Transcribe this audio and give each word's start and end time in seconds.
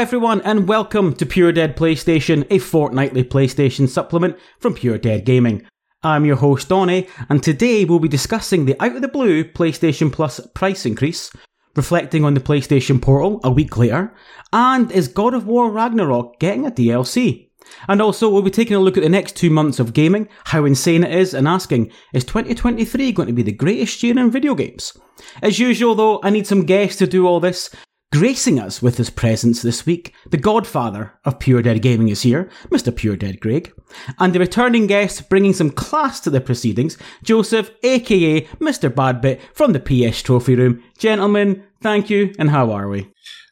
everyone, 0.00 0.40
and 0.46 0.66
welcome 0.66 1.12
to 1.12 1.26
Pure 1.26 1.52
Dead 1.52 1.76
PlayStation, 1.76 2.46
a 2.48 2.56
fortnightly 2.56 3.22
PlayStation 3.22 3.86
supplement 3.86 4.34
from 4.58 4.72
Pure 4.72 4.96
Dead 4.96 5.26
Gaming. 5.26 5.62
I'm 6.02 6.24
your 6.24 6.36
host, 6.36 6.70
Dony, 6.70 7.06
and 7.28 7.42
today 7.42 7.84
we'll 7.84 7.98
be 7.98 8.08
discussing 8.08 8.64
the 8.64 8.82
out 8.82 8.96
of 8.96 9.02
the 9.02 9.08
blue 9.08 9.44
PlayStation 9.44 10.10
Plus 10.10 10.40
price 10.54 10.86
increase, 10.86 11.30
reflecting 11.76 12.24
on 12.24 12.32
the 12.32 12.40
PlayStation 12.40 13.02
Portal 13.02 13.40
a 13.44 13.50
week 13.50 13.76
later, 13.76 14.16
and 14.54 14.90
is 14.90 15.06
God 15.06 15.34
of 15.34 15.46
War 15.46 15.70
Ragnarok 15.70 16.40
getting 16.40 16.64
a 16.64 16.70
DLC? 16.70 17.50
And 17.86 18.00
also, 18.00 18.30
we'll 18.30 18.40
be 18.40 18.50
taking 18.50 18.76
a 18.76 18.80
look 18.80 18.96
at 18.96 19.02
the 19.02 19.10
next 19.10 19.36
two 19.36 19.50
months 19.50 19.78
of 19.78 19.92
gaming, 19.92 20.30
how 20.44 20.64
insane 20.64 21.04
it 21.04 21.14
is, 21.14 21.34
and 21.34 21.46
asking, 21.46 21.92
is 22.14 22.24
2023 22.24 23.12
going 23.12 23.28
to 23.28 23.34
be 23.34 23.42
the 23.42 23.52
greatest 23.52 24.02
year 24.02 24.18
in 24.18 24.30
video 24.30 24.54
games? 24.54 24.96
As 25.42 25.58
usual, 25.58 25.94
though, 25.94 26.20
I 26.22 26.30
need 26.30 26.46
some 26.46 26.64
guests 26.64 26.96
to 27.00 27.06
do 27.06 27.26
all 27.26 27.38
this, 27.38 27.68
Gracing 28.12 28.58
us 28.58 28.82
with 28.82 28.96
his 28.96 29.08
presence 29.08 29.62
this 29.62 29.86
week, 29.86 30.12
the 30.28 30.36
godfather 30.36 31.12
of 31.24 31.38
Pure 31.38 31.62
Dead 31.62 31.80
Gaming 31.80 32.08
is 32.08 32.22
here, 32.22 32.50
Mr. 32.68 32.94
Pure 32.94 33.16
Dead 33.16 33.40
Craig. 33.40 33.72
And 34.18 34.32
the 34.32 34.40
returning 34.40 34.88
guest 34.88 35.28
bringing 35.28 35.52
some 35.52 35.70
class 35.70 36.18
to 36.20 36.30
the 36.30 36.40
proceedings, 36.40 36.98
Joseph, 37.22 37.70
aka 37.84 38.40
Mr. 38.58 38.90
BadBit 38.90 39.40
from 39.54 39.72
the 39.72 39.78
PS 39.78 40.22
Trophy 40.22 40.56
Room. 40.56 40.82
Gentlemen, 40.98 41.62
thank 41.82 42.10
you, 42.10 42.34
and 42.36 42.50
how 42.50 42.72
are 42.72 42.88
we? 42.88 43.08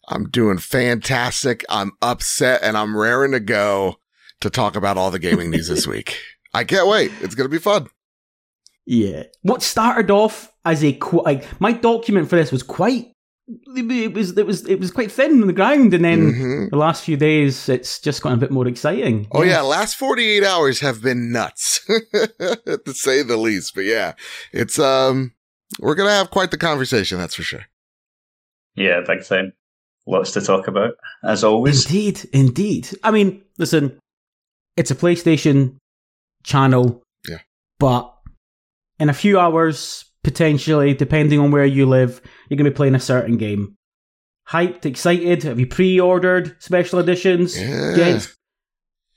I'm 0.08 0.28
doing 0.28 0.58
fantastic. 0.58 1.64
I'm 1.68 1.92
upset 2.02 2.60
and 2.64 2.76
I'm 2.76 2.96
raring 2.96 3.32
to 3.32 3.40
go 3.40 4.00
to 4.40 4.50
talk 4.50 4.74
about 4.74 4.96
all 4.96 5.12
the 5.12 5.20
gaming 5.20 5.50
news 5.50 5.68
this 5.68 5.86
week. 5.86 6.18
I 6.52 6.64
can't 6.64 6.88
wait. 6.88 7.12
It's 7.20 7.36
going 7.36 7.48
to 7.48 7.54
be 7.54 7.62
fun. 7.62 7.86
Yeah. 8.86 9.24
What 9.42 9.62
started 9.62 10.10
off 10.10 10.50
as 10.64 10.82
a, 10.82 10.98
like, 11.12 11.46
my 11.60 11.70
document 11.70 12.28
for 12.28 12.34
this 12.34 12.50
was 12.50 12.64
quite 12.64 13.12
it 13.48 14.14
was 14.14 14.36
it 14.36 14.46
was 14.46 14.66
it 14.66 14.78
was 14.78 14.90
quite 14.90 15.10
thin 15.10 15.40
on 15.40 15.46
the 15.46 15.52
ground, 15.52 15.94
and 15.94 16.04
then 16.04 16.32
mm-hmm. 16.32 16.68
the 16.68 16.76
last 16.76 17.04
few 17.04 17.16
days 17.16 17.68
it's 17.68 17.98
just 18.00 18.22
gotten 18.22 18.38
a 18.38 18.40
bit 18.40 18.50
more 18.50 18.68
exciting. 18.68 19.26
Oh 19.32 19.42
yeah, 19.42 19.50
yeah 19.50 19.60
last 19.62 19.96
forty 19.96 20.28
eight 20.28 20.44
hours 20.44 20.80
have 20.80 21.02
been 21.02 21.32
nuts 21.32 21.80
to 21.86 22.94
say 22.94 23.22
the 23.22 23.36
least. 23.36 23.74
But 23.74 23.84
yeah, 23.84 24.14
it's 24.52 24.78
um 24.78 25.32
we're 25.80 25.94
gonna 25.94 26.10
have 26.10 26.30
quite 26.30 26.50
the 26.50 26.58
conversation, 26.58 27.18
that's 27.18 27.34
for 27.34 27.42
sure. 27.42 27.66
Yeah, 28.74 29.00
big 29.06 29.24
thing. 29.24 29.52
Lots 30.06 30.32
to 30.32 30.40
talk 30.40 30.68
about, 30.68 30.94
as 31.24 31.44
always. 31.44 31.84
Indeed, 31.86 32.28
indeed. 32.32 32.88
I 33.02 33.10
mean, 33.10 33.42
listen, 33.58 33.98
it's 34.76 34.90
a 34.90 34.94
PlayStation 34.94 35.76
channel. 36.44 37.02
Yeah. 37.28 37.38
But 37.78 38.14
in 38.98 39.10
a 39.10 39.14
few 39.14 39.38
hours, 39.38 40.04
potentially, 40.24 40.94
depending 40.94 41.38
on 41.40 41.50
where 41.50 41.64
you 41.64 41.86
live, 41.86 42.20
you're 42.48 42.56
going 42.56 42.64
to 42.64 42.70
be 42.70 42.76
playing 42.76 42.94
a 42.94 43.00
certain 43.00 43.36
game. 43.36 43.76
Hyped, 44.50 44.86
excited? 44.86 45.42
Have 45.42 45.60
you 45.60 45.66
pre-ordered 45.66 46.56
special 46.62 46.98
editions? 46.98 47.60
Yeah. 47.60 47.94
Get, 47.94 48.34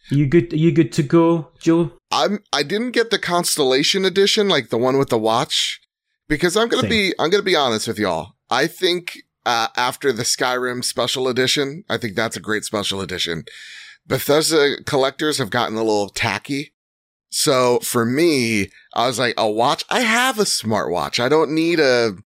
you 0.09 0.27
good? 0.27 0.51
Are 0.51 0.57
you 0.57 0.73
good 0.73 0.91
to 0.93 1.03
go, 1.03 1.51
Joe? 1.59 1.93
I'm. 2.11 2.39
I 2.51 2.63
didn't 2.63 2.91
get 2.91 3.11
the 3.11 3.19
Constellation 3.19 4.03
edition, 4.03 4.49
like 4.49 4.69
the 4.69 4.77
one 4.77 4.97
with 4.97 5.07
the 5.07 5.17
watch, 5.17 5.79
because 6.27 6.57
I'm 6.57 6.67
gonna 6.67 6.81
Same. 6.81 6.89
be. 6.89 7.13
I'm 7.17 7.29
gonna 7.29 7.43
be 7.43 7.55
honest 7.55 7.87
with 7.87 7.97
y'all. 7.97 8.33
I 8.49 8.67
think 8.67 9.19
uh, 9.45 9.69
after 9.77 10.11
the 10.11 10.23
Skyrim 10.23 10.83
special 10.83 11.29
edition, 11.29 11.85
I 11.89 11.97
think 11.97 12.17
that's 12.17 12.35
a 12.35 12.41
great 12.41 12.65
special 12.65 12.99
edition. 12.99 13.45
Bethesda 14.05 14.83
collectors 14.85 15.37
have 15.37 15.49
gotten 15.49 15.77
a 15.77 15.83
little 15.83 16.09
tacky 16.09 16.73
so 17.31 17.79
for 17.79 18.05
me, 18.05 18.69
I 18.93 19.07
was 19.07 19.17
like, 19.17 19.33
a 19.37 19.49
watch. 19.49 19.85
I 19.89 20.01
have 20.01 20.37
a 20.37 20.43
smartwatch. 20.43 21.19
I 21.19 21.29
don't 21.29 21.55
need 21.55 21.79
a 21.79 22.17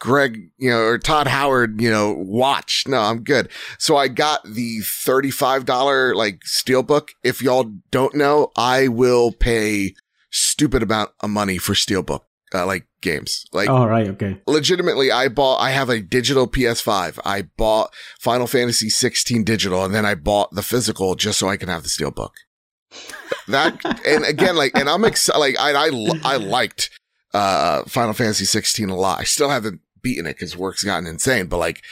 Greg, 0.00 0.50
you 0.58 0.68
know, 0.68 0.80
or 0.80 0.98
Todd 0.98 1.26
Howard, 1.26 1.80
you 1.80 1.90
know, 1.90 2.12
watch. 2.12 2.84
No, 2.86 3.00
I'm 3.00 3.22
good. 3.22 3.48
So 3.78 3.96
I 3.96 4.08
got 4.08 4.44
the 4.44 4.80
$35 4.80 6.14
like 6.14 6.40
steelbook. 6.40 7.08
If 7.22 7.40
y'all 7.40 7.72
don't 7.90 8.14
know, 8.14 8.52
I 8.54 8.88
will 8.88 9.32
pay 9.32 9.94
stupid 10.30 10.82
amount 10.82 11.12
of 11.20 11.30
money 11.30 11.56
for 11.56 11.72
steelbook. 11.72 12.20
Uh, 12.54 12.66
like 12.66 12.86
games. 13.00 13.46
Like, 13.52 13.68
all 13.68 13.82
oh, 13.82 13.88
right, 13.88 14.06
okay. 14.10 14.40
Legitimately, 14.46 15.10
I 15.10 15.26
bought. 15.26 15.56
I 15.58 15.70
have 15.70 15.88
a 15.88 16.00
digital 16.00 16.46
PS5. 16.46 17.18
I 17.24 17.42
bought 17.56 17.92
Final 18.20 18.46
Fantasy 18.46 18.88
16 18.88 19.42
digital, 19.42 19.84
and 19.84 19.92
then 19.92 20.06
I 20.06 20.14
bought 20.14 20.54
the 20.54 20.62
physical 20.62 21.16
just 21.16 21.40
so 21.40 21.48
I 21.48 21.56
can 21.56 21.68
have 21.68 21.82
the 21.82 21.88
steelbook 21.88 22.30
that 23.48 23.78
and 24.06 24.24
again 24.24 24.56
like 24.56 24.72
and 24.74 24.88
i'm 24.88 25.04
excited 25.04 25.38
like 25.38 25.58
I, 25.58 25.72
I 25.72 25.90
i 26.24 26.36
liked 26.36 26.90
uh 27.32 27.84
final 27.84 28.14
fantasy 28.14 28.44
16 28.44 28.88
a 28.88 28.96
lot. 28.96 29.20
I 29.20 29.24
still 29.24 29.50
haven't 29.50 29.80
beaten 30.02 30.26
it 30.26 30.34
because 30.34 30.56
work's 30.56 30.84
gotten 30.84 31.06
insane 31.06 31.46
but 31.46 31.58
like 31.58 31.82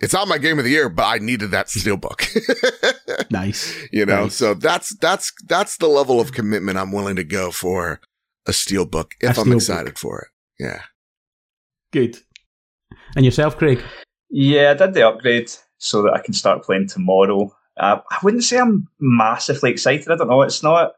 it's 0.00 0.12
not 0.12 0.28
my 0.28 0.38
game 0.38 0.58
of 0.58 0.64
the 0.64 0.70
year 0.70 0.88
but 0.88 1.04
i 1.04 1.18
needed 1.18 1.50
that 1.50 1.66
steelbook. 1.66 2.26
Nice. 3.32 3.76
You 3.92 4.06
know 4.06 4.24
nice. 4.24 4.34
so 4.34 4.54
that's 4.54 4.96
that's 4.96 5.32
that's 5.46 5.76
the 5.76 5.86
level 5.86 6.20
of 6.20 6.32
commitment 6.32 6.78
i'm 6.78 6.90
willing 6.90 7.16
to 7.16 7.24
go 7.24 7.52
for 7.52 8.00
a 8.46 8.50
steelbook 8.50 9.12
if 9.20 9.38
I'm 9.38 9.52
excited 9.52 9.98
for 9.98 10.22
it. 10.22 10.64
Yeah. 10.64 10.82
Good. 11.92 12.16
And 13.14 13.24
yourself 13.24 13.56
craig? 13.56 13.82
Yeah 14.30 14.70
i 14.70 14.74
did 14.74 14.94
the 14.94 15.06
upgrade 15.06 15.50
so 15.78 16.02
that 16.02 16.12
i 16.12 16.20
can 16.20 16.34
start 16.34 16.64
playing 16.64 16.88
tomorrow 16.88 17.52
uh, 17.80 18.00
I 18.10 18.18
wouldn't 18.22 18.44
say 18.44 18.58
I'm 18.58 18.88
massively 19.00 19.70
excited. 19.70 20.10
I 20.10 20.16
don't 20.16 20.28
know. 20.28 20.42
It's 20.42 20.62
not 20.62 20.92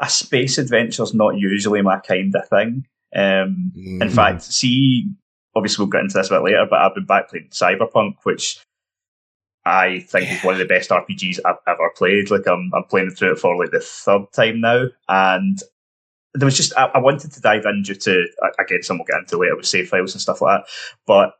a 0.00 0.10
space 0.10 0.58
adventure 0.58 1.04
is 1.04 1.14
not 1.14 1.38
usually 1.38 1.82
my 1.82 2.00
kind 2.00 2.34
of 2.34 2.48
thing. 2.48 2.86
Um, 3.14 3.72
mm. 3.76 4.02
In 4.02 4.10
fact, 4.10 4.42
see, 4.42 5.08
obviously 5.54 5.84
we'll 5.84 5.90
get 5.90 6.00
into 6.02 6.14
this 6.18 6.28
a 6.28 6.34
bit 6.34 6.42
later, 6.42 6.66
but 6.68 6.80
I've 6.80 6.94
been 6.94 7.06
back 7.06 7.28
playing 7.30 7.48
Cyberpunk, 7.50 8.14
which 8.24 8.60
I 9.64 10.00
think 10.00 10.26
yeah. 10.26 10.38
is 10.38 10.44
one 10.44 10.54
of 10.54 10.58
the 10.58 10.64
best 10.64 10.90
RPGs 10.90 11.38
I've 11.44 11.56
ever 11.68 11.90
played. 11.96 12.30
Like 12.30 12.48
I'm, 12.48 12.72
I'm 12.74 12.84
playing 12.84 13.10
through 13.10 13.32
it 13.32 13.38
for 13.38 13.56
like 13.56 13.70
the 13.70 13.80
third 13.80 14.32
time 14.32 14.60
now, 14.60 14.86
and 15.08 15.58
there 16.34 16.46
was 16.46 16.56
just 16.56 16.76
I, 16.76 16.86
I 16.86 16.98
wanted 16.98 17.30
to 17.32 17.40
dive 17.40 17.66
in 17.66 17.82
due 17.82 17.94
to 17.94 18.26
again, 18.58 18.82
some 18.82 18.98
we'll 18.98 19.06
get 19.06 19.18
into 19.18 19.38
later 19.38 19.56
with 19.56 19.66
save 19.66 19.88
files 19.88 20.14
and 20.14 20.20
stuff 20.20 20.40
like 20.40 20.62
that, 20.62 20.70
but 21.06 21.34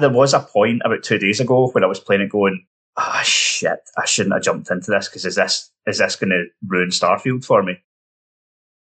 there 0.00 0.10
was 0.10 0.32
a 0.32 0.40
point 0.40 0.80
about 0.84 1.02
two 1.02 1.18
days 1.18 1.40
ago 1.40 1.68
when 1.72 1.84
I 1.84 1.88
was 1.88 2.00
playing 2.00 2.22
it 2.22 2.30
going, 2.30 2.64
ah, 2.96 3.20
oh, 3.20 3.24
shit, 3.24 3.80
I 3.96 4.04
shouldn't 4.04 4.34
have 4.34 4.42
jumped 4.42 4.70
into 4.70 4.90
this 4.90 5.08
because 5.08 5.24
is 5.24 5.36
this 5.36 5.70
is 5.86 5.98
this 5.98 6.16
going 6.16 6.30
to 6.30 6.44
ruin 6.66 6.88
Starfield 6.88 7.44
for 7.44 7.62
me? 7.62 7.78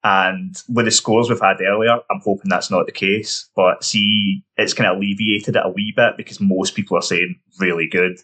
And 0.04 0.56
with 0.70 0.86
the 0.86 0.92
scores 0.92 1.30
we've 1.30 1.42
had 1.42 1.62
earlier, 1.62 2.00
I'm 2.10 2.22
hoping 2.24 2.50
that's 2.50 2.72
not 2.72 2.86
the 2.86 2.92
case. 2.92 3.50
But 3.56 3.84
see, 3.84 4.44
it's 4.56 4.74
kind 4.74 4.90
of 4.90 4.98
alleviated 4.98 5.56
it 5.56 5.66
a 5.66 5.70
wee 5.70 5.94
bit 5.96 6.16
because 6.16 6.40
most 6.40 6.76
people 6.76 6.98
are 6.98 7.02
saying 7.02 7.36
really 7.60 7.88
good. 7.88 8.18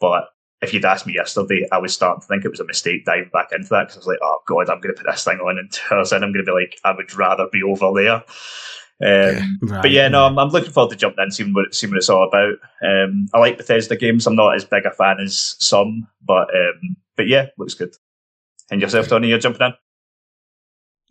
But 0.00 0.24
if 0.60 0.74
you'd 0.74 0.84
asked 0.84 1.06
me 1.06 1.14
yesterday, 1.14 1.66
I 1.70 1.78
was 1.78 1.94
starting 1.94 2.20
to 2.20 2.26
think 2.26 2.44
it 2.44 2.50
was 2.50 2.60
a 2.60 2.66
mistake 2.66 3.04
diving 3.04 3.30
back 3.32 3.48
into 3.52 3.68
that 3.68 3.88
because 3.88 3.96
I 3.96 4.00
was 4.00 4.06
like, 4.08 4.18
oh 4.22 4.38
god, 4.46 4.68
I'm 4.68 4.80
going 4.80 4.94
to 4.94 5.00
put 5.00 5.10
this 5.10 5.24
thing 5.24 5.38
on, 5.38 5.58
and 5.58 5.70
hours 5.90 6.12
in, 6.12 6.22
I'm 6.22 6.32
going 6.32 6.44
to 6.44 6.50
be 6.50 6.52
like, 6.52 6.78
I 6.84 6.92
would 6.92 7.14
rather 7.14 7.46
be 7.50 7.62
over 7.62 7.92
there. 7.94 8.24
Um, 9.02 9.08
yeah, 9.08 9.46
right, 9.62 9.82
but 9.82 9.90
yeah, 9.90 10.08
no, 10.08 10.26
I'm, 10.26 10.38
I'm, 10.38 10.50
looking 10.50 10.72
forward 10.72 10.90
to 10.90 10.96
jumping 10.96 11.24
in, 11.24 11.30
seeing 11.30 11.54
what, 11.54 11.74
seeing 11.74 11.90
what 11.90 11.96
it's 11.96 12.10
all 12.10 12.28
about. 12.28 12.54
Um, 12.84 13.28
I 13.32 13.38
like 13.38 13.56
Bethesda 13.56 13.96
games. 13.96 14.26
I'm 14.26 14.36
not 14.36 14.54
as 14.54 14.64
big 14.66 14.84
a 14.84 14.90
fan 14.90 15.20
as 15.20 15.56
some, 15.58 16.06
but 16.22 16.48
um, 16.54 16.96
but 17.16 17.26
yeah, 17.26 17.46
looks 17.56 17.74
good. 17.74 17.94
And 18.70 18.80
yourself, 18.80 19.08
Dony, 19.08 19.28
you're 19.28 19.38
jumping 19.38 19.68
in. 19.68 19.74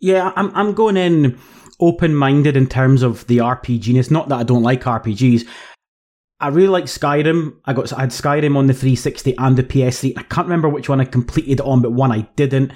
Yeah, 0.00 0.32
I'm 0.36 0.54
I'm 0.54 0.72
going 0.72 0.96
in 0.96 1.38
open 1.80 2.14
minded 2.14 2.56
in 2.56 2.68
terms 2.68 3.02
of 3.02 3.26
the 3.26 3.38
RPG. 3.38 3.96
It's 3.96 4.10
not 4.10 4.28
that 4.28 4.38
I 4.38 4.42
don't 4.44 4.62
like 4.62 4.84
RPGs. 4.84 5.46
I 6.38 6.48
really 6.48 6.68
like 6.68 6.84
Skyrim. 6.84 7.56
I 7.64 7.72
got 7.72 7.92
I 7.92 8.02
had 8.02 8.10
Skyrim 8.10 8.56
on 8.56 8.66
the 8.66 8.72
360 8.72 9.36
and 9.36 9.56
the 9.58 9.62
PS3. 9.62 10.14
I 10.16 10.22
can't 10.22 10.46
remember 10.46 10.68
which 10.68 10.88
one 10.88 11.00
I 11.00 11.04
completed 11.04 11.60
on, 11.60 11.82
but 11.82 11.92
one 11.92 12.12
I 12.12 12.20
didn't. 12.36 12.72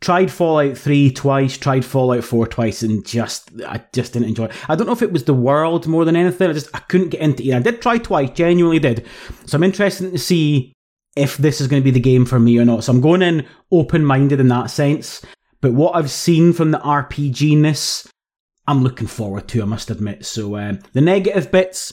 Tried 0.00 0.30
Fallout 0.30 0.78
3 0.78 1.10
twice, 1.10 1.58
tried 1.58 1.84
Fallout 1.84 2.22
4 2.22 2.46
twice, 2.46 2.82
and 2.82 3.04
just, 3.04 3.50
I 3.66 3.82
just 3.92 4.12
didn't 4.12 4.28
enjoy 4.28 4.44
it. 4.44 4.52
I 4.68 4.76
don't 4.76 4.86
know 4.86 4.92
if 4.92 5.02
it 5.02 5.12
was 5.12 5.24
the 5.24 5.34
world 5.34 5.88
more 5.88 6.04
than 6.04 6.14
anything. 6.14 6.48
I 6.48 6.52
just, 6.52 6.74
I 6.74 6.78
couldn't 6.78 7.08
get 7.08 7.20
into 7.20 7.42
it. 7.42 7.54
I 7.54 7.58
did 7.58 7.82
try 7.82 7.98
twice, 7.98 8.30
genuinely 8.30 8.78
did. 8.78 9.04
So 9.46 9.56
I'm 9.56 9.64
interested 9.64 10.12
to 10.12 10.18
see 10.18 10.72
if 11.16 11.36
this 11.36 11.60
is 11.60 11.66
going 11.66 11.82
to 11.82 11.84
be 11.84 11.90
the 11.90 11.98
game 11.98 12.24
for 12.24 12.38
me 12.38 12.58
or 12.58 12.64
not. 12.64 12.84
So 12.84 12.92
I'm 12.92 13.00
going 13.00 13.22
in 13.22 13.44
open 13.72 14.04
minded 14.04 14.38
in 14.38 14.48
that 14.48 14.70
sense. 14.70 15.20
But 15.60 15.72
what 15.72 15.96
I've 15.96 16.10
seen 16.10 16.52
from 16.52 16.70
the 16.70 16.78
RPG-ness, 16.78 18.08
I'm 18.68 18.84
looking 18.84 19.08
forward 19.08 19.48
to, 19.48 19.62
I 19.62 19.64
must 19.64 19.90
admit. 19.90 20.24
So 20.24 20.56
um, 20.56 20.78
the 20.92 21.00
negative 21.00 21.50
bits 21.50 21.92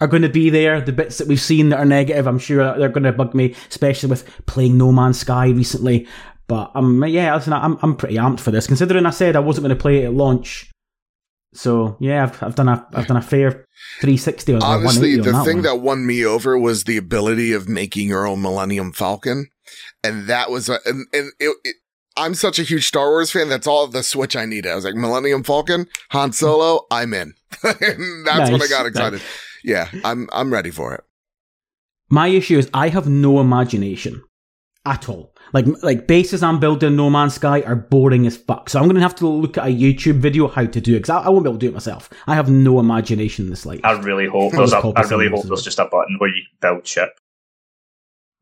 are 0.00 0.08
going 0.08 0.22
to 0.22 0.28
be 0.28 0.50
there. 0.50 0.80
The 0.80 0.92
bits 0.92 1.18
that 1.18 1.28
we've 1.28 1.40
seen 1.40 1.68
that 1.68 1.78
are 1.78 1.84
negative, 1.84 2.26
I'm 2.26 2.38
sure 2.38 2.76
they're 2.76 2.88
going 2.88 3.04
to 3.04 3.12
bug 3.12 3.34
me, 3.34 3.54
especially 3.68 4.10
with 4.10 4.28
playing 4.46 4.76
No 4.76 4.90
Man's 4.90 5.20
Sky 5.20 5.48
recently. 5.50 6.08
But 6.48 6.70
um, 6.74 7.04
yeah, 7.04 7.34
listen, 7.34 7.52
I'm 7.52 7.78
I'm 7.82 7.96
pretty 7.96 8.16
amped 8.16 8.40
for 8.40 8.50
this, 8.50 8.66
considering 8.66 9.06
I 9.06 9.10
said 9.10 9.36
I 9.36 9.40
wasn't 9.40 9.66
going 9.66 9.76
to 9.76 9.80
play 9.80 10.02
it 10.02 10.06
at 10.06 10.14
launch. 10.14 10.70
So 11.54 11.96
yeah, 12.00 12.24
I've 12.24 12.42
I've 12.42 12.54
done 12.54 12.68
a 12.68 12.86
I've 12.92 13.06
done 13.06 13.16
a 13.16 13.22
fair 13.22 13.66
360 14.00 14.54
on 14.54 14.62
Honestly, 14.62 15.16
the 15.16 15.32
that 15.32 15.44
thing 15.44 15.56
one. 15.56 15.62
that 15.64 15.76
won 15.76 16.06
me 16.06 16.24
over 16.24 16.58
was 16.58 16.84
the 16.84 16.96
ability 16.96 17.52
of 17.52 17.68
making 17.68 18.08
your 18.08 18.26
own 18.26 18.42
Millennium 18.42 18.92
Falcon, 18.92 19.48
and 20.04 20.28
that 20.28 20.50
was 20.50 20.68
a, 20.68 20.78
and, 20.84 21.06
and 21.12 21.32
it, 21.40 21.56
it, 21.64 21.76
I'm 22.16 22.34
such 22.34 22.58
a 22.58 22.62
huge 22.62 22.86
Star 22.86 23.08
Wars 23.08 23.32
fan. 23.32 23.48
That's 23.48 23.66
all 23.66 23.86
the 23.86 24.02
switch 24.02 24.36
I 24.36 24.44
needed. 24.44 24.70
I 24.70 24.74
was 24.74 24.84
like 24.84 24.94
Millennium 24.94 25.42
Falcon, 25.42 25.86
Han 26.10 26.32
Solo, 26.32 26.86
I'm 26.90 27.12
in. 27.12 27.34
that's 27.62 27.80
nice, 27.80 28.50
when 28.52 28.62
I 28.62 28.66
got 28.68 28.86
excited. 28.86 29.18
Nice. 29.20 29.28
Yeah, 29.64 29.88
I'm 30.04 30.28
I'm 30.32 30.52
ready 30.52 30.70
for 30.70 30.94
it. 30.94 31.02
My 32.08 32.28
issue 32.28 32.58
is 32.58 32.70
I 32.72 32.88
have 32.88 33.08
no 33.08 33.40
imagination 33.40 34.22
at 34.84 35.08
all. 35.08 35.34
Like 35.52 35.66
like 35.82 36.06
bases 36.06 36.42
I'm 36.42 36.60
building 36.60 36.96
No 36.96 37.10
Man's 37.10 37.34
Sky 37.34 37.62
are 37.62 37.76
boring 37.76 38.26
as 38.26 38.36
fuck. 38.36 38.68
So 38.68 38.80
I'm 38.80 38.88
gonna 38.88 39.00
have 39.00 39.14
to 39.16 39.26
look 39.26 39.58
at 39.58 39.66
a 39.66 39.70
YouTube 39.70 40.18
video 40.18 40.48
how 40.48 40.66
to 40.66 40.80
do 40.80 40.94
it 40.94 41.00
because 41.00 41.10
I, 41.10 41.20
I, 41.20 41.28
won't 41.28 41.44
be 41.44 41.50
able 41.50 41.58
to 41.58 41.66
do 41.66 41.68
it 41.68 41.74
myself. 41.74 42.10
I 42.26 42.34
have 42.34 42.50
no 42.50 42.80
imagination 42.80 43.46
in 43.46 43.50
this 43.50 43.66
light. 43.66 43.80
I 43.84 43.92
really 43.92 44.26
hope 44.26 44.52
there's 44.52 44.72
a, 44.72 44.78
I 44.78 45.02
really 45.02 45.28
hope 45.28 45.44
there's 45.44 45.62
just 45.62 45.78
a 45.78 45.86
button 45.86 46.16
where 46.18 46.30
you 46.30 46.42
build 46.60 46.86
ship. 46.86 47.18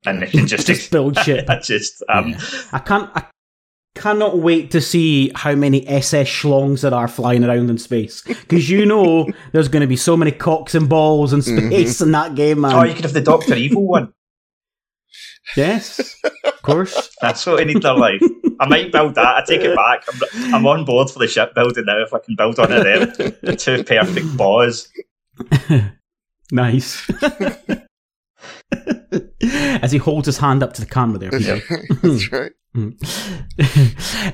And 0.07 0.23
they 0.23 0.27
can 0.27 0.47
just, 0.47 0.67
just 0.67 0.91
build 0.91 1.19
ship. 1.19 1.47
I 1.49 1.59
just 1.59 2.03
um 2.09 2.31
yeah. 2.31 2.41
I 2.73 2.79
can't 2.79 3.11
I 3.15 3.25
cannot 3.95 4.39
wait 4.39 4.71
to 4.73 4.81
see 4.81 5.31
how 5.35 5.55
many 5.55 5.87
SS 5.87 6.29
schlongs 6.29 6.83
there 6.83 6.95
are 6.95 7.09
flying 7.09 7.45
around 7.45 7.71
in 7.71 7.79
space. 7.79 8.23
Because 8.23 8.69
you 8.69 8.87
know 8.87 9.29
there's 9.53 9.69
going 9.69 9.83
to 9.83 9.87
be 9.87 9.97
so 9.97 10.17
many 10.17 10.33
cocks 10.33 10.75
and 10.75 10.89
balls 10.89 11.33
in 11.33 11.41
mm-hmm. 11.41 11.69
space 11.69 11.97
mm-hmm. 11.97 12.05
in 12.05 12.13
that 12.13 12.35
game, 12.35 12.61
man. 12.61 12.75
Oh, 12.75 12.83
you 12.83 12.95
could 12.95 13.05
have 13.05 13.15
the 13.15 13.21
Doctor 13.21 13.55
Evil 13.55 13.87
one. 13.87 14.13
Yes, 15.57 16.21
of 16.45 16.63
course. 16.63 17.11
That's 17.21 17.45
what 17.47 17.61
I 17.61 17.65
need 17.65 17.83
their 17.83 17.95
life. 17.95 18.23
I 18.61 18.69
might 18.69 18.93
build 18.93 19.15
that. 19.17 19.37
I 19.37 19.45
take 19.45 19.61
it 19.61 19.77
back. 19.77 20.05
I'm, 20.09 20.55
I'm 20.55 20.67
on 20.67 20.85
board 20.85 21.11
for 21.11 21.19
the 21.19 21.29
shipbuilding 21.29 21.85
now. 21.87 22.03
If 22.03 22.15
I 22.15 22.19
can 22.19 22.37
build 22.37 22.59
one 22.59 22.73
of 22.73 22.85
them, 22.85 23.57
two 23.57 23.85
perfect 23.85 24.37
boys. 24.37 24.89
nice. 26.53 27.11
As 29.43 29.93
he 29.93 29.99
holds 29.99 30.27
his 30.27 30.39
hand 30.39 30.63
up 30.63 30.73
to 30.75 30.81
the 30.81 30.87
camera 30.87 31.19
there. 31.19 31.31
That's 31.31 32.33
right. 32.33 32.53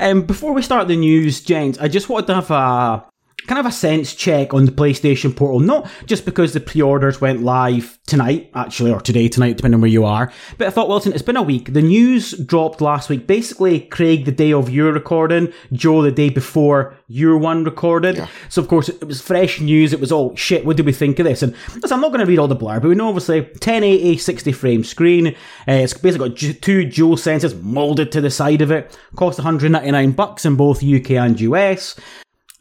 um, 0.00 0.22
before 0.22 0.52
we 0.54 0.62
start 0.62 0.88
the 0.88 0.96
news, 0.96 1.42
James, 1.42 1.78
I 1.78 1.88
just 1.88 2.08
wanted 2.08 2.26
to 2.28 2.34
have 2.34 2.50
a 2.50 3.09
kind 3.50 3.58
of 3.58 3.66
a 3.66 3.72
sense 3.72 4.14
check 4.14 4.54
on 4.54 4.64
the 4.64 4.70
PlayStation 4.70 5.34
Portal, 5.34 5.58
not 5.58 5.90
just 6.06 6.24
because 6.24 6.52
the 6.52 6.60
pre-orders 6.60 7.20
went 7.20 7.42
live 7.42 7.98
tonight, 8.06 8.48
actually, 8.54 8.92
or 8.92 9.00
today, 9.00 9.26
tonight, 9.26 9.56
depending 9.56 9.74
on 9.74 9.80
where 9.80 9.90
you 9.90 10.04
are. 10.04 10.32
But 10.56 10.68
I 10.68 10.70
thought, 10.70 10.88
Wilson, 10.88 11.12
it's 11.12 11.20
been 11.20 11.36
a 11.36 11.42
week. 11.42 11.72
The 11.72 11.82
news 11.82 12.30
dropped 12.30 12.80
last 12.80 13.08
week. 13.08 13.26
Basically, 13.26 13.80
Craig, 13.80 14.24
the 14.24 14.30
day 14.30 14.52
of 14.52 14.70
your 14.70 14.92
recording, 14.92 15.52
Joe, 15.72 16.00
the 16.00 16.12
day 16.12 16.30
before 16.30 16.96
your 17.08 17.36
one 17.38 17.64
recorded. 17.64 18.18
Yeah. 18.18 18.28
So, 18.50 18.62
of 18.62 18.68
course, 18.68 18.88
it 18.88 19.04
was 19.04 19.20
fresh 19.20 19.60
news. 19.60 19.92
It 19.92 19.98
was 19.98 20.12
all 20.12 20.36
shit. 20.36 20.64
What 20.64 20.76
do 20.76 20.84
we 20.84 20.92
think 20.92 21.18
of 21.18 21.24
this? 21.24 21.42
And 21.42 21.52
listen, 21.74 21.92
I'm 21.92 22.00
not 22.00 22.12
going 22.12 22.20
to 22.20 22.26
read 22.26 22.38
all 22.38 22.46
the 22.46 22.54
blur, 22.54 22.78
but 22.78 22.86
we 22.86 22.94
know 22.94 23.08
obviously 23.08 23.40
1080, 23.40 24.16
60 24.16 24.52
frame 24.52 24.84
screen. 24.84 25.26
Uh, 25.66 25.72
it's 25.72 25.94
basically 25.94 26.28
got 26.28 26.38
two 26.38 26.84
DualSenses 26.86 27.60
molded 27.60 28.12
to 28.12 28.20
the 28.20 28.30
side 28.30 28.62
of 28.62 28.70
it. 28.70 28.96
Cost 29.16 29.40
199 29.40 30.12
bucks 30.12 30.44
in 30.44 30.54
both 30.54 30.84
UK 30.84 31.10
and 31.12 31.40
US. 31.40 31.98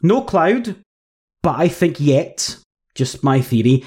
No 0.02 0.22
cloud, 0.22 0.76
but 1.42 1.58
I 1.58 1.68
think 1.68 2.00
yet, 2.00 2.56
just 2.94 3.22
my 3.22 3.40
theory, 3.40 3.84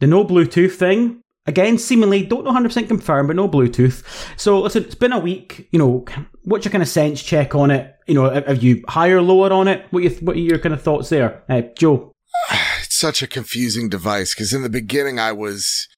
the 0.00 0.06
no 0.06 0.24
Bluetooth 0.24 0.72
thing, 0.72 1.22
again, 1.46 1.78
seemingly 1.78 2.24
don't 2.24 2.44
know 2.44 2.52
100% 2.52 2.88
confirmed, 2.88 3.28
but 3.28 3.36
no 3.36 3.48
Bluetooth. 3.48 4.04
So 4.38 4.60
listen, 4.60 4.84
it's 4.84 4.94
been 4.94 5.12
a 5.12 5.18
week, 5.18 5.68
you 5.70 5.78
know, 5.78 6.04
what's 6.44 6.64
your 6.64 6.72
kind 6.72 6.82
of 6.82 6.88
sense 6.88 7.22
check 7.22 7.54
on 7.54 7.70
it? 7.70 7.94
You 8.06 8.14
know, 8.14 8.30
have 8.30 8.62
you 8.62 8.84
higher, 8.88 9.22
lower 9.22 9.52
on 9.52 9.68
it? 9.68 9.86
What, 9.90 10.02
you, 10.02 10.10
what 10.20 10.36
are 10.36 10.40
your 10.40 10.58
kind 10.58 10.74
of 10.74 10.82
thoughts 10.82 11.08
there? 11.08 11.42
Uh, 11.48 11.62
Joe? 11.76 12.12
It's 12.82 12.96
such 13.00 13.20
a 13.20 13.26
confusing 13.26 13.88
device 13.88 14.32
because 14.32 14.52
in 14.52 14.62
the 14.62 14.70
beginning 14.70 15.18
I 15.18 15.32
was, 15.32 15.88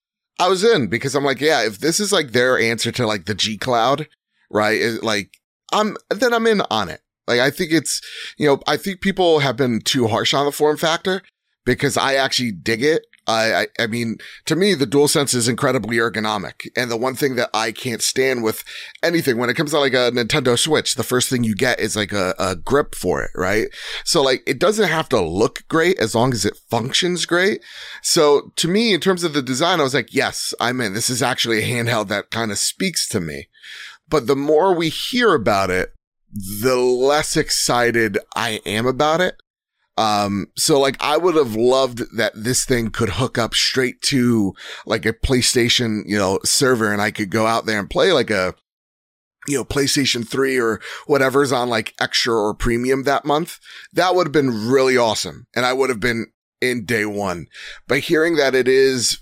I 0.41 0.49
was 0.49 0.65
in 0.65 0.87
because 0.87 1.15
I'm 1.15 1.25
like, 1.25 1.41
yeah, 1.41 1.65
if 1.65 1.79
this 1.79 2.01
is 2.01 2.13
like 2.13 2.33
their 2.33 2.59
answer 2.59 2.91
to 2.93 3.07
like 3.07 3.27
the 3.27 3.35
G 3.35 3.59
Cloud, 3.59 4.09
right? 4.51 4.81
It, 4.81 5.03
like, 5.03 5.35
I'm, 5.71 5.97
then 6.11 6.33
I'm 6.33 6.47
in 6.47 6.63
on 6.71 6.89
it. 6.89 7.01
Like, 7.29 7.41
I 7.41 7.51
think 7.51 7.73
it's, 7.73 8.01
you 8.39 8.47
know, 8.47 8.61
I 8.67 8.77
think 8.77 9.01
people 9.01 9.39
have 9.41 9.57
been 9.57 9.81
too 9.81 10.09
harsh 10.09 10.35
on 10.35 10.47
the 10.47 10.53
form 10.53 10.77
factor 10.77 11.23
because 11.65 11.97
I 11.97 12.15
actually 12.15 12.53
dig 12.53 12.83
it. 12.83 13.03
I, 13.27 13.55
I, 13.55 13.67
I 13.81 13.87
mean, 13.87 14.17
to 14.47 14.57
me, 14.57 14.73
the 14.73 14.87
DualSense 14.87 15.35
is 15.35 15.49
incredibly 15.49 15.99
ergonomic. 15.99 16.67
And 16.75 16.91
the 16.91 16.97
one 16.97 17.15
thing 17.15 17.37
that 17.37 17.51
I 17.53 17.73
can't 17.73 18.01
stand 18.01 18.43
with 18.43 18.65
anything 19.03 19.37
when 19.37 19.51
it 19.51 19.55
comes 19.55 19.73
to 19.73 19.79
like 19.79 19.93
a 19.93 20.11
Nintendo 20.11 20.59
Switch, 20.59 20.95
the 20.95 21.03
first 21.03 21.29
thing 21.29 21.45
you 21.45 21.55
get 21.55 21.79
is 21.79 21.95
like 21.95 22.13
a, 22.13 22.35
a 22.39 22.57
grip 22.57 22.95
for 22.95 23.23
it, 23.23 23.31
right? 23.35 23.69
So 24.05 24.23
like 24.23 24.43
it 24.47 24.59
doesn't 24.59 24.89
have 24.89 25.11
to 25.11 25.21
look 25.21 25.69
great 25.69 25.99
as 25.99 26.15
long 26.15 26.33
as 26.33 26.47
it 26.47 26.59
functions 26.71 27.27
great. 27.27 27.63
So 28.01 28.51
to 28.57 28.67
me, 28.67 28.95
in 28.95 29.01
terms 29.01 29.23
of 29.23 29.35
the 29.35 29.43
design, 29.43 29.79
I 29.79 29.83
was 29.83 29.95
like, 29.95 30.15
yes, 30.15 30.55
I'm 30.59 30.81
in. 30.81 30.95
This 30.95 31.11
is 31.11 31.23
actually 31.23 31.59
a 31.59 31.69
handheld 31.69 32.09
that 32.09 32.31
kind 32.31 32.51
of 32.51 32.57
speaks 32.57 33.07
to 33.09 33.21
me. 33.21 33.49
But 34.09 34.27
the 34.27 34.37
more 34.37 34.75
we 34.75 34.89
hear 34.89 35.35
about 35.35 35.69
it, 35.69 35.93
the 36.33 36.77
less 36.77 37.37
excited 37.37 38.19
I 38.35 38.61
am 38.67 38.87
about 38.87 39.21
it. 39.21 39.37
Um, 39.97 40.47
so 40.57 40.79
like 40.79 40.97
I 41.01 41.17
would 41.17 41.35
have 41.35 41.57
loved 41.57 42.17
that 42.17 42.33
this 42.35 42.65
thing 42.65 42.91
could 42.91 43.09
hook 43.11 43.37
up 43.37 43.55
straight 43.55 44.01
to 44.03 44.55
like 44.87 45.05
a 45.05 45.13
PlayStation, 45.13 46.03
you 46.07 46.17
know, 46.17 46.39
server 46.45 46.93
and 46.93 47.03
I 47.03 47.11
could 47.11 47.31
go 47.31 47.47
out 47.47 47.67
there 47.67 47.81
and 47.81 47.91
play 47.91 48.13
like 48.13 48.31
a, 48.31 48.55
you 49.49 49.57
know, 49.57 49.65
PlayStation 49.65 50.27
3 50.27 50.61
or 50.61 50.81
whatever's 51.07 51.51
on 51.51 51.69
like 51.69 51.95
extra 52.01 52.33
or 52.33 52.55
premium 52.55 53.03
that 53.05 53.25
month. 53.25 53.59
That 53.93 54.15
would 54.15 54.29
have 54.29 54.33
been 54.33 54.69
really 54.69 54.97
awesome. 54.97 55.47
And 55.57 55.67
I 55.67 55.73
would 55.73 55.91
have 55.91 56.01
been 56.01 56.27
in 56.61 56.85
day 56.85 57.05
one. 57.05 57.47
But 57.89 58.01
hearing 58.01 58.37
that 58.37 58.55
it 58.55 58.69
is 58.69 59.19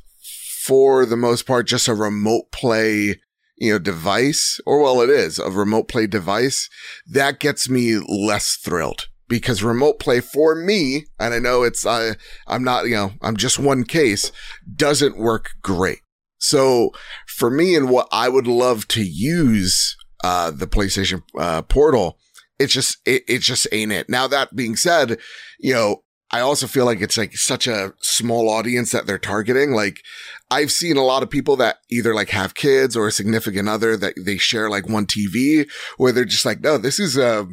for 0.63 1.07
the 1.07 1.17
most 1.17 1.47
part 1.47 1.67
just 1.67 1.89
a 1.89 1.95
remote 1.95 2.51
play 2.51 3.21
you 3.57 3.73
know, 3.73 3.79
device, 3.79 4.61
or 4.67 4.83
well, 4.83 5.01
it 5.01 5.11
is 5.11 5.39
a 5.39 5.51
remote 5.51 5.89
play 5.89 6.07
device, 6.07 6.69
that 7.07 7.41
gets 7.41 7.69
me 7.69 7.99
less 7.99 8.57
thrilled 8.57 9.09
because 9.29 9.63
remote 9.63 9.99
play 9.99 10.21
for 10.21 10.55
me, 10.55 11.07
and 11.19 11.35
I 11.35 11.39
know 11.39 11.63
it's, 11.63 11.85
uh, 11.85 12.15
I'm 12.47 12.63
not, 12.63 12.87
you 12.87 12.95
know, 12.95 13.13
I'm 13.23 13.37
just 13.37 13.59
one 13.59 13.85
case, 13.85 14.31
doesn't 14.75 15.19
work 15.19 15.51
great. 15.63 16.01
So 16.39 16.91
for 17.27 17.51
me 17.51 17.75
and 17.75 17.89
what 17.89 18.09
I 18.13 18.29
would 18.29 18.47
love 18.47 18.87
to 18.89 19.03
use, 19.03 19.97
uh, 20.23 20.51
the 20.51 20.67
PlayStation, 20.67 21.23
uh, 21.39 21.63
portal, 21.63 22.19
it's 22.59 22.73
just, 22.73 22.99
it, 23.05 23.25
it 23.27 23.41
just 23.41 23.67
ain't 23.73 23.93
it. 23.93 24.09
Now 24.09 24.27
that 24.29 24.55
being 24.55 24.77
said, 24.77 25.19
you 25.59 25.75
know, 25.75 26.03
I 26.31 26.41
also 26.41 26.67
feel 26.67 26.85
like 26.85 27.01
it's 27.01 27.17
like 27.17 27.37
such 27.37 27.67
a 27.67 27.95
small 28.01 28.49
audience 28.49 28.91
that 28.93 29.07
they're 29.07 29.19
targeting. 29.19 29.73
Like 29.73 30.03
I've 30.51 30.71
seen 30.71 30.97
a 30.97 31.05
lot 31.05 31.23
of 31.23 31.31
people 31.31 31.57
that 31.57 31.79
either 31.91 32.15
like 32.15 32.31
have 32.31 32.55
kids 32.55 32.97
or 32.97 33.09
a 33.09 33.13
significant 33.13 33.69
other 33.69 33.97
that 33.97 34.15
they 34.17 34.37
share 34.37 34.71
like 34.71 34.89
one 34.89 35.07
TV 35.07 35.69
where 35.97 36.13
they're 36.13 36.25
just 36.25 36.45
like, 36.45 36.61
no, 36.61 36.79
this 36.79 37.01
is 37.01 37.17
a, 37.17 37.49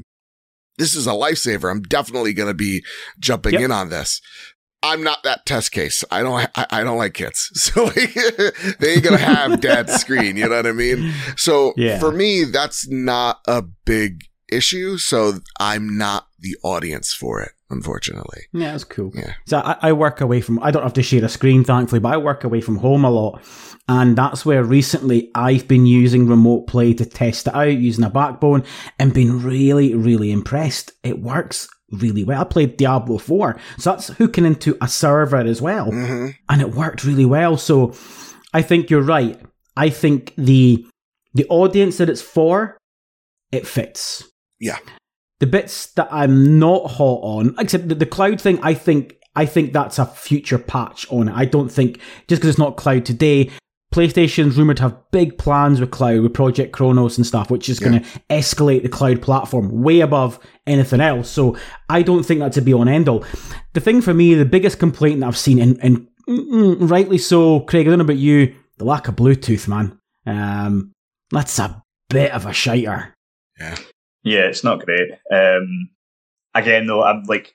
this 0.77 0.95
is 0.95 1.07
a 1.07 1.11
lifesaver. 1.11 1.71
I'm 1.71 1.81
definitely 1.81 2.33
going 2.33 2.49
to 2.49 2.53
be 2.53 2.83
jumping 3.19 3.53
yep. 3.53 3.63
in 3.63 3.71
on 3.71 3.89
this. 3.89 4.21
I'm 4.83 5.01
not 5.01 5.23
that 5.23 5.45
test 5.45 5.71
case. 5.71 6.03
I 6.11 6.21
don't, 6.21 6.49
I, 6.55 6.65
I 6.69 6.83
don't 6.83 6.97
like 6.97 7.13
kids. 7.13 7.49
So 7.55 7.85
like, 7.85 8.13
they 8.79 8.93
ain't 8.93 9.03
going 9.03 9.17
to 9.17 9.23
have 9.23 9.61
dad's 9.61 9.93
screen. 10.01 10.35
You 10.35 10.49
know 10.49 10.57
what 10.57 10.67
I 10.67 10.73
mean? 10.73 11.13
So 11.37 11.73
yeah. 11.77 11.99
for 11.99 12.11
me, 12.11 12.43
that's 12.43 12.87
not 12.89 13.39
a 13.47 13.63
big 13.85 14.25
issue. 14.51 14.97
So 14.97 15.39
I'm 15.59 15.97
not 15.97 16.27
the 16.39 16.57
audience 16.63 17.13
for 17.13 17.41
it 17.41 17.53
unfortunately. 17.73 18.43
Yeah, 18.53 18.71
that's 18.71 18.85
cool. 18.85 19.11
Yeah. 19.13 19.33
So 19.45 19.59
I, 19.59 19.77
I, 19.81 19.91
work 19.91 20.21
away 20.21 20.39
from, 20.39 20.61
I 20.63 20.71
don't 20.71 20.83
have 20.83 20.93
to 20.93 21.03
share 21.03 21.25
a 21.25 21.29
screen, 21.29 21.65
thankfully, 21.65 21.99
but 21.99 22.13
I 22.13 22.17
work 22.17 22.45
away 22.45 22.61
from 22.61 22.77
home 22.77 23.03
a 23.03 23.09
lot. 23.09 23.43
And 23.89 24.17
that's 24.17 24.45
where 24.45 24.63
recently 24.63 25.29
I've 25.35 25.67
been 25.67 25.85
using 25.85 26.27
remote 26.27 26.67
play 26.67 26.93
to 26.93 27.05
test 27.05 27.47
it 27.47 27.55
out 27.55 27.73
using 27.73 28.05
a 28.05 28.09
backbone 28.09 28.63
and 28.97 29.13
been 29.13 29.43
really, 29.43 29.93
really 29.93 30.31
impressed. 30.31 30.93
It 31.03 31.19
works 31.19 31.67
really 31.91 32.23
well. 32.23 32.41
I 32.41 32.45
played 32.45 32.77
Diablo 32.77 33.17
4, 33.17 33.59
so 33.77 33.91
that's 33.91 34.07
hooking 34.07 34.45
into 34.45 34.77
a 34.81 34.87
server 34.87 35.37
as 35.37 35.61
well. 35.61 35.91
Mm-hmm. 35.91 36.29
And 36.47 36.61
it 36.61 36.71
worked 36.71 37.03
really 37.03 37.25
well. 37.25 37.57
So 37.57 37.93
I 38.53 38.61
think 38.61 38.89
you're 38.89 39.01
right. 39.01 39.39
I 39.75 39.89
think 39.89 40.33
the, 40.37 40.85
the 41.33 41.45
audience 41.49 41.97
that 41.97 42.09
it's 42.09 42.21
for, 42.21 42.77
it 43.51 43.67
fits. 43.67 44.23
Yeah. 44.59 44.77
The 45.43 45.47
bits 45.47 45.87
that 45.95 46.07
I'm 46.09 46.57
not 46.57 46.91
hot 46.91 47.19
on, 47.21 47.53
except 47.59 47.89
the, 47.89 47.95
the 47.95 48.05
cloud 48.05 48.39
thing, 48.39 48.61
I 48.61 48.73
think 48.73 49.17
I 49.35 49.45
think 49.45 49.73
that's 49.73 49.99
a 49.99 50.05
future 50.05 50.57
patch 50.57 51.05
on 51.11 51.27
it. 51.27 51.35
I 51.35 51.43
don't 51.43 51.67
think 51.67 51.99
just 52.29 52.39
because 52.41 52.51
it's 52.51 52.57
not 52.57 52.77
cloud 52.77 53.03
today, 53.03 53.51
PlayStation's 53.93 54.57
rumored 54.57 54.77
to 54.77 54.83
have 54.83 55.11
big 55.11 55.37
plans 55.37 55.81
with 55.81 55.91
cloud, 55.91 56.21
with 56.21 56.33
Project 56.33 56.71
Kronos 56.71 57.17
and 57.17 57.27
stuff, 57.27 57.51
which 57.51 57.67
is 57.67 57.81
yeah. 57.81 57.89
going 57.89 58.03
to 58.03 58.09
escalate 58.29 58.83
the 58.83 58.87
cloud 58.87 59.21
platform 59.21 59.83
way 59.83 59.99
above 59.99 60.39
anything 60.65 61.01
else. 61.01 61.29
So 61.29 61.57
I 61.89 62.03
don't 62.03 62.23
think 62.23 62.39
that's 62.39 62.55
a 62.55 62.61
be 62.61 62.71
on 62.71 62.87
end 62.87 63.09
all. 63.09 63.25
The 63.73 63.81
thing 63.81 63.99
for 63.99 64.13
me, 64.13 64.33
the 64.35 64.45
biggest 64.45 64.79
complaint 64.79 65.19
that 65.19 65.27
I've 65.27 65.37
seen, 65.37 65.59
and, 65.59 65.77
and 65.83 66.07
mm, 66.25 66.89
rightly 66.89 67.17
so, 67.17 67.59
Craig, 67.59 67.85
I 67.85 67.89
don't 67.89 67.99
know 67.99 68.05
about 68.05 68.15
you, 68.15 68.55
the 68.77 68.85
lack 68.85 69.09
of 69.09 69.17
Bluetooth, 69.17 69.67
man. 69.67 69.99
Um, 70.25 70.93
that's 71.31 71.59
a 71.59 71.83
bit 72.09 72.31
of 72.31 72.45
a 72.45 72.53
shiter. 72.53 73.13
Yeah. 73.59 73.75
Yeah, 74.23 74.45
it's 74.47 74.63
not 74.63 74.85
great. 74.85 75.11
Um, 75.31 75.89
again, 76.53 76.87
though, 76.87 77.03
I'm 77.03 77.23
like, 77.23 77.53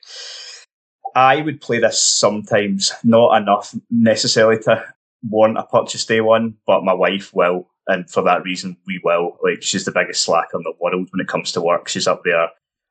I 1.15 1.41
would 1.41 1.61
play 1.61 1.81
this 1.81 2.01
sometimes, 2.01 2.93
not 3.03 3.41
enough 3.41 3.75
necessarily 3.91 4.63
to 4.65 4.85
want 5.23 5.59
a 5.59 5.65
purchase 5.65 6.05
day 6.05 6.21
one, 6.21 6.55
but 6.67 6.85
my 6.85 6.93
wife 6.93 7.35
will. 7.35 7.69
And 7.87 8.09
for 8.09 8.23
that 8.25 8.43
reason, 8.45 8.77
we 8.87 9.01
will. 9.03 9.39
Like, 9.43 9.63
she's 9.63 9.85
the 9.87 9.93
biggest 9.93 10.23
slacker 10.23 10.59
in 10.59 10.63
the 10.63 10.75
world 10.79 11.09
when 11.11 11.21
it 11.21 11.29
comes 11.29 11.53
to 11.53 11.61
work. 11.63 11.89
She's 11.89 12.07
up 12.07 12.23
there 12.25 12.49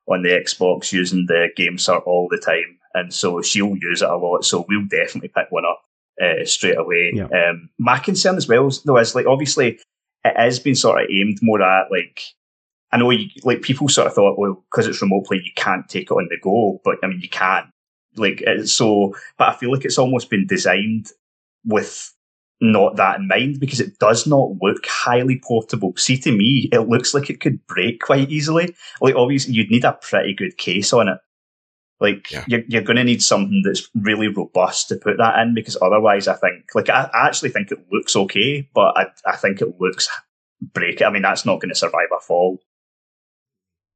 on 0.07 0.23
the 0.23 0.29
Xbox 0.29 0.91
using 0.91 1.25
the 1.27 1.49
GameSir 1.57 2.01
all 2.07 2.27
the 2.29 2.37
time. 2.39 2.79
And 2.95 3.13
so 3.13 3.41
she'll 3.43 3.77
use 3.77 4.01
it 4.01 4.09
a 4.09 4.17
lot. 4.17 4.43
So 4.43 4.65
we'll 4.67 4.87
definitely 4.87 5.29
pick 5.29 5.51
one 5.51 5.65
up. 5.65 5.83
uh, 6.21 6.45
straight 6.45 6.77
away. 6.77 7.11
Yeah. 7.13 7.25
Um, 7.25 7.69
my 7.77 7.99
concern 7.99 8.35
as 8.37 8.47
well, 8.47 8.69
though, 8.85 8.97
is 8.97 9.15
like 9.15 9.25
obviously 9.25 9.79
it 10.23 10.37
has 10.37 10.59
been 10.59 10.75
sort 10.75 11.01
of 11.03 11.09
aimed 11.11 11.39
more 11.41 11.61
at 11.61 11.91
like 11.91 12.21
I 12.91 12.97
know 12.97 13.09
you, 13.11 13.27
like 13.43 13.61
people 13.61 13.89
sort 13.89 14.07
of 14.07 14.13
thought, 14.13 14.39
well, 14.39 14.63
because 14.69 14.87
it's 14.87 15.01
remote 15.01 15.25
play, 15.25 15.41
you 15.43 15.51
can't 15.55 15.87
take 15.89 16.09
it 16.09 16.11
on 16.11 16.27
the 16.29 16.37
go, 16.41 16.79
but 16.83 16.97
I 17.03 17.07
mean, 17.07 17.19
you 17.21 17.29
can. 17.29 17.71
Like 18.15 18.43
so, 18.65 19.13
but 19.37 19.49
I 19.49 19.55
feel 19.55 19.71
like 19.71 19.85
it's 19.85 19.99
almost 19.99 20.29
been 20.29 20.47
designed 20.47 21.11
with 21.65 22.13
not 22.59 22.95
that 22.95 23.19
in 23.19 23.27
mind 23.27 23.59
because 23.59 23.79
it 23.79 23.99
does 23.99 24.25
not 24.25 24.49
look 24.61 24.85
highly 24.85 25.39
portable. 25.43 25.93
See, 25.97 26.17
to 26.19 26.31
me, 26.31 26.69
it 26.71 26.89
looks 26.89 27.13
like 27.13 27.29
it 27.29 27.39
could 27.39 27.65
break 27.67 28.01
quite 28.01 28.29
easily. 28.29 28.75
Like, 29.01 29.15
obviously, 29.15 29.53
you'd 29.53 29.69
need 29.69 29.85
a 29.85 29.93
pretty 30.01 30.33
good 30.33 30.57
case 30.57 30.93
on 30.93 31.07
it. 31.07 31.19
Like, 31.99 32.31
yeah. 32.31 32.45
you're, 32.47 32.63
you're 32.67 32.83
going 32.83 32.97
to 32.97 33.03
need 33.03 33.23
something 33.23 33.61
that's 33.63 33.89
really 33.95 34.27
robust 34.27 34.89
to 34.89 34.95
put 34.95 35.17
that 35.17 35.39
in 35.39 35.53
because 35.53 35.77
otherwise, 35.81 36.27
I 36.27 36.35
think, 36.35 36.65
like, 36.75 36.89
I, 36.89 37.09
I 37.13 37.27
actually 37.27 37.49
think 37.49 37.71
it 37.71 37.85
looks 37.91 38.15
okay, 38.15 38.69
but 38.73 38.97
I, 38.97 39.05
I 39.25 39.35
think 39.35 39.61
it 39.61 39.79
looks 39.79 40.07
break. 40.73 41.01
I 41.01 41.09
mean, 41.09 41.23
that's 41.23 41.45
not 41.45 41.59
going 41.59 41.69
to 41.69 41.75
survive 41.75 42.09
a 42.15 42.19
fall. 42.19 42.59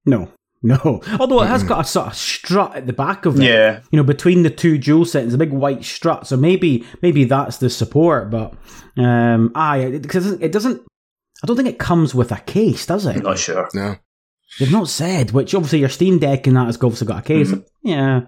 No, 0.06 0.32
no. 0.64 1.02
Although 1.20 1.42
it 1.42 1.48
has 1.48 1.64
got 1.64 1.82
a 1.82 1.84
sort 1.84 2.08
of 2.08 2.16
strut 2.16 2.76
at 2.76 2.88
the 2.88 2.94
back 2.94 3.26
of 3.26 3.40
it. 3.40 3.44
Yeah. 3.44 3.82
You 3.92 3.98
know, 3.98 4.04
between 4.04 4.44
the 4.44 4.50
two 4.50 4.78
dual 4.78 5.06
settings, 5.06 5.34
a 5.34 5.38
big 5.38 5.52
white 5.52 5.84
strut. 5.84 6.28
So 6.28 6.38
maybe 6.38 6.86
maybe 7.02 7.24
that's 7.24 7.58
the 7.58 7.70
support. 7.70 8.30
But 8.30 8.54
um, 8.98 9.52
I 9.56 9.98
because 10.02 10.32
it 10.34 10.52
doesn't. 10.52 10.82
I 11.44 11.48
don't 11.48 11.56
think 11.56 11.70
it 11.70 11.80
comes 11.80 12.14
with 12.14 12.32
a 12.32 12.38
case, 12.38 12.86
does 12.86 13.08
it? 13.08 13.18
I'm 13.18 13.24
not 13.24 13.40
sure. 13.40 13.68
No. 13.74 13.96
They've 14.60 14.72
not 14.72 14.88
said. 14.88 15.32
Which 15.32 15.56
obviously 15.56 15.80
your 15.80 15.90
Steam 15.90 16.20
Deck 16.20 16.46
and 16.46 16.56
that 16.56 16.68
has 16.68 16.76
obviously 16.76 17.08
got 17.08 17.20
a 17.20 17.24
case. 17.24 17.50
Mm-hmm. 17.50 17.88
Yeah. 17.88 18.22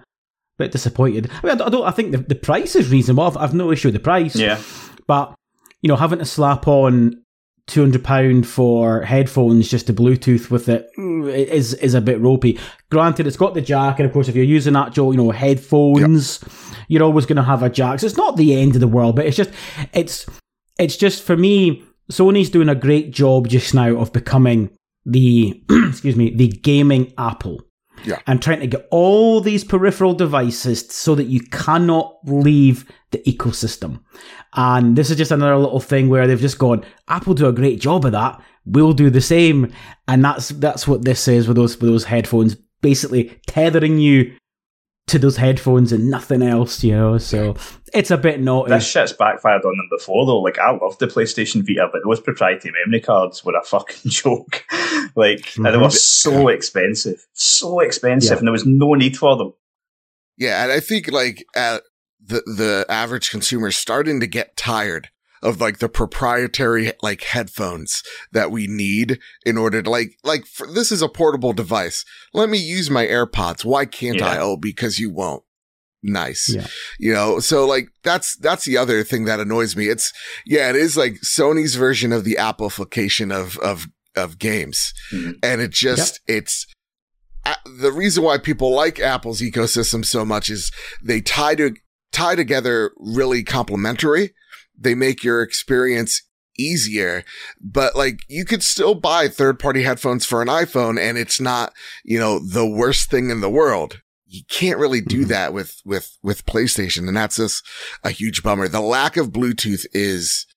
Bit 0.58 0.72
disappointed. 0.72 1.30
I 1.44 1.48
mean, 1.48 1.62
I 1.62 1.70
don't. 1.70 1.86
I 1.86 1.92
think 1.92 2.12
the, 2.12 2.18
the 2.18 2.36
price 2.36 2.75
is 2.75 2.89
reasonable. 2.89 3.25
I've, 3.25 3.38
I've 3.38 3.53
no 3.53 3.72
issue 3.72 3.89
with 3.89 3.96
the 3.96 4.00
price. 4.00 4.36
Yeah. 4.36 4.60
But 5.08 5.36
you 5.82 5.88
know, 5.88 5.96
having 5.98 6.20
to 6.20 6.25
slap 6.25 6.68
on 6.68 7.23
two 7.67 7.82
hundred 7.82 8.03
pound 8.03 8.46
for 8.46 9.01
headphones 9.01 9.70
just 9.70 9.88
to 9.88 9.93
Bluetooth 9.93 10.50
with 10.50 10.67
it 10.67 10.89
mm, 10.98 11.34
is 11.34 11.74
is 11.75 11.93
a 11.93 12.01
bit 12.01 12.20
ropey. 12.20 12.60
Granted, 12.91 13.27
it's 13.27 13.38
got 13.38 13.53
the 13.53 13.62
jack, 13.62 14.00
and 14.00 14.05
of 14.05 14.13
course, 14.13 14.27
if 14.27 14.36
you're 14.36 14.43
using 14.43 14.75
actual 14.75 15.13
you 15.13 15.17
know 15.17 15.32
headphones, 15.32 16.41
yep. 16.41 16.77
you're 16.88 17.03
always 17.03 17.25
going 17.25 17.38
to 17.38 17.43
have 17.43 17.63
a 17.63 17.70
jack. 17.70 18.00
So 18.00 18.05
it's 18.05 18.17
not 18.17 18.38
the 18.38 18.60
end 18.60 18.75
of 18.75 18.82
the 18.82 18.88
world, 18.88 19.15
but 19.15 19.25
it's 19.25 19.38
just 19.38 19.51
it's 19.93 20.25
it's 20.77 20.98
just 20.98 21.24
for 21.24 21.38
me. 21.38 21.84
Sony's 22.12 22.50
doing 22.50 22.67
a 22.67 22.75
great 22.75 23.12
job 23.12 23.48
just 23.48 23.74
now 23.74 23.96
of 23.96 24.12
becoming 24.12 24.70
the 25.05 25.63
excuse 25.70 26.15
me 26.15 26.36
the 26.36 26.50
gaming 26.50 27.13
Apple. 27.17 27.62
Yeah. 28.05 28.20
And 28.27 28.41
trying 28.41 28.60
to 28.60 28.67
get 28.67 28.88
all 28.91 29.39
these 29.39 29.63
peripheral 29.63 30.13
devices 30.13 30.86
so 30.89 31.15
that 31.15 31.27
you 31.27 31.39
cannot 31.39 32.17
leave 32.25 32.91
the 33.12 33.20
ecosystem. 33.20 34.01
And 34.55 34.95
this 34.95 35.10
is 35.10 35.17
just 35.17 35.31
another 35.31 35.57
little 35.57 35.79
thing 35.79 36.10
where 36.10 36.27
they've 36.27 36.39
just 36.39 36.60
gone, 36.60 36.86
Apple 37.07 37.33
do 37.33 37.48
a 37.48 37.53
great 37.53 37.79
job 37.79 38.05
of 38.05 38.12
that. 38.12 38.41
We'll 38.65 38.93
do 38.93 39.10
the 39.10 39.22
same. 39.22 39.74
And 40.07 40.24
that's, 40.24 40.50
that's 40.50 40.88
what 40.88 41.03
this 41.03 41.27
is 41.27 41.48
with 41.48 41.57
those, 41.57 41.79
with 41.79 41.89
those 41.89 42.05
headphones, 42.05 42.55
basically 42.81 43.39
tethering 43.48 43.98
you 43.98 44.36
to 45.07 45.19
those 45.19 45.38
headphones 45.38 45.91
and 45.91 46.10
nothing 46.10 46.41
else, 46.41 46.83
you 46.83 46.93
know. 46.93 47.17
So 47.17 47.55
it's 47.93 48.12
a 48.12 48.17
bit 48.17 48.39
naughty. 48.39 48.72
This 48.72 48.88
shit's 48.88 49.13
backfired 49.13 49.65
on 49.65 49.77
them 49.77 49.89
before, 49.91 50.25
though. 50.25 50.39
Like 50.39 50.57
I 50.60 50.72
love 50.72 50.98
the 50.98 51.07
PlayStation 51.07 51.65
Vita, 51.65 51.89
but 51.91 52.01
those 52.05 52.22
proprietary 52.22 52.74
memory 52.86 53.01
cards 53.01 53.43
were 53.43 53.55
a 53.55 53.63
fucking 53.63 53.98
joke. 54.12 54.65
like 55.15 55.39
mm-hmm. 55.39 55.63
they 55.63 55.77
were 55.77 55.89
so 55.89 56.48
expensive, 56.48 57.25
so 57.33 57.79
expensive, 57.79 58.31
yeah. 58.31 58.38
and 58.38 58.48
there 58.48 58.53
was 58.53 58.65
no 58.65 58.93
need 58.93 59.17
for 59.17 59.36
them. 59.36 59.53
Yeah, 60.38 60.63
and 60.63 60.72
I 60.72 60.79
think 60.79 61.12
like 61.12 61.45
uh, 61.55 61.79
the 62.25 62.42
the 62.46 62.86
average 62.89 63.30
consumer 63.32 63.68
is 63.68 63.77
starting 63.77 64.20
to 64.20 64.27
get 64.27 64.56
tired 64.56 65.10
of 65.42 65.60
like 65.60 65.80
the 65.80 65.89
proprietary 65.89 66.94
like 67.03 67.22
headphones 67.22 68.01
that 68.32 68.50
we 68.50 68.65
need 68.65 69.20
in 69.46 69.58
order 69.58 69.82
to 69.82 69.89
like 69.89 70.18
like 70.24 70.46
for, 70.46 70.65
this 70.65 70.92
is 70.92 71.01
a 71.01 71.10
portable 71.10 71.53
device. 71.53 72.06
Let 72.34 72.50
me 72.50 72.58
use 72.58 72.89
my 72.89 73.06
AirPods. 73.06 73.65
Why 73.65 73.86
can't 73.86 74.20
yeah. 74.20 74.27
I? 74.27 74.38
Oh, 74.39 74.58
because 74.58 75.00
you 75.00 75.12
won't. 75.12 75.44
Nice. 76.01 76.53
Yeah. 76.53 76.68
You 77.00 77.13
know, 77.13 77.39
so 77.39 77.65
like 77.65 77.89
that's 78.03 78.36
that's 78.38 78.65
the 78.65 78.77
other 78.77 79.03
thing 79.03 79.25
that 79.25 79.39
annoys 79.39 79.75
me. 79.75 79.88
It's 79.88 80.12
yeah, 80.46 80.70
it 80.70 80.75
is 80.75 80.98
like 80.98 81.15
Sony's 81.22 81.75
version 81.75 82.12
of 82.12 82.24
the 82.24 82.38
application 82.38 83.32
of 83.32 83.58
of 83.60 83.88
of 84.15 84.39
games. 84.39 84.94
Mm-hmm. 85.12 85.32
And 85.44 85.62
it 85.62 85.72
just 85.72 86.22
yep. 86.27 86.38
it's 86.38 86.68
uh, 87.46 87.56
the 87.80 87.92
reason 87.92 88.24
why 88.24 88.38
people 88.38 88.74
like 88.74 89.00
Apple's 89.00 89.42
ecosystem 89.42 90.06
so 90.06 90.24
much 90.24 90.50
is 90.50 90.72
they 91.01 91.22
tie 91.22 91.56
to 91.56 91.74
tie 92.13 92.36
together 92.36 92.91
really 92.98 93.43
complementary 93.43 94.34
they 94.77 94.96
make 94.96 95.24
your 95.24 95.41
experience 95.41 96.24
easier, 96.58 97.24
but 97.60 97.96
like 97.96 98.20
you 98.27 98.46
could 98.46 98.63
still 98.63 98.96
buy 98.96 99.27
third 99.27 99.60
party 99.60 99.84
headphones 99.84 100.25
for 100.25 100.41
an 100.41 100.48
iPhone 100.48 101.00
and 101.00 101.17
it's 101.17 101.39
not, 101.39 101.74
you 102.03 102.20
know, 102.20 102.39
the 102.39 102.65
worst 102.65 103.10
thing 103.10 103.29
in 103.29 103.41
the 103.41 103.50
world. 103.50 104.01
You 104.27 104.41
can't 104.50 104.79
really 104.79 105.01
do 105.01 105.22
mm-hmm. 105.22 105.29
that 105.29 105.53
with, 105.53 105.79
with, 105.86 106.17
with 106.24 106.46
PlayStation. 106.46 107.08
And 107.08 107.15
that's 107.15 107.38
just 107.38 107.63
a 108.03 108.10
huge 108.10 108.41
bummer. 108.41 108.67
The 108.67 108.82
lack 108.82 109.15
of 109.15 109.32
Bluetooth 109.32 109.86
is 109.93 110.48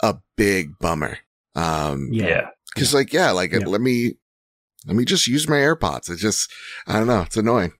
a 0.00 0.16
big 0.36 0.78
bummer. 0.78 1.18
Um, 1.54 2.08
yeah. 2.12 2.48
Cause 2.76 2.94
like, 2.94 3.12
yeah, 3.12 3.30
like 3.30 3.52
yeah. 3.52 3.60
let 3.60 3.80
me, 3.80 4.14
let 4.86 4.96
me 4.96 5.04
just 5.04 5.26
use 5.26 5.48
my 5.48 5.56
AirPods. 5.56 6.10
It 6.10 6.16
just, 6.16 6.50
I 6.86 6.94
don't 6.94 7.06
know. 7.06 7.22
It's 7.22 7.36
annoying. 7.36 7.72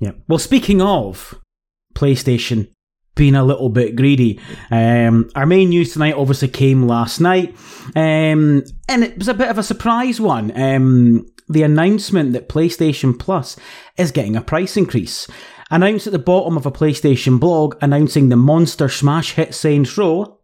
Yeah. 0.00 0.12
Well, 0.26 0.38
speaking 0.38 0.80
of 0.80 1.40
PlayStation 1.94 2.68
being 3.14 3.34
a 3.34 3.44
little 3.44 3.68
bit 3.68 3.96
greedy. 3.96 4.40
Um, 4.70 5.30
our 5.34 5.46
main 5.46 5.68
news 5.68 5.92
tonight 5.92 6.14
obviously 6.14 6.48
came 6.48 6.86
last 6.86 7.20
night, 7.20 7.54
um, 7.94 8.64
and 8.88 9.04
it 9.04 9.18
was 9.18 9.28
a 9.28 9.34
bit 9.34 9.48
of 9.48 9.58
a 9.58 9.62
surprise 9.62 10.20
one. 10.20 10.56
Um, 10.60 11.26
the 11.48 11.62
announcement 11.62 12.32
that 12.32 12.48
PlayStation 12.48 13.18
Plus 13.18 13.56
is 13.96 14.10
getting 14.10 14.36
a 14.36 14.42
price 14.42 14.76
increase. 14.76 15.28
Announced 15.70 16.06
at 16.06 16.12
the 16.12 16.18
bottom 16.18 16.56
of 16.56 16.66
a 16.66 16.72
PlayStation 16.72 17.40
blog 17.40 17.76
announcing 17.80 18.28
the 18.28 18.36
monster 18.36 18.88
smash 18.88 19.32
hit 19.32 19.54
Saints 19.54 19.96
Row 19.96 20.38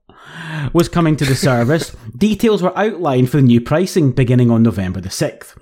was 0.73 0.89
coming 0.89 1.17
to 1.17 1.25
the 1.25 1.35
service. 1.37 1.95
Details 2.17 2.63
were 2.63 2.77
outlined 2.77 3.31
for 3.31 3.39
the 3.39 3.43
new 3.43 3.61
pricing 3.61 4.13
beginning 4.13 4.51
on 4.51 4.63
November 4.63 5.01
the 5.01 5.09
6th. 5.09 5.57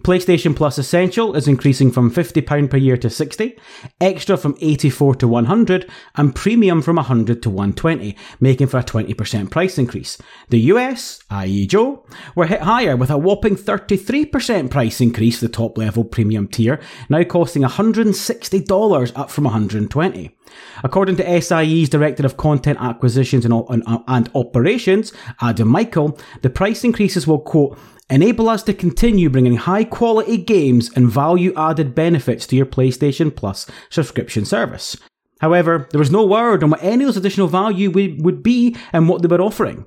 PlayStation 0.00 0.56
Plus 0.56 0.78
Essential 0.78 1.36
is 1.36 1.46
increasing 1.46 1.90
from 1.92 2.10
£50 2.10 2.70
per 2.70 2.76
year 2.78 2.96
to 2.96 3.10
60, 3.10 3.58
Extra 4.00 4.38
from 4.38 4.56
84 4.60 5.16
to 5.16 5.28
100, 5.28 5.90
and 6.16 6.34
Premium 6.34 6.80
from 6.80 6.96
100 6.96 7.42
to 7.42 7.50
120, 7.50 8.16
making 8.40 8.68
for 8.68 8.78
a 8.78 8.82
20% 8.82 9.50
price 9.50 9.76
increase. 9.76 10.16
The 10.48 10.60
US, 10.60 11.22
i.e. 11.30 11.66
Joe, 11.66 12.06
were 12.34 12.46
hit 12.46 12.62
higher 12.62 12.96
with 12.96 13.10
a 13.10 13.18
whopping 13.18 13.54
33% 13.54 14.70
price 14.70 15.00
increase 15.00 15.40
the 15.40 15.48
top 15.48 15.76
level 15.76 16.04
premium 16.04 16.48
tier, 16.48 16.80
now 17.10 17.22
costing 17.24 17.62
$160 17.62 19.12
up 19.14 19.30
from 19.30 19.44
120. 19.44 20.36
According 20.82 21.16
to 21.16 21.40
SIE's 21.40 21.88
Director 21.88 22.24
of 22.24 22.36
Content 22.36 22.78
Acquisitions 22.80 23.44
and, 23.44 23.54
and, 23.68 23.82
uh, 23.86 23.98
and 24.08 24.30
Operations, 24.34 25.12
Adam 25.40 25.70
Michel, 25.70 26.18
the 26.40 26.50
price 26.50 26.82
increases 26.84 27.26
will 27.26 27.40
quote 27.40 27.78
enable 28.12 28.48
us 28.48 28.62
to 28.64 28.74
continue 28.74 29.30
bringing 29.30 29.56
high 29.56 29.84
quality 29.84 30.36
games 30.36 30.90
and 30.94 31.10
value 31.10 31.52
added 31.56 31.94
benefits 31.94 32.46
to 32.46 32.56
your 32.56 32.66
PlayStation 32.66 33.34
Plus 33.34 33.66
subscription 33.88 34.44
service. 34.44 34.96
However, 35.40 35.88
there 35.90 35.98
was 35.98 36.10
no 36.10 36.24
word 36.24 36.62
on 36.62 36.70
what 36.70 36.82
any 36.84 37.04
of 37.04 37.08
those 37.08 37.16
additional 37.16 37.48
value 37.48 37.90
would 37.90 38.42
be 38.42 38.76
and 38.92 39.08
what 39.08 39.22
they 39.22 39.28
were 39.28 39.40
offering. 39.42 39.86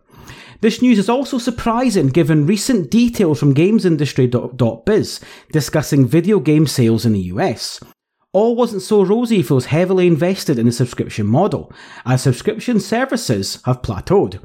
This 0.61 0.81
news 0.81 0.97
is 0.97 1.09
also 1.09 1.37
surprising 1.37 2.07
given 2.07 2.47
recent 2.47 2.89
details 2.89 3.39
from 3.39 3.53
GamesIndustry.biz 3.53 5.19
discussing 5.51 6.07
video 6.07 6.39
game 6.39 6.65
sales 6.65 7.05
in 7.05 7.13
the 7.13 7.19
US. 7.33 7.79
All 8.33 8.55
wasn't 8.55 8.81
so 8.81 9.03
rosy 9.03 9.43
for 9.43 9.53
those 9.53 9.67
heavily 9.67 10.07
invested 10.07 10.57
in 10.57 10.65
the 10.65 10.71
subscription 10.71 11.27
model, 11.27 11.71
as 12.05 12.23
subscription 12.23 12.79
services 12.79 13.61
have 13.65 13.81
plateaued. 13.81 14.39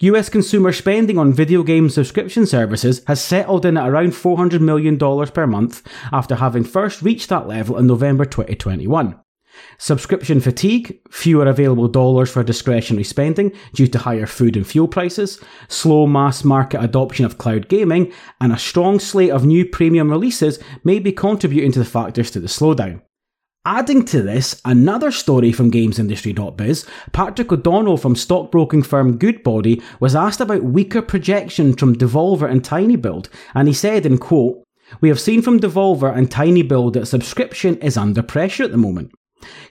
US 0.00 0.28
consumer 0.28 0.72
spending 0.72 1.16
on 1.16 1.32
video 1.32 1.62
game 1.62 1.88
subscription 1.88 2.44
services 2.44 3.00
has 3.06 3.18
settled 3.18 3.64
in 3.64 3.78
at 3.78 3.88
around 3.88 4.10
$400 4.10 4.60
million 4.60 4.98
per 4.98 5.46
month 5.46 5.88
after 6.12 6.34
having 6.34 6.64
first 6.64 7.00
reached 7.00 7.30
that 7.30 7.48
level 7.48 7.78
in 7.78 7.86
November 7.86 8.26
2021. 8.26 9.18
Subscription 9.78 10.38
fatigue, 10.38 11.00
fewer 11.10 11.46
available 11.46 11.88
dollars 11.88 12.30
for 12.30 12.42
discretionary 12.42 13.04
spending 13.04 13.50
due 13.72 13.86
to 13.86 13.98
higher 13.98 14.26
food 14.26 14.54
and 14.54 14.66
fuel 14.66 14.86
prices, 14.86 15.42
slow 15.68 16.06
mass 16.06 16.44
market 16.44 16.82
adoption 16.82 17.24
of 17.24 17.38
cloud 17.38 17.66
gaming, 17.68 18.12
and 18.38 18.52
a 18.52 18.58
strong 18.58 19.00
slate 19.00 19.30
of 19.30 19.46
new 19.46 19.64
premium 19.64 20.10
releases 20.10 20.58
may 20.84 20.98
be 20.98 21.10
contributing 21.10 21.72
to 21.72 21.78
the 21.78 21.86
factors 21.86 22.30
to 22.30 22.38
the 22.38 22.48
slowdown. 22.48 23.00
Adding 23.66 24.04
to 24.04 24.22
this, 24.22 24.60
another 24.64 25.10
story 25.10 25.50
from 25.50 25.72
GamesIndustry.biz, 25.72 26.86
Patrick 27.10 27.50
O'Donnell 27.50 27.96
from 27.96 28.14
stockbroking 28.14 28.84
firm 28.84 29.18
Goodbody 29.18 29.82
was 29.98 30.14
asked 30.14 30.40
about 30.40 30.62
weaker 30.62 31.02
projection 31.02 31.74
from 31.74 31.96
Devolver 31.96 32.48
and 32.48 32.62
tinyBuild, 32.62 33.28
and 33.56 33.66
he 33.66 33.74
said 33.74 34.06
in 34.06 34.18
quote, 34.18 34.62
We 35.00 35.08
have 35.08 35.18
seen 35.18 35.42
from 35.42 35.58
Devolver 35.58 36.16
and 36.16 36.30
tinyBuild 36.30 36.92
that 36.92 37.06
subscription 37.06 37.76
is 37.78 37.96
under 37.96 38.22
pressure 38.22 38.62
at 38.62 38.70
the 38.70 38.76
moment. 38.76 39.10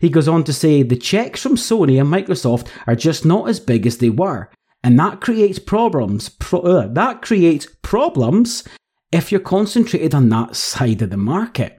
He 0.02 0.10
goes 0.10 0.28
on 0.28 0.44
to 0.44 0.52
say 0.52 0.84
the 0.84 0.98
checks 0.98 1.42
from 1.42 1.56
Sony 1.56 1.98
and 1.98 2.12
Microsoft 2.12 2.68
are 2.88 2.98
just 2.98 3.24
not 3.24 3.48
as 3.48 3.62
big 3.62 3.88
as 3.88 4.00
they 4.00 4.10
were, 4.10 4.50
and 4.84 5.00
that 5.00 5.22
creates 5.22 5.58
problems. 5.58 6.28
Pro- 6.28 6.60
uh, 6.64 6.88
that 6.88 7.22
creates 7.22 7.66
problems 7.82 8.66
if 9.14 9.32
you're 9.32 9.40
concentrated 9.40 10.14
on 10.14 10.28
that 10.28 10.58
side 10.58 11.02
of 11.02 11.12
the 11.12 11.18
market. 11.18 11.78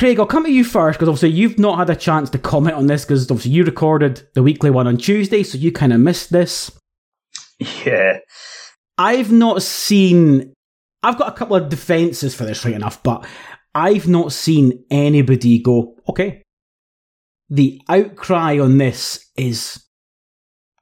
Craig, 0.00 0.18
I'll 0.18 0.24
come 0.24 0.44
to 0.44 0.50
you 0.50 0.64
first 0.64 0.98
because 0.98 1.10
obviously 1.10 1.28
you've 1.28 1.58
not 1.58 1.76
had 1.76 1.90
a 1.90 1.94
chance 1.94 2.30
to 2.30 2.38
comment 2.38 2.74
on 2.74 2.86
this 2.86 3.04
because 3.04 3.30
obviously 3.30 3.50
you 3.50 3.64
recorded 3.64 4.26
the 4.32 4.42
weekly 4.42 4.70
one 4.70 4.86
on 4.86 4.96
Tuesday, 4.96 5.42
so 5.42 5.58
you 5.58 5.70
kind 5.70 5.92
of 5.92 6.00
missed 6.00 6.32
this. 6.32 6.70
Yeah. 7.84 8.20
I've 8.96 9.30
not 9.30 9.62
seen. 9.62 10.54
I've 11.02 11.18
got 11.18 11.28
a 11.28 11.36
couple 11.36 11.54
of 11.54 11.68
defences 11.68 12.34
for 12.34 12.46
this, 12.46 12.64
right 12.64 12.72
enough, 12.72 13.02
but 13.02 13.26
I've 13.74 14.08
not 14.08 14.32
seen 14.32 14.86
anybody 14.90 15.58
go, 15.58 15.96
okay. 16.08 16.44
The 17.50 17.82
outcry 17.86 18.58
on 18.58 18.78
this 18.78 19.26
is 19.36 19.84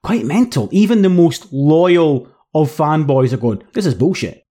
quite 0.04 0.26
mental. 0.26 0.68
Even 0.70 1.02
the 1.02 1.08
most 1.08 1.52
loyal 1.52 2.30
of 2.54 2.70
fanboys 2.70 3.32
are 3.32 3.38
going, 3.38 3.64
this 3.72 3.84
is 3.84 3.94
bullshit. 3.94 4.44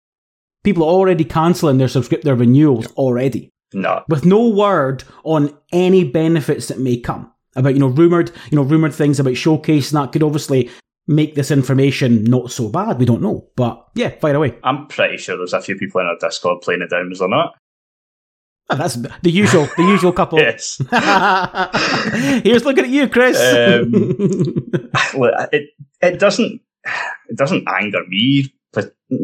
People 0.66 0.84
are 0.84 0.92
already 0.92 1.24
cancelling 1.24 1.78
their 1.78 1.88
subscription 1.88 2.26
their 2.26 2.36
renewals 2.36 2.88
already. 2.98 3.50
No. 3.74 4.04
With 4.08 4.26
no 4.26 4.48
word 4.48 5.04
on 5.24 5.56
any 5.72 6.04
benefits 6.04 6.68
that 6.68 6.80
may 6.80 6.98
come. 6.98 7.32
About, 7.56 7.74
you 7.74 7.80
know, 7.80 7.88
rumoured, 7.88 8.32
you 8.52 8.56
know, 8.56 8.62
rumoured 8.62 8.94
things 8.94 9.20
about 9.20 9.36
showcase 9.36 9.92
and 9.92 10.02
that 10.02 10.12
could 10.12 10.24
obviously 10.24 10.70
make 11.08 11.36
this 11.36 11.50
information 11.50 12.24
not 12.24 12.52
so 12.52 12.70
bad. 12.70 13.00
We 13.00 13.06
don't 13.06 13.22
know. 13.22 13.48
But 13.56 13.88
yeah, 13.96 14.10
fire 14.20 14.36
away. 14.36 14.58
I'm 14.64 14.88
pretty 14.88 15.18
sure 15.18 15.38
there's 15.38 15.54
a 15.54 15.62
few 15.62 15.76
people 15.76 16.02
in 16.02 16.08
our 16.08 16.18
Discord 16.20 16.62
playing 16.62 16.82
it 16.82 16.90
down, 16.90 17.12
is 17.12 17.20
there 17.20 17.30
not? 17.30 17.56
Oh, 18.70 18.76
that's 18.76 18.96
the 18.96 19.32
usual, 19.32 19.68
the 19.78 19.84
usual 19.84 20.12
couple. 20.12 20.40
yes. 20.42 20.82
Here's 22.44 22.66
looking 22.66 22.84
at 22.84 22.90
you, 22.90 23.08
Chris. 23.08 23.38
Um, 23.38 23.92
it 25.54 25.70
it 26.02 26.20
doesn't 26.20 26.62
it 27.30 27.38
doesn't 27.38 27.66
anger 27.68 28.04
me 28.08 28.54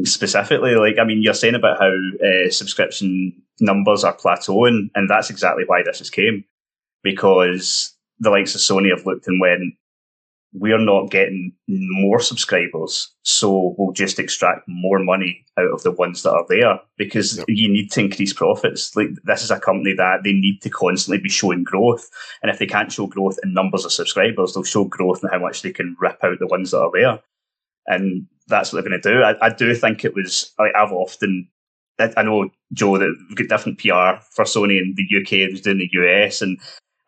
specifically. 0.04 0.76
Like, 0.76 0.98
I 1.00 1.04
mean, 1.04 1.22
you're 1.22 1.34
saying 1.34 1.56
about 1.56 1.80
how 1.80 1.92
uh, 1.92 2.50
subscription 2.50 3.42
numbers 3.60 4.04
are 4.04 4.16
plateauing, 4.16 4.90
and 4.96 5.10
that's 5.10 5.30
exactly 5.30 5.64
why 5.66 5.84
this 5.84 6.00
has 6.00 6.10
came 6.10 6.44
because 7.04 7.96
the 8.20 8.30
likes 8.30 8.56
of 8.56 8.62
Sony 8.62 8.90
have 8.96 9.06
looked 9.06 9.28
and 9.28 9.40
went, 9.40 9.76
we're 10.54 10.80
not 10.80 11.10
getting 11.10 11.52
more 11.68 12.20
subscribers, 12.20 13.12
so 13.24 13.74
we'll 13.78 13.92
just 13.92 14.20
extract 14.20 14.62
more 14.68 15.00
money 15.00 15.44
out 15.58 15.72
of 15.74 15.82
the 15.82 15.92
ones 15.92 16.22
that 16.22 16.32
are 16.32 16.46
there 16.48 16.80
because 16.96 17.40
yep. 17.40 17.46
you 17.50 17.68
need 17.68 17.92
to 17.92 18.02
increase 18.02 18.34
profits. 18.34 18.96
Like 18.96 19.10
this 19.24 19.44
is 19.44 19.50
a 19.50 19.60
company 19.60 19.96
that 19.98 20.20
they 20.24 20.34
need 20.34 20.60
to 20.62 20.70
constantly 20.70 21.22
be 21.22 21.30
showing 21.30 21.64
growth, 21.64 22.08
and 22.44 22.52
if 22.52 22.60
they 22.60 22.68
can't 22.68 22.92
show 22.92 23.08
growth 23.08 23.40
in 23.44 23.54
numbers 23.54 23.84
of 23.84 23.92
subscribers, 23.92 24.54
they'll 24.54 24.64
show 24.64 24.84
growth 24.84 25.24
in 25.24 25.30
how 25.32 25.40
much 25.40 25.64
they 25.64 25.72
can 25.72 25.98
rip 26.00 26.24
out 26.24 26.38
the 26.40 26.48
ones 26.48 26.70
that 26.70 26.82
are 26.82 26.92
there, 26.94 27.20
and 27.88 28.28
that's 28.54 28.72
what 28.72 28.82
they're 28.82 28.90
going 28.90 29.02
to 29.02 29.14
do. 29.14 29.22
I, 29.22 29.48
I, 29.48 29.50
do 29.50 29.74
think 29.74 30.06
it 30.06 30.14
was. 30.16 30.54
I've 30.60 30.92
often. 30.92 31.50
I, 32.00 32.12
I 32.18 32.24
know 32.24 32.50
Joe 32.72 32.98
that 32.98 33.16
we've 33.28 33.38
got 33.38 33.58
different 33.58 33.80
PR 33.80 34.22
for 34.32 34.46
Sony 34.46 34.80
in 34.80 34.96
the 34.96 35.20
UK 35.20 35.50
and 35.50 35.68
in 35.68 35.80
the 35.80 35.90
US, 35.92 36.42
and 36.42 36.60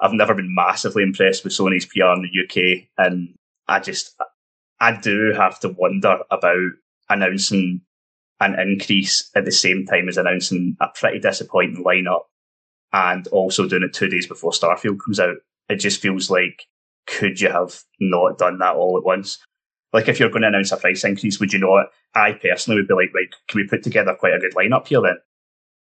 I've 0.02 0.14
never 0.14 0.34
been 0.34 0.54
massively 0.54 1.04
impressed 1.04 1.44
with 1.44 1.54
Sony's 1.54 1.86
PR 1.86 2.14
in 2.14 2.24
the 2.24 2.44
UK, 2.44 2.88
and 2.98 3.36
I 3.68 3.80
just 3.80 4.16
I 4.80 5.00
do 5.00 5.34
have 5.38 5.60
to 5.62 5.70
wonder 5.70 6.20
about 6.32 6.72
announcing 7.10 7.82
an 8.40 8.60
increase 8.60 9.30
at 9.36 9.46
the 9.46 9.52
same 9.52 9.86
time 9.86 10.10
as 10.10 10.18
announcing 10.18 10.76
a 10.82 10.88
pretty 10.94 11.20
disappointing 11.20 11.84
lineup, 11.84 12.24
and 12.92 13.28
also 13.28 13.68
doing 13.68 13.84
it 13.84 13.94
two 13.94 14.08
days 14.08 14.28
before 14.28 14.52
Starfield 14.52 15.00
comes 15.04 15.20
out. 15.20 15.38
It 15.70 15.78
just 15.78 16.02
feels 16.02 16.30
like 16.30 16.64
could 17.08 17.40
you 17.40 17.50
have 17.50 17.82
not 18.00 18.38
done 18.38 18.58
that 18.60 18.76
all 18.76 18.98
at 18.98 19.06
once? 19.06 19.38
Like 19.96 20.10
if 20.10 20.20
you're 20.20 20.30
going 20.30 20.42
to 20.42 20.50
announce 20.50 20.74
a 20.74 20.78
price 20.78 21.06
increase, 21.06 21.40
would 21.40 21.54
you 21.54 21.60
not? 21.60 21.86
I 22.14 22.34
personally 22.34 22.82
would 22.82 22.88
be 22.90 22.94
like, 22.94 23.14
right, 23.16 23.34
can 23.48 23.62
we 23.62 23.68
put 23.68 23.82
together 23.82 24.14
quite 24.14 24.34
a 24.34 24.40
good 24.40 24.54
lineup 24.54 24.88
here 24.88 25.02
then 25.02 25.18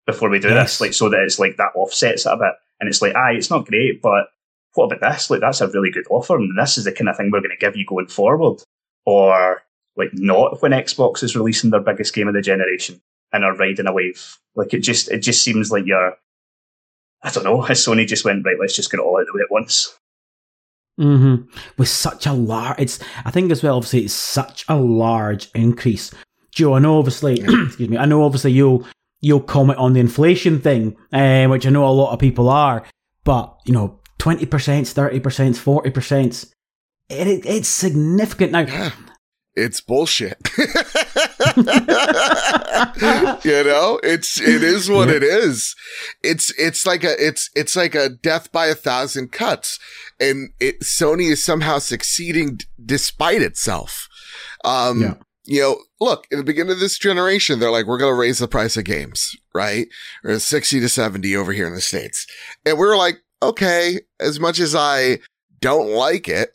before 0.07 0.29
we 0.29 0.39
do 0.39 0.49
yes. 0.49 0.73
this, 0.73 0.81
like 0.83 0.93
so 0.93 1.09
that 1.09 1.23
it's 1.23 1.39
like 1.39 1.57
that 1.57 1.73
offsets 1.75 2.27
it 2.27 2.33
a 2.33 2.37
bit. 2.37 2.53
And 2.79 2.91
it's 2.91 3.01
like, 3.01 3.15
aye, 3.15 3.33
it's 3.33 3.49
not 3.49 3.65
great, 3.65 4.03
but 4.03 4.27
what 4.75 4.93
about 4.93 5.13
this? 5.13 5.31
Like, 5.31 5.41
that's 5.41 5.63
a 5.63 5.69
really 5.69 5.91
good 5.91 6.05
offer. 6.11 6.37
And 6.37 6.59
this 6.59 6.77
is 6.77 6.85
the 6.85 6.93
kind 6.93 7.09
of 7.09 7.17
thing 7.17 7.31
we're 7.33 7.41
going 7.41 7.57
to 7.59 7.65
give 7.65 7.75
you 7.75 7.87
going 7.87 8.09
forward. 8.09 8.61
Or, 9.07 9.63
like, 9.97 10.11
not 10.13 10.61
when 10.61 10.73
Xbox 10.73 11.23
is 11.23 11.35
releasing 11.35 11.71
their 11.71 11.81
biggest 11.81 12.15
game 12.15 12.29
of 12.29 12.35
the 12.35 12.43
generation 12.43 13.01
and 13.33 13.45
are 13.45 13.57
riding 13.57 13.87
a 13.87 13.93
wave. 13.95 14.37
Like, 14.57 14.75
it 14.75 14.81
just, 14.81 15.11
it 15.11 15.21
just 15.21 15.43
seems 15.43 15.71
like 15.71 15.87
you're, 15.87 16.17
I 17.23 17.31
don't 17.31 17.45
know, 17.45 17.59
Sony 17.63 18.07
just 18.07 18.27
went, 18.27 18.45
right, 18.45 18.57
let's 18.61 18.77
just 18.77 18.91
get 18.91 18.99
it 18.99 19.05
all 19.05 19.17
out 19.17 19.23
of 19.23 19.27
the 19.29 19.35
way 19.35 19.43
at 19.43 19.51
once. 19.51 19.97
Mm-hmm. 21.01 21.51
With 21.79 21.89
such 21.89 22.27
a 22.27 22.33
large, 22.33 22.79
it's, 22.79 22.99
I 23.25 23.31
think 23.31 23.51
as 23.51 23.63
well, 23.63 23.77
obviously, 23.77 24.05
it's 24.05 24.13
such 24.13 24.65
a 24.69 24.77
large 24.77 25.51
increase. 25.55 26.13
Joe, 26.51 26.75
I 26.75 26.79
know 26.81 26.99
obviously, 26.99 27.41
excuse 27.43 27.89
me, 27.89 27.97
I 27.97 28.05
know 28.05 28.23
obviously 28.25 28.53
you'll, 28.53 28.87
you'll 29.21 29.41
comment 29.41 29.79
on 29.79 29.95
the 29.95 30.01
inflation 30.01 30.61
thing, 30.61 30.97
uh, 31.13 31.47
which 31.47 31.67
I 31.67 31.71
know 31.71 31.87
a 31.87 31.91
lot 31.91 32.13
of 32.13 32.19
people 32.19 32.49
are, 32.49 32.85
but, 33.25 33.57
you 33.65 33.73
know, 33.73 34.01
20%, 34.19 34.47
30%, 34.47 35.21
40%, 35.23 36.53
it, 37.09 37.27
it, 37.27 37.47
it's 37.47 37.69
significant. 37.69 38.53
Now, 38.53 38.61
yeah, 38.61 38.91
it's 39.55 39.81
bullshit. 39.81 40.51
you 40.59 40.65
know, 43.65 43.99
it's, 44.03 44.41
it 44.41 44.63
is 44.63 44.89
what 44.89 45.09
yeah. 45.09 45.17
it 45.17 45.23
is. 45.23 45.75
It's, 46.23 46.53
it's 46.59 46.87
like 46.87 47.05
a, 47.05 47.15
it's, 47.25 47.51
it's 47.55 47.77
like 47.77 47.95
a 47.95 48.09
death 48.09 48.53
by 48.53 48.67
a 48.67 48.75
thousand 48.75 49.33
cuts. 49.33 49.79
And 50.23 50.51
it, 50.61 50.81
Sony 50.81 51.31
is 51.31 51.45
somehow 51.45 51.79
succeeding 51.79 52.57
d- 52.57 52.65
despite 52.85 53.43
itself. 53.43 54.09
Um, 54.65 55.03
yeah 55.03 55.15
you 55.45 55.61
know, 55.61 55.79
look, 56.01 56.27
in 56.31 56.39
the 56.39 56.45
beginning 56.45 56.73
of 56.73 56.81
this 56.81 56.99
generation, 56.99 57.59
they're 57.59 57.71
like, 57.71 57.87
we're 57.87 57.99
going 57.99 58.13
to 58.13 58.21
raise 58.21 58.39
the 58.39 58.49
price 58.49 58.77
of 58.77 58.85
games, 58.85 59.37
right? 59.55 59.89
Or 60.25 60.39
60 60.39 60.81
to 60.81 60.89
70 60.89 61.37
over 61.37 61.53
here 61.53 61.67
in 61.67 61.75
the 61.75 61.81
States. 61.81 62.27
And 62.65 62.79
we 62.79 62.87
are 62.87 62.97
like, 62.97 63.17
okay, 63.43 64.01
as 64.21 64.39
much 64.39 64.61
as 64.61 64.75
I 64.75 65.19
don't 65.61 65.91
like 65.91 66.29
it, 66.29 66.51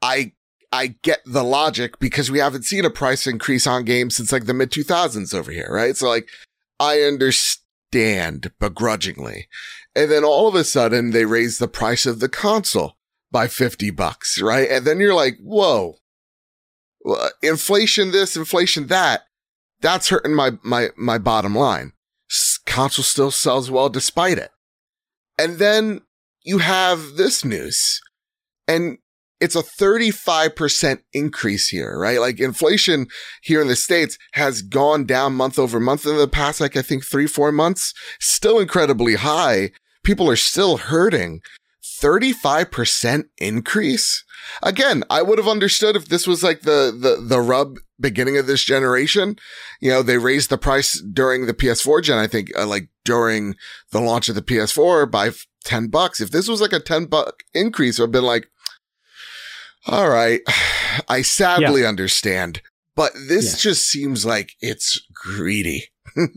I, 0.00 0.32
I 0.72 0.96
get 1.02 1.20
the 1.26 1.44
logic 1.44 1.98
because 1.98 2.30
we 2.30 2.38
haven't 2.38 2.64
seen 2.64 2.84
a 2.84 2.90
price 2.90 3.26
increase 3.26 3.66
on 3.66 3.84
games 3.84 4.16
since 4.16 4.32
like 4.32 4.46
the 4.46 4.54
mid 4.54 4.70
2000s 4.70 5.34
over 5.34 5.50
here, 5.50 5.68
right? 5.70 5.96
So 5.96 6.08
like, 6.08 6.28
I 6.80 7.02
understand 7.02 7.65
begrudgingly. 8.58 9.48
And 9.94 10.10
then 10.10 10.24
all 10.24 10.48
of 10.48 10.54
a 10.54 10.64
sudden 10.64 11.10
they 11.10 11.24
raise 11.24 11.58
the 11.58 11.68
price 11.68 12.06
of 12.06 12.20
the 12.20 12.28
console 12.28 12.96
by 13.30 13.48
50 13.48 13.90
bucks, 13.90 14.40
right? 14.40 14.68
And 14.70 14.86
then 14.86 15.00
you're 15.00 15.14
like, 15.14 15.38
whoa, 15.42 15.96
uh, 17.08 17.30
inflation 17.42 18.10
this, 18.10 18.36
inflation 18.36 18.88
that, 18.88 19.22
that's 19.80 20.08
hurting 20.08 20.34
my, 20.34 20.52
my, 20.62 20.88
my 20.96 21.18
bottom 21.18 21.54
line. 21.54 21.92
Console 22.66 23.04
still 23.04 23.30
sells 23.30 23.70
well 23.70 23.88
despite 23.88 24.38
it. 24.38 24.50
And 25.38 25.58
then 25.58 26.02
you 26.42 26.58
have 26.58 27.16
this 27.16 27.44
news 27.44 28.00
and 28.66 28.98
it's 29.40 29.56
a 29.56 29.62
35% 29.62 30.98
increase 31.12 31.68
here, 31.68 31.98
right? 31.98 32.20
Like 32.20 32.40
inflation 32.40 33.06
here 33.42 33.60
in 33.60 33.68
the 33.68 33.76
States 33.76 34.18
has 34.32 34.62
gone 34.62 35.04
down 35.04 35.34
month 35.34 35.58
over 35.58 35.78
month 35.78 36.06
in 36.06 36.16
the 36.16 36.28
past, 36.28 36.60
like 36.60 36.76
I 36.76 36.82
think 36.82 37.04
three, 37.04 37.26
four 37.26 37.52
months, 37.52 37.92
still 38.18 38.58
incredibly 38.58 39.16
high. 39.16 39.72
People 40.02 40.30
are 40.30 40.36
still 40.36 40.78
hurting. 40.78 41.40
35% 42.00 43.24
increase? 43.38 44.24
Again, 44.62 45.02
I 45.10 45.22
would 45.22 45.38
have 45.38 45.48
understood 45.48 45.96
if 45.96 46.08
this 46.08 46.26
was 46.26 46.42
like 46.42 46.62
the, 46.62 46.96
the, 46.96 47.22
the 47.22 47.40
rub 47.40 47.78
beginning 47.98 48.36
of 48.38 48.46
this 48.46 48.62
generation. 48.62 49.36
You 49.80 49.90
know, 49.90 50.02
they 50.02 50.18
raised 50.18 50.50
the 50.50 50.58
price 50.58 51.00
during 51.00 51.46
the 51.46 51.54
PS4 51.54 52.02
gen, 52.02 52.18
I 52.18 52.26
think, 52.26 52.56
uh, 52.56 52.66
like 52.66 52.88
during 53.04 53.54
the 53.90 54.00
launch 54.00 54.28
of 54.28 54.34
the 54.34 54.42
PS4 54.42 55.10
by 55.10 55.30
10 55.64 55.88
bucks. 55.88 56.20
If 56.20 56.30
this 56.30 56.48
was 56.48 56.60
like 56.60 56.72
a 56.72 56.80
10 56.80 57.06
buck 57.06 57.42
increase, 57.54 57.98
I've 57.98 58.12
been 58.12 58.24
like, 58.24 58.48
all 59.86 60.08
right, 60.08 60.40
I 61.08 61.22
sadly 61.22 61.82
yeah. 61.82 61.88
understand, 61.88 62.62
but 62.94 63.12
this 63.28 63.52
yeah. 63.52 63.70
just 63.70 63.88
seems 63.88 64.24
like 64.24 64.52
it's 64.60 65.00
greedy. 65.12 65.84
it 66.16 66.30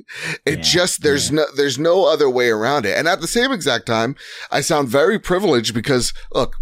yeah, 0.45 0.55
just 0.55 1.03
there's 1.03 1.31
no 1.31 1.45
there's 1.55 1.79
no 1.79 2.05
other 2.05 2.29
way 2.29 2.49
around 2.49 2.85
it. 2.85 2.97
And 2.97 3.07
at 3.07 3.21
the 3.21 3.27
same 3.27 3.51
exact 3.51 3.85
time, 3.85 4.15
I 4.51 4.61
sound 4.61 4.89
very 4.89 5.19
privileged 5.19 5.73
because 5.73 6.13
look, 6.33 6.55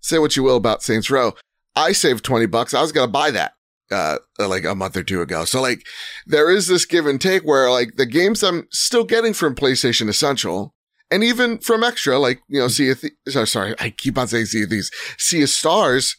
say 0.00 0.18
what 0.18 0.36
you 0.36 0.42
will 0.42 0.56
about 0.56 0.82
Saints 0.82 1.10
Row, 1.10 1.34
I 1.76 1.92
saved 1.92 2.24
20 2.24 2.46
bucks. 2.46 2.74
I 2.74 2.82
was 2.82 2.92
going 2.92 3.06
to 3.06 3.12
buy 3.12 3.30
that 3.30 3.52
uh 3.92 4.18
like 4.38 4.64
a 4.64 4.74
month 4.74 4.96
or 4.96 5.04
two 5.04 5.22
ago. 5.22 5.44
So 5.44 5.62
like 5.62 5.86
there 6.26 6.50
is 6.50 6.66
this 6.66 6.84
give 6.84 7.06
and 7.06 7.20
take 7.20 7.42
where 7.42 7.70
like 7.70 7.94
the 7.96 8.06
games 8.06 8.42
I'm 8.42 8.66
still 8.72 9.04
getting 9.04 9.32
from 9.32 9.54
PlayStation 9.54 10.08
Essential 10.08 10.74
and 11.10 11.22
even 11.22 11.58
from 11.58 11.84
Extra 11.84 12.18
like, 12.18 12.40
you 12.48 12.60
know, 12.60 12.68
see, 12.68 12.90
of 12.90 13.00
Th- 13.00 13.48
sorry, 13.48 13.74
I 13.78 13.90
keep 13.90 14.18
on 14.18 14.28
saying 14.28 14.46
Thieves, 14.46 14.90
Sea 15.18 15.42
of 15.42 15.50
Stars, 15.50 16.16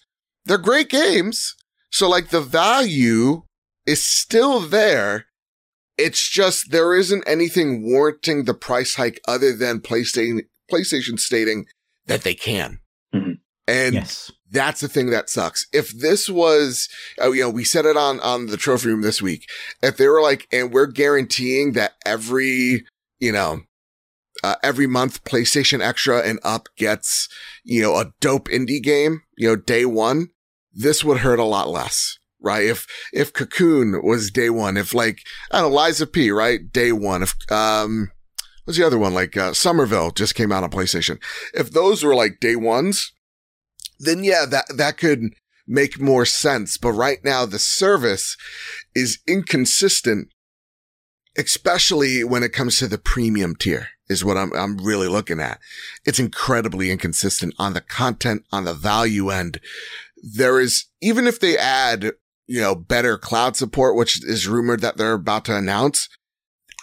they're 0.47 0.57
great 0.57 0.89
games. 0.89 1.55
So 1.91 2.10
like 2.10 2.29
the 2.29 2.41
value 2.41 3.43
is 3.86 4.03
still 4.03 4.60
there 4.60 5.27
it's 5.97 6.29
just 6.29 6.71
there 6.71 6.93
isn't 6.95 7.23
anything 7.27 7.83
warranting 7.83 8.43
the 8.43 8.53
price 8.53 8.95
hike 8.95 9.19
other 9.27 9.55
than 9.55 9.79
PlayStation 9.79 10.41
PlayStation 10.71 11.19
stating 11.19 11.65
that 12.05 12.21
they 12.21 12.36
can. 12.36 12.79
Mm-hmm. 13.13 13.31
And 13.67 13.95
yes. 13.95 14.31
that's 14.49 14.79
the 14.79 14.88
thing 14.88 15.10
that 15.10 15.29
sucks. 15.29 15.65
If 15.73 15.89
this 15.89 16.29
was, 16.29 16.88
oh, 17.19 17.31
you 17.31 17.41
know, 17.41 17.49
we 17.49 17.63
said 17.63 17.86
it 17.86 17.97
on, 17.97 18.19
on 18.21 18.45
the 18.45 18.57
trophy 18.57 18.89
room 18.89 19.01
this 19.01 19.21
week. 19.21 19.45
If 19.81 19.97
they 19.97 20.07
were 20.07 20.21
like, 20.21 20.47
and 20.51 20.71
we're 20.71 20.88
guaranteeing 20.88 21.73
that 21.73 21.93
every, 22.05 22.86
you 23.19 23.31
know, 23.31 23.62
uh, 24.43 24.55
every 24.63 24.88
month 24.88 25.23
PlayStation 25.23 25.81
Extra 25.81 26.19
and 26.19 26.39
up 26.43 26.67
gets, 26.77 27.27
you 27.63 27.81
know, 27.81 27.95
a 27.95 28.13
dope 28.21 28.47
indie 28.47 28.81
game, 28.81 29.23
you 29.36 29.49
know, 29.49 29.55
day 29.55 29.83
one, 29.86 30.27
this 30.77 31.03
would 31.03 31.17
hurt 31.17 31.39
a 31.39 31.43
lot 31.43 31.67
less 31.67 32.17
right? 32.39 32.65
If, 32.65 32.87
if 33.13 33.33
Cocoon 33.33 34.01
was 34.03 34.31
day 34.31 34.49
one, 34.49 34.77
if 34.77 34.93
like, 34.93 35.21
I 35.51 35.61
don't 35.61 35.73
know, 35.73 35.87
of 35.87 36.13
P, 36.13 36.31
right? 36.31 36.71
Day 36.71 36.91
one. 36.91 37.23
If, 37.23 37.35
um, 37.51 38.11
what's 38.63 38.77
the 38.77 38.85
other 38.85 38.99
one? 38.99 39.13
Like, 39.13 39.35
uh, 39.35 39.53
Somerville 39.53 40.11
just 40.11 40.35
came 40.35 40.51
out 40.51 40.63
on 40.63 40.71
PlayStation. 40.71 41.21
If 41.53 41.71
those 41.71 42.03
were 42.03 42.15
like 42.15 42.39
day 42.39 42.55
ones, 42.55 43.11
then 43.99 44.23
yeah, 44.23 44.45
that, 44.45 44.65
that 44.75 44.97
could 44.97 45.33
make 45.67 45.99
more 45.99 46.25
sense. 46.25 46.77
But 46.77 46.93
right 46.93 47.19
now 47.23 47.45
the 47.45 47.59
service 47.59 48.37
is 48.95 49.19
inconsistent, 49.27 50.29
especially 51.37 52.23
when 52.23 52.43
it 52.43 52.53
comes 52.53 52.77
to 52.79 52.87
the 52.87 52.97
premium 52.97 53.55
tier 53.55 53.89
is 54.09 54.23
what 54.23 54.37
I'm, 54.37 54.53
I'm 54.53 54.77
really 54.77 55.07
looking 55.07 55.39
at. 55.39 55.59
It's 56.05 56.19
incredibly 56.19 56.91
inconsistent 56.91 57.53
on 57.59 57.73
the 57.73 57.81
content, 57.81 58.45
on 58.51 58.63
the 58.63 58.73
value 58.73 59.29
end. 59.29 59.59
There 60.23 60.60
is, 60.60 60.86
even 61.01 61.27
if 61.27 61.39
they 61.39 61.58
add 61.58 62.12
you 62.47 62.62
know, 62.62 62.73
better 62.73 63.17
cloud 63.17 63.56
support, 63.56 63.95
which 63.95 64.23
is 64.23 64.47
rumored 64.47 64.82
that 64.82 64.97
they're 64.97 65.13
about 65.13 65.45
to 65.45 65.56
announce. 65.56 66.10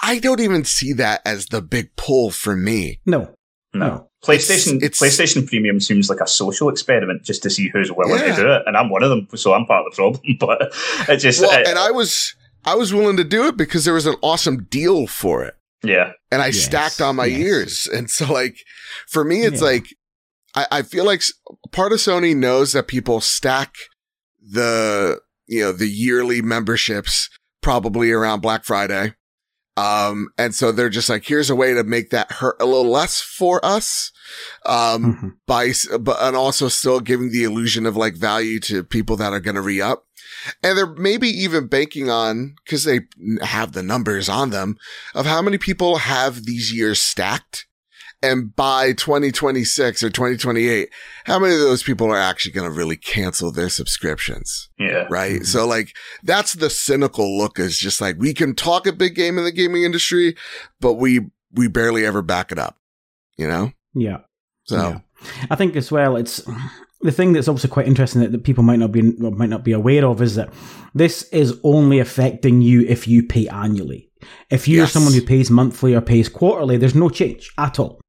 I 0.02 0.18
don't 0.18 0.40
even 0.40 0.64
see 0.64 0.92
that 0.94 1.22
as 1.24 1.46
the 1.46 1.62
big 1.62 1.96
pull 1.96 2.30
for 2.30 2.54
me. 2.54 3.00
No. 3.06 3.34
No. 3.72 4.08
PlayStation 4.22 4.76
it's, 4.82 5.00
it's, 5.00 5.02
PlayStation 5.02 5.46
Premium 5.46 5.80
seems 5.80 6.08
like 6.08 6.20
a 6.20 6.26
social 6.26 6.68
experiment 6.68 7.22
just 7.22 7.42
to 7.42 7.50
see 7.50 7.68
who's 7.68 7.90
willing 7.90 8.20
yeah. 8.20 8.36
to 8.36 8.42
do 8.42 8.52
it, 8.52 8.62
and 8.66 8.76
I'm 8.76 8.88
one 8.88 9.02
of 9.02 9.10
them, 9.10 9.28
so 9.34 9.52
I'm 9.52 9.66
part 9.66 9.86
of 9.86 9.92
the 9.92 9.96
problem. 9.96 10.22
But 10.40 10.74
it 11.08 11.18
just 11.18 11.42
well, 11.42 11.58
it, 11.58 11.66
and 11.66 11.78
I 11.78 11.90
was 11.90 12.34
I 12.64 12.74
was 12.74 12.94
willing 12.94 13.18
to 13.18 13.24
do 13.24 13.46
it 13.48 13.56
because 13.58 13.84
there 13.84 13.92
was 13.92 14.06
an 14.06 14.14
awesome 14.22 14.64
deal 14.64 15.06
for 15.06 15.44
it. 15.44 15.54
Yeah, 15.82 16.12
and 16.30 16.40
I 16.40 16.46
yes. 16.46 16.64
stacked 16.64 17.02
on 17.02 17.16
my 17.16 17.26
yes. 17.26 17.40
ears, 17.40 17.88
and 17.92 18.08
so 18.08 18.32
like 18.32 18.56
for 19.08 19.24
me, 19.24 19.42
it's 19.42 19.60
yeah. 19.60 19.68
like 19.68 19.94
I, 20.54 20.66
I 20.70 20.82
feel 20.82 21.04
like 21.04 21.22
part 21.72 21.92
of 21.92 21.98
Sony 21.98 22.36
knows 22.36 22.72
that 22.72 22.88
people 22.88 23.20
stack 23.20 23.74
the 24.40 25.20
you 25.46 25.62
know, 25.62 25.72
the 25.72 25.88
yearly 25.88 26.42
memberships 26.42 27.30
probably 27.60 28.10
around 28.10 28.40
Black 28.40 28.64
Friday. 28.64 29.14
Um, 29.76 30.28
and 30.38 30.54
so 30.54 30.70
they're 30.70 30.88
just 30.88 31.08
like, 31.08 31.26
here's 31.26 31.50
a 31.50 31.56
way 31.56 31.74
to 31.74 31.82
make 31.82 32.10
that 32.10 32.30
hurt 32.30 32.56
a 32.60 32.64
little 32.64 32.90
less 32.90 33.20
for 33.20 33.64
us. 33.64 34.12
Um, 34.64 35.04
mm-hmm. 35.04 35.28
by, 35.46 35.72
but, 35.98 36.16
and 36.20 36.36
also 36.36 36.68
still 36.68 37.00
giving 37.00 37.30
the 37.30 37.42
illusion 37.42 37.84
of 37.84 37.96
like 37.96 38.14
value 38.14 38.60
to 38.60 38.84
people 38.84 39.16
that 39.16 39.32
are 39.32 39.40
going 39.40 39.56
to 39.56 39.60
re 39.60 39.80
up. 39.80 40.04
And 40.62 40.78
they're 40.78 40.86
maybe 40.86 41.28
even 41.28 41.66
banking 41.66 42.08
on, 42.08 42.54
cause 42.68 42.84
they 42.84 43.00
have 43.42 43.72
the 43.72 43.82
numbers 43.82 44.28
on 44.28 44.50
them 44.50 44.76
of 45.14 45.26
how 45.26 45.42
many 45.42 45.58
people 45.58 45.98
have 45.98 46.44
these 46.44 46.72
years 46.72 47.00
stacked 47.00 47.66
and 48.24 48.54
by 48.54 48.92
2026 48.92 50.02
or 50.02 50.10
2028, 50.10 50.88
how 51.24 51.38
many 51.38 51.54
of 51.54 51.60
those 51.60 51.82
people 51.82 52.10
are 52.10 52.18
actually 52.18 52.52
going 52.52 52.70
to 52.70 52.76
really 52.76 52.96
cancel 52.96 53.52
their 53.52 53.68
subscriptions? 53.68 54.70
Yeah. 54.78 55.06
Right. 55.10 55.34
Mm-hmm. 55.34 55.44
So 55.44 55.66
like 55.66 55.94
that's 56.22 56.54
the 56.54 56.70
cynical 56.70 57.36
look 57.36 57.58
is 57.58 57.76
just 57.76 58.00
like 58.00 58.16
we 58.18 58.34
can 58.34 58.54
talk 58.54 58.86
a 58.86 58.92
big 58.92 59.14
game 59.14 59.38
in 59.38 59.44
the 59.44 59.52
gaming 59.52 59.84
industry, 59.84 60.36
but 60.80 60.94
we, 60.94 61.20
we 61.52 61.68
barely 61.68 62.04
ever 62.06 62.22
back 62.22 62.50
it 62.50 62.58
up, 62.58 62.78
you 63.36 63.46
know? 63.46 63.72
Yeah. 63.94 64.18
So 64.64 64.76
yeah. 64.76 64.98
I 65.50 65.56
think 65.56 65.76
as 65.76 65.92
well, 65.92 66.16
it's 66.16 66.42
the 67.04 67.12
thing 67.12 67.34
that's 67.34 67.48
also 67.48 67.68
quite 67.68 67.86
interesting 67.86 68.22
that, 68.22 68.32
that 68.32 68.44
people 68.44 68.64
might 68.64 68.78
not 68.78 68.90
be 68.90 69.02
might 69.02 69.50
not 69.50 69.62
be 69.62 69.72
aware 69.72 70.06
of 70.06 70.22
is 70.22 70.34
that 70.36 70.52
this 70.94 71.24
is 71.24 71.60
only 71.62 71.98
affecting 71.98 72.62
you 72.62 72.80
if 72.82 73.06
you 73.06 73.22
pay 73.22 73.46
annually. 73.48 74.10
If 74.50 74.66
you're 74.66 74.82
yes. 74.82 74.92
someone 74.92 75.12
who 75.12 75.20
pays 75.20 75.50
monthly 75.50 75.94
or 75.94 76.00
pays 76.00 76.28
quarterly, 76.30 76.78
there's 76.78 76.94
no 76.94 77.10
change 77.10 77.52
at 77.58 77.78
all. 77.78 78.00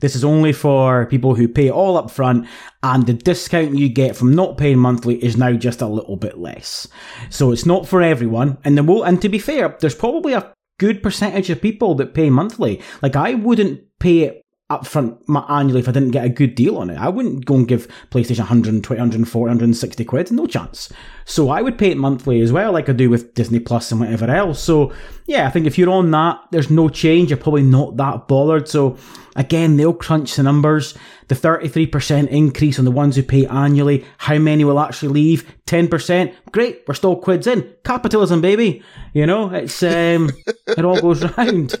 This 0.00 0.14
is 0.16 0.24
only 0.24 0.52
for 0.52 1.06
people 1.06 1.34
who 1.34 1.48
pay 1.48 1.70
all 1.70 1.96
up 1.96 2.10
front, 2.10 2.46
and 2.82 3.06
the 3.06 3.14
discount 3.14 3.76
you 3.76 3.88
get 3.88 4.16
from 4.16 4.34
not 4.34 4.58
paying 4.58 4.78
monthly 4.78 5.22
is 5.24 5.36
now 5.36 5.52
just 5.52 5.80
a 5.80 5.86
little 5.86 6.16
bit 6.16 6.38
less. 6.38 6.88
So 7.30 7.52
it's 7.52 7.66
not 7.66 7.88
for 7.88 8.02
everyone. 8.02 8.58
And 8.64 8.76
the 8.76 8.84
and 9.02 9.20
to 9.22 9.28
be 9.28 9.38
fair, 9.38 9.76
there's 9.80 9.94
probably 9.94 10.32
a 10.32 10.52
good 10.78 11.02
percentage 11.02 11.50
of 11.50 11.62
people 11.62 11.94
that 11.96 12.14
pay 12.14 12.30
monthly. 12.30 12.82
Like 13.02 13.16
I 13.16 13.34
wouldn't 13.34 13.80
pay 13.98 14.20
it 14.20 14.44
upfront 14.70 15.18
annually 15.50 15.80
if 15.80 15.88
I 15.88 15.92
didn't 15.92 16.12
get 16.12 16.24
a 16.24 16.30
good 16.30 16.54
deal 16.54 16.78
on 16.78 16.88
it. 16.88 16.98
I 16.98 17.08
wouldn't 17.08 17.44
go 17.44 17.54
and 17.54 17.68
give 17.68 17.86
PlayStation 18.10 18.38
120, 18.38 18.98
140, 18.98 19.40
160 19.40 20.04
quid. 20.04 20.32
No 20.32 20.46
chance. 20.46 20.90
So 21.26 21.50
I 21.50 21.60
would 21.60 21.78
pay 21.78 21.90
it 21.90 21.98
monthly 21.98 22.40
as 22.40 22.50
well, 22.50 22.72
like 22.72 22.88
I 22.88 22.92
do 22.92 23.10
with 23.10 23.34
Disney 23.34 23.60
Plus 23.60 23.90
and 23.92 24.00
whatever 24.00 24.26
else. 24.26 24.60
So 24.60 24.92
yeah, 25.26 25.46
I 25.46 25.50
think 25.50 25.66
if 25.66 25.76
you're 25.76 25.90
on 25.90 26.10
that, 26.12 26.40
there's 26.50 26.70
no 26.70 26.88
change. 26.88 27.30
You're 27.30 27.36
probably 27.36 27.62
not 27.62 27.96
that 27.98 28.26
bothered. 28.26 28.68
So 28.68 28.96
again, 29.36 29.76
they'll 29.76 29.94
crunch 29.94 30.36
the 30.36 30.42
numbers. 30.42 30.94
The 31.28 31.34
33% 31.34 32.28
increase 32.28 32.78
on 32.78 32.84
the 32.84 32.90
ones 32.90 33.16
who 33.16 33.22
pay 33.22 33.46
annually. 33.46 34.04
How 34.18 34.38
many 34.38 34.64
will 34.64 34.80
actually 34.80 35.08
leave? 35.08 35.54
10%. 35.66 36.34
Great. 36.52 36.82
We're 36.86 36.94
still 36.94 37.16
quids 37.16 37.46
in. 37.46 37.72
Capitalism, 37.84 38.40
baby. 38.40 38.82
You 39.12 39.26
know, 39.26 39.50
it's, 39.50 39.82
um, 39.82 40.30
it 40.66 40.84
all 40.84 41.00
goes 41.00 41.24
round. 41.36 41.74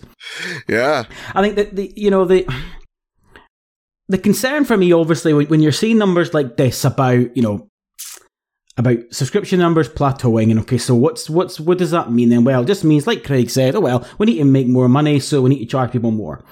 Yeah. 0.68 1.04
I 1.34 1.42
think 1.42 1.56
that 1.56 1.76
the, 1.76 1.92
you 1.94 2.10
know, 2.10 2.24
the, 2.24 2.46
the 4.08 4.18
concern 4.18 4.64
for 4.64 4.76
me, 4.76 4.92
obviously, 4.92 5.32
when 5.32 5.60
you're 5.60 5.72
seeing 5.72 5.98
numbers 5.98 6.34
like 6.34 6.56
this 6.56 6.84
about, 6.84 7.36
you 7.36 7.42
know, 7.42 7.68
about 8.76 8.98
subscription 9.10 9.60
numbers 9.60 9.88
plateauing 9.88 10.50
and 10.50 10.58
okay 10.60 10.78
so 10.78 10.94
what's 10.94 11.30
what's 11.30 11.60
what 11.60 11.78
does 11.78 11.92
that 11.92 12.10
mean 12.10 12.28
then? 12.28 12.44
Well 12.44 12.62
it 12.62 12.66
just 12.66 12.84
means 12.84 13.06
like 13.06 13.24
craig 13.24 13.50
said 13.50 13.76
oh 13.76 13.80
well 13.80 14.06
we 14.18 14.26
need 14.26 14.38
to 14.38 14.44
make 14.44 14.66
more 14.66 14.88
money 14.88 15.20
so 15.20 15.42
we 15.42 15.50
need 15.50 15.60
to 15.60 15.66
charge 15.66 15.92
people 15.92 16.10
more. 16.10 16.44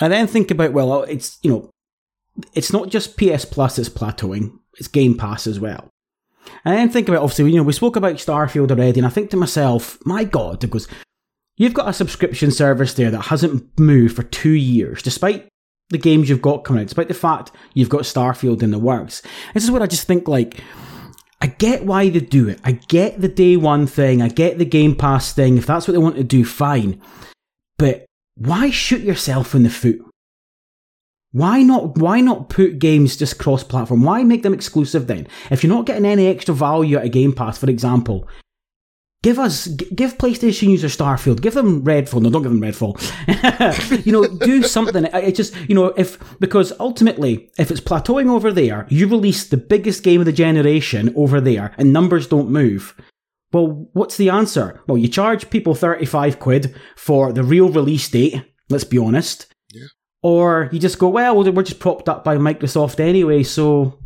And 0.00 0.12
then 0.12 0.26
think 0.26 0.50
about 0.50 0.72
well 0.72 0.92
oh, 0.92 1.02
it's 1.02 1.38
you 1.42 1.50
know 1.50 1.70
it's 2.52 2.72
not 2.72 2.90
just 2.90 3.16
ps 3.16 3.44
plus 3.44 3.76
that's 3.76 3.88
plateauing 3.88 4.58
it's 4.74 4.88
game 4.88 5.16
pass 5.16 5.46
as 5.46 5.58
well. 5.58 5.90
And 6.64 6.76
then 6.76 6.90
think 6.90 7.08
about 7.08 7.22
obviously 7.22 7.50
you 7.50 7.56
know 7.56 7.64
we 7.64 7.72
spoke 7.72 7.96
about 7.96 8.16
starfield 8.16 8.70
already 8.70 9.00
and 9.00 9.06
i 9.06 9.10
think 9.10 9.30
to 9.30 9.36
myself 9.36 9.98
my 10.04 10.24
god 10.24 10.68
goes 10.70 10.86
you've 11.56 11.74
got 11.74 11.88
a 11.88 11.92
subscription 11.92 12.50
service 12.50 12.94
there 12.94 13.10
that 13.10 13.22
hasn't 13.22 13.78
moved 13.78 14.14
for 14.14 14.22
two 14.24 14.50
years 14.50 15.02
despite 15.02 15.48
the 15.90 15.98
games 15.98 16.28
you've 16.28 16.42
got 16.42 16.64
coming 16.64 16.82
out 16.82 16.86
despite 16.86 17.08
the 17.08 17.14
fact 17.14 17.50
you've 17.74 17.88
got 17.88 18.02
starfield 18.02 18.62
in 18.62 18.70
the 18.70 18.78
works. 18.78 19.22
This 19.54 19.64
is 19.64 19.70
what 19.70 19.82
i 19.82 19.86
just 19.86 20.06
think 20.06 20.28
like 20.28 20.62
I 21.40 21.48
get 21.48 21.84
why 21.84 22.08
they 22.08 22.20
do 22.20 22.48
it. 22.48 22.60
I 22.64 22.72
get 22.72 23.20
the 23.20 23.28
day 23.28 23.56
one 23.56 23.86
thing. 23.86 24.22
I 24.22 24.28
get 24.28 24.58
the 24.58 24.64
Game 24.64 24.94
Pass 24.96 25.32
thing. 25.32 25.58
If 25.58 25.66
that's 25.66 25.86
what 25.86 25.92
they 25.92 25.98
want 25.98 26.16
to 26.16 26.24
do, 26.24 26.44
fine. 26.44 27.00
But 27.76 28.06
why 28.36 28.70
shoot 28.70 29.02
yourself 29.02 29.54
in 29.54 29.62
the 29.62 29.70
foot? 29.70 30.00
Why 31.32 31.62
not? 31.62 31.98
Why 31.98 32.20
not 32.20 32.48
put 32.48 32.78
games 32.78 33.16
just 33.16 33.38
cross-platform? 33.38 34.02
Why 34.02 34.22
make 34.22 34.44
them 34.44 34.54
exclusive 34.54 35.08
then? 35.08 35.26
If 35.50 35.62
you're 35.62 35.72
not 35.72 35.86
getting 35.86 36.06
any 36.06 36.28
extra 36.28 36.54
value 36.54 36.96
at 36.96 37.06
a 37.06 37.08
Game 37.08 37.32
Pass, 37.32 37.58
for 37.58 37.68
example, 37.68 38.28
Give 39.24 39.38
us, 39.38 39.68
give 39.68 40.18
PlayStation 40.18 40.68
users 40.68 40.94
Starfield. 40.94 41.40
Give 41.40 41.54
them 41.54 41.82
Redfall. 41.82 42.20
No, 42.20 42.28
don't 42.28 42.42
give 42.42 42.52
them 42.52 42.60
Redfall. 42.60 42.94
you 44.04 44.12
know, 44.12 44.26
do 44.26 44.62
something. 44.62 45.06
It 45.06 45.34
just, 45.34 45.56
you 45.66 45.74
know, 45.74 45.86
if 45.96 46.18
because 46.40 46.78
ultimately, 46.78 47.50
if 47.56 47.70
it's 47.70 47.80
plateauing 47.80 48.28
over 48.28 48.52
there, 48.52 48.86
you 48.90 49.08
release 49.08 49.46
the 49.46 49.56
biggest 49.56 50.02
game 50.02 50.20
of 50.20 50.26
the 50.26 50.32
generation 50.32 51.10
over 51.16 51.40
there, 51.40 51.74
and 51.78 51.90
numbers 51.90 52.26
don't 52.26 52.50
move. 52.50 52.94
Well, 53.50 53.88
what's 53.94 54.18
the 54.18 54.28
answer? 54.28 54.82
Well, 54.86 54.98
you 54.98 55.08
charge 55.08 55.48
people 55.48 55.74
thirty-five 55.74 56.38
quid 56.38 56.74
for 56.94 57.32
the 57.32 57.42
real 57.42 57.70
release 57.70 58.06
date. 58.10 58.44
Let's 58.68 58.84
be 58.84 58.98
honest. 58.98 59.46
Yeah. 59.70 59.86
Or 60.22 60.68
you 60.70 60.78
just 60.78 60.98
go, 60.98 61.08
well, 61.08 61.42
we're 61.42 61.62
just 61.62 61.80
propped 61.80 62.10
up 62.10 62.24
by 62.24 62.36
Microsoft 62.36 63.00
anyway, 63.00 63.42
so 63.42 64.03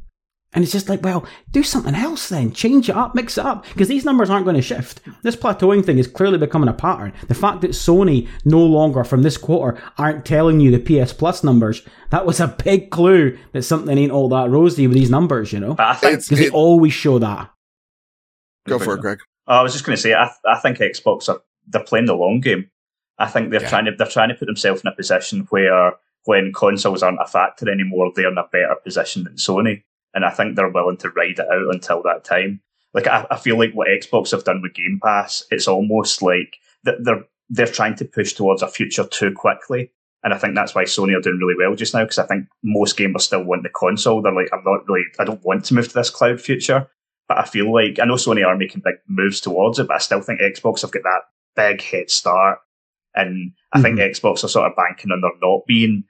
and 0.54 0.64
it's 0.64 0.72
just 0.72 0.88
like, 0.88 1.02
well, 1.02 1.26
do 1.50 1.62
something 1.62 1.94
else 1.94 2.30
then. 2.30 2.52
Change 2.52 2.88
it 2.88 2.96
up, 2.96 3.14
mix 3.14 3.36
it 3.36 3.44
up. 3.44 3.66
Because 3.68 3.88
these 3.88 4.06
numbers 4.06 4.30
aren't 4.30 4.46
going 4.46 4.56
to 4.56 4.62
shift. 4.62 5.00
This 5.22 5.36
plateauing 5.36 5.84
thing 5.84 5.98
is 5.98 6.06
clearly 6.06 6.38
becoming 6.38 6.70
a 6.70 6.72
pattern. 6.72 7.12
The 7.28 7.34
fact 7.34 7.60
that 7.60 7.72
Sony 7.72 8.26
no 8.46 8.64
longer 8.64 9.04
from 9.04 9.22
this 9.22 9.36
quarter 9.36 9.78
aren't 9.98 10.24
telling 10.24 10.60
you 10.60 10.70
the 10.70 11.04
PS 11.04 11.12
Plus 11.12 11.44
numbers, 11.44 11.82
that 12.10 12.24
was 12.24 12.40
a 12.40 12.48
big 12.48 12.90
clue 12.90 13.36
that 13.52 13.62
something 13.62 13.96
ain't 13.96 14.12
all 14.12 14.30
that 14.30 14.48
rosy 14.48 14.86
with 14.86 14.96
these 14.96 15.10
numbers, 15.10 15.52
you 15.52 15.60
know? 15.60 15.74
Because 15.74 16.28
they 16.28 16.48
always 16.48 16.94
show 16.94 17.18
that. 17.18 17.50
Go 18.66 18.78
for 18.78 18.94
it, 18.94 19.00
Craig. 19.00 19.18
Oh, 19.46 19.56
I 19.56 19.62
was 19.62 19.72
just 19.72 19.84
going 19.84 19.96
to 19.96 20.02
say, 20.02 20.14
I, 20.14 20.30
I 20.46 20.58
think 20.58 20.78
Xbox 20.78 21.28
are 21.28 21.42
they're 21.66 21.84
playing 21.84 22.06
the 22.06 22.14
long 22.14 22.40
game. 22.40 22.70
I 23.18 23.26
think 23.26 23.50
they're 23.50 23.62
yeah. 23.62 23.68
trying 23.68 23.84
to 23.86 23.92
they're 23.96 24.06
trying 24.06 24.28
to 24.28 24.34
put 24.34 24.46
themselves 24.46 24.80
in 24.82 24.88
a 24.88 24.94
position 24.94 25.46
where 25.50 25.92
when 26.24 26.52
consoles 26.52 27.02
aren't 27.02 27.20
a 27.20 27.26
factor 27.26 27.70
anymore, 27.70 28.12
they're 28.14 28.30
in 28.30 28.38
a 28.38 28.46
better 28.50 28.76
position 28.82 29.24
than 29.24 29.34
Sony 29.34 29.82
and 30.18 30.24
I 30.24 30.30
think 30.30 30.56
they're 30.56 30.68
willing 30.68 30.96
to 30.96 31.10
ride 31.10 31.38
it 31.38 31.46
out 31.48 31.72
until 31.72 32.02
that 32.02 32.24
time. 32.24 32.60
Like 32.92 33.06
I, 33.06 33.24
I 33.30 33.36
feel 33.36 33.56
like 33.56 33.72
what 33.72 33.86
Xbox 33.86 34.32
have 34.32 34.42
done 34.42 34.62
with 34.62 34.74
Game 34.74 34.98
Pass, 35.00 35.44
it's 35.52 35.68
almost 35.68 36.22
like 36.22 36.56
they're 36.82 37.22
they're 37.48 37.68
trying 37.68 37.94
to 37.94 38.04
push 38.04 38.32
towards 38.32 38.60
a 38.60 38.66
future 38.66 39.04
too 39.04 39.32
quickly, 39.32 39.92
And 40.24 40.34
I 40.34 40.38
think 40.38 40.54
that's 40.54 40.74
why 40.74 40.84
Sony 40.84 41.16
are 41.16 41.20
doing 41.20 41.38
really 41.38 41.54
well 41.56 41.76
just 41.76 41.94
now 41.94 42.02
because 42.02 42.18
I 42.18 42.26
think 42.26 42.46
most 42.64 42.98
gamers 42.98 43.20
still 43.20 43.44
want 43.44 43.62
the 43.62 43.68
console. 43.68 44.20
They're 44.20 44.34
like, 44.34 44.50
I'm 44.52 44.64
not 44.64 44.88
really, 44.88 45.04
I 45.18 45.24
don't 45.24 45.44
want 45.44 45.64
to 45.66 45.74
move 45.74 45.88
to 45.88 45.94
this 45.94 46.10
cloud 46.10 46.40
future. 46.40 46.90
But 47.28 47.38
I 47.38 47.44
feel 47.44 47.72
like, 47.72 47.98
I 48.00 48.06
know 48.06 48.14
Sony 48.14 48.44
are 48.44 48.56
making 48.56 48.82
big 48.84 48.96
moves 49.06 49.40
towards 49.40 49.78
it, 49.78 49.86
but 49.86 49.94
I 49.94 49.98
still 49.98 50.22
think 50.22 50.40
Xbox 50.40 50.82
have 50.82 50.90
got 50.90 51.02
that 51.04 51.22
big 51.54 51.82
head 51.82 52.10
start. 52.10 52.58
And 53.14 53.52
I 53.72 53.78
mm-hmm. 53.78 53.96
think 53.96 53.98
Xbox 53.98 54.42
are 54.42 54.48
sort 54.48 54.70
of 54.70 54.76
banking 54.76 55.12
on 55.12 55.20
there 55.20 55.30
not 55.40 55.66
being 55.66 56.04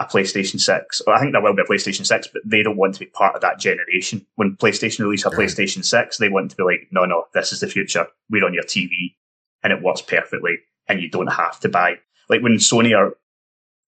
a 0.00 0.04
PlayStation 0.04 0.60
6. 0.60 1.02
Or 1.06 1.14
I 1.14 1.20
think 1.20 1.32
there 1.32 1.42
will 1.42 1.54
be 1.54 1.62
a 1.62 1.64
PlayStation 1.64 2.06
6, 2.06 2.28
but 2.32 2.42
they 2.44 2.62
don't 2.62 2.76
want 2.76 2.94
to 2.94 3.00
be 3.00 3.06
part 3.06 3.34
of 3.34 3.40
that 3.42 3.58
generation. 3.58 4.26
When 4.36 4.56
PlayStation 4.56 5.00
release 5.00 5.24
a 5.24 5.30
right. 5.30 5.38
PlayStation 5.40 5.84
6, 5.84 6.18
they 6.18 6.28
want 6.28 6.50
to 6.50 6.56
be 6.56 6.64
like, 6.64 6.88
no, 6.90 7.04
no, 7.04 7.24
this 7.34 7.52
is 7.52 7.60
the 7.60 7.68
future. 7.68 8.06
We're 8.30 8.44
on 8.44 8.54
your 8.54 8.64
TV 8.64 9.14
and 9.62 9.72
it 9.72 9.82
works 9.82 10.02
perfectly 10.02 10.58
and 10.88 11.00
you 11.00 11.08
don't 11.08 11.32
have 11.32 11.60
to 11.60 11.68
buy. 11.68 11.96
Like 12.28 12.42
when 12.42 12.54
Sony 12.54 12.96
are 12.96 13.16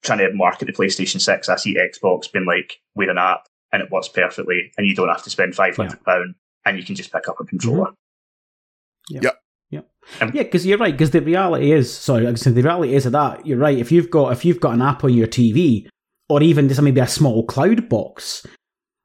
trying 0.02 0.18
to 0.18 0.32
market 0.32 0.66
the 0.66 0.72
PlayStation 0.72 1.20
6, 1.20 1.48
I 1.48 1.56
see 1.56 1.76
Xbox 1.76 2.30
being 2.30 2.46
like, 2.46 2.80
we're 2.94 3.10
an 3.10 3.18
app 3.18 3.48
and 3.72 3.82
it 3.82 3.90
works 3.90 4.08
perfectly 4.08 4.72
and 4.78 4.86
you 4.86 4.94
don't 4.94 5.08
have 5.08 5.24
to 5.24 5.30
spend 5.30 5.54
£500 5.54 5.76
yeah. 6.06 6.24
and 6.64 6.78
you 6.78 6.84
can 6.84 6.94
just 6.94 7.12
pick 7.12 7.28
up 7.28 7.40
a 7.40 7.44
controller. 7.44 7.86
Mm-hmm. 7.86 9.14
Yeah. 9.16 9.20
Yep. 9.22 9.40
Yeah, 9.68 9.80
um, 10.20 10.30
yeah, 10.32 10.44
because 10.44 10.64
you're 10.64 10.78
right. 10.78 10.92
Because 10.94 11.10
the 11.10 11.20
reality 11.20 11.72
is, 11.72 11.92
sorry, 11.92 12.22
like 12.22 12.34
I 12.34 12.36
said, 12.36 12.54
the 12.54 12.62
reality 12.62 12.94
is 12.94 13.02
that. 13.02 13.44
You're 13.44 13.58
right. 13.58 13.76
If 13.76 13.90
you've 13.90 14.10
got 14.10 14.32
if 14.32 14.44
you've 14.44 14.60
got 14.60 14.74
an 14.74 14.82
app 14.82 15.02
on 15.02 15.12
your 15.12 15.26
TV, 15.26 15.88
or 16.28 16.42
even 16.42 16.68
just 16.68 16.82
maybe 16.82 17.00
a 17.00 17.06
small 17.06 17.44
cloud 17.44 17.88
box, 17.88 18.46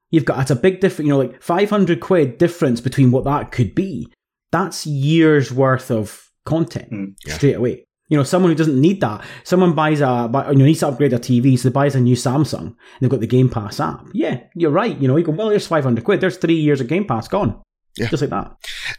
you've 0.09 0.25
got 0.25 0.39
it's 0.39 0.51
a 0.51 0.55
big 0.55 0.79
difference. 0.79 1.07
You 1.07 1.13
know, 1.13 1.19
like 1.19 1.41
five 1.41 1.69
hundred 1.69 1.99
quid 1.99 2.37
difference 2.37 2.81
between 2.81 3.11
what 3.11 3.23
that 3.25 3.51
could 3.51 3.75
be. 3.75 4.07
That's 4.51 4.85
years 4.85 5.51
worth 5.51 5.89
of 5.89 6.29
content 6.45 6.91
mm, 6.91 7.15
yeah. 7.25 7.33
straight 7.35 7.55
away. 7.55 7.85
You 8.09 8.17
know, 8.17 8.23
someone 8.23 8.51
who 8.51 8.57
doesn't 8.57 8.79
need 8.79 8.99
that, 8.99 9.23
someone 9.45 9.73
buys 9.73 10.01
a, 10.01 10.29
you 10.49 10.57
know, 10.57 10.65
needs 10.65 10.81
to 10.81 10.89
upgrade 10.89 11.11
their 11.11 11.19
TV, 11.19 11.57
so 11.57 11.69
they 11.69 11.73
buys 11.73 11.95
a 11.95 12.01
new 12.01 12.17
Samsung, 12.17 12.59
and 12.59 12.75
they've 12.99 13.09
got 13.09 13.21
the 13.21 13.27
Game 13.27 13.49
Pass 13.49 13.79
app. 13.79 14.05
Yeah, 14.13 14.41
you're 14.53 14.71
right. 14.71 14.97
You 14.97 15.07
know, 15.07 15.15
you 15.15 15.23
go, 15.23 15.31
well, 15.31 15.47
there's 15.47 15.65
500 15.65 16.03
quid. 16.03 16.19
There's 16.19 16.35
three 16.35 16.55
years 16.55 16.81
of 16.81 16.87
Game 16.87 17.05
Pass 17.05 17.29
gone. 17.29 17.61
Yeah. 17.97 18.09
Just 18.09 18.21
like 18.21 18.31
that. 18.31 18.51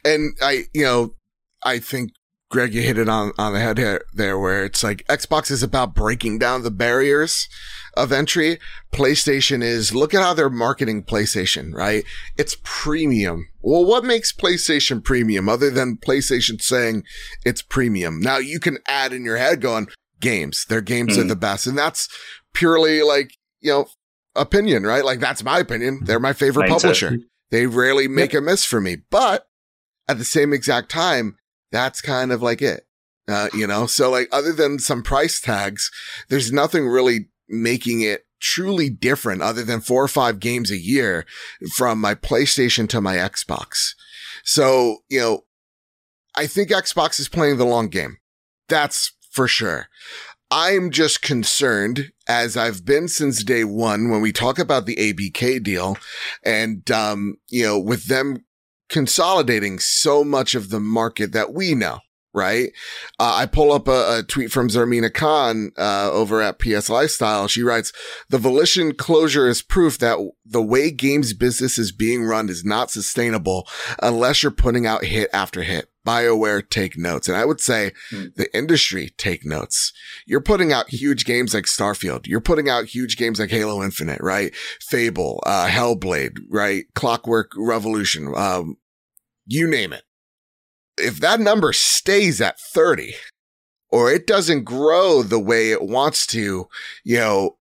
And 0.02 0.34
I, 0.40 0.64
you 0.72 0.84
know, 0.84 1.14
I 1.62 1.78
think 1.78 2.12
Craig, 2.50 2.72
you 2.72 2.80
hit 2.80 2.96
it 2.96 3.08
on, 3.08 3.32
on 3.36 3.52
the 3.52 3.60
head 3.60 3.76
here, 3.76 4.02
there, 4.14 4.38
where 4.38 4.64
it's 4.64 4.82
like 4.82 5.06
Xbox 5.08 5.50
is 5.50 5.62
about 5.62 5.94
breaking 5.94 6.38
down 6.38 6.62
the 6.62 6.70
barriers 6.70 7.48
of 7.94 8.12
entry. 8.12 8.58
PlayStation 8.92 9.62
is, 9.62 9.94
look 9.94 10.14
at 10.14 10.22
how 10.22 10.34
they're 10.34 10.50
marketing 10.50 11.04
PlayStation, 11.04 11.74
right? 11.74 12.04
It's 12.36 12.56
premium. 12.62 13.48
Well, 13.60 13.84
what 13.84 14.04
makes 14.04 14.32
PlayStation 14.32 15.02
premium 15.02 15.48
other 15.48 15.70
than 15.70 15.96
PlayStation 15.96 16.60
saying 16.60 17.04
it's 17.44 17.62
premium? 17.62 18.20
Now 18.20 18.38
you 18.38 18.60
can 18.60 18.78
add 18.86 19.12
in 19.12 19.24
your 19.24 19.36
head 19.36 19.60
going, 19.60 19.88
games, 20.20 20.64
their 20.68 20.80
games 20.80 21.16
mm. 21.16 21.20
are 21.20 21.28
the 21.28 21.36
best. 21.36 21.66
And 21.66 21.76
that's 21.76 22.08
purely 22.54 23.02
like, 23.02 23.32
you 23.60 23.70
know, 23.70 23.86
opinion, 24.34 24.84
right? 24.84 25.04
Like 25.04 25.20
that's 25.20 25.44
my 25.44 25.58
opinion. 25.58 26.00
They're 26.04 26.20
my 26.20 26.32
favorite 26.32 26.70
publisher. 26.70 27.18
They 27.50 27.66
rarely 27.66 28.08
make 28.08 28.32
yep. 28.32 28.42
a 28.42 28.44
miss 28.44 28.64
for 28.64 28.80
me, 28.80 28.96
but 29.10 29.46
at 30.08 30.16
the 30.16 30.24
same 30.24 30.54
exact 30.54 30.90
time, 30.90 31.36
that's 31.70 32.00
kind 32.00 32.32
of 32.32 32.40
like 32.40 32.62
it. 32.62 32.86
Uh, 33.28 33.48
you 33.54 33.66
know, 33.66 33.86
so 33.86 34.10
like 34.10 34.28
other 34.32 34.52
than 34.52 34.78
some 34.78 35.02
price 35.02 35.40
tags, 35.40 35.90
there's 36.28 36.50
nothing 36.50 36.88
really 36.88 37.28
making 37.52 38.00
it 38.00 38.24
truly 38.40 38.90
different 38.90 39.42
other 39.42 39.62
than 39.62 39.80
four 39.80 40.02
or 40.02 40.08
five 40.08 40.40
games 40.40 40.70
a 40.70 40.76
year 40.76 41.24
from 41.74 42.00
my 42.00 42.14
PlayStation 42.14 42.88
to 42.88 43.00
my 43.00 43.16
Xbox. 43.16 43.94
So, 44.42 44.98
you 45.08 45.20
know, 45.20 45.44
I 46.34 46.46
think 46.46 46.70
Xbox 46.70 47.20
is 47.20 47.28
playing 47.28 47.58
the 47.58 47.64
long 47.64 47.88
game. 47.88 48.16
That's 48.68 49.12
for 49.30 49.46
sure. 49.46 49.88
I'm 50.50 50.90
just 50.90 51.22
concerned, 51.22 52.12
as 52.28 52.56
I've 52.56 52.84
been 52.84 53.08
since 53.08 53.42
day 53.42 53.64
one, 53.64 54.10
when 54.10 54.20
we 54.20 54.32
talk 54.32 54.58
about 54.58 54.84
the 54.84 54.96
ABK 54.96 55.62
deal 55.62 55.96
and, 56.44 56.90
um, 56.90 57.36
you 57.48 57.64
know, 57.64 57.78
with 57.78 58.06
them 58.06 58.44
consolidating 58.90 59.78
so 59.78 60.22
much 60.22 60.54
of 60.54 60.68
the 60.68 60.80
market 60.80 61.32
that 61.32 61.54
we 61.54 61.74
know. 61.74 62.00
Right. 62.34 62.70
Uh, 63.18 63.34
I 63.34 63.46
pull 63.46 63.72
up 63.72 63.88
a, 63.88 64.18
a, 64.18 64.22
tweet 64.22 64.50
from 64.50 64.68
Zarmeena 64.68 65.12
Khan, 65.12 65.70
uh, 65.76 66.10
over 66.10 66.40
at 66.40 66.58
PS 66.58 66.88
Lifestyle. 66.88 67.46
She 67.46 67.62
writes, 67.62 67.92
the 68.30 68.38
Volition 68.38 68.94
closure 68.94 69.48
is 69.48 69.60
proof 69.60 69.98
that 69.98 70.16
the 70.44 70.62
way 70.62 70.90
games 70.90 71.34
business 71.34 71.78
is 71.78 71.92
being 71.92 72.24
run 72.24 72.48
is 72.48 72.64
not 72.64 72.90
sustainable 72.90 73.68
unless 74.02 74.42
you're 74.42 74.50
putting 74.50 74.86
out 74.86 75.04
hit 75.04 75.28
after 75.34 75.62
hit. 75.62 75.90
BioWare 76.06 76.68
take 76.68 76.98
notes. 76.98 77.28
And 77.28 77.36
I 77.36 77.44
would 77.44 77.60
say 77.60 77.92
mm. 78.10 78.34
the 78.34 78.54
industry 78.56 79.10
take 79.16 79.44
notes. 79.44 79.92
You're 80.26 80.40
putting 80.40 80.72
out 80.72 80.88
huge 80.88 81.24
games 81.24 81.54
like 81.54 81.64
Starfield. 81.64 82.26
You're 82.26 82.40
putting 82.40 82.68
out 82.68 82.86
huge 82.86 83.16
games 83.16 83.38
like 83.38 83.50
Halo 83.50 83.82
Infinite, 83.82 84.20
right? 84.20 84.54
Fable, 84.80 85.42
uh, 85.46 85.68
Hellblade, 85.68 86.38
right? 86.50 86.84
Clockwork 86.94 87.52
Revolution, 87.56 88.32
um, 88.36 88.76
you 89.46 89.68
name 89.68 89.92
it. 89.92 90.02
If 90.98 91.20
that 91.20 91.40
number 91.40 91.72
stays 91.72 92.40
at 92.40 92.60
30 92.60 93.14
or 93.90 94.10
it 94.10 94.26
doesn't 94.26 94.64
grow 94.64 95.22
the 95.22 95.38
way 95.38 95.70
it 95.70 95.82
wants 95.82 96.26
to, 96.28 96.68
you 97.04 97.16
know, 97.18 97.56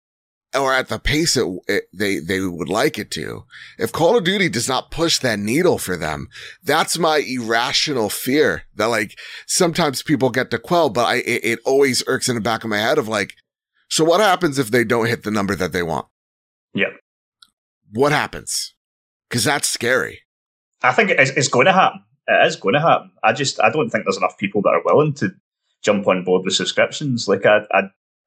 or 0.53 0.73
at 0.73 0.89
the 0.89 0.99
pace 0.99 1.37
it, 1.37 1.47
it, 1.67 1.83
they 1.93 2.19
they 2.19 2.41
would 2.41 2.69
like 2.69 2.97
it 2.97 3.09
to. 3.11 3.45
If 3.77 3.91
Call 3.91 4.17
of 4.17 4.23
Duty 4.23 4.49
does 4.49 4.67
not 4.67 4.91
push 4.91 5.17
that 5.19 5.39
needle 5.39 5.77
for 5.77 5.95
them, 5.95 6.27
that's 6.63 6.97
my 6.97 7.23
irrational 7.25 8.09
fear 8.09 8.63
that 8.75 8.87
like 8.87 9.17
sometimes 9.47 10.03
people 10.03 10.29
get 10.29 10.51
to 10.51 10.59
quell, 10.59 10.89
but 10.89 11.05
I 11.05 11.15
it, 11.17 11.43
it 11.43 11.59
always 11.65 12.03
irks 12.07 12.27
in 12.27 12.35
the 12.35 12.41
back 12.41 12.63
of 12.63 12.69
my 12.69 12.79
head 12.79 12.97
of 12.97 13.07
like, 13.07 13.35
so 13.89 14.03
what 14.03 14.19
happens 14.19 14.59
if 14.59 14.71
they 14.71 14.83
don't 14.83 15.07
hit 15.07 15.23
the 15.23 15.31
number 15.31 15.55
that 15.55 15.71
they 15.71 15.83
want? 15.83 16.07
Yeah. 16.73 16.91
What 17.91 18.11
happens? 18.11 18.73
Because 19.29 19.43
that's 19.43 19.69
scary. 19.69 20.21
I 20.81 20.93
think 20.93 21.11
it's, 21.11 21.31
it's 21.31 21.47
going 21.47 21.65
to 21.65 21.73
happen. 21.73 22.03
It 22.31 22.47
is 22.47 22.55
going 22.55 22.73
to 22.73 22.81
happen. 22.81 23.11
I 23.23 23.33
just 23.33 23.59
I 23.61 23.69
don't 23.69 23.89
think 23.89 24.05
there's 24.05 24.17
enough 24.17 24.37
people 24.37 24.61
that 24.63 24.69
are 24.69 24.83
willing 24.83 25.13
to 25.15 25.31
jump 25.83 26.07
on 26.07 26.23
board 26.23 26.45
with 26.45 26.53
subscriptions. 26.53 27.27
Like 27.27 27.45
I, 27.45 27.61
I, 27.71 27.81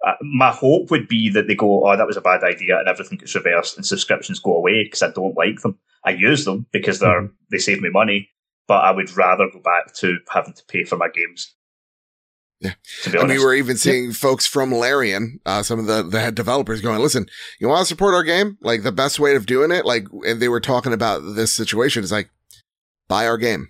I 0.05 0.15
my 0.23 0.51
hope 0.51 0.91
would 0.91 1.09
be 1.09 1.31
that 1.31 1.47
they 1.47 1.55
go, 1.55 1.87
oh, 1.87 1.97
that 1.97 2.07
was 2.07 2.17
a 2.17 2.21
bad 2.21 2.45
idea, 2.45 2.79
and 2.79 2.89
everything 2.89 3.19
gets 3.19 3.35
reversed, 3.35 3.77
and 3.77 3.87
subscriptions 3.87 4.41
go 4.41 4.57
away 4.57 4.85
because 4.85 5.03
I 5.03 5.11
don't 5.11 5.37
like 5.37 5.61
them. 5.61 5.79
I 6.05 6.11
use 6.11 6.45
them 6.45 6.67
because 6.73 6.99
they're 6.99 7.23
mm-hmm. 7.23 7.35
they 7.51 7.59
save 7.59 7.81
me 7.81 7.91
money, 7.91 8.29
but 8.69 8.85
I 8.85 8.91
would 8.91 9.17
rather 9.17 9.49
go 9.53 9.61
back 9.61 9.95
to 9.95 10.19
having 10.31 10.55
to 10.55 10.63
pay 10.69 10.85
for 10.85 10.97
my 10.97 11.09
games. 11.09 11.55
Yeah. 12.61 12.75
And 13.19 13.29
we 13.29 13.39
were 13.39 13.55
even 13.55 13.77
seeing 13.77 14.13
folks 14.13 14.47
from 14.47 14.73
Larian, 14.73 15.41
uh, 15.45 15.63
some 15.63 15.79
of 15.79 15.87
the, 15.87 16.03
the 16.03 16.21
head 16.21 16.35
developers 16.35 16.81
going, 16.81 17.01
listen, 17.01 17.27
you 17.61 17.69
want 17.69 17.81
to 17.81 17.87
support 17.87 18.15
our 18.15 18.23
game? 18.23 18.57
Like 18.63 18.83
the 18.83 18.93
best 18.93 19.21
way 19.21 19.35
of 19.35 19.45
doing 19.45 19.71
it, 19.71 19.85
like, 19.85 20.07
and 20.27 20.41
they 20.41 20.49
were 20.49 20.61
talking 20.61 20.95
about 20.95 21.19
this 21.35 21.53
situation 21.53 22.03
is 22.03 22.13
like, 22.13 22.31
buy 23.07 23.27
our 23.27 23.37
game. 23.37 23.69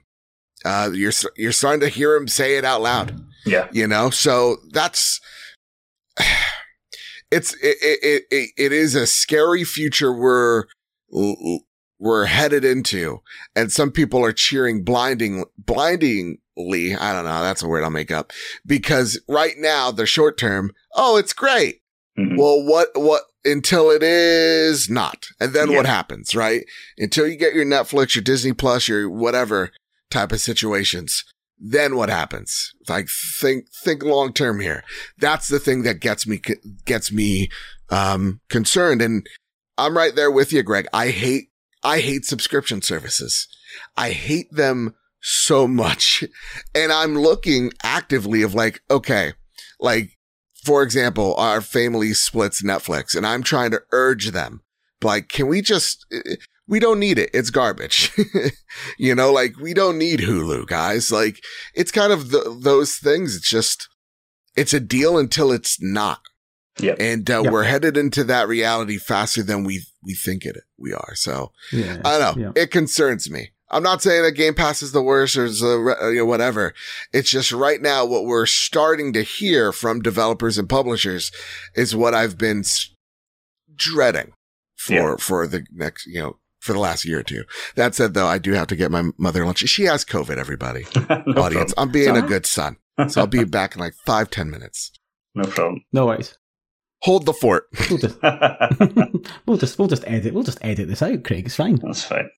Uh, 0.64 0.90
you're, 0.92 1.12
you're 1.36 1.52
starting 1.52 1.80
to 1.80 1.88
hear 1.88 2.14
him 2.14 2.28
say 2.28 2.56
it 2.56 2.64
out 2.64 2.82
loud. 2.82 3.20
Yeah. 3.44 3.68
You 3.72 3.86
know, 3.86 4.10
so 4.10 4.56
that's, 4.70 5.20
it's, 7.30 7.54
it, 7.54 7.76
it, 7.82 8.22
it, 8.30 8.50
it 8.56 8.72
is 8.72 8.94
a 8.94 9.06
scary 9.06 9.64
future 9.64 10.12
we're, 10.12 10.64
we're 11.98 12.26
headed 12.26 12.64
into. 12.64 13.20
And 13.54 13.70
some 13.70 13.90
people 13.90 14.24
are 14.24 14.32
cheering 14.32 14.84
blinding, 14.84 15.44
blindingly. 15.58 16.94
I 16.94 17.12
don't 17.12 17.24
know. 17.24 17.42
That's 17.42 17.62
a 17.62 17.68
word 17.68 17.84
I'll 17.84 17.90
make 17.90 18.10
up 18.10 18.32
because 18.66 19.20
right 19.28 19.54
now 19.58 19.90
the 19.90 20.06
short 20.06 20.38
term, 20.38 20.72
oh, 20.94 21.16
it's 21.16 21.32
great. 21.32 21.82
Mm-hmm. 22.18 22.36
Well, 22.36 22.64
what, 22.64 22.88
what, 22.94 23.22
until 23.44 23.90
it 23.90 24.02
is 24.02 24.88
not. 24.88 25.26
And 25.40 25.52
then 25.52 25.70
yeah. 25.70 25.76
what 25.76 25.86
happens, 25.86 26.34
right? 26.34 26.64
Until 26.96 27.26
you 27.26 27.36
get 27.36 27.54
your 27.54 27.66
Netflix, 27.66 28.14
your 28.14 28.22
Disney 28.22 28.52
Plus, 28.52 28.88
your 28.88 29.10
whatever 29.10 29.70
type 30.14 30.32
of 30.32 30.40
situations. 30.40 31.24
Then 31.58 31.96
what 31.96 32.08
happens? 32.08 32.72
Like 32.88 33.08
think, 33.08 33.66
think 33.84 34.02
long 34.02 34.32
term 34.32 34.60
here. 34.60 34.82
That's 35.18 35.48
the 35.48 35.58
thing 35.58 35.82
that 35.82 36.00
gets 36.00 36.26
me, 36.26 36.40
gets 36.84 37.12
me, 37.12 37.50
um, 37.90 38.40
concerned. 38.48 39.02
And 39.02 39.26
I'm 39.76 39.96
right 39.96 40.14
there 40.14 40.30
with 40.30 40.52
you, 40.52 40.64
Craig. 40.64 40.86
I 40.92 41.08
hate, 41.08 41.48
I 41.82 42.00
hate 42.00 42.24
subscription 42.24 42.80
services. 42.80 43.46
I 43.96 44.10
hate 44.10 44.50
them 44.52 44.94
so 45.20 45.68
much. 45.68 46.24
And 46.74 46.92
I'm 46.92 47.16
looking 47.16 47.72
actively 47.84 48.42
of 48.42 48.54
like, 48.54 48.80
okay, 48.90 49.34
like 49.78 50.10
for 50.64 50.82
example, 50.82 51.34
our 51.36 51.60
family 51.60 52.14
splits 52.14 52.62
Netflix 52.62 53.14
and 53.14 53.26
I'm 53.26 53.42
trying 53.42 53.70
to 53.72 53.82
urge 53.92 54.30
them, 54.32 54.62
like, 55.02 55.28
can 55.28 55.46
we 55.46 55.60
just, 55.60 56.06
we 56.66 56.80
don't 56.80 56.98
need 56.98 57.18
it. 57.18 57.30
It's 57.34 57.50
garbage. 57.50 58.12
you 58.98 59.14
know, 59.14 59.32
like 59.32 59.56
we 59.58 59.74
don't 59.74 59.98
need 59.98 60.20
Hulu 60.20 60.66
guys. 60.66 61.12
Like 61.12 61.42
it's 61.74 61.90
kind 61.90 62.12
of 62.12 62.30
the, 62.30 62.56
those 62.60 62.96
things. 62.96 63.36
It's 63.36 63.48
just, 63.48 63.88
it's 64.56 64.72
a 64.72 64.80
deal 64.80 65.18
until 65.18 65.52
it's 65.52 65.80
not. 65.80 66.20
Yeah. 66.80 66.94
And 66.98 67.30
uh, 67.30 67.42
yep. 67.42 67.52
we're 67.52 67.64
headed 67.64 67.96
into 67.96 68.24
that 68.24 68.48
reality 68.48 68.98
faster 68.98 69.42
than 69.42 69.62
we 69.62 69.84
we 70.02 70.14
think 70.14 70.44
it 70.44 70.56
we 70.76 70.92
are. 70.92 71.14
So 71.14 71.52
yeah, 71.72 72.00
I 72.04 72.18
don't 72.18 72.36
know. 72.36 72.52
It 72.56 72.70
concerns 72.70 73.30
me. 73.30 73.50
I'm 73.70 73.82
not 73.82 74.02
saying 74.02 74.22
that 74.22 74.32
Game 74.32 74.54
Pass 74.54 74.82
is 74.82 74.92
the 74.92 75.02
worst 75.02 75.36
or 75.36 75.48
the, 75.48 76.10
you 76.12 76.18
know, 76.18 76.26
whatever. 76.26 76.74
It's 77.12 77.30
just 77.30 77.50
right 77.50 77.80
now 77.80 78.04
what 78.04 78.24
we're 78.24 78.46
starting 78.46 79.12
to 79.14 79.22
hear 79.22 79.72
from 79.72 80.00
developers 80.00 80.58
and 80.58 80.68
publishers 80.68 81.32
is 81.74 81.96
what 81.96 82.14
I've 82.14 82.38
been 82.38 82.62
dreading 83.74 84.32
for 84.76 84.92
yeah. 84.92 85.16
for 85.18 85.46
the 85.46 85.64
next, 85.72 86.06
you 86.06 86.20
know, 86.20 86.36
for 86.64 86.72
the 86.72 86.78
last 86.78 87.04
year 87.04 87.20
or 87.20 87.22
two. 87.22 87.44
That 87.76 87.94
said, 87.94 88.14
though, 88.14 88.26
I 88.26 88.38
do 88.38 88.52
have 88.52 88.66
to 88.68 88.76
get 88.76 88.90
my 88.90 89.10
mother 89.18 89.44
lunch. 89.44 89.58
She 89.58 89.84
has 89.84 90.04
COVID. 90.04 90.38
Everybody, 90.38 90.86
no 91.26 91.42
audience, 91.42 91.74
problem. 91.74 91.88
I'm 91.88 91.92
being 91.92 92.16
a 92.16 92.22
good 92.22 92.46
son, 92.46 92.76
so 93.08 93.20
I'll 93.20 93.26
be 93.26 93.44
back 93.44 93.74
in 93.74 93.80
like 93.80 93.94
five 94.06 94.30
ten 94.30 94.50
minutes. 94.50 94.90
No 95.34 95.44
problem. 95.44 95.84
No 95.92 96.06
worries. 96.06 96.36
Hold 97.02 97.26
the 97.26 97.34
fort. 97.34 97.64
We'll 97.90 97.98
just, 97.98 98.18
we'll 99.46 99.58
just, 99.58 99.78
we'll 99.78 99.88
just 99.88 100.04
edit. 100.06 100.32
We'll 100.32 100.42
just 100.42 100.58
edit 100.62 100.88
this 100.88 101.02
out, 101.02 101.22
Craig. 101.22 101.44
It's 101.44 101.56
fine. 101.56 101.76
That's 101.76 102.04
fine. 102.04 102.30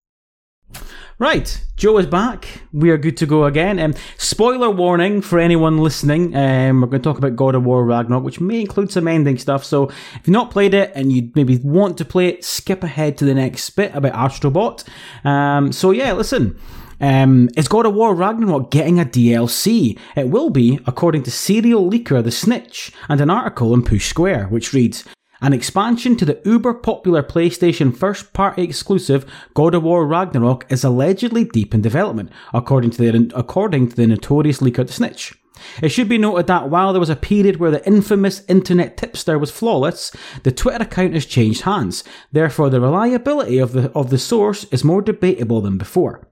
Right, 1.19 1.65
Joe 1.77 1.97
is 1.97 2.05
back. 2.05 2.47
We 2.75 2.91
are 2.91 2.99
good 2.99 3.17
to 3.17 3.27
go 3.27 3.45
again. 3.45 3.79
Um, 3.79 3.95
spoiler 4.19 4.69
warning 4.69 5.23
for 5.23 5.39
anyone 5.39 5.79
listening. 5.79 6.37
Um, 6.37 6.83
we're 6.83 6.89
going 6.89 7.01
to 7.01 7.09
talk 7.09 7.17
about 7.17 7.37
God 7.37 7.55
of 7.55 7.65
War 7.65 7.87
Ragnarok, 7.87 8.23
which 8.23 8.39
may 8.39 8.61
include 8.61 8.93
some 8.93 9.09
ending 9.09 9.39
stuff. 9.39 9.65
So 9.65 9.85
if 9.85 10.21
you've 10.25 10.29
not 10.29 10.51
played 10.51 10.75
it 10.75 10.93
and 10.95 11.11
you 11.11 11.31
maybe 11.35 11.57
want 11.57 11.97
to 11.99 12.05
play 12.05 12.29
it, 12.29 12.45
skip 12.45 12.85
ahead 12.85 13.17
to 13.17 13.25
the 13.25 13.33
next 13.33 13.71
bit 13.71 13.95
about 13.95 14.13
Astrobot. 14.13 14.87
Um, 15.25 15.73
so 15.73 15.91
yeah, 15.91 16.13
listen. 16.13 16.61
Um, 17.01 17.49
is 17.57 17.67
God 17.67 17.87
of 17.87 17.95
War 17.95 18.15
Ragnarok 18.15 18.71
getting 18.71 19.01
a 19.01 19.07
DLC? 19.07 19.99
It 20.17 20.29
will 20.29 20.51
be, 20.51 20.81
according 20.87 21.23
to 21.23 21.31
serial 21.31 21.91
leaker 21.91 22.23
The 22.23 22.31
Snitch 22.31 22.93
and 23.09 23.23
an 23.23 23.31
article 23.31 23.73
in 23.73 23.83
Push 23.85 24.07
Square, 24.07 24.49
which 24.49 24.75
reads, 24.75 25.03
an 25.41 25.53
expansion 25.53 26.17
to 26.17 26.25
the 26.25 26.41
uber 26.45 26.75
popular 26.75 27.23
PlayStation 27.23 27.97
first 27.97 28.33
party 28.33 28.63
exclusive 28.63 29.31
God 29.55 29.75
of 29.75 29.83
War 29.83 30.07
Ragnarok 30.07 30.65
is 30.71 30.85
allegedly 30.85 31.45
deep 31.45 31.75
in 31.75 31.83
development, 31.83 32.31
according 32.55 32.91
to 32.93 32.99
the, 32.99 33.33
according 33.35 33.89
to 33.91 33.97
the 33.97 34.07
notorious 34.07 34.59
leaker 34.59 34.87
The 34.87 34.93
Snitch. 34.93 35.35
It 35.83 35.89
should 35.89 36.09
be 36.09 36.19
noted 36.19 36.47
that 36.49 36.69
while 36.69 36.93
there 36.93 37.01
was 37.01 37.11
a 37.11 37.17
period 37.17 37.57
where 37.57 37.71
the 37.71 37.87
infamous 37.87 38.43
internet 38.49 38.97
tipster 38.97 39.39
was 39.39 39.51
flawless, 39.51 40.13
the 40.43 40.53
Twitter 40.53 40.85
account 40.85 41.15
has 41.15 41.25
changed 41.25 41.63
hands. 41.63 42.05
Therefore, 42.31 42.69
the 42.69 42.81
reliability 42.81 43.59
of 43.59 43.73
the, 43.73 43.91
of 43.93 44.11
the 44.11 44.19
source 44.19 44.65
is 44.65 44.85
more 44.85 45.01
debatable 45.01 45.61
than 45.61 45.79
before. 45.79 46.26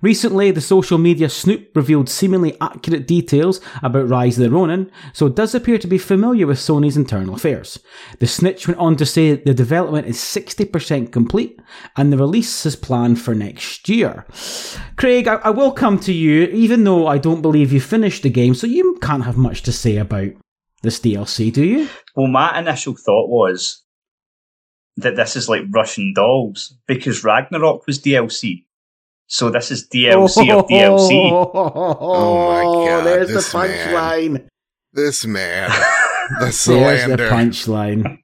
Recently, 0.00 0.50
the 0.50 0.60
social 0.60 0.98
media 0.98 1.28
Snoop 1.28 1.74
revealed 1.74 2.08
seemingly 2.08 2.56
accurate 2.60 3.06
details 3.06 3.60
about 3.82 4.08
Rise 4.08 4.38
of 4.38 4.44
the 4.44 4.50
Ronin, 4.50 4.90
so 5.12 5.26
it 5.26 5.34
does 5.34 5.54
appear 5.54 5.78
to 5.78 5.86
be 5.86 5.98
familiar 5.98 6.46
with 6.46 6.58
Sony's 6.58 6.96
internal 6.96 7.34
affairs. 7.34 7.78
The 8.18 8.26
snitch 8.26 8.66
went 8.66 8.80
on 8.80 8.96
to 8.96 9.06
say 9.06 9.34
the 9.34 9.54
development 9.54 10.06
is 10.06 10.18
60% 10.18 11.12
complete 11.12 11.60
and 11.96 12.12
the 12.12 12.18
release 12.18 12.64
is 12.66 12.76
planned 12.76 13.20
for 13.20 13.34
next 13.34 13.88
year. 13.88 14.26
Craig, 14.96 15.28
I, 15.28 15.36
I 15.36 15.50
will 15.50 15.72
come 15.72 15.98
to 16.00 16.12
you, 16.12 16.44
even 16.44 16.84
though 16.84 17.06
I 17.06 17.18
don't 17.18 17.42
believe 17.42 17.72
you 17.72 17.80
finished 17.80 18.22
the 18.22 18.30
game, 18.30 18.54
so 18.54 18.66
you 18.66 18.98
can't 19.02 19.24
have 19.24 19.36
much 19.36 19.62
to 19.62 19.72
say 19.72 19.96
about 19.96 20.30
this 20.82 21.00
DLC, 21.00 21.52
do 21.52 21.64
you? 21.64 21.88
Well, 22.14 22.28
my 22.28 22.58
initial 22.58 22.94
thought 22.94 23.28
was 23.28 23.82
that 24.96 25.16
this 25.16 25.36
is 25.36 25.48
like 25.48 25.62
Russian 25.70 26.12
dolls 26.14 26.76
because 26.86 27.24
Ragnarok 27.24 27.86
was 27.86 28.00
DLC. 28.00 28.64
So 29.28 29.50
this 29.50 29.70
is 29.70 29.86
DLC 29.86 30.50
oh, 30.50 30.60
of 30.60 30.66
DLC. 30.66 31.30
Oh 31.30 32.48
my 32.48 32.62
god! 32.88 33.04
There's 33.04 33.28
the 33.28 33.58
punchline. 33.58 34.48
This 34.94 35.26
man, 35.26 35.70
the 36.40 36.50
slander. 36.50 37.06
There's 37.06 37.06
the 37.06 37.34
punchline. 37.34 38.18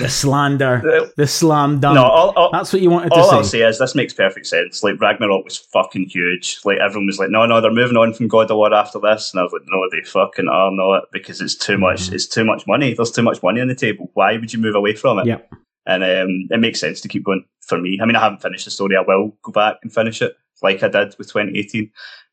the 0.00 0.08
slander, 0.08 1.10
the 1.18 1.26
slam 1.26 1.78
dunk. 1.78 1.96
No, 1.96 2.04
all, 2.04 2.30
all, 2.30 2.50
that's 2.50 2.72
what 2.72 2.80
you 2.80 2.88
wanted 2.88 3.10
to 3.10 3.16
say. 3.16 3.20
All 3.20 3.30
I'll 3.32 3.44
say 3.44 3.60
is 3.60 3.78
this 3.78 3.94
makes 3.94 4.14
perfect 4.14 4.46
sense. 4.46 4.82
Like 4.82 4.98
Ragnarok 4.98 5.44
was 5.44 5.58
fucking 5.58 6.08
huge. 6.08 6.58
Like 6.64 6.78
everyone 6.78 7.06
was 7.06 7.18
like, 7.18 7.28
no, 7.28 7.44
no, 7.44 7.60
they're 7.60 7.70
moving 7.70 7.98
on 7.98 8.14
from 8.14 8.28
God 8.28 8.50
of 8.50 8.56
War 8.56 8.72
after 8.72 8.98
this, 8.98 9.30
and 9.32 9.40
I 9.40 9.42
was 9.42 9.52
like, 9.52 9.66
no, 9.66 9.86
they 9.90 10.02
fucking 10.08 10.48
are 10.48 10.70
not 10.72 11.04
because 11.12 11.42
it's 11.42 11.54
too 11.54 11.76
much. 11.76 12.04
Mm-hmm. 12.04 12.14
It's 12.14 12.26
too 12.26 12.46
much 12.46 12.66
money. 12.66 12.94
There's 12.94 13.10
too 13.10 13.22
much 13.22 13.42
money 13.42 13.60
on 13.60 13.68
the 13.68 13.74
table. 13.74 14.10
Why 14.14 14.38
would 14.38 14.54
you 14.54 14.58
move 14.58 14.74
away 14.74 14.94
from 14.94 15.18
it? 15.18 15.26
Yep. 15.26 15.52
And 15.86 16.02
um, 16.02 16.48
it 16.50 16.60
makes 16.60 16.80
sense 16.80 17.00
to 17.02 17.08
keep 17.08 17.24
going 17.24 17.44
for 17.60 17.78
me. 17.78 17.98
I 18.00 18.06
mean, 18.06 18.16
I 18.16 18.20
haven't 18.20 18.42
finished 18.42 18.64
the 18.64 18.70
story. 18.70 18.96
I 18.96 19.02
will 19.06 19.36
go 19.42 19.52
back 19.52 19.76
and 19.82 19.92
finish 19.92 20.22
it 20.22 20.34
like 20.62 20.82
I 20.82 20.88
did 20.88 21.14
with 21.18 21.28
2018. 21.28 21.90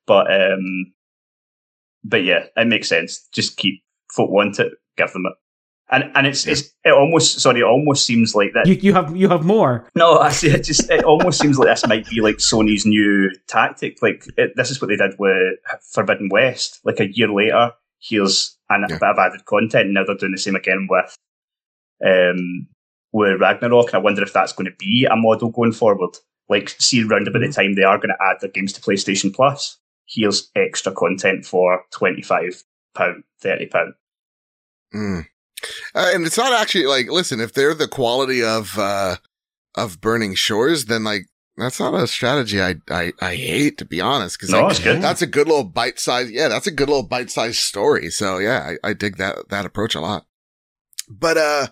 But 0.08 0.32
um, 0.34 0.94
but 2.04 2.24
yeah, 2.24 2.46
it 2.56 2.68
makes 2.68 2.90
sense. 2.90 3.28
Just 3.32 3.58
keep 3.58 3.84
folk 4.12 4.30
want 4.30 4.60
it, 4.60 4.74
give 4.98 5.12
them 5.12 5.26
it. 5.26 5.34
And 5.94 6.10
and 6.16 6.26
it's 6.26 6.48
it's 6.48 6.74
it 6.86 6.94
almost 6.94 7.42
sorry, 7.42 7.60
it 7.60 7.66
almost 7.66 8.06
seems 8.06 8.34
like 8.34 8.54
that. 8.54 8.66
You, 8.66 8.76
you 8.76 8.94
have 8.94 9.16
you 9.16 9.28
have 9.28 9.44
more. 9.44 9.90
No, 9.94 10.20
I 10.20 10.30
see. 10.30 10.50
It 10.50 10.64
just 10.64 10.90
it 10.90 11.04
almost 11.04 11.40
seems 11.40 11.58
like 11.58 11.68
this 11.68 11.86
might 11.86 12.10
be 12.10 12.22
like 12.22 12.38
Sony's 12.38 12.86
new 12.86 13.30
tactic. 13.48 14.02
Like 14.02 14.26
it, 14.38 14.54
this 14.56 14.72
is 14.72 14.82
what 14.82 14.88
they 14.88 14.96
did 14.96 15.20
with 15.20 15.60
Forbidden 15.92 16.30
West. 16.32 16.80
Like 16.86 17.02
a 17.02 17.12
year 17.12 17.28
later, 17.28 17.72
here's 18.00 18.58
an, 18.70 18.86
yeah. 18.88 18.96
a 18.96 19.00
bit 19.00 19.10
of 19.10 19.20
added 19.20 19.44
content. 19.46 19.90
Now 19.92 20.06
they're 20.06 20.16
doing 20.16 20.32
the 20.32 20.38
same 20.38 20.56
again 20.56 20.88
with 20.90 21.18
um 22.06 22.68
with 23.12 23.42
Ragnarok, 23.42 23.88
and 23.88 23.96
I 23.96 24.00
wonder 24.00 24.24
if 24.24 24.34
that's 24.34 24.54
going 24.54 24.66
to 24.66 24.76
be 24.78 25.08
a 25.10 25.16
model 25.16 25.50
going 25.50 25.74
forward. 25.74 26.18
Like, 26.50 26.70
see 26.70 27.04
around 27.04 27.28
about 27.28 27.40
the 27.40 27.46
mm-hmm. 27.46 27.62
time 27.62 27.76
they 27.76 27.84
are 27.84 27.98
going 27.98 28.10
to 28.10 28.24
add 28.24 28.38
their 28.42 28.50
games 28.50 28.74
to 28.74 28.82
PlayStation 28.82 29.34
Plus, 29.34 29.78
here's 30.06 30.52
extra 30.56 30.92
content 30.92 31.46
for 31.46 31.84
£25, 31.94 32.64
£30. 32.96 33.94
Mm. 34.94 35.26
Uh, 35.96 36.12
and 36.14 36.26
it's 36.26 36.38
not 36.38 36.54
actually 36.54 36.86
like, 36.86 37.10
listen, 37.10 37.40
if 37.40 37.54
they're 37.54 37.74
the 37.74 37.88
quality 37.88 38.44
of, 38.44 38.78
uh, 38.78 39.18
of 39.76 40.02
Burning 40.02 40.36
Shores, 40.36 40.86
then 40.86 41.04
like, 41.04 41.28
that's 41.58 41.80
not 41.80 41.94
a 41.94 42.08
strategy 42.08 42.62
I, 42.62 42.76
I, 42.90 43.14
I 43.22 43.36
hate 43.36 43.78
to 43.78 43.86
be 43.86 44.02
honest. 44.02 44.40
Cause 44.40 44.50
no, 44.50 44.68
like, 44.68 44.78
that's 44.78 45.22
a 45.22 45.28
good 45.28 45.48
little 45.48 45.64
bite 45.64 46.00
size. 46.00 46.32
Yeah. 46.32 46.48
That's 46.48 46.68
a 46.68 46.72
good 46.72 46.90
little 46.90 47.08
bite 47.08 47.30
size 47.30 47.60
story. 47.60 48.10
So 48.10 48.38
yeah, 48.40 48.76
I, 48.84 48.90
I 48.90 48.94
dig 48.94 49.18
that, 49.18 49.50
that 49.50 49.66
approach 49.66 49.96
a 49.96 50.02
lot. 50.02 50.26
But, 51.08 51.38
uh, 51.38 51.68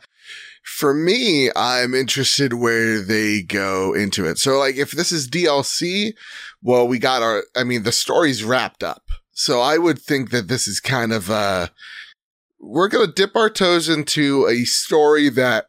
for 0.70 0.94
me, 0.94 1.50
I'm 1.56 1.96
interested 1.96 2.54
where 2.54 3.02
they 3.02 3.42
go 3.42 3.94
into 3.94 4.26
it. 4.26 4.38
So 4.38 4.60
like 4.60 4.76
if 4.76 4.92
this 4.92 5.12
is 5.12 5.28
DLC, 5.28 6.14
well, 6.62 6.88
we 6.88 7.00
got 7.00 7.24
our, 7.24 7.44
I 7.56 7.64
mean, 7.64 7.84
the 7.84 7.92
story's 7.92 8.44
wrapped 8.44 8.84
up. 8.84 9.04
So 9.32 9.60
I 9.60 9.78
would 9.78 10.00
think 10.00 10.30
that 10.30 10.48
this 10.48 10.68
is 10.68 10.80
kind 10.80 11.12
of, 11.12 11.30
uh, 11.30 11.68
we're 12.60 12.88
going 12.88 13.08
to 13.08 13.12
dip 13.12 13.36
our 13.36 13.50
toes 13.50 13.90
into 13.90 14.48
a 14.48 14.64
story 14.64 15.28
that 15.30 15.66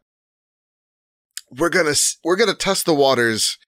we're 1.50 1.70
going 1.70 1.92
to, 1.92 2.00
we're 2.22 2.36
going 2.36 2.50
to 2.50 2.54
test 2.54 2.84
the 2.84 2.94
waters. 2.94 3.58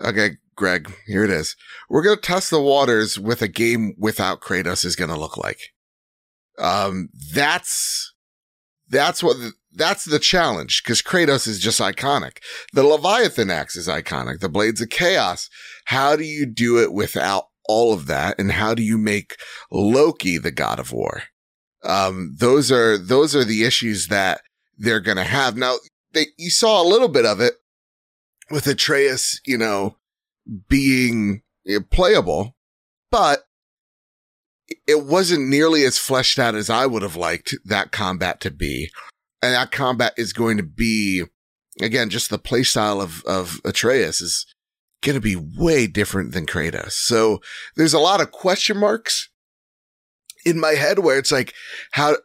Okay, 0.00 0.36
Greg, 0.54 0.92
here 1.06 1.24
it 1.24 1.30
is. 1.30 1.56
We're 1.88 2.02
going 2.02 2.16
to 2.16 2.22
test 2.22 2.50
the 2.50 2.60
waters 2.60 3.18
with 3.18 3.40
a 3.42 3.48
game 3.48 3.94
without 3.98 4.42
Kratos 4.42 4.84
is 4.84 4.96
going 4.96 5.10
to 5.10 5.18
look 5.18 5.38
like. 5.38 5.58
Um, 6.58 7.08
that's, 7.32 8.12
that's 8.88 9.22
what 9.22 9.38
the, 9.38 9.52
that's 9.74 10.04
the 10.04 10.18
challenge 10.18 10.82
because 10.82 11.02
Kratos 11.02 11.46
is 11.46 11.58
just 11.58 11.80
iconic. 11.80 12.38
The 12.72 12.84
Leviathan 12.84 13.50
axe 13.50 13.76
is 13.76 13.88
iconic. 13.88 14.40
The 14.40 14.48
Blades 14.48 14.80
of 14.80 14.90
Chaos. 14.90 15.48
How 15.86 16.16
do 16.16 16.24
you 16.24 16.46
do 16.46 16.78
it 16.78 16.92
without 16.92 17.44
all 17.66 17.92
of 17.92 18.06
that? 18.06 18.38
And 18.38 18.52
how 18.52 18.74
do 18.74 18.82
you 18.82 18.98
make 18.98 19.36
Loki 19.70 20.38
the 20.38 20.50
god 20.50 20.78
of 20.78 20.92
war? 20.92 21.24
Um, 21.82 22.34
those 22.38 22.72
are, 22.72 22.96
those 22.96 23.36
are 23.36 23.44
the 23.44 23.64
issues 23.64 24.08
that 24.08 24.40
they're 24.78 25.00
going 25.00 25.18
to 25.18 25.24
have. 25.24 25.56
Now, 25.56 25.76
they, 26.12 26.26
you 26.38 26.50
saw 26.50 26.82
a 26.82 26.88
little 26.88 27.08
bit 27.08 27.26
of 27.26 27.40
it 27.40 27.54
with 28.50 28.66
Atreus, 28.66 29.40
you 29.44 29.58
know, 29.58 29.96
being 30.68 31.42
playable, 31.90 32.56
but 33.10 33.44
it 34.86 35.04
wasn't 35.04 35.48
nearly 35.48 35.84
as 35.84 35.98
fleshed 35.98 36.38
out 36.38 36.54
as 36.54 36.70
I 36.70 36.86
would 36.86 37.02
have 37.02 37.16
liked 37.16 37.54
that 37.64 37.92
combat 37.92 38.40
to 38.40 38.50
be 38.50 38.90
and 39.44 39.54
that 39.54 39.70
combat 39.70 40.14
is 40.16 40.32
going 40.32 40.56
to 40.56 40.62
be 40.62 41.24
again 41.82 42.08
just 42.08 42.30
the 42.30 42.38
playstyle 42.38 43.02
of 43.02 43.22
of 43.24 43.60
Atreus 43.64 44.20
is 44.20 44.46
going 45.02 45.14
to 45.14 45.20
be 45.20 45.36
way 45.36 45.86
different 45.86 46.32
than 46.32 46.46
Kratos. 46.46 46.92
So 46.92 47.40
there's 47.76 47.92
a 47.92 47.98
lot 47.98 48.22
of 48.22 48.32
question 48.32 48.78
marks 48.78 49.28
in 50.46 50.58
my 50.58 50.72
head 50.72 51.00
where 51.00 51.18
it's 51.18 51.32
like 51.32 51.52
how 51.92 52.16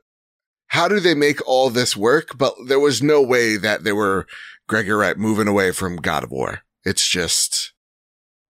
how 0.68 0.88
do 0.88 1.00
they 1.00 1.14
make 1.14 1.46
all 1.48 1.70
this 1.70 1.98
work? 1.98 2.38
But 2.38 2.54
there 2.68 2.80
was 2.80 3.04
no 3.04 3.22
way 3.22 3.58
that 3.58 3.84
they 3.84 3.92
were 3.92 4.28
Gregor 4.68 4.98
right 4.98 5.18
moving 5.18 5.48
away 5.48 5.72
from 5.72 5.98
God 5.98 6.24
of 6.24 6.32
War. 6.32 6.62
It's 6.86 7.08
just 7.08 7.74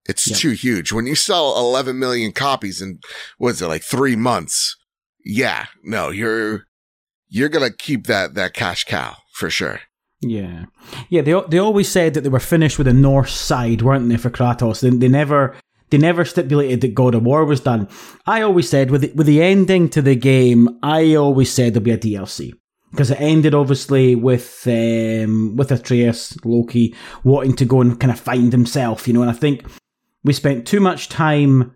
it's 0.05 0.29
yep. 0.29 0.37
too 0.37 0.51
huge. 0.51 0.91
When 0.91 1.07
you 1.07 1.15
sell 1.15 1.57
11 1.57 1.97
million 1.97 2.31
copies 2.31 2.81
in 2.81 2.99
what's 3.37 3.61
it 3.61 3.67
like 3.67 3.83
3 3.83 4.15
months? 4.15 4.75
Yeah, 5.25 5.67
no, 5.83 6.09
you're 6.09 6.65
you're 7.29 7.49
gonna 7.49 7.71
keep 7.71 8.07
that 8.07 8.33
that 8.33 8.53
cash 8.53 8.83
cow 8.83 9.17
for 9.33 9.49
sure. 9.49 9.81
Yeah, 10.21 10.65
yeah. 11.09 11.21
They 11.21 11.39
they 11.49 11.59
always 11.59 11.89
said 11.89 12.13
that 12.13 12.21
they 12.21 12.29
were 12.29 12.39
finished 12.39 12.77
with 12.77 12.87
the 12.87 12.93
north 12.93 13.29
side, 13.29 13.81
weren't 13.81 14.09
they, 14.09 14.17
for 14.17 14.29
Kratos? 14.29 14.81
They, 14.81 14.89
they 14.89 15.07
never 15.07 15.55
they 15.89 15.97
never 15.97 16.25
stipulated 16.25 16.81
that 16.81 16.93
God 16.93 17.15
of 17.15 17.23
War 17.23 17.45
was 17.45 17.61
done. 17.61 17.87
I 18.25 18.41
always 18.41 18.69
said 18.69 18.91
with 18.91 19.01
the, 19.01 19.11
with 19.15 19.27
the 19.27 19.41
ending 19.41 19.89
to 19.89 20.01
the 20.01 20.15
game, 20.15 20.77
I 20.83 21.15
always 21.15 21.51
said 21.51 21.73
there'll 21.73 21.83
be 21.83 21.91
a 21.91 21.97
DLC 21.97 22.53
because 22.91 23.11
it 23.11 23.21
ended 23.21 23.53
obviously 23.53 24.15
with 24.15 24.67
um, 24.67 25.55
with 25.55 25.71
Atreus 25.71 26.37
Loki 26.43 26.95
wanting 27.23 27.55
to 27.55 27.65
go 27.65 27.81
and 27.81 27.99
kind 27.99 28.11
of 28.11 28.19
find 28.19 28.51
himself, 28.51 29.07
you 29.07 29.13
know. 29.13 29.21
And 29.21 29.31
I 29.31 29.33
think 29.33 29.65
we 30.23 30.33
spent 30.33 30.67
too 30.67 30.79
much 30.79 31.09
time 31.09 31.73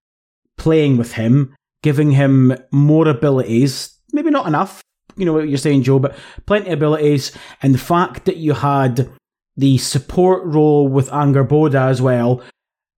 playing 0.58 0.98
with 0.98 1.14
him, 1.14 1.56
giving 1.82 2.12
him 2.12 2.56
more 2.72 3.08
abilities. 3.08 3.98
Maybe 4.12 4.30
not 4.30 4.48
enough, 4.48 4.84
you 5.18 5.26
know 5.26 5.34
what 5.34 5.48
you're 5.48 5.58
saying, 5.58 5.84
Joe, 5.84 6.00
but 6.00 6.16
plenty 6.46 6.68
of 6.68 6.74
abilities. 6.74 7.32
And 7.62 7.74
the 7.74 7.80
fact 7.80 8.26
that 8.26 8.38
you 8.38 8.54
had 8.54 9.10
the 9.56 9.78
support 9.78 10.44
role 10.46 10.88
with 10.88 11.10
Angrboda 11.10 11.90
as 11.90 12.02
well. 12.02 12.42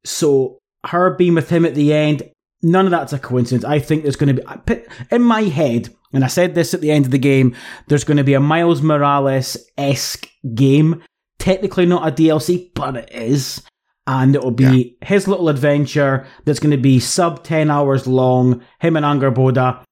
So 0.06 0.60
her 0.86 1.12
being 1.12 1.36
with 1.36 1.50
him 1.50 1.66
at 1.66 1.76
the 1.76 1.94
end, 1.94 2.30
none 2.62 2.86
of 2.86 2.92
that's 2.92 3.14
a 3.14 3.20
coincidence. 3.20 3.66
I 3.66 3.80
think 3.80 4.04
there's 4.04 4.16
going 4.16 4.36
to 4.36 4.62
be, 4.66 4.82
in 5.12 5.22
my 5.22 5.44
head, 5.44 5.94
and 6.14 6.24
I 6.24 6.28
said 6.28 6.56
this 6.56 6.74
at 6.74 6.82
the 6.82 6.92
end 6.92 7.06
of 7.06 7.12
the 7.12 7.18
game, 7.18 7.56
there's 7.88 8.04
going 8.04 8.18
to 8.18 8.24
be 8.24 8.34
a 8.34 8.40
Miles 8.40 8.82
Morales 8.82 9.58
esque 9.78 10.30
game. 10.54 11.04
Technically 11.40 11.86
not 11.86 12.08
a 12.08 12.12
DLC, 12.12 12.74
but 12.74 12.96
it 12.96 13.10
is. 13.12 13.62
And 14.08 14.36
it'll 14.36 14.52
be 14.52 14.96
yeah. 15.02 15.08
his 15.08 15.28
little 15.28 15.50
adventure 15.50 16.28
that's 16.46 16.60
going 16.60 16.72
to 16.72 16.78
be 16.78 17.00
sub 17.00 17.44
10 17.44 17.72
hours 17.72 18.06
long, 18.06 18.64
him 18.80 18.96
and 18.96 19.06
Angrboda, 19.06 19.84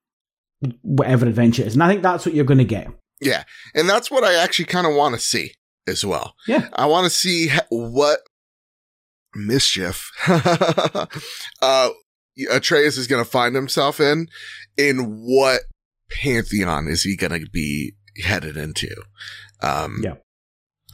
whatever 0.82 1.26
adventure 1.26 1.64
is. 1.64 1.74
And 1.74 1.84
I 1.84 1.88
think 1.88 2.02
that's 2.04 2.26
what 2.26 2.36
you're 2.36 2.46
going 2.46 2.58
to 2.60 2.64
get. 2.64 2.88
Yeah. 3.22 3.44
And 3.74 3.90
that's 3.90 4.12
what 4.12 4.24
I 4.24 4.36
actually 4.36 4.66
kind 4.66 4.88
of 4.88 4.96
want 4.96 5.16
to 5.16 5.22
see 5.22 5.54
as 5.88 6.06
well. 6.06 6.36
Yeah. 6.48 6.68
I 6.74 6.86
want 6.86 7.06
to 7.06 7.10
see 7.10 7.50
what 7.70 8.20
mischief 9.36 10.12
uh 11.62 11.90
Atreus 12.52 12.98
is 12.98 13.08
going 13.08 13.24
to 13.24 13.30
find 13.30 13.56
himself 13.56 14.00
in 14.00 14.28
in 14.78 15.00
what 15.26 15.62
pantheon 16.12 16.88
is 16.88 17.02
he 17.04 17.16
going 17.16 17.40
to 17.40 17.50
be 17.50 17.94
headed 18.24 18.58
into? 18.58 18.90
Um 19.62 20.02
Yeah. 20.04 20.16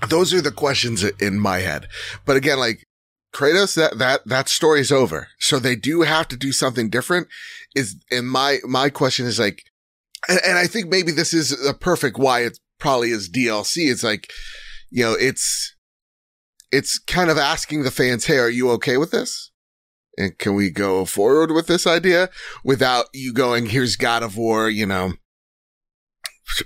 Those 0.07 0.33
are 0.33 0.41
the 0.41 0.51
questions 0.51 1.03
in 1.03 1.39
my 1.39 1.59
head. 1.59 1.87
But 2.25 2.37
again, 2.37 2.59
like 2.59 2.85
Kratos, 3.33 3.75
that, 3.75 3.97
that, 3.99 4.21
that 4.25 4.49
story's 4.49 4.91
over. 4.91 5.27
So 5.39 5.59
they 5.59 5.75
do 5.75 6.01
have 6.01 6.27
to 6.29 6.37
do 6.37 6.51
something 6.51 6.89
different 6.89 7.27
is, 7.75 7.95
and 8.11 8.29
my, 8.29 8.57
my 8.67 8.89
question 8.89 9.25
is 9.25 9.39
like, 9.39 9.63
and, 10.27 10.39
and 10.45 10.57
I 10.57 10.67
think 10.67 10.89
maybe 10.89 11.11
this 11.11 11.33
is 11.33 11.51
a 11.65 11.73
perfect 11.73 12.17
why 12.17 12.41
it 12.41 12.59
probably 12.79 13.11
is 13.11 13.29
DLC. 13.29 13.89
It's 13.91 14.03
like, 14.03 14.31
you 14.89 15.03
know, 15.03 15.13
it's, 15.13 15.75
it's 16.71 16.99
kind 16.99 17.29
of 17.29 17.37
asking 17.37 17.83
the 17.83 17.91
fans, 17.91 18.25
Hey, 18.25 18.37
are 18.37 18.49
you 18.49 18.71
okay 18.71 18.97
with 18.97 19.11
this? 19.11 19.51
And 20.17 20.37
can 20.37 20.53
we 20.53 20.69
go 20.69 21.05
forward 21.05 21.51
with 21.51 21.67
this 21.67 21.87
idea 21.87 22.29
without 22.63 23.05
you 23.13 23.33
going, 23.33 23.67
here's 23.67 23.95
God 23.95 24.21
of 24.21 24.35
War, 24.35 24.69
you 24.69 24.85
know, 24.85 25.13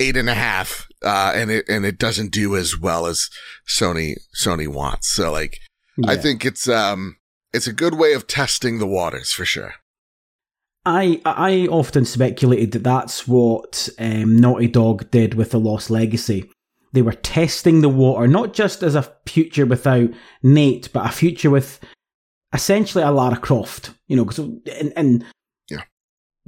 eight 0.00 0.16
and 0.16 0.28
a 0.28 0.34
half, 0.34 0.86
uh, 1.02 1.32
and 1.34 1.50
it, 1.50 1.64
and 1.68 1.86
it 1.86 1.98
doesn't 1.98 2.32
do 2.32 2.54
as 2.54 2.78
well 2.78 3.06
as 3.06 3.30
Sony, 3.66 4.16
Sony 4.38 4.68
wants. 4.68 5.08
So 5.08 5.32
like, 5.32 5.58
yeah. 5.96 6.10
I 6.10 6.16
think 6.16 6.44
it's, 6.44 6.68
um, 6.68 7.16
it's 7.52 7.66
a 7.66 7.72
good 7.72 7.94
way 7.94 8.12
of 8.12 8.26
testing 8.26 8.78
the 8.78 8.86
waters 8.86 9.32
for 9.32 9.44
sure. 9.44 9.74
I 10.86 11.20
I 11.24 11.66
often 11.66 12.04
speculated 12.04 12.70
that 12.72 12.84
that's 12.84 13.26
what 13.26 13.88
um, 13.98 14.38
Naughty 14.38 14.68
Dog 14.68 15.10
did 15.10 15.34
with 15.34 15.50
the 15.50 15.58
Lost 15.58 15.90
Legacy. 15.90 16.48
They 16.92 17.02
were 17.02 17.12
testing 17.12 17.80
the 17.80 17.88
water, 17.88 18.28
not 18.28 18.54
just 18.54 18.84
as 18.84 18.94
a 18.94 19.12
future 19.26 19.66
without 19.66 20.10
Nate, 20.44 20.92
but 20.92 21.04
a 21.04 21.12
future 21.12 21.50
with 21.50 21.80
essentially 22.52 23.02
a 23.02 23.10
Lara 23.10 23.36
Croft. 23.36 23.90
You 24.06 24.16
know, 24.16 24.24
because 24.24 24.38
and, 24.38 24.92
and 24.94 25.24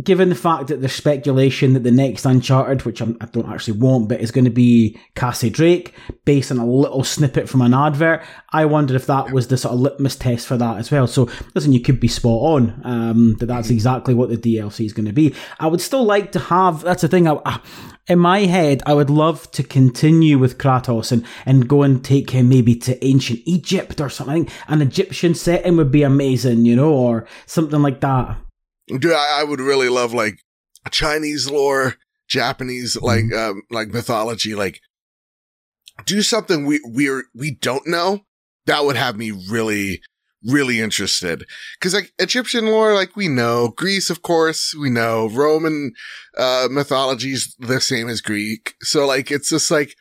given 0.03 0.29
the 0.29 0.35
fact 0.35 0.69
that 0.69 0.81
there's 0.81 0.93
speculation 0.93 1.73
that 1.73 1.83
the 1.83 1.91
next 1.91 2.25
Uncharted, 2.25 2.85
which 2.85 3.01
I'm, 3.01 3.17
I 3.21 3.27
do 3.27 3.43
not 3.43 3.53
actually 3.53 3.79
want, 3.79 4.09
but 4.09 4.21
is 4.21 4.31
going 4.31 4.45
to 4.45 4.51
be 4.51 4.99
Cassie 5.15 5.51
Drake, 5.51 5.95
based 6.25 6.53
on 6.53 6.59
a 6.59 6.67
little 6.67 7.03
snippet 7.03 7.49
from 7.49 7.63
an 7.63 7.75
advert, 7.75 8.23
I 8.51 8.65
wondered 8.67 8.95
if 8.95 9.07
that 9.07 9.33
was 9.33 9.49
the 9.49 9.57
sort 9.57 9.75
of 9.75 9.81
litmus 9.81 10.17
test 10.17 10.47
for 10.47 10.57
that 10.57 10.79
as 10.79 10.91
well. 10.91 11.07
So, 11.07 11.29
listen, 11.55 11.73
you 11.73 11.81
could 11.81 11.99
be 11.99 12.09
spot 12.09 12.41
on 12.41 12.81
um, 12.85 13.35
that 13.37 13.47
that's 13.47 13.71
exactly 13.71 14.15
what 14.15 14.29
the 14.29 14.37
DLC 14.37 14.87
is 14.87 14.93
going 14.93 15.07
to 15.07 15.13
be. 15.13 15.35
I 15.59 15.67
would 15.67 15.81
still 15.81 16.05
like 16.05 16.33
to 16.33 16.39
have, 16.39 16.83
that's 16.83 17.03
the 17.03 17.09
thing, 17.09 17.27
I, 17.27 17.61
in 18.07 18.21
my 18.21 18.41
head, 18.41 18.83
I 18.87 18.95
would 18.95 19.11
love 19.11 19.51
to 19.53 19.63
continue 19.63 20.39
with 20.39 20.59
Kratos 20.59 21.11
and, 21.11 21.27
and 21.45 21.69
go 21.69 21.83
and 21.83 22.05
take 22.05 22.31
him 22.31 22.49
maybe 22.49 22.75
to 22.77 23.05
ancient 23.05 23.41
Egypt 23.47 24.01
or 24.01 24.09
something. 24.09 24.49
An 24.69 24.81
Egyptian 24.81 25.35
setting 25.35 25.77
would 25.77 25.91
be 25.91 26.05
amazing, 26.05 26.65
you 26.65 26.77
know, 26.77 26.93
or 26.93 27.27
something 27.47 27.83
like 27.83 28.01
that. 28.01 28.39
Dude, 28.89 29.13
I, 29.13 29.41
I 29.41 29.45
would 29.45 29.61
really 29.61 29.89
love 29.89 30.15
like 30.15 30.41
Chinese 30.91 31.51
lore, 31.51 31.97
Japanese 32.29 33.01
like 33.01 33.25
mm-hmm. 33.25 33.59
um, 33.59 33.63
like 33.71 33.89
mythology, 33.89 34.55
like 34.55 34.81
do 36.05 36.23
something 36.23 36.65
we 36.65 36.81
we 36.89 37.09
are 37.09 37.25
we 37.35 37.51
don't 37.51 37.87
know. 37.87 38.21
That 38.67 38.85
would 38.85 38.97
have 38.97 39.17
me 39.17 39.31
really 39.31 40.01
really 40.45 40.81
interested 40.81 41.45
because 41.79 41.95
like 41.95 42.13
Egyptian 42.19 42.67
lore, 42.67 42.95
like 42.95 43.17
we 43.17 43.29
know 43.29 43.69
Greece, 43.77 44.09
of 44.09 44.23
course, 44.23 44.75
we 44.75 44.91
know 44.91 45.29
Roman 45.29 45.93
uh 46.37 46.69
mythology's 46.71 47.55
the 47.59 47.81
same 47.81 48.09
as 48.09 48.21
Greek. 48.21 48.75
So 48.83 49.07
like 49.07 49.31
it's 49.31 49.51
just 49.51 49.71
like 49.71 49.97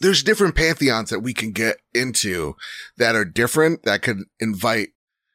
there's 0.00 0.22
different 0.22 0.56
pantheons 0.56 1.10
that 1.10 1.20
we 1.20 1.32
can 1.32 1.52
get 1.52 1.76
into 1.94 2.56
that 2.96 3.14
are 3.14 3.24
different 3.24 3.84
that 3.84 4.02
could 4.02 4.18
invite 4.40 4.88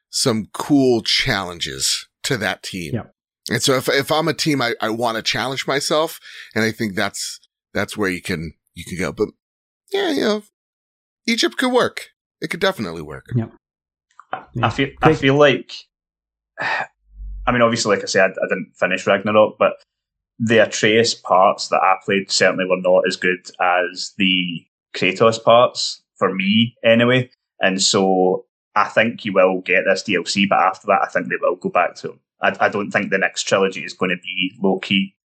some 0.09 0.47
cool 0.53 1.01
challenges 1.01 2.06
to 2.27 2.37
that 2.37 2.63
team. 2.63 2.95
Yeah. 2.95 3.03
And 3.49 3.63
so 3.63 3.75
if, 3.75 3.87
if 3.87 4.11
I'm 4.11 4.27
a 4.27 4.33
team, 4.33 4.61
I, 4.61 4.75
I 4.81 4.89
want 4.89 5.15
to 5.15 5.23
challenge 5.23 5.67
myself. 5.67 6.19
And 6.53 6.63
I 6.63 6.71
think 6.71 6.95
that's, 6.95 7.39
that's 7.73 7.95
where 7.95 8.09
you 8.09 8.21
can, 8.21 8.53
you 8.73 8.83
can 8.83 8.97
go. 8.97 9.11
But 9.13 9.29
yeah, 9.91 10.11
you 10.11 10.21
know, 10.21 10.43
Egypt 11.25 11.57
could 11.57 11.71
work. 11.71 12.09
It 12.41 12.49
could 12.49 12.59
definitely 12.59 13.01
work. 13.01 13.25
Yeah. 13.35 13.47
I 14.61 14.69
feel, 14.69 14.89
I 15.01 15.13
feel 15.13 15.35
like, 15.35 15.73
I 16.59 17.53
mean, 17.53 17.61
obviously, 17.61 17.95
like 17.95 18.03
I 18.03 18.07
said, 18.07 18.21
I, 18.21 18.45
I 18.45 18.47
didn't 18.49 18.73
finish 18.77 19.07
Ragnarok, 19.07 19.55
but 19.57 19.73
the 20.39 20.59
Atreus 20.59 21.15
parts 21.15 21.69
that 21.69 21.81
I 21.81 21.95
played 22.05 22.29
certainly 22.29 22.65
were 22.65 22.81
not 22.81 23.03
as 23.07 23.15
good 23.15 23.49
as 23.61 24.13
the 24.17 24.65
Kratos 24.93 25.41
parts 25.41 26.03
for 26.17 26.33
me, 26.35 26.75
anyway. 26.83 27.29
And 27.61 27.81
so 27.81 28.46
I 28.77 28.87
think 28.89 29.25
you 29.25 29.33
will 29.33 29.61
get 29.61 29.85
this 29.85 30.03
DLC, 30.03 30.47
but 30.47 30.59
after 30.59 30.87
that, 30.87 31.01
I 31.01 31.07
think 31.07 31.29
they 31.29 31.35
will 31.41 31.55
go 31.55 31.69
back 31.69 31.95
to 31.95 32.11
him. 32.11 32.19
I, 32.41 32.55
I 32.59 32.69
don't 32.69 32.91
think 32.91 33.09
the 33.09 33.17
next 33.17 33.43
trilogy 33.43 33.83
is 33.83 33.93
going 33.93 34.11
to 34.11 34.21
be 34.21 34.53
low 34.61 34.77
key. 34.79 35.15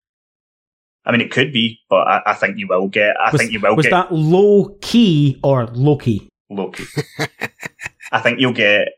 I 1.04 1.12
mean, 1.12 1.20
it 1.20 1.30
could 1.30 1.52
be, 1.52 1.80
but 1.90 2.06
I, 2.06 2.22
I 2.26 2.34
think 2.34 2.56
you 2.58 2.66
will 2.68 2.88
get. 2.88 3.14
I 3.20 3.30
was, 3.30 3.40
think 3.40 3.52
you 3.52 3.60
will 3.60 3.76
was 3.76 3.86
get. 3.86 3.90
that 3.90 4.12
low 4.12 4.78
key 4.80 5.38
or 5.42 5.66
Loki? 5.66 6.28
Loki. 6.48 6.84
I 8.12 8.20
think 8.20 8.40
you'll 8.40 8.52
get 8.52 8.88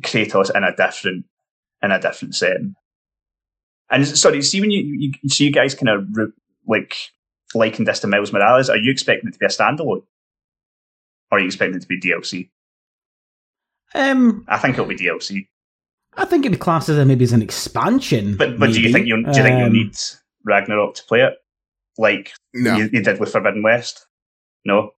Kratos 0.00 0.54
in 0.54 0.64
a 0.64 0.74
different 0.74 1.26
in 1.82 1.90
a 1.90 2.00
different 2.00 2.34
setting. 2.34 2.74
And 3.90 4.06
sorry, 4.06 4.40
see 4.40 4.60
when 4.60 4.70
you, 4.70 5.12
you 5.20 5.28
see 5.28 5.46
you 5.46 5.52
guys 5.52 5.74
kind 5.74 5.88
of 5.88 6.06
like 6.66 6.96
liking 7.54 7.84
this 7.84 8.00
to 8.00 8.06
Miles 8.06 8.32
Morales, 8.32 8.70
are 8.70 8.76
you 8.76 8.90
expecting 8.90 9.28
it 9.28 9.32
to 9.32 9.38
be 9.38 9.46
a 9.46 9.48
standalone, 9.48 10.04
or 11.30 11.38
are 11.38 11.40
you 11.40 11.46
expecting 11.46 11.76
it 11.76 11.82
to 11.82 11.88
be 11.88 12.00
DLC? 12.00 12.48
Um, 13.94 14.44
I 14.48 14.58
think 14.58 14.74
it'll 14.74 14.86
be 14.86 14.96
DLC. 14.96 15.46
I 16.16 16.24
think 16.24 16.44
it'd 16.44 16.58
be 16.58 16.62
classed 16.62 16.88
as 16.88 17.04
maybe 17.06 17.24
as 17.24 17.32
an 17.32 17.42
expansion. 17.42 18.36
But 18.36 18.58
but 18.58 18.72
do 18.72 18.80
you 18.80 18.92
think 18.92 19.06
you 19.06 19.22
do 19.22 19.28
you 19.28 19.42
think 19.42 19.58
you'll 19.58 19.66
um, 19.66 19.72
need 19.72 19.96
Ragnarok 20.44 20.94
to 20.96 21.04
play 21.04 21.20
it 21.20 21.34
like 21.98 22.32
no. 22.54 22.76
you, 22.76 22.90
you, 22.92 23.02
did 23.02 23.20
with 23.20 23.32
Forbidden 23.32 23.62
West? 23.62 24.06
No. 24.64 24.90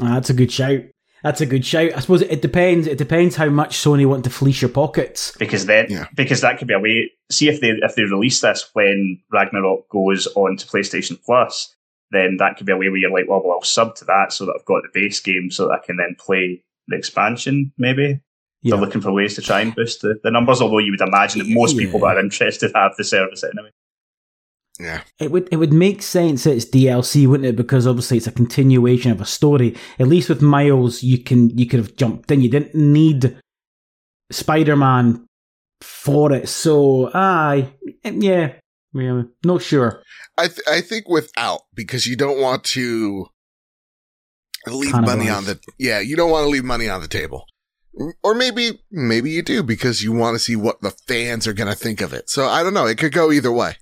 Ah, 0.00 0.14
that's 0.14 0.30
a 0.30 0.34
good 0.34 0.52
shout. 0.52 0.80
That's 1.22 1.40
a 1.40 1.46
good 1.46 1.64
shout. 1.64 1.92
I 1.94 2.00
suppose 2.00 2.22
it, 2.22 2.42
depends. 2.42 2.86
It 2.88 2.98
depends 2.98 3.36
how 3.36 3.48
much 3.48 3.76
Sony 3.76 4.06
want 4.06 4.24
to 4.24 4.30
fleece 4.30 4.60
your 4.60 4.70
pockets. 4.70 5.36
Because 5.38 5.66
then, 5.66 5.86
yeah. 5.88 6.06
because 6.16 6.40
that 6.40 6.58
could 6.58 6.66
be 6.66 6.74
a 6.74 6.80
way. 6.80 7.12
See 7.30 7.48
if 7.48 7.60
they 7.60 7.68
if 7.68 7.94
they 7.94 8.02
release 8.02 8.40
this 8.40 8.68
when 8.72 9.20
Ragnarok 9.30 9.88
goes 9.88 10.26
on 10.34 10.56
to 10.56 10.66
PlayStation 10.66 11.22
Plus, 11.24 11.74
then 12.10 12.38
that 12.38 12.56
could 12.56 12.66
be 12.66 12.72
a 12.72 12.76
way 12.76 12.88
where 12.88 12.98
you're 12.98 13.12
like, 13.12 13.28
well, 13.28 13.42
well, 13.42 13.54
I'll 13.54 13.62
sub 13.62 13.94
to 13.96 14.04
that 14.06 14.32
so 14.32 14.46
that 14.46 14.56
I've 14.58 14.66
got 14.66 14.82
the 14.82 14.88
base 14.92 15.20
game 15.20 15.50
so 15.50 15.68
that 15.68 15.80
I 15.82 15.86
can 15.86 15.96
then 15.96 16.16
play 16.18 16.62
the 16.88 16.96
expansion, 16.96 17.72
maybe. 17.78 18.20
Yeah. 18.62 18.76
They're 18.76 18.84
looking 18.84 19.00
for 19.00 19.12
ways 19.12 19.34
to 19.34 19.42
try 19.42 19.60
and 19.60 19.74
boost 19.74 20.02
the, 20.02 20.20
the 20.22 20.30
numbers, 20.30 20.60
although 20.60 20.78
you 20.78 20.92
would 20.92 21.00
imagine 21.00 21.40
that 21.40 21.48
most 21.48 21.74
yeah. 21.74 21.84
people 21.84 22.00
that 22.00 22.16
are 22.16 22.20
interested 22.20 22.70
have 22.74 22.92
the 22.96 23.04
service 23.04 23.42
anyway. 23.42 23.70
Yeah. 24.78 25.02
It 25.18 25.30
would 25.30 25.48
it 25.52 25.56
would 25.56 25.72
make 25.72 26.02
sense 26.02 26.44
that 26.44 26.54
it's 26.54 26.64
DLC, 26.64 27.26
wouldn't 27.26 27.48
it? 27.48 27.56
Because 27.56 27.86
obviously 27.86 28.16
it's 28.16 28.26
a 28.26 28.32
continuation 28.32 29.10
of 29.10 29.20
a 29.20 29.26
story. 29.26 29.76
At 29.98 30.08
least 30.08 30.28
with 30.28 30.42
Miles, 30.42 31.02
you 31.02 31.18
can 31.18 31.56
you 31.56 31.66
could 31.66 31.78
have 31.78 31.96
jumped 31.96 32.30
in. 32.30 32.40
You 32.40 32.48
didn't 32.48 32.74
need 32.74 33.38
Spider 34.30 34.76
Man 34.76 35.26
for 35.82 36.32
it. 36.32 36.48
So 36.48 37.10
I 37.12 37.72
eh, 38.04 38.12
yeah, 38.14 38.52
yeah, 38.94 39.22
not 39.44 39.62
sure. 39.62 40.02
I 40.38 40.48
th- 40.48 40.66
I 40.66 40.80
think 40.80 41.08
without 41.08 41.62
because 41.74 42.06
you 42.06 42.16
don't 42.16 42.40
want 42.40 42.64
to 42.64 43.26
leave 44.66 44.94
money 44.94 45.28
on 45.28 45.44
the 45.44 45.58
yeah 45.78 45.98
you 45.98 46.14
don't 46.16 46.30
want 46.30 46.44
to 46.44 46.48
leave 46.48 46.64
money 46.64 46.88
on 46.88 47.00
the 47.00 47.08
table. 47.08 47.44
Or 48.22 48.34
maybe, 48.34 48.80
maybe 48.90 49.30
you 49.30 49.42
do 49.42 49.62
because 49.62 50.02
you 50.02 50.12
want 50.12 50.34
to 50.34 50.38
see 50.38 50.56
what 50.56 50.80
the 50.80 50.92
fans 51.06 51.46
are 51.46 51.52
going 51.52 51.68
to 51.68 51.76
think 51.76 52.00
of 52.00 52.12
it. 52.12 52.30
So 52.30 52.46
I 52.46 52.62
don't 52.62 52.74
know. 52.74 52.86
It 52.86 52.98
could 52.98 53.12
go 53.12 53.30
either 53.30 53.52
way. 53.52 53.76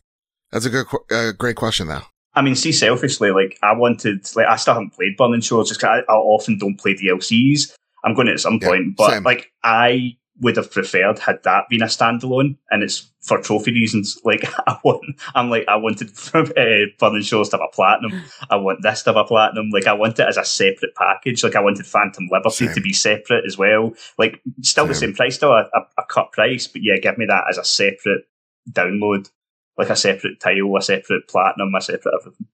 That's 0.50 0.64
a 0.64 0.70
good, 0.70 0.86
uh, 1.10 1.32
great 1.32 1.56
question 1.56 1.88
though. 1.88 2.02
I 2.34 2.42
mean, 2.42 2.54
see, 2.54 2.72
selfishly, 2.72 3.30
like 3.30 3.58
I 3.62 3.72
wanted, 3.72 4.26
like 4.36 4.46
I 4.46 4.56
still 4.56 4.74
haven't 4.74 4.94
played 4.94 5.16
Burning 5.16 5.40
Shores 5.40 5.68
just 5.68 5.82
I, 5.82 6.00
I, 6.08 6.12
often 6.12 6.58
don't 6.58 6.78
play 6.78 6.94
DLCs. 6.94 7.72
I'm 8.04 8.14
going 8.14 8.26
to 8.28 8.32
at 8.32 8.40
some 8.40 8.58
yeah, 8.60 8.68
point, 8.68 8.96
but 8.96 9.10
same. 9.10 9.22
like 9.24 9.50
I 9.64 10.16
would 10.40 10.56
have 10.56 10.70
preferred 10.70 11.18
had 11.18 11.42
that 11.44 11.68
been 11.68 11.82
a 11.82 11.86
standalone, 11.86 12.56
and 12.70 12.82
it's 12.82 13.10
for 13.20 13.40
trophy 13.40 13.72
reasons. 13.72 14.18
Like 14.24 14.44
I 14.66 14.78
want, 14.84 15.04
I'm 15.34 15.50
like 15.50 15.64
I 15.68 15.76
wanted 15.76 16.10
from 16.10 16.52
uh, 16.56 17.20
Shows 17.20 17.48
to 17.50 17.56
have 17.56 17.66
a 17.68 17.74
platinum. 17.74 18.22
I 18.48 18.56
want 18.56 18.82
this 18.82 19.02
to 19.02 19.10
have 19.10 19.16
a 19.16 19.24
platinum. 19.24 19.70
Like 19.70 19.86
I 19.86 19.92
want 19.92 20.18
it 20.18 20.28
as 20.28 20.36
a 20.36 20.44
separate 20.44 20.94
package. 20.94 21.42
Like 21.42 21.56
I 21.56 21.60
wanted 21.60 21.86
Phantom 21.86 22.28
Liberty 22.30 22.66
same. 22.66 22.74
to 22.74 22.80
be 22.80 22.92
separate 22.92 23.44
as 23.44 23.58
well. 23.58 23.92
Like 24.18 24.40
still 24.62 24.84
same. 24.84 24.88
the 24.88 24.94
same 24.94 25.14
price, 25.14 25.36
still 25.36 25.52
a, 25.52 25.68
a, 25.74 25.80
a 25.98 26.04
cut 26.08 26.32
price, 26.32 26.66
but 26.66 26.82
yeah, 26.82 26.98
give 26.98 27.18
me 27.18 27.26
that 27.26 27.44
as 27.50 27.58
a 27.58 27.64
separate 27.64 28.24
download, 28.70 29.30
like 29.76 29.90
a 29.90 29.96
separate 29.96 30.40
tile, 30.40 30.76
a 30.76 30.82
separate 30.82 31.28
platinum, 31.28 31.74
a 31.74 31.80
separate 31.80 32.14
everything. 32.20 32.46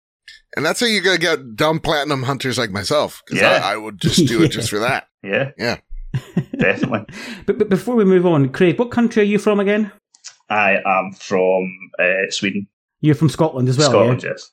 And 0.57 0.64
that's 0.64 0.80
how 0.80 0.87
you're 0.87 1.03
gonna 1.03 1.18
get 1.18 1.57
dumb 1.57 1.80
platinum 1.80 2.22
hunters 2.22 2.57
like 2.57 2.70
myself. 2.70 3.22
Yeah, 3.30 3.61
I, 3.62 3.74
I, 3.74 3.76
would 3.76 4.01
just 4.01 4.26
do 4.26 4.43
it 4.43 4.49
just 4.49 4.70
for 4.70 4.78
that. 4.78 5.09
Yeah, 5.22 5.51
yeah. 5.59 5.78
Definitely. 6.59 7.05
but, 7.47 7.59
but 7.59 7.69
before 7.69 7.97
we 7.97 8.05
move 8.05 8.27
on, 8.27 8.49
Craig, 8.51 8.79
what 8.79 8.91
country 8.91 9.23
are 9.23 9.27
you 9.27 9.39
from 9.39 9.61
again? 9.61 9.93
I 10.49 10.77
am 10.85 11.12
from 11.12 11.91
uh, 11.99 12.31
Sweden. 12.31 12.69
You're 13.01 13.14
from 13.14 13.29
Scotland 13.29 13.69
as 13.69 13.79
well, 13.79 13.91
Scotland, 13.91 14.23
yeah? 14.23 14.31
yes. 14.31 14.51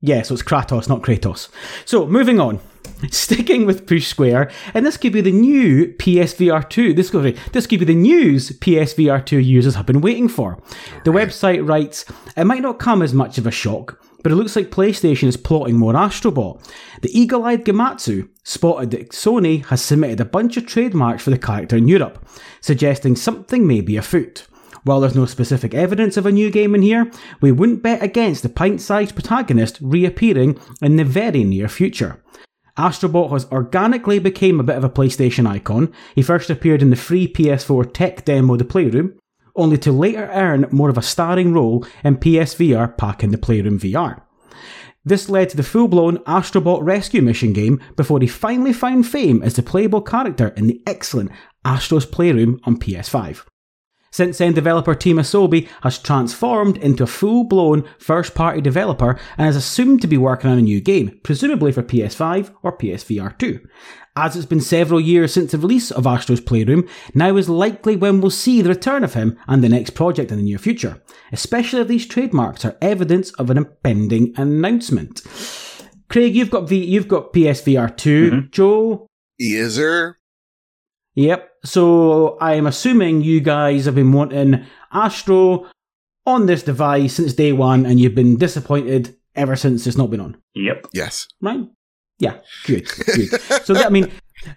Yeah, 0.00 0.22
so 0.22 0.34
it's 0.34 0.42
Kratos, 0.42 0.88
not 0.88 1.02
Kratos. 1.02 1.48
So, 1.84 2.06
moving 2.06 2.40
on. 2.40 2.60
Sticking 3.10 3.66
with 3.66 3.86
Push 3.86 4.06
Square, 4.06 4.50
and 4.74 4.84
this 4.84 4.96
could 4.96 5.12
be 5.12 5.20
the 5.20 5.32
new 5.32 5.94
PSVR 5.98 6.68
2. 6.68 6.94
This 6.94 7.10
could 7.10 7.22
be, 7.22 7.40
this 7.52 7.66
could 7.66 7.80
be 7.80 7.84
the 7.84 7.94
news 7.94 8.50
PSVR 8.58 9.24
2 9.24 9.38
users 9.38 9.74
have 9.74 9.86
been 9.86 10.00
waiting 10.00 10.28
for. 10.28 10.60
The 11.04 11.12
website 11.12 11.66
writes, 11.68 12.04
It 12.36 12.44
might 12.44 12.62
not 12.62 12.78
come 12.78 13.02
as 13.02 13.12
much 13.12 13.38
of 13.38 13.46
a 13.46 13.50
shock, 13.50 14.00
but 14.28 14.34
it 14.34 14.36
looks 14.36 14.56
like 14.56 14.70
PlayStation 14.70 15.26
is 15.26 15.38
plotting 15.38 15.78
more 15.78 15.94
Astrobot. 15.94 16.62
The 17.00 17.18
eagle 17.18 17.46
eyed 17.46 17.64
Gematsu 17.64 18.28
spotted 18.44 18.90
that 18.90 19.12
Sony 19.12 19.64
has 19.64 19.80
submitted 19.80 20.20
a 20.20 20.26
bunch 20.26 20.58
of 20.58 20.66
trademarks 20.66 21.22
for 21.22 21.30
the 21.30 21.38
character 21.38 21.78
in 21.78 21.88
Europe, 21.88 22.28
suggesting 22.60 23.16
something 23.16 23.66
may 23.66 23.80
be 23.80 23.96
afoot. 23.96 24.46
While 24.84 25.00
there's 25.00 25.14
no 25.14 25.24
specific 25.24 25.72
evidence 25.72 26.18
of 26.18 26.26
a 26.26 26.30
new 26.30 26.50
game 26.50 26.74
in 26.74 26.82
here, 26.82 27.10
we 27.40 27.52
wouldn't 27.52 27.82
bet 27.82 28.02
against 28.02 28.42
the 28.42 28.50
pint 28.50 28.82
sized 28.82 29.14
protagonist 29.14 29.78
reappearing 29.80 30.60
in 30.82 30.96
the 30.96 31.04
very 31.04 31.42
near 31.42 31.66
future. 31.66 32.22
Astrobot 32.76 33.30
has 33.30 33.46
organically 33.46 34.18
become 34.18 34.60
a 34.60 34.62
bit 34.62 34.76
of 34.76 34.84
a 34.84 34.90
PlayStation 34.90 35.48
icon. 35.48 35.90
He 36.14 36.20
first 36.20 36.50
appeared 36.50 36.82
in 36.82 36.90
the 36.90 36.96
free 36.96 37.32
PS4 37.32 37.94
tech 37.94 38.26
demo 38.26 38.58
The 38.58 38.66
Playroom, 38.66 39.18
only 39.58 39.76
to 39.78 39.92
later 39.92 40.30
earn 40.32 40.66
more 40.70 40.88
of 40.88 40.96
a 40.96 41.02
starring 41.02 41.52
role 41.52 41.84
in 42.02 42.16
PSVR 42.16 42.96
Pack 42.96 43.22
in 43.22 43.30
the 43.30 43.38
Playroom 43.38 43.78
VR. 43.78 44.22
This 45.04 45.28
led 45.28 45.48
to 45.50 45.56
the 45.56 45.62
full 45.62 45.88
blown 45.88 46.18
Astrobot 46.18 46.82
rescue 46.82 47.22
mission 47.22 47.52
game 47.52 47.80
before 47.96 48.20
he 48.20 48.26
finally 48.26 48.72
found 48.72 49.06
fame 49.06 49.42
as 49.42 49.54
the 49.54 49.62
playable 49.62 50.02
character 50.02 50.48
in 50.48 50.66
the 50.66 50.82
excellent 50.86 51.30
Astro's 51.64 52.06
Playroom 52.06 52.60
on 52.64 52.78
PS5. 52.78 53.44
Since 54.10 54.38
then, 54.38 54.54
developer 54.54 54.94
Team 54.94 55.16
Asobi 55.16 55.68
has 55.82 55.98
transformed 55.98 56.78
into 56.78 57.04
a 57.04 57.06
full 57.06 57.44
blown 57.44 57.84
first 57.98 58.34
party 58.34 58.60
developer 58.60 59.18
and 59.36 59.48
is 59.48 59.56
assumed 59.56 60.00
to 60.00 60.06
be 60.06 60.16
working 60.16 60.50
on 60.50 60.58
a 60.58 60.62
new 60.62 60.80
game, 60.80 61.20
presumably 61.22 61.72
for 61.72 61.82
PS5 61.82 62.54
or 62.62 62.76
PSVR 62.76 63.38
2. 63.38 63.60
As 64.20 64.34
it's 64.34 64.46
been 64.46 64.60
several 64.60 65.00
years 65.00 65.32
since 65.32 65.52
the 65.52 65.58
release 65.58 65.92
of 65.92 66.04
Astro's 66.04 66.40
Playroom, 66.40 66.88
now 67.14 67.36
is 67.36 67.48
likely 67.48 67.94
when 67.94 68.20
we'll 68.20 68.32
see 68.32 68.60
the 68.60 68.70
return 68.70 69.04
of 69.04 69.14
him 69.14 69.38
and 69.46 69.62
the 69.62 69.68
next 69.68 69.90
project 69.90 70.32
in 70.32 70.38
the 70.38 70.42
near 70.42 70.58
future, 70.58 71.00
especially 71.30 71.82
if 71.82 71.86
these 71.86 72.04
trademarks 72.04 72.64
are 72.64 72.76
evidence 72.82 73.30
of 73.34 73.48
an 73.48 73.56
impending 73.56 74.34
announcement. 74.36 75.22
Craig, 76.08 76.34
you've 76.34 76.50
got 76.50 76.68
v- 76.68 76.84
you've 76.84 77.06
got 77.06 77.32
PSVR 77.32 77.96
2. 77.96 78.30
Mm-hmm. 78.30 78.46
Joe? 78.50 79.06
Is 79.38 79.76
there? 79.76 80.18
Yep. 81.14 81.48
So 81.64 82.38
I'm 82.40 82.66
assuming 82.66 83.22
you 83.22 83.38
guys 83.40 83.84
have 83.84 83.94
been 83.94 84.10
wanting 84.10 84.66
Astro 84.92 85.68
on 86.26 86.46
this 86.46 86.64
device 86.64 87.14
since 87.14 87.34
day 87.34 87.52
one, 87.52 87.86
and 87.86 88.00
you've 88.00 88.16
been 88.16 88.36
disappointed 88.36 89.16
ever 89.36 89.54
since 89.54 89.86
it's 89.86 89.96
not 89.96 90.10
been 90.10 90.20
on. 90.20 90.38
Yep. 90.56 90.88
Yes. 90.92 91.28
Right. 91.40 91.68
Yeah. 92.18 92.38
Good. 92.64 92.88
Good. 92.88 93.40
so 93.64 93.74
that, 93.74 93.86
I 93.86 93.90
mean, 93.90 94.10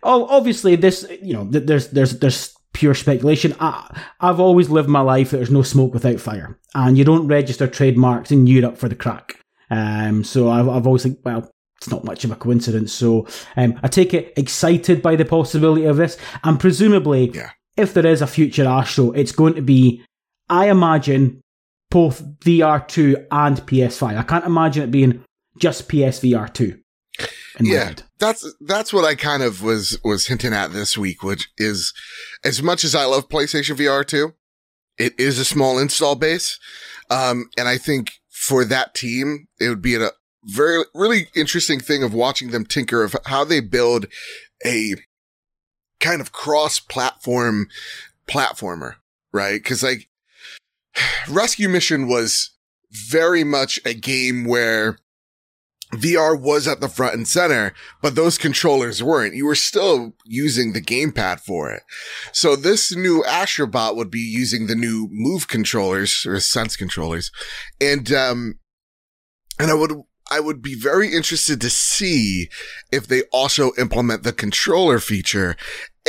obviously 0.03 0.75
this, 0.75 1.07
you 1.21 1.33
know, 1.33 1.45
there's 1.45 1.89
there's 1.89 2.19
there's 2.19 2.55
pure 2.73 2.95
speculation. 2.95 3.55
I, 3.59 4.01
I've 4.19 4.39
always 4.39 4.69
lived 4.69 4.89
my 4.89 5.01
life 5.01 5.31
that 5.31 5.37
there's 5.37 5.51
no 5.51 5.61
smoke 5.61 5.93
without 5.93 6.19
fire, 6.19 6.57
and 6.73 6.97
you 6.97 7.03
don't 7.03 7.27
register 7.27 7.67
trademarks 7.67 8.31
in 8.31 8.47
Europe 8.47 8.77
for 8.77 8.89
the 8.89 8.95
crack. 8.95 9.39
Um, 9.69 10.23
so 10.23 10.49
I've, 10.49 10.67
I've 10.67 10.87
always 10.87 11.03
think, 11.03 11.19
well, 11.23 11.49
it's 11.77 11.89
not 11.89 12.03
much 12.03 12.23
of 12.23 12.31
a 12.31 12.35
coincidence. 12.35 12.91
So 12.91 13.27
um, 13.55 13.79
I 13.81 13.87
take 13.87 14.13
it 14.13 14.33
excited 14.37 15.01
by 15.01 15.15
the 15.15 15.25
possibility 15.25 15.85
of 15.85 15.97
this, 15.97 16.17
and 16.43 16.59
presumably, 16.59 17.31
yeah. 17.31 17.51
if 17.77 17.93
there 17.93 18.05
is 18.05 18.21
a 18.21 18.27
future 18.27 18.65
Astro, 18.65 19.11
it's 19.11 19.31
going 19.31 19.55
to 19.55 19.61
be, 19.61 20.03
I 20.49 20.69
imagine, 20.69 21.41
both 21.89 22.23
VR2 22.39 23.27
and 23.31 23.57
PS5. 23.57 24.17
I 24.17 24.23
can't 24.23 24.45
imagine 24.45 24.83
it 24.83 24.91
being 24.91 25.23
just 25.57 25.89
PSVR2. 25.89 26.79
Yeah, 27.65 27.93
that's 28.19 28.45
that's 28.61 28.93
what 28.93 29.05
I 29.05 29.15
kind 29.15 29.43
of 29.43 29.61
was 29.61 29.99
was 30.03 30.27
hinting 30.27 30.53
at 30.53 30.73
this 30.73 30.97
week, 30.97 31.23
which 31.23 31.49
is 31.57 31.93
as 32.43 32.61
much 32.61 32.83
as 32.83 32.95
I 32.95 33.05
love 33.05 33.29
PlayStation 33.29 33.75
VR 33.77 34.05
2, 34.05 34.33
it 34.97 35.19
is 35.19 35.39
a 35.39 35.45
small 35.45 35.77
install 35.79 36.15
base, 36.15 36.59
um, 37.09 37.45
and 37.57 37.67
I 37.67 37.77
think 37.77 38.13
for 38.29 38.65
that 38.65 38.93
team, 38.93 39.47
it 39.59 39.69
would 39.69 39.81
be 39.81 39.95
a, 39.95 40.09
very, 40.43 40.83
really 40.93 41.27
interesting 41.35 41.79
thing 41.79 42.03
of 42.03 42.13
watching 42.13 42.51
them 42.51 42.65
tinker 42.65 43.03
of 43.03 43.15
how 43.25 43.43
they 43.43 43.59
build 43.59 44.07
a 44.65 44.95
kind 45.99 46.21
of 46.21 46.31
cross 46.31 46.79
platform 46.79 47.67
platformer, 48.27 48.95
right? 49.31 49.63
Cause 49.63 49.83
like 49.83 50.09
Rescue 51.29 51.69
Mission 51.69 52.07
was 52.07 52.51
very 52.91 53.43
much 53.43 53.79
a 53.85 53.93
game 53.93 54.45
where 54.45 54.97
VR 55.91 56.39
was 56.39 56.67
at 56.67 56.79
the 56.79 56.87
front 56.87 57.15
and 57.15 57.27
center, 57.27 57.73
but 58.01 58.15
those 58.15 58.37
controllers 58.37 59.03
weren't. 59.03 59.35
You 59.35 59.45
were 59.45 59.55
still 59.55 60.13
using 60.25 60.73
the 60.73 60.81
gamepad 60.81 61.41
for 61.41 61.71
it. 61.71 61.83
So 62.31 62.55
this 62.55 62.95
new 62.95 63.23
Astrobot 63.27 63.95
would 63.95 64.09
be 64.09 64.19
using 64.19 64.67
the 64.67 64.75
new 64.75 65.09
Move 65.11 65.47
controllers 65.47 66.25
or 66.25 66.39
Sense 66.39 66.75
controllers. 66.75 67.31
And, 67.79 68.11
um, 68.11 68.59
and 69.59 69.69
I 69.69 69.73
would 69.73 69.91
I 70.31 70.39
would 70.39 70.61
be 70.61 70.75
very 70.75 71.13
interested 71.13 71.59
to 71.59 71.69
see 71.69 72.47
if 72.89 73.05
they 73.05 73.23
also 73.33 73.71
implement 73.77 74.23
the 74.23 74.31
controller 74.31 74.99
feature 74.99 75.57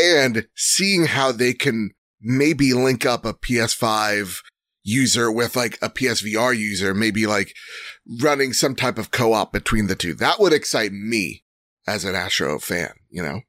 and 0.00 0.46
seeing 0.54 1.06
how 1.06 1.32
they 1.32 1.52
can 1.52 1.90
maybe 2.20 2.72
link 2.72 3.04
up 3.04 3.24
a 3.24 3.34
PS5 3.34 4.42
user 4.82 5.30
with 5.30 5.56
like 5.56 5.78
a 5.82 5.88
PSVR 5.88 6.56
user, 6.56 6.94
maybe 6.94 7.26
like 7.26 7.54
running 8.20 8.52
some 8.52 8.74
type 8.74 8.98
of 8.98 9.10
co-op 9.10 9.52
between 9.52 9.86
the 9.86 9.94
two. 9.94 10.14
That 10.14 10.40
would 10.40 10.52
excite 10.52 10.92
me 10.92 11.44
as 11.86 12.04
an 12.04 12.14
Astro 12.14 12.58
fan, 12.58 12.92
you 13.10 13.22
know? 13.22 13.40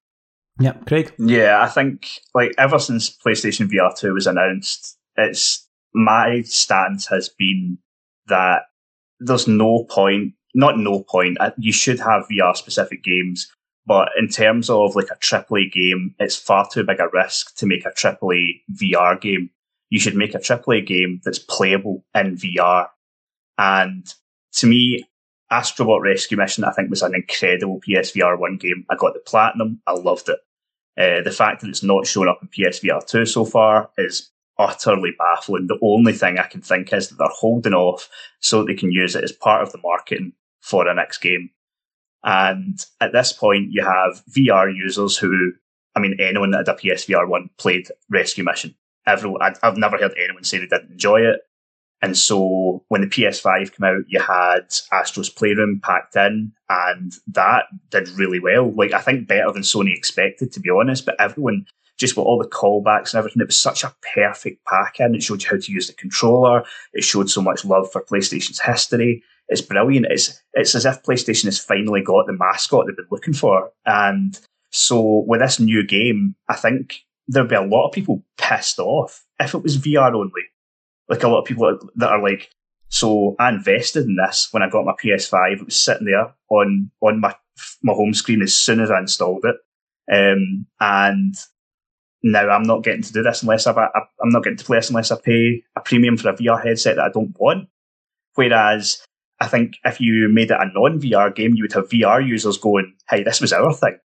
Yeah, 0.59 0.73
Craig? 0.87 1.13
Yeah, 1.17 1.61
I 1.61 1.67
think 1.67 2.07
like 2.35 2.53
ever 2.57 2.79
since 2.79 3.09
PlayStation 3.09 3.67
VR 3.71 3.97
2 3.97 4.13
was 4.13 4.27
announced, 4.27 4.97
it's 5.15 5.67
my 5.93 6.41
stance 6.43 7.07
has 7.07 7.29
been 7.29 7.79
that 8.27 8.63
there's 9.19 9.47
no 9.47 9.85
point 9.89 10.33
not 10.53 10.77
no 10.77 11.03
point. 11.03 11.37
Uh, 11.39 11.51
you 11.57 11.71
should 11.71 11.99
have 11.99 12.27
VR 12.31 12.55
specific 12.55 13.03
games, 13.03 13.51
but 13.85 14.09
in 14.17 14.27
terms 14.27 14.69
of 14.69 14.95
like 14.95 15.09
a 15.11 15.17
AAA 15.17 15.71
game, 15.71 16.15
it's 16.19 16.35
far 16.35 16.67
too 16.71 16.83
big 16.83 16.99
a 16.99 17.07
risk 17.11 17.55
to 17.57 17.65
make 17.65 17.85
a 17.85 17.91
AAA 17.91 18.61
VR 18.81 19.19
game. 19.19 19.49
You 19.93 19.99
should 19.99 20.15
make 20.15 20.33
a 20.33 20.39
AAA 20.39 20.87
game 20.87 21.21
that's 21.23 21.37
playable 21.37 22.03
in 22.15 22.35
VR. 22.35 22.87
And 23.59 24.11
to 24.53 24.65
me, 24.65 25.05
Astrobot 25.51 26.01
Rescue 26.01 26.35
Mission, 26.35 26.63
I 26.63 26.71
think, 26.71 26.89
was 26.89 27.03
an 27.03 27.13
incredible 27.13 27.79
PSVR 27.87 28.39
1 28.39 28.57
game. 28.57 28.87
I 28.89 28.95
got 28.95 29.13
the 29.13 29.19
platinum. 29.19 29.83
I 29.85 29.91
loved 29.91 30.29
it. 30.29 30.39
Uh, 30.97 31.21
the 31.21 31.29
fact 31.29 31.61
that 31.61 31.69
it's 31.69 31.83
not 31.83 32.07
shown 32.07 32.27
up 32.27 32.39
in 32.41 32.47
PSVR 32.47 33.05
2 33.05 33.27
so 33.27 33.45
far 33.45 33.91
is 33.99 34.31
utterly 34.57 35.11
baffling. 35.15 35.67
The 35.67 35.77
only 35.83 36.13
thing 36.13 36.39
I 36.39 36.47
can 36.47 36.61
think 36.61 36.91
is 36.91 37.09
that 37.09 37.19
they're 37.19 37.27
holding 37.29 37.75
off 37.75 38.09
so 38.39 38.63
they 38.63 38.73
can 38.73 38.91
use 38.91 39.15
it 39.15 39.23
as 39.23 39.31
part 39.31 39.61
of 39.61 39.71
the 39.71 39.79
marketing 39.83 40.33
for 40.61 40.87
a 40.87 40.95
next 40.95 41.19
game. 41.19 41.51
And 42.23 42.83
at 42.99 43.13
this 43.13 43.31
point, 43.31 43.67
you 43.69 43.83
have 43.83 44.23
VR 44.25 44.75
users 44.75 45.17
who, 45.17 45.51
I 45.95 45.99
mean, 45.99 46.17
anyone 46.19 46.49
that 46.49 46.65
had 46.65 46.69
a 46.69 46.79
PSVR 46.79 47.27
one 47.27 47.51
played 47.59 47.89
Rescue 48.09 48.43
Mission. 48.43 48.73
Everyone, 49.05 49.41
I've 49.61 49.77
never 49.77 49.97
heard 49.97 50.13
anyone 50.17 50.43
say 50.43 50.59
they 50.59 50.67
didn't 50.67 50.91
enjoy 50.91 51.21
it. 51.21 51.41
And 52.01 52.17
so 52.17 52.83
when 52.89 53.01
the 53.01 53.07
PS5 53.07 53.77
came 53.77 53.85
out, 53.85 54.03
you 54.07 54.19
had 54.19 54.73
Astro's 54.91 55.29
Playroom 55.29 55.79
packed 55.81 56.15
in, 56.17 56.51
and 56.69 57.13
that 57.27 57.65
did 57.91 58.09
really 58.09 58.39
well. 58.39 58.71
Like, 58.71 58.91
I 58.91 58.99
think 58.99 59.27
better 59.27 59.51
than 59.51 59.61
Sony 59.61 59.95
expected, 59.95 60.51
to 60.51 60.59
be 60.59 60.69
honest, 60.69 61.05
but 61.05 61.19
everyone, 61.19 61.65
just 61.97 62.17
with 62.17 62.25
all 62.25 62.39
the 62.39 62.49
callbacks 62.49 63.13
and 63.13 63.19
everything, 63.19 63.41
it 63.41 63.47
was 63.47 63.59
such 63.59 63.85
a 63.85 63.95
perfect 64.13 64.65
pack 64.65 64.99
in. 64.99 65.15
It 65.15 65.23
showed 65.23 65.43
you 65.43 65.49
how 65.49 65.57
to 65.57 65.71
use 65.71 65.87
the 65.87 65.93
controller. 65.93 66.65
It 66.91 67.05
showed 67.05 67.29
so 67.29 67.41
much 67.41 67.63
love 67.63 67.89
for 67.89 68.03
PlayStation's 68.03 68.59
history 68.59 69.23
it's 69.49 69.61
brilliant. 69.61 70.07
It's 70.09 70.41
it's 70.53 70.75
as 70.75 70.85
if 70.85 71.03
PlayStation 71.03 71.45
has 71.45 71.59
finally 71.59 72.01
got 72.01 72.27
the 72.27 72.33
mascot 72.33 72.85
they've 72.87 72.95
been 72.95 73.05
looking 73.11 73.33
for. 73.33 73.71
And 73.85 74.39
So 74.71 75.23
with 75.27 75.39
this 75.39 75.59
new 75.59 75.85
game, 75.85 76.35
I 76.49 76.55
think 76.55 76.95
there'd 77.27 77.49
be 77.49 77.55
a 77.55 77.61
lot 77.61 77.87
of 77.87 77.93
people 77.93 78.23
pissed 78.37 78.79
off 78.79 79.25
if 79.39 79.53
it 79.53 79.63
was 79.63 79.77
VR 79.77 80.13
only. 80.13 80.43
Like 81.09 81.23
a 81.23 81.27
lot 81.27 81.41
of 81.41 81.45
people 81.45 81.77
that 81.95 82.09
are 82.09 82.21
like, 82.21 82.49
so 82.89 83.35
I 83.39 83.49
invested 83.49 84.05
in 84.05 84.15
this 84.15 84.49
when 84.51 84.63
I 84.63 84.69
got 84.69 84.85
my 84.85 84.93
PS5. 84.93 85.53
It 85.53 85.65
was 85.65 85.79
sitting 85.79 86.07
there 86.07 86.33
on 86.49 86.91
on 87.01 87.19
my 87.19 87.35
my 87.81 87.93
home 87.93 88.13
screen 88.13 88.41
as 88.41 88.55
soon 88.55 88.79
as 88.79 88.89
I 88.89 88.99
installed 88.99 89.45
it, 89.45 89.55
um, 90.11 90.65
and 90.79 91.35
now 92.23 92.49
I'm 92.49 92.63
not 92.63 92.83
getting 92.83 93.01
to 93.01 93.13
do 93.13 93.21
this 93.21 93.43
unless 93.43 93.67
I've, 93.67 93.77
I, 93.77 93.89
I'm 94.21 94.29
not 94.29 94.43
getting 94.43 94.57
to 94.57 94.65
play 94.65 94.77
this 94.77 94.89
unless 94.89 95.11
I 95.11 95.17
pay 95.21 95.63
a 95.75 95.81
premium 95.81 96.17
for 96.17 96.29
a 96.29 96.33
VR 96.33 96.63
headset 96.63 96.95
that 96.95 97.05
I 97.05 97.09
don't 97.09 97.35
want. 97.37 97.67
Whereas 98.35 99.03
I 99.41 99.47
think 99.47 99.73
if 99.83 99.99
you 99.99 100.29
made 100.29 100.51
it 100.51 100.57
a 100.59 100.71
non 100.73 101.01
VR 101.01 101.35
game, 101.35 101.53
you 101.53 101.63
would 101.63 101.73
have 101.73 101.89
VR 101.89 102.25
users 102.25 102.57
going, 102.57 102.93
"Hey, 103.09 103.23
this 103.23 103.41
was 103.41 103.51
our 103.51 103.73
thing," 103.73 103.99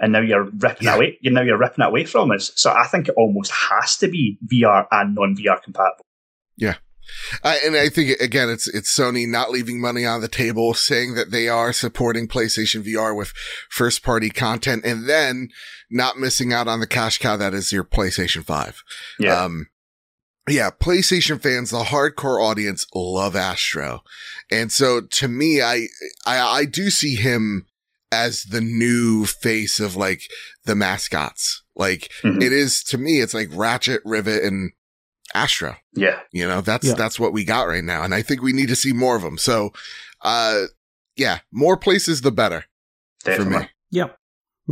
and 0.00 0.12
now 0.12 0.20
you're 0.20 0.44
ripping 0.44 0.86
yeah. 0.86 0.96
away. 0.96 1.18
You 1.20 1.30
now 1.30 1.42
you're 1.42 1.58
ripping 1.58 1.84
it 1.84 1.88
away 1.88 2.04
from 2.04 2.30
us. 2.30 2.50
So 2.56 2.72
I 2.72 2.86
think 2.86 3.08
it 3.08 3.14
almost 3.16 3.52
has 3.52 3.96
to 3.98 4.08
be 4.08 4.38
VR 4.50 4.86
and 4.90 5.14
non 5.14 5.36
VR 5.36 5.62
compatible. 5.62 6.04
Yeah. 6.56 6.74
I, 7.42 7.58
and 7.64 7.76
I 7.76 7.88
think 7.88 8.20
again, 8.20 8.48
it's 8.48 8.68
it's 8.68 8.96
Sony 8.96 9.26
not 9.26 9.50
leaving 9.50 9.80
money 9.80 10.06
on 10.06 10.20
the 10.20 10.28
table, 10.28 10.74
saying 10.74 11.14
that 11.14 11.30
they 11.30 11.48
are 11.48 11.72
supporting 11.72 12.28
PlayStation 12.28 12.84
VR 12.84 13.16
with 13.16 13.32
first 13.68 14.02
party 14.02 14.30
content, 14.30 14.84
and 14.84 15.08
then 15.08 15.48
not 15.90 16.18
missing 16.18 16.52
out 16.52 16.68
on 16.68 16.78
the 16.78 16.86
cash 16.86 17.18
cow 17.18 17.36
that 17.36 17.52
is 17.52 17.72
your 17.72 17.84
PlayStation 17.84 18.44
Five. 18.44 18.82
Yeah. 19.18 19.42
Um, 19.42 19.66
yeah, 20.48 20.70
PlayStation 20.70 21.40
fans, 21.40 21.70
the 21.70 21.84
hardcore 21.84 22.42
audience 22.42 22.86
love 22.94 23.36
Astro. 23.36 24.02
And 24.50 24.72
so 24.72 25.00
to 25.00 25.28
me, 25.28 25.62
I, 25.62 25.86
I, 26.26 26.38
I 26.38 26.64
do 26.64 26.90
see 26.90 27.14
him 27.14 27.66
as 28.12 28.44
the 28.44 28.60
new 28.60 29.26
face 29.26 29.80
of 29.80 29.96
like 29.96 30.22
the 30.64 30.74
mascots. 30.74 31.62
Like 31.76 32.10
mm-hmm. 32.22 32.42
it 32.42 32.52
is 32.52 32.82
to 32.84 32.98
me, 32.98 33.20
it's 33.20 33.34
like 33.34 33.48
Ratchet, 33.52 34.02
Rivet, 34.04 34.44
and 34.44 34.72
Astro. 35.34 35.76
Yeah. 35.94 36.20
You 36.32 36.46
know, 36.46 36.60
that's, 36.60 36.88
yeah. 36.88 36.94
that's 36.94 37.20
what 37.20 37.32
we 37.32 37.44
got 37.44 37.68
right 37.68 37.84
now. 37.84 38.02
And 38.02 38.14
I 38.14 38.22
think 38.22 38.42
we 38.42 38.52
need 38.52 38.68
to 38.68 38.76
see 38.76 38.92
more 38.92 39.16
of 39.16 39.22
them. 39.22 39.38
So, 39.38 39.72
uh, 40.22 40.64
yeah, 41.16 41.38
more 41.52 41.76
places, 41.76 42.20
the 42.20 42.32
better 42.32 42.64
Definitely. 43.24 43.52
for 43.52 43.60
me. 43.60 43.68
Yep. 43.90 44.18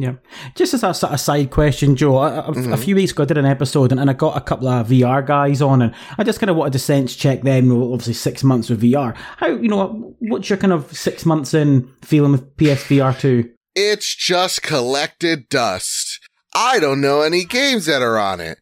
Yeah. 0.00 0.14
Just 0.54 0.74
as 0.74 0.82
a, 0.82 0.90
a 1.06 1.18
side 1.18 1.50
question, 1.50 1.96
Joe, 1.96 2.18
a, 2.18 2.42
mm-hmm. 2.42 2.72
a, 2.72 2.76
few 2.76 2.94
weeks 2.94 3.12
ago 3.12 3.24
I 3.24 3.26
did 3.26 3.38
an 3.38 3.46
episode 3.46 3.90
and, 3.90 4.00
and, 4.00 4.08
I 4.08 4.12
got 4.12 4.36
a 4.36 4.40
couple 4.40 4.68
of 4.68 4.88
VR 4.88 5.26
guys 5.26 5.60
on 5.60 5.82
and 5.82 5.94
I 6.16 6.24
just 6.24 6.38
kind 6.38 6.50
of 6.50 6.56
wanted 6.56 6.74
to 6.74 6.78
sense 6.78 7.16
check 7.16 7.42
them, 7.42 7.72
obviously 7.72 8.14
six 8.14 8.44
months 8.44 8.70
with 8.70 8.82
VR. 8.82 9.16
How, 9.16 9.48
you 9.48 9.68
know, 9.68 10.14
what's 10.20 10.48
your 10.48 10.56
kind 10.56 10.72
of 10.72 10.96
six 10.96 11.26
months 11.26 11.52
in 11.52 11.90
feeling 12.02 12.32
with 12.32 12.56
PSVR 12.56 13.18
2? 13.18 13.50
It's 13.74 14.14
just 14.14 14.62
collected 14.62 15.48
dust. 15.48 16.20
I 16.54 16.78
don't 16.78 17.00
know 17.00 17.22
any 17.22 17.44
games 17.44 17.86
that 17.86 18.02
are 18.02 18.18
on 18.18 18.40
it. 18.40 18.58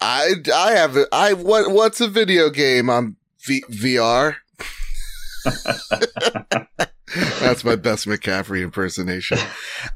I, 0.00 0.34
I 0.54 0.72
have, 0.72 0.96
I, 1.12 1.32
what, 1.32 1.70
what's 1.70 2.00
a 2.00 2.08
video 2.08 2.50
game 2.50 2.90
on 2.90 3.16
v- 3.46 3.64
VR? 3.70 4.36
That's 7.40 7.64
my 7.64 7.76
best 7.76 8.06
McCaffrey 8.06 8.62
impersonation. 8.62 9.38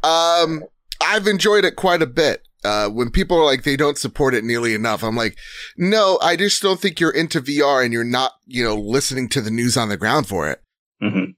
Um, 0.02 0.64
I've 1.00 1.26
enjoyed 1.26 1.64
it 1.64 1.76
quite 1.76 2.02
a 2.02 2.06
bit. 2.06 2.42
Uh, 2.64 2.88
when 2.88 3.10
people 3.10 3.38
are 3.38 3.44
like, 3.44 3.62
they 3.62 3.76
don't 3.76 3.98
support 3.98 4.34
it 4.34 4.44
nearly 4.44 4.74
enough, 4.74 5.04
I'm 5.04 5.14
like, 5.14 5.38
no, 5.76 6.18
I 6.20 6.34
just 6.34 6.60
don't 6.60 6.80
think 6.80 6.98
you're 6.98 7.10
into 7.10 7.40
VR 7.40 7.84
and 7.84 7.92
you're 7.92 8.02
not, 8.04 8.32
you 8.46 8.64
know, 8.64 8.74
listening 8.74 9.28
to 9.30 9.40
the 9.40 9.50
news 9.50 9.76
on 9.76 9.88
the 9.88 9.96
ground 9.96 10.26
for 10.26 10.50
it. 10.50 10.60
Mm-hmm. 11.02 11.30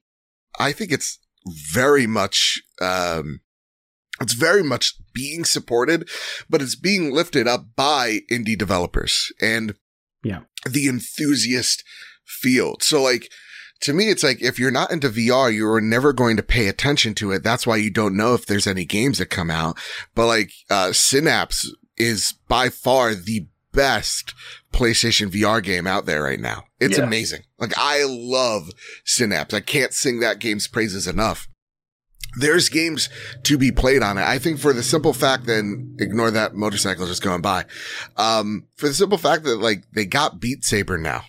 I 0.59 0.73
think 0.73 0.93
it's 0.93 1.19
very 1.47 2.07
much, 2.07 2.63
um, 2.81 3.41
it's 4.21 4.33
very 4.33 4.63
much 4.63 4.95
being 5.13 5.45
supported, 5.45 6.09
but 6.49 6.63
it's 6.63 6.75
being 6.75 7.13
lifted 7.13 7.47
up 7.47 7.67
by 7.77 8.21
indie 8.31 8.59
developers 8.59 9.33
and 9.41 9.75
yeah, 10.23 10.41
the 10.69 10.89
enthusiast 10.89 11.85
field. 12.27 12.83
So 12.83 13.03
like, 13.03 13.31
to 13.81 13.93
me, 13.93 14.11
it's 14.11 14.23
like 14.23 14.43
if 14.43 14.59
you're 14.59 14.71
not 14.71 14.91
into 14.91 15.09
VR, 15.09 15.55
you're 15.55 15.81
never 15.81 16.13
going 16.13 16.37
to 16.37 16.43
pay 16.43 16.69
attention 16.69 17.15
to 17.15 17.33
it. 17.33 17.43
That's 17.43 17.67
why 17.67 17.77
you 17.77 17.91
don't 17.91 18.17
know 18.17 18.35
if 18.35 18.47
there's 18.47 18.67
any 18.67 18.85
games 18.85 19.19
that 19.19 19.27
come 19.27 19.51
out. 19.51 19.79
But 20.15 20.27
like, 20.27 20.53
uh, 20.69 20.93
Synapse 20.93 21.75
is 21.97 22.35
by 22.49 22.69
far 22.69 23.15
the 23.15 23.47
best 23.73 24.35
PlayStation 24.73 25.31
VR 25.31 25.63
game 25.63 25.87
out 25.87 26.07
there 26.07 26.23
right 26.23 26.41
now. 26.41 26.65
It's 26.79 26.99
yeah. 26.99 27.05
amazing. 27.05 27.43
Like, 27.59 27.73
I 27.77 28.05
love 28.07 28.71
Synapse. 29.05 29.55
I 29.55 29.61
can't 29.61 29.95
sing 29.95 30.21
that 30.21 30.39
game's 30.39 30.67
praises 30.67 31.07
enough. 31.07 31.49
There's 32.39 32.69
games 32.69 33.09
to 33.43 33.59
be 33.59 33.73
played 33.73 34.03
on 34.03 34.17
it. 34.17 34.23
I 34.23 34.39
think 34.39 34.61
for 34.61 34.73
the 34.73 34.85
simple 34.85 35.13
fact 35.13 35.47
that, 35.47 35.95
ignore 35.99 36.31
that 36.31 36.55
motorcycle 36.55 37.07
just 37.07 37.23
going 37.23 37.43
by. 37.43 37.65
Um, 38.17 38.69
for 38.77 38.89
the 38.89 38.95
simple 38.95 39.19
fact 39.19 39.45
that 39.45 39.57
like 39.57 39.85
they 39.93 40.05
got 40.05 40.39
Beat 40.39 40.65
Saber 40.65 40.97
now. 40.97 41.25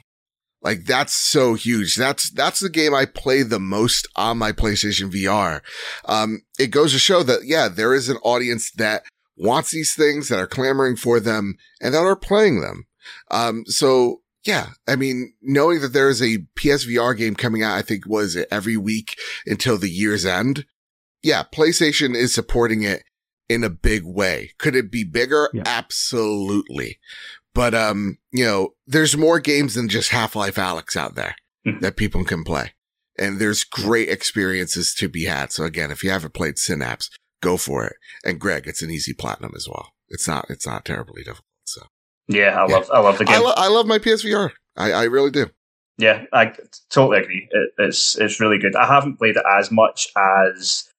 Like 0.61 0.85
that's 0.85 1.13
so 1.13 1.55
huge. 1.55 1.95
That's, 1.95 2.29
that's 2.29 2.59
the 2.59 2.69
game 2.69 2.93
I 2.93 3.05
play 3.05 3.43
the 3.43 3.59
most 3.59 4.07
on 4.15 4.37
my 4.37 4.51
PlayStation 4.51 5.11
VR. 5.11 5.61
Um, 6.05 6.43
it 6.59 6.67
goes 6.67 6.93
to 6.93 6.99
show 6.99 7.23
that, 7.23 7.45
yeah, 7.45 7.67
there 7.67 7.93
is 7.93 8.09
an 8.09 8.17
audience 8.17 8.71
that 8.73 9.03
wants 9.35 9.71
these 9.71 9.95
things, 9.95 10.27
that 10.29 10.39
are 10.39 10.47
clamoring 10.47 10.97
for 10.97 11.19
them 11.19 11.55
and 11.81 11.93
that 11.93 12.03
are 12.03 12.15
playing 12.15 12.61
them. 12.61 12.85
Um, 13.31 13.63
so 13.65 14.21
yeah, 14.45 14.69
I 14.87 14.95
mean, 14.95 15.33
knowing 15.41 15.81
that 15.81 15.93
there 15.93 16.09
is 16.09 16.21
a 16.21 16.39
PSVR 16.57 17.15
game 17.17 17.35
coming 17.35 17.63
out, 17.63 17.77
I 17.77 17.81
think 17.81 18.07
was 18.07 18.35
it 18.35 18.47
every 18.51 18.77
week 18.77 19.17
until 19.45 19.77
the 19.77 19.89
year's 19.89 20.25
end. 20.25 20.65
Yeah, 21.21 21.43
PlayStation 21.43 22.15
is 22.15 22.33
supporting 22.33 22.81
it 22.81 23.03
in 23.47 23.63
a 23.63 23.69
big 23.69 24.03
way. 24.03 24.51
Could 24.57 24.75
it 24.75 24.91
be 24.91 25.03
bigger? 25.03 25.49
Yeah. 25.53 25.63
Absolutely. 25.65 26.99
But, 27.53 27.73
um, 27.73 28.17
you 28.31 28.45
know, 28.45 28.73
there's 28.87 29.17
more 29.17 29.39
games 29.39 29.75
than 29.75 29.89
just 29.89 30.09
Half-Life 30.09 30.55
Alyx 30.55 30.95
out 30.95 31.15
there 31.15 31.35
mm-hmm. 31.65 31.79
that 31.79 31.97
people 31.97 32.23
can 32.23 32.43
play. 32.43 32.73
And 33.19 33.39
there's 33.39 33.63
great 33.63 34.09
experiences 34.09 34.93
to 34.95 35.09
be 35.09 35.25
had. 35.25 35.51
So 35.51 35.65
again, 35.65 35.91
if 35.91 36.03
you 36.03 36.09
haven't 36.11 36.33
played 36.33 36.57
Synapse, 36.57 37.09
go 37.41 37.57
for 37.57 37.85
it. 37.85 37.95
And 38.23 38.39
Greg, 38.39 38.67
it's 38.67 38.81
an 38.81 38.89
easy 38.89 39.13
platinum 39.13 39.51
as 39.55 39.67
well. 39.67 39.91
It's 40.07 40.27
not, 40.27 40.45
it's 40.49 40.65
not 40.65 40.85
terribly 40.85 41.23
difficult. 41.23 41.45
So 41.65 41.81
yeah, 42.27 42.61
I 42.61 42.65
love, 42.65 42.89
I 42.91 42.99
love 42.99 43.17
the 43.17 43.25
game. 43.25 43.35
I, 43.35 43.39
lo- 43.39 43.53
I 43.55 43.67
love 43.67 43.85
my 43.85 43.99
PSVR. 43.99 44.51
I, 44.77 44.91
I 44.93 45.03
really 45.03 45.31
do. 45.31 45.47
Yeah, 45.97 46.23
I 46.31 46.53
totally 46.89 47.19
agree. 47.19 47.47
It, 47.51 47.71
it's, 47.77 48.17
it's 48.17 48.39
really 48.39 48.57
good. 48.57 48.75
I 48.75 48.87
haven't 48.87 49.17
played 49.17 49.35
it 49.35 49.43
as 49.57 49.71
much 49.71 50.07
as 50.15 50.89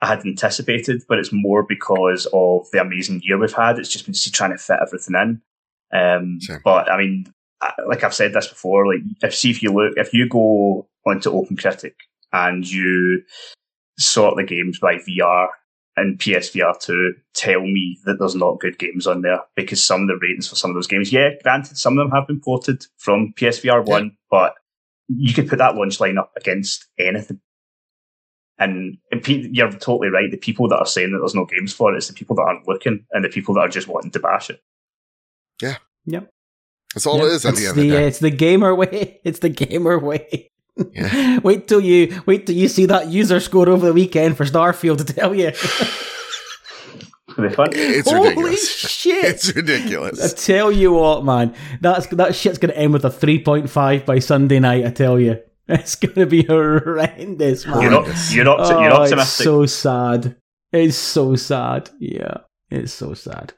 I 0.00 0.06
had 0.06 0.24
anticipated, 0.24 1.02
but 1.08 1.18
it's 1.18 1.32
more 1.32 1.64
because 1.64 2.26
of 2.32 2.70
the 2.72 2.80
amazing 2.80 3.20
year 3.24 3.38
we've 3.38 3.52
had. 3.52 3.78
It's 3.78 3.88
just 3.88 4.06
been 4.06 4.14
trying 4.14 4.52
to 4.52 4.58
fit 4.58 4.78
everything 4.80 5.16
in. 5.20 5.42
Um, 5.92 6.38
sure. 6.40 6.60
But 6.64 6.90
I 6.90 6.98
mean, 6.98 7.32
like 7.86 8.04
I've 8.04 8.14
said 8.14 8.32
this 8.32 8.48
before, 8.48 8.86
like 8.86 9.02
if 9.22 9.34
see 9.34 9.50
if 9.50 9.62
you 9.62 9.72
look, 9.72 9.94
if 9.96 10.12
you 10.12 10.28
go 10.28 10.88
onto 11.06 11.30
OpenCritic 11.30 11.94
and 12.32 12.68
you 12.68 13.22
sort 13.98 14.36
the 14.36 14.44
games 14.44 14.78
by 14.78 14.96
VR 14.96 15.48
and 15.96 16.18
PSVR 16.18 16.78
2, 16.80 17.14
tell 17.34 17.60
me 17.60 17.98
that 18.04 18.18
there's 18.18 18.34
not 18.34 18.60
good 18.60 18.78
games 18.78 19.06
on 19.06 19.22
there 19.22 19.40
because 19.56 19.84
some 19.84 20.02
of 20.02 20.08
the 20.08 20.18
ratings 20.22 20.48
for 20.48 20.54
some 20.54 20.70
of 20.70 20.74
those 20.74 20.86
games, 20.86 21.12
yeah, 21.12 21.30
granted, 21.42 21.76
some 21.76 21.98
of 21.98 22.04
them 22.04 22.12
have 22.12 22.26
been 22.26 22.40
ported 22.40 22.84
from 22.98 23.32
PSVR 23.36 23.84
1, 23.84 24.04
yeah. 24.04 24.10
but 24.30 24.54
you 25.08 25.34
could 25.34 25.48
put 25.48 25.58
that 25.58 25.74
launch 25.74 26.00
line 26.00 26.18
up 26.18 26.32
against 26.36 26.86
anything. 26.98 27.40
And 28.60 28.98
you're 29.26 29.70
totally 29.70 30.08
right. 30.08 30.30
The 30.30 30.36
people 30.36 30.68
that 30.68 30.78
are 30.78 30.86
saying 30.86 31.12
that 31.12 31.18
there's 31.18 31.34
no 31.34 31.44
games 31.44 31.72
for 31.72 31.94
it 31.94 31.98
is 31.98 32.08
the 32.08 32.14
people 32.14 32.34
that 32.36 32.42
aren't 32.42 32.66
looking 32.66 33.06
and 33.12 33.24
the 33.24 33.28
people 33.28 33.54
that 33.54 33.60
are 33.60 33.68
just 33.68 33.86
wanting 33.86 34.10
to 34.12 34.20
bash 34.20 34.50
it. 34.50 34.60
Yeah. 35.60 35.76
Yep. 36.06 36.30
That's 36.94 37.06
all 37.06 37.18
yep. 37.18 37.26
it 37.26 37.32
is 37.32 37.44
at 37.44 37.50
it's 37.50 37.60
the 37.60 37.66
end 37.66 37.76
the, 37.76 37.80
of 37.80 37.86
the 37.88 37.96
day. 37.96 38.06
It's 38.06 38.18
the 38.18 38.30
gamer 38.30 38.74
way. 38.74 39.20
It's 39.24 39.40
the 39.40 39.48
gamer 39.48 39.98
way. 39.98 40.50
Yeah. 40.92 41.38
wait 41.42 41.68
till 41.68 41.80
you 41.80 42.22
wait 42.26 42.46
till 42.46 42.54
you 42.56 42.68
see 42.68 42.86
that 42.86 43.08
user 43.08 43.40
score 43.40 43.68
over 43.68 43.86
the 43.86 43.92
weekend 43.92 44.36
for 44.36 44.44
Starfield 44.44 44.98
to 44.98 45.12
tell 45.12 45.34
you. 45.34 45.52
It's 47.40 48.10
Holy 48.10 48.28
ridiculous. 48.30 48.68
shit! 48.68 49.24
It's 49.24 49.54
ridiculous. 49.54 50.32
I 50.32 50.36
tell 50.36 50.72
you 50.72 50.92
what, 50.92 51.24
man, 51.24 51.54
that's 51.80 52.06
that 52.08 52.34
shit's 52.34 52.58
gonna 52.58 52.72
end 52.72 52.92
with 52.92 53.04
a 53.04 53.10
three 53.10 53.42
point 53.42 53.70
five 53.70 54.04
by 54.06 54.18
Sunday 54.18 54.58
night. 54.58 54.84
I 54.84 54.90
tell 54.90 55.20
you, 55.20 55.38
it's 55.68 55.94
gonna 55.94 56.26
be 56.26 56.42
horrendous, 56.44 57.66
man. 57.66 57.82
You're 57.82 57.90
not. 57.90 58.32
You're 58.32 58.44
not. 58.44 58.60
Oh, 58.60 58.80
you're 58.80 58.92
optimistic. 58.92 59.20
It's 59.22 59.44
so 59.44 59.66
sad. 59.66 60.36
It's 60.72 60.96
so 60.96 61.36
sad. 61.36 61.90
Yeah, 62.00 62.38
it's 62.70 62.92
so 62.92 63.14
sad. 63.14 63.52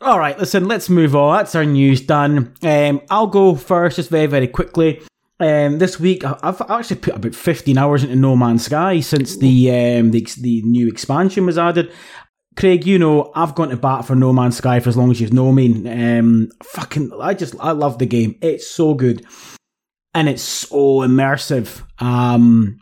All 0.00 0.18
right, 0.18 0.38
listen, 0.38 0.68
let's 0.68 0.88
move 0.88 1.16
on. 1.16 1.38
That's 1.38 1.56
our 1.56 1.64
news 1.64 2.00
done. 2.00 2.54
Um, 2.62 3.00
I'll 3.10 3.26
go 3.26 3.56
first, 3.56 3.96
just 3.96 4.10
very, 4.10 4.26
very 4.26 4.46
quickly. 4.46 5.02
Um, 5.40 5.78
this 5.78 5.98
week, 5.98 6.24
I've 6.24 6.60
actually 6.68 6.96
put 6.96 7.16
about 7.16 7.34
15 7.34 7.76
hours 7.76 8.04
into 8.04 8.14
No 8.14 8.36
Man's 8.36 8.64
Sky 8.64 9.00
since 9.00 9.36
the, 9.36 9.70
um, 9.70 10.12
the, 10.12 10.26
the 10.40 10.62
new 10.62 10.88
expansion 10.88 11.46
was 11.46 11.58
added. 11.58 11.92
Craig, 12.56 12.86
you 12.86 12.98
know, 12.98 13.32
I've 13.34 13.54
gone 13.56 13.70
to 13.70 13.76
bat 13.76 14.04
for 14.04 14.14
No 14.14 14.32
Man's 14.32 14.56
Sky 14.56 14.78
for 14.78 14.88
as 14.88 14.96
long 14.96 15.10
as 15.10 15.20
you've 15.20 15.32
known 15.32 15.56
me. 15.56 15.88
Um, 15.88 16.50
fucking, 16.62 17.12
I 17.20 17.34
just, 17.34 17.56
I 17.58 17.72
love 17.72 17.98
the 17.98 18.06
game. 18.06 18.36
It's 18.40 18.68
so 18.68 18.94
good. 18.94 19.24
And 20.14 20.28
it's 20.28 20.42
so 20.42 21.00
immersive. 21.00 21.82
Um, 22.00 22.78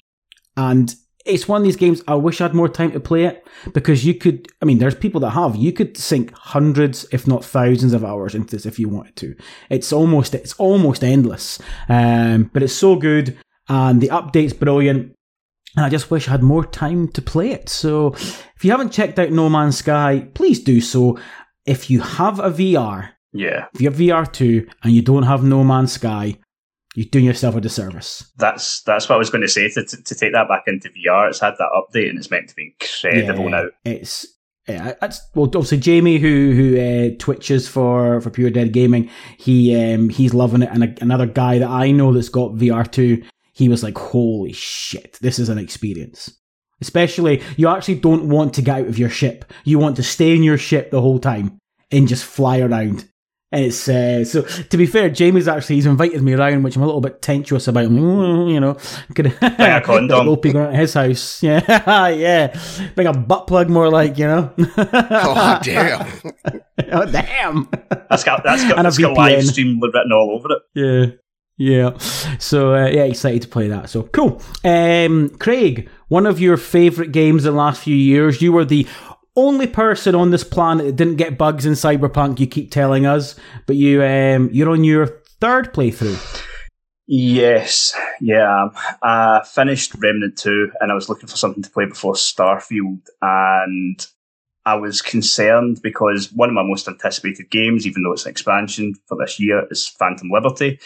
and 0.56 0.94
it's 1.26 1.48
one 1.48 1.60
of 1.60 1.64
these 1.64 1.76
games 1.76 2.02
I 2.06 2.14
wish 2.14 2.40
I 2.40 2.44
had 2.44 2.54
more 2.54 2.68
time 2.68 2.92
to 2.92 3.00
play 3.00 3.24
it 3.24 3.46
because 3.72 4.04
you 4.04 4.14
could 4.14 4.48
I 4.62 4.64
mean 4.64 4.78
there's 4.78 4.94
people 4.94 5.20
that 5.22 5.30
have 5.30 5.56
you 5.56 5.72
could 5.72 5.96
sink 5.96 6.32
hundreds 6.32 7.06
if 7.12 7.26
not 7.26 7.44
thousands 7.44 7.92
of 7.92 8.04
hours 8.04 8.34
into 8.34 8.56
this 8.56 8.66
if 8.66 8.78
you 8.78 8.88
wanted 8.88 9.16
to. 9.16 9.36
It's 9.68 9.92
almost 9.92 10.34
it's 10.34 10.54
almost 10.54 11.04
endless 11.04 11.60
um, 11.88 12.50
but 12.52 12.62
it's 12.62 12.72
so 12.72 12.96
good 12.96 13.36
and 13.68 14.00
the 14.00 14.08
update's 14.08 14.52
brilliant 14.52 15.14
and 15.76 15.84
I 15.84 15.88
just 15.88 16.10
wish 16.10 16.28
I 16.28 16.32
had 16.32 16.42
more 16.42 16.64
time 16.64 17.08
to 17.08 17.20
play 17.20 17.50
it. 17.50 17.68
So 17.68 18.14
if 18.14 18.64
you 18.64 18.70
haven't 18.70 18.92
checked 18.92 19.18
out 19.18 19.30
No 19.30 19.48
Man's 19.48 19.78
Sky 19.78 20.28
please 20.34 20.60
do 20.62 20.80
so. 20.80 21.18
If 21.64 21.90
you 21.90 22.00
have 22.00 22.38
a 22.38 22.50
VR 22.50 23.10
yeah. 23.32 23.66
if 23.74 23.80
you 23.80 23.90
have 23.90 23.98
VR2 23.98 24.70
and 24.82 24.92
you 24.92 25.02
don't 25.02 25.24
have 25.24 25.42
No 25.42 25.64
Man's 25.64 25.92
Sky 25.92 26.38
you're 26.96 27.04
doing 27.04 27.26
yourself 27.26 27.54
a 27.54 27.60
disservice. 27.60 28.28
That's 28.38 28.80
that's 28.82 29.06
what 29.08 29.16
I 29.16 29.18
was 29.18 29.28
going 29.28 29.42
to 29.42 29.48
say. 29.48 29.68
To, 29.68 29.84
to, 29.84 30.02
to 30.02 30.14
take 30.14 30.32
that 30.32 30.48
back 30.48 30.64
into 30.66 30.88
VR, 30.88 31.28
it's 31.28 31.40
had 31.40 31.54
that 31.58 31.68
update 31.74 32.08
and 32.08 32.18
it's 32.18 32.30
meant 32.30 32.48
to 32.48 32.56
be 32.56 32.74
incredible 32.80 33.44
yeah, 33.44 33.50
now. 33.50 33.64
It's 33.84 34.26
yeah, 34.66 34.94
that's 34.98 35.20
well. 35.34 35.44
Obviously, 35.44 35.78
Jamie, 35.78 36.16
who 36.16 36.52
who 36.52 36.80
uh, 36.80 37.16
twitches 37.18 37.68
for 37.68 38.22
for 38.22 38.30
Pure 38.30 38.50
Dead 38.50 38.72
Gaming, 38.72 39.10
he 39.36 39.92
um 39.92 40.08
he's 40.08 40.32
loving 40.32 40.62
it, 40.62 40.70
and 40.72 40.84
a, 40.84 40.94
another 41.02 41.26
guy 41.26 41.58
that 41.58 41.68
I 41.68 41.90
know 41.90 42.14
that's 42.14 42.30
got 42.30 42.54
VR 42.54 42.90
two, 42.90 43.22
he 43.52 43.68
was 43.68 43.82
like, 43.82 43.98
"Holy 43.98 44.52
shit, 44.52 45.18
this 45.20 45.38
is 45.38 45.50
an 45.50 45.58
experience." 45.58 46.34
Especially, 46.80 47.42
you 47.56 47.68
actually 47.68 47.96
don't 47.96 48.28
want 48.28 48.54
to 48.54 48.62
get 48.62 48.80
out 48.80 48.88
of 48.88 48.98
your 48.98 49.10
ship. 49.10 49.44
You 49.64 49.78
want 49.78 49.96
to 49.96 50.02
stay 50.02 50.34
in 50.34 50.42
your 50.42 50.58
ship 50.58 50.90
the 50.90 51.00
whole 51.00 51.18
time 51.18 51.58
and 51.90 52.08
just 52.08 52.24
fly 52.24 52.60
around. 52.60 53.06
It's 53.56 53.88
uh, 53.88 54.24
so. 54.24 54.42
To 54.42 54.76
be 54.76 54.86
fair, 54.86 55.08
Jamie's 55.08 55.48
actually 55.48 55.76
he's 55.76 55.86
invited 55.86 56.22
me 56.22 56.34
around, 56.34 56.62
which 56.62 56.76
I'm 56.76 56.82
a 56.82 56.86
little 56.86 57.00
bit 57.00 57.22
tenuous 57.22 57.68
about. 57.68 57.90
you 57.90 58.60
know, 58.60 58.76
could 59.14 59.26
like 59.40 59.58
a 59.60 59.80
condom. 59.84 60.26
Loping 60.26 60.56
at 60.56 60.74
his 60.74 60.94
house. 60.94 61.42
Yeah, 61.46 62.08
yeah. 62.08 62.60
Bring 62.94 63.06
a 63.06 63.12
butt 63.12 63.46
plug, 63.46 63.70
more 63.70 63.90
like 63.90 64.18
you 64.18 64.26
know. 64.26 64.52
oh 64.58 65.60
damn! 65.62 66.06
oh 66.92 67.06
damn! 67.06 67.68
That's 68.10 68.24
got 68.24 68.42
that's 68.42 68.64
got, 68.64 68.82
that's 68.82 68.98
got 68.98 69.16
live 69.16 69.44
stream 69.44 69.80
written 69.80 70.12
all 70.12 70.32
over 70.32 70.48
it. 70.52 70.62
Yeah. 70.74 71.16
Yeah, 71.58 71.96
so 72.38 72.74
uh, 72.74 72.88
yeah, 72.88 73.04
excited 73.04 73.40
to 73.40 73.48
play 73.48 73.68
that. 73.68 73.88
So 73.88 74.02
cool. 74.02 74.42
Um, 74.62 75.30
Craig, 75.38 75.88
one 76.08 76.26
of 76.26 76.38
your 76.38 76.58
favorite 76.58 77.12
games 77.12 77.46
in 77.46 77.54
the 77.54 77.58
last 77.58 77.82
few 77.82 77.96
years. 77.96 78.42
You 78.42 78.52
were 78.52 78.66
the 78.66 78.86
only 79.36 79.66
person 79.66 80.14
on 80.14 80.30
this 80.30 80.44
planet 80.44 80.86
that 80.86 80.96
didn't 80.96 81.16
get 81.16 81.38
bugs 81.38 81.66
in 81.66 81.74
Cyberpunk. 81.74 82.40
You 82.40 82.46
keep 82.46 82.70
telling 82.70 83.06
us, 83.06 83.36
but 83.66 83.76
you 83.76 84.02
um, 84.02 84.48
you're 84.52 84.70
on 84.70 84.84
your 84.84 85.06
third 85.40 85.72
playthrough. 85.72 86.44
Yes, 87.06 87.94
yeah. 88.20 88.68
I 89.02 89.42
finished 89.46 89.94
Remnant 89.94 90.36
2 90.38 90.72
and 90.80 90.90
I 90.90 90.94
was 90.94 91.08
looking 91.08 91.28
for 91.28 91.36
something 91.36 91.62
to 91.62 91.70
play 91.70 91.86
before 91.86 92.14
Starfield 92.14 93.02
and 93.22 94.04
I 94.66 94.74
was 94.74 95.00
concerned 95.00 95.78
because 95.80 96.32
one 96.32 96.48
of 96.48 96.54
my 96.54 96.64
most 96.64 96.88
anticipated 96.88 97.50
games, 97.50 97.86
even 97.86 98.02
though 98.02 98.12
it's 98.12 98.24
an 98.24 98.32
expansion 98.32 98.94
for 99.06 99.16
this 99.16 99.38
year, 99.38 99.64
is 99.70 99.86
Phantom 99.86 100.28
Liberty. 100.28 100.80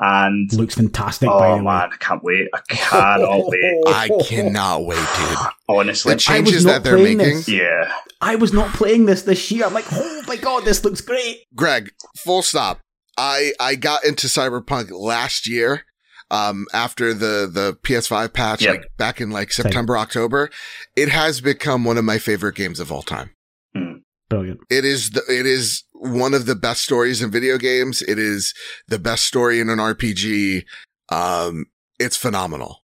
And 0.00 0.52
looks 0.52 0.74
fantastic. 0.74 1.30
Oh 1.30 1.58
man, 1.58 1.66
I 1.66 1.96
can't 1.98 2.22
wait! 2.22 2.48
I 2.52 2.60
cannot 2.68 3.46
wait. 3.46 3.82
I 3.86 4.10
cannot 4.24 4.84
wait, 4.84 4.96
dude. 5.16 5.38
Honestly, 5.68 6.12
the 6.12 6.20
changes 6.20 6.64
that 6.64 6.84
they're 6.84 6.98
making. 6.98 7.18
This. 7.18 7.48
Yeah, 7.48 7.90
I 8.20 8.36
was 8.36 8.52
not 8.52 8.74
playing 8.74 9.06
this 9.06 9.22
this 9.22 9.50
year. 9.50 9.64
I'm 9.64 9.74
like, 9.74 9.86
oh 9.92 10.22
my 10.28 10.36
god, 10.36 10.64
this 10.64 10.84
looks 10.84 11.00
great. 11.00 11.44
Greg, 11.54 11.90
full 12.16 12.42
stop. 12.42 12.80
I 13.16 13.52
I 13.58 13.76
got 13.76 14.04
into 14.04 14.26
Cyberpunk 14.26 14.90
last 14.90 15.46
year 15.46 15.84
um, 16.32 16.66
after 16.72 17.12
the 17.12 17.48
the 17.52 17.78
PS5 17.82 18.32
patch, 18.32 18.62
yep. 18.62 18.76
like 18.76 18.86
back 18.96 19.20
in 19.20 19.30
like 19.30 19.52
September, 19.52 19.94
Same. 19.94 20.00
October, 20.02 20.50
it 20.96 21.10
has 21.10 21.40
become 21.40 21.84
one 21.84 21.98
of 21.98 22.04
my 22.04 22.18
favorite 22.18 22.56
games 22.56 22.80
of 22.80 22.90
all 22.90 23.02
time. 23.02 23.30
Mm. 23.76 24.00
Brilliant. 24.28 24.60
It 24.70 24.86
is 24.86 25.10
the, 25.10 25.22
it 25.28 25.44
is 25.44 25.84
one 25.92 26.32
of 26.32 26.46
the 26.46 26.54
best 26.54 26.82
stories 26.82 27.20
in 27.20 27.30
video 27.30 27.58
games. 27.58 28.00
It 28.00 28.18
is 28.18 28.54
the 28.88 28.98
best 28.98 29.26
story 29.26 29.60
in 29.60 29.68
an 29.68 29.78
RPG. 29.78 30.64
Um, 31.10 31.66
it's 31.98 32.16
phenomenal. 32.16 32.78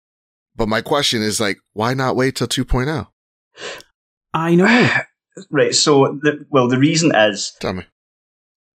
But 0.56 0.68
my 0.68 0.80
question 0.80 1.22
is 1.22 1.38
like, 1.38 1.58
why 1.72 1.94
not 1.94 2.16
wait 2.16 2.34
till 2.34 2.48
2.0? 2.48 3.06
I 4.34 4.54
know. 4.56 4.90
right. 5.50 5.74
So, 5.74 6.18
the, 6.20 6.44
well, 6.50 6.66
the 6.66 6.78
reason 6.78 7.14
is. 7.14 7.52
Tell 7.60 7.74
me 7.74 7.84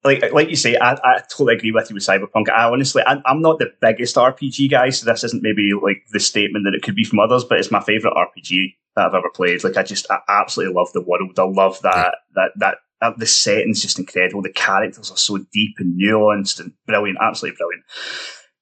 like 0.05 0.33
like 0.33 0.49
you 0.49 0.57
say, 0.57 0.77
I, 0.77 0.93
I 0.93 1.21
totally 1.31 1.55
agree 1.55 1.73
with 1.73 1.91
you 1.91 1.95
with 1.95 2.05
Cyberpunk. 2.05 2.49
I 2.51 2.65
honestly, 2.71 3.03
I, 3.07 3.21
am 3.27 3.43
not 3.43 3.59
the 3.59 3.71
biggest 3.81 4.17
RPG 4.17 4.71
guy, 4.71 4.91
so 4.91 5.05
this 5.07 5.25
isn't 5.25 5.43
maybe 5.43 5.73
like 5.81 6.05
the 6.13 6.21
statement 6.21 6.65
that 6.65 6.75
it 6.75 6.83
could 6.83 6.95
be 6.95 7.05
from 7.05 7.19
others, 7.19 7.45
but 7.45 7.59
it's 7.59 7.71
my 7.71 7.81
favorite 7.81 8.15
RPG 8.15 8.75
that 8.97 9.07
I've 9.07 9.15
ever 9.15 9.31
played. 9.35 9.63
Like 9.63 9.77
I 9.77 9.83
just, 9.83 10.11
I 10.11 10.19
absolutely 10.29 10.75
love 10.75 10.93
the 10.93 11.03
world. 11.03 11.39
I 11.39 11.43
love 11.43 11.81
that 11.83 12.17
that 12.35 12.53
that. 12.57 12.79
that 13.01 13.19
the 13.19 13.27
setting's 13.27 13.83
just 13.83 13.99
incredible. 13.99 14.43
The 14.43 14.53
characters 14.53 15.11
are 15.11 15.17
so 15.17 15.39
deep 15.53 15.77
and 15.79 15.99
nuanced 16.01 16.61
and 16.61 16.73
brilliant, 16.87 17.19
absolutely 17.21 17.57
brilliant. 17.57 17.85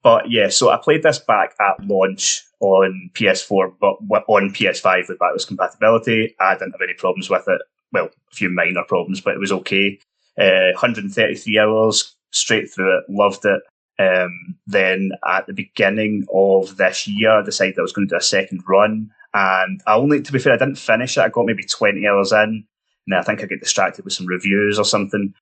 But 0.03 0.31
yeah, 0.31 0.49
so 0.49 0.71
I 0.71 0.79
played 0.83 1.03
this 1.03 1.19
back 1.19 1.55
at 1.61 1.85
launch 1.85 2.45
on 2.61 3.11
PS4, 3.15 3.75
but 3.81 4.25
on 4.29 4.51
PS5 4.51 5.09
with 5.09 5.19
backwards 5.19 5.45
compatibility. 5.45 6.35
I 6.41 6.55
didn't 6.55 6.73
have 6.73 6.83
any 6.83 6.95
problems 6.95 7.29
with 7.29 7.45
it. 7.49 7.61
Well, 7.93 8.07
a 8.07 8.35
few 8.35 8.49
minor 8.49 8.85
problems, 8.87 9.21
but 9.21 9.35
it 9.35 9.41
was 9.41 9.53
okay. 9.53 9.99
Uh, 10.39 10.73
133 10.73 11.59
hours 11.59 12.15
straight 12.31 12.73
through 12.73 12.99
it, 12.99 13.05
loved 13.09 13.45
it. 13.45 13.61
Um, 14.01 14.57
then 14.67 15.11
at 15.27 15.47
the 15.47 15.53
beginning 15.53 16.25
of 16.33 16.77
this 16.77 17.09
year, 17.09 17.41
I 17.41 17.43
decided 17.43 17.79
I 17.79 17.83
was 17.83 17.93
going 17.93 18.07
to 18.07 18.15
do 18.15 18.19
a 18.19 18.23
second 18.23 18.63
run. 18.69 19.11
And 19.35 19.81
I 19.87 19.97
only, 19.97 20.23
to 20.23 20.33
be 20.33 20.39
fair, 20.39 20.55
I 20.55 20.57
didn't 20.57 20.79
finish 20.79 21.19
it. 21.19 21.23
I 21.23 21.29
got 21.29 21.47
maybe 21.47 21.65
20 21.65 22.07
hours 22.07 22.33
in. 22.33 22.65
And 23.07 23.17
I 23.17 23.23
think 23.23 23.43
I 23.43 23.47
get 23.47 23.61
distracted 23.61 24.05
with 24.05 24.15
some 24.15 24.27
reviews 24.27 24.79
or 24.79 24.85
something. 24.85 25.35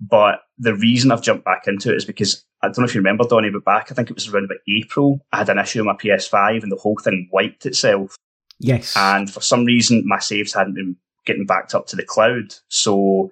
But 0.00 0.40
the 0.58 0.74
reason 0.74 1.10
I've 1.10 1.22
jumped 1.22 1.44
back 1.44 1.66
into 1.66 1.92
it 1.92 1.96
is 1.96 2.04
because 2.04 2.44
I 2.62 2.68
don't 2.68 2.78
know 2.78 2.84
if 2.84 2.94
you 2.94 3.00
remember, 3.00 3.24
Dony, 3.24 3.52
but 3.52 3.64
back, 3.64 3.90
I 3.90 3.94
think 3.94 4.10
it 4.10 4.14
was 4.14 4.28
around 4.28 4.44
about 4.44 4.58
April, 4.68 5.20
I 5.32 5.38
had 5.38 5.48
an 5.48 5.58
issue 5.58 5.80
on 5.80 5.86
my 5.86 5.94
PS5 5.94 6.62
and 6.62 6.72
the 6.72 6.76
whole 6.76 6.98
thing 7.02 7.28
wiped 7.32 7.66
itself. 7.66 8.16
Yes. 8.58 8.96
And 8.96 9.30
for 9.30 9.40
some 9.40 9.64
reason, 9.64 10.02
my 10.06 10.18
saves 10.18 10.52
hadn't 10.52 10.74
been 10.74 10.96
getting 11.26 11.46
backed 11.46 11.74
up 11.74 11.86
to 11.88 11.96
the 11.96 12.04
cloud. 12.04 12.54
So 12.68 13.30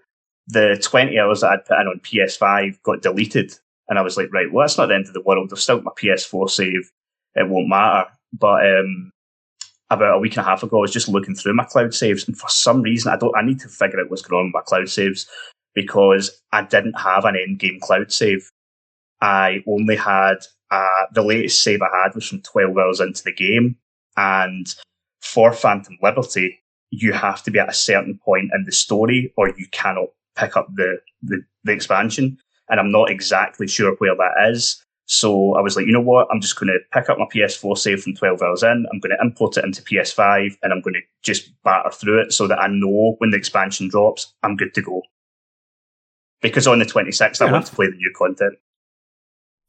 the 0.48 0.80
20 0.82 1.18
hours 1.18 1.40
that 1.40 1.50
I'd 1.50 1.64
put 1.64 1.80
in 1.80 1.86
on 1.86 2.00
PS5 2.00 2.82
got 2.82 3.02
deleted. 3.02 3.52
And 3.88 3.98
I 3.98 4.02
was 4.02 4.16
like, 4.16 4.32
right, 4.32 4.50
well, 4.52 4.64
that's 4.64 4.78
not 4.78 4.86
the 4.86 4.94
end 4.94 5.06
of 5.06 5.14
the 5.14 5.22
world. 5.22 5.50
I've 5.52 5.58
still 5.58 5.80
got 5.80 5.84
my 5.84 5.92
PS4 5.92 6.50
save. 6.50 6.90
It 7.34 7.48
won't 7.48 7.68
matter. 7.68 8.08
But 8.32 8.66
um, 8.66 9.12
about 9.90 10.16
a 10.16 10.18
week 10.18 10.36
and 10.36 10.46
a 10.46 10.48
half 10.48 10.62
ago, 10.62 10.78
I 10.78 10.80
was 10.80 10.92
just 10.92 11.08
looking 11.08 11.34
through 11.34 11.54
my 11.54 11.64
cloud 11.64 11.94
saves. 11.94 12.26
And 12.26 12.36
for 12.36 12.48
some 12.48 12.82
reason, 12.82 13.12
I 13.12 13.16
don't, 13.16 13.36
I 13.36 13.42
need 13.42 13.60
to 13.60 13.68
figure 13.68 14.00
out 14.00 14.10
what's 14.10 14.22
going 14.22 14.40
on 14.40 14.46
with 14.46 14.54
my 14.54 14.62
cloud 14.62 14.88
saves 14.88 15.28
because 15.74 16.30
I 16.52 16.62
didn't 16.62 16.98
have 16.98 17.24
an 17.24 17.36
end 17.36 17.58
game 17.58 17.80
cloud 17.80 18.12
save. 18.12 18.50
I 19.20 19.62
only 19.68 19.96
had, 19.96 20.36
uh, 20.70 21.06
the 21.12 21.22
latest 21.22 21.62
save 21.62 21.82
I 21.82 22.02
had 22.02 22.14
was 22.14 22.26
from 22.26 22.40
12 22.40 22.76
hours 22.76 23.00
into 23.00 23.22
the 23.22 23.32
game. 23.32 23.76
And 24.16 24.66
for 25.20 25.52
Phantom 25.52 25.96
Liberty, 26.02 26.58
you 26.90 27.12
have 27.12 27.42
to 27.42 27.50
be 27.50 27.58
at 27.58 27.68
a 27.68 27.74
certain 27.74 28.18
point 28.22 28.50
in 28.54 28.64
the 28.64 28.72
story 28.72 29.32
or 29.36 29.48
you 29.56 29.66
cannot 29.70 30.08
pick 30.36 30.56
up 30.56 30.68
the, 30.74 30.98
the, 31.22 31.42
the 31.64 31.72
expansion. 31.72 32.38
And 32.68 32.80
I'm 32.80 32.92
not 32.92 33.10
exactly 33.10 33.68
sure 33.68 33.94
where 33.98 34.14
that 34.14 34.50
is. 34.50 34.82
So 35.06 35.54
I 35.56 35.60
was 35.60 35.76
like, 35.76 35.86
you 35.86 35.92
know 35.92 36.00
what? 36.00 36.28
I'm 36.32 36.40
just 36.40 36.58
going 36.58 36.68
to 36.68 36.78
pick 36.92 37.10
up 37.10 37.18
my 37.18 37.26
PS4 37.26 37.76
save 37.76 38.02
from 38.02 38.14
12 38.14 38.40
hours 38.40 38.62
in. 38.62 38.86
I'm 38.90 39.00
going 39.00 39.10
to 39.10 39.22
import 39.22 39.56
it 39.56 39.64
into 39.64 39.82
PS5 39.82 40.56
and 40.62 40.72
I'm 40.72 40.80
going 40.80 40.94
to 40.94 41.00
just 41.22 41.50
batter 41.64 41.90
through 41.90 42.22
it 42.22 42.32
so 42.32 42.46
that 42.46 42.60
I 42.60 42.68
know 42.68 43.16
when 43.18 43.30
the 43.30 43.36
expansion 43.36 43.88
drops, 43.88 44.32
I'm 44.42 44.56
good 44.56 44.74
to 44.74 44.82
go. 44.82 45.02
Because 46.40 46.66
on 46.66 46.78
the 46.78 46.84
26th, 46.84 47.38
fair 47.38 47.46
I 47.46 47.50
enough. 47.50 47.52
want 47.52 47.66
to 47.66 47.74
play 47.74 47.86
the 47.86 47.96
new 47.96 48.12
content. 48.16 48.54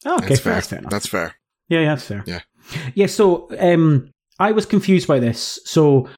Oh, 0.06 0.18
okay, 0.18 0.30
that's 0.30 0.42
fair. 0.42 0.54
That's 0.54 0.68
fair. 0.68 0.82
That's 0.90 1.08
fair. 1.08 1.36
Yeah, 1.70 1.80
yeah, 1.80 1.90
that's 1.90 2.06
fair. 2.06 2.24
Yeah. 2.26 2.40
Yeah, 2.96 3.08
so 3.08 3.50
um, 3.60 4.12
I 4.40 4.52
was 4.52 4.66
confused 4.66 5.08
by 5.08 5.20
this. 5.20 5.60
So 5.66 6.10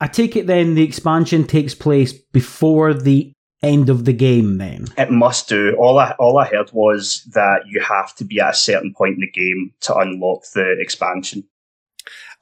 I 0.00 0.06
take 0.06 0.36
it 0.36 0.46
then 0.46 0.74
the 0.74 0.84
expansion 0.84 1.46
takes 1.46 1.74
place 1.74 2.12
before 2.12 2.92
the 2.92 3.32
end 3.64 3.88
of 3.88 4.04
the 4.04 4.12
game 4.12 4.58
then? 4.58 4.86
It 4.96 5.10
must 5.10 5.48
do. 5.48 5.76
All 5.78 5.98
I 5.98 6.12
all 6.18 6.38
I 6.38 6.46
heard 6.46 6.70
was 6.72 7.24
that 7.34 7.62
you 7.66 7.80
have 7.80 8.14
to 8.16 8.24
be 8.24 8.40
at 8.40 8.50
a 8.50 8.56
certain 8.56 8.94
point 8.94 9.14
in 9.14 9.20
the 9.20 9.30
game 9.30 9.72
to 9.80 9.96
unlock 9.96 10.44
the 10.54 10.76
expansion. 10.78 11.44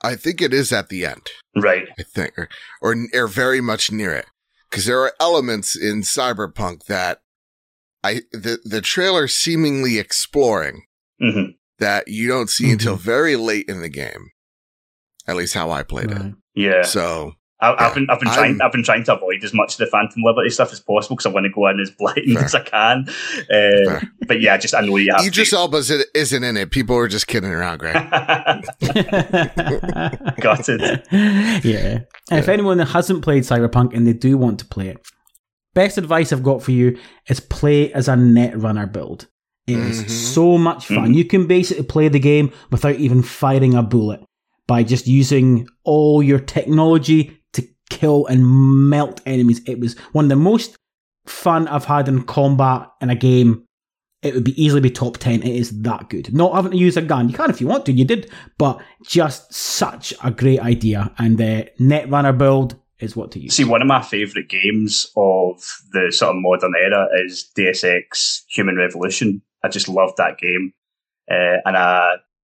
I 0.02 0.16
think 0.16 0.42
it 0.42 0.52
is 0.52 0.72
at 0.72 0.88
the 0.88 1.06
end. 1.06 1.30
Right. 1.56 1.88
I 1.98 2.02
think 2.02 2.36
or 2.36 2.48
or, 2.80 2.96
or 3.14 3.28
very 3.28 3.60
much 3.60 3.92
near 3.92 4.12
it. 4.12 4.26
Cuz 4.70 4.86
there 4.86 5.00
are 5.00 5.14
elements 5.20 5.76
in 5.76 6.02
Cyberpunk 6.02 6.86
that 6.86 7.20
I 8.02 8.22
the 8.32 8.58
the 8.64 8.80
trailer 8.80 9.28
seemingly 9.28 9.98
exploring 9.98 10.86
mm-hmm. 11.20 11.52
that 11.78 12.08
you 12.08 12.28
don't 12.28 12.50
see 12.50 12.64
mm-hmm. 12.64 12.72
until 12.72 12.96
very 12.96 13.36
late 13.36 13.66
in 13.68 13.80
the 13.80 13.88
game. 13.88 14.30
At 15.26 15.36
least 15.36 15.54
how 15.54 15.70
I 15.70 15.84
played 15.84 16.10
right. 16.10 16.26
it. 16.26 16.34
Yeah. 16.54 16.82
So 16.82 17.34
I, 17.62 17.84
have 17.84 17.94
been 17.94 18.10
I've 18.10 18.18
been 18.18 18.32
trying 18.32 18.54
I'm, 18.54 18.62
I've 18.62 18.72
been 18.72 18.82
trying 18.82 19.04
to 19.04 19.14
avoid 19.14 19.44
as 19.44 19.54
much 19.54 19.74
of 19.74 19.78
the 19.78 19.86
Phantom 19.86 20.20
Liberty 20.22 20.50
stuff 20.50 20.72
as 20.72 20.80
possible 20.80 21.14
because 21.14 21.26
I 21.26 21.28
want 21.28 21.44
to 21.44 21.50
go 21.50 21.68
in 21.68 21.78
as 21.78 21.90
blind 21.92 22.18
fair. 22.34 22.44
as 22.44 22.54
I 22.56 22.62
can. 22.62 23.06
Uh, 23.50 24.00
but 24.26 24.40
yeah, 24.40 24.56
just 24.56 24.74
I 24.74 24.80
know 24.80 24.96
you 24.96 25.12
have. 25.14 25.24
Idris 25.24 25.52
Elba 25.52 25.82
isn't 26.14 26.44
in 26.44 26.56
it. 26.56 26.72
People 26.72 26.96
are 26.96 27.06
just 27.06 27.28
kidding 27.28 27.50
around, 27.50 27.78
Greg. 27.78 27.94
Got 30.40 30.68
it. 30.68 31.06
Yeah. 31.12 31.60
yeah. 31.62 31.98
If 32.30 32.48
anyone 32.48 32.80
hasn't 32.80 33.22
played 33.22 33.44
Cyberpunk 33.44 33.94
and 33.94 34.06
they 34.06 34.12
do 34.12 34.36
want 34.36 34.58
to 34.58 34.64
play 34.64 34.88
it, 34.88 35.06
best 35.74 35.98
advice 35.98 36.32
I've 36.32 36.42
got 36.42 36.62
for 36.62 36.72
you 36.72 36.98
is 37.28 37.38
play 37.38 37.92
as 37.92 38.08
a 38.08 38.14
Netrunner 38.14 38.90
build. 38.90 39.28
It 39.66 39.76
mm-hmm. 39.76 39.90
is 39.90 40.34
so 40.34 40.58
much 40.58 40.86
fun. 40.86 40.96
Mm-hmm. 40.96 41.12
You 41.12 41.24
can 41.24 41.46
basically 41.46 41.84
play 41.84 42.08
the 42.08 42.18
game 42.18 42.52
without 42.70 42.96
even 42.96 43.22
firing 43.22 43.74
a 43.74 43.82
bullet 43.82 44.20
by 44.66 44.82
just 44.82 45.06
using 45.06 45.68
all 45.84 46.22
your 46.22 46.40
technology 46.40 47.24
to 47.24 47.41
kill 47.92 48.26
and 48.26 48.88
melt 48.88 49.20
enemies. 49.26 49.60
It 49.66 49.78
was 49.78 49.98
one 50.12 50.24
of 50.24 50.28
the 50.30 50.36
most 50.36 50.76
fun 51.26 51.68
I've 51.68 51.84
had 51.84 52.08
in 52.08 52.22
combat 52.22 52.88
in 53.00 53.10
a 53.10 53.14
game. 53.14 53.64
It 54.22 54.34
would 54.34 54.44
be 54.44 54.62
easily 54.62 54.80
be 54.80 54.90
top 54.90 55.18
10. 55.18 55.42
It 55.42 55.54
is 55.54 55.82
that 55.82 56.08
good. 56.08 56.32
Not 56.32 56.54
having 56.54 56.70
to 56.70 56.76
use 56.76 56.96
a 56.96 57.02
gun. 57.02 57.28
You 57.28 57.34
can 57.34 57.50
if 57.50 57.60
you 57.60 57.66
want 57.66 57.86
to, 57.86 57.92
you 57.92 58.04
did, 58.04 58.30
but 58.56 58.80
just 59.04 59.52
such 59.52 60.14
a 60.22 60.30
great 60.30 60.60
idea. 60.60 61.12
And 61.18 61.38
the 61.38 61.70
Netrunner 61.80 62.36
build 62.36 62.76
is 63.00 63.16
what 63.16 63.32
to 63.32 63.40
use. 63.40 63.54
See, 63.54 63.64
one 63.64 63.82
of 63.82 63.88
my 63.88 64.00
favourite 64.00 64.48
games 64.48 65.10
of 65.16 65.62
the 65.92 66.12
sort 66.12 66.30
of 66.30 66.36
modern 66.40 66.72
era 66.80 67.08
is 67.24 67.50
Deus 67.54 67.82
Ex 67.84 68.44
Human 68.48 68.76
Revolution. 68.76 69.42
I 69.64 69.68
just 69.68 69.88
loved 69.88 70.16
that 70.18 70.38
game. 70.38 70.72
Uh, 71.30 71.58
and 71.64 71.76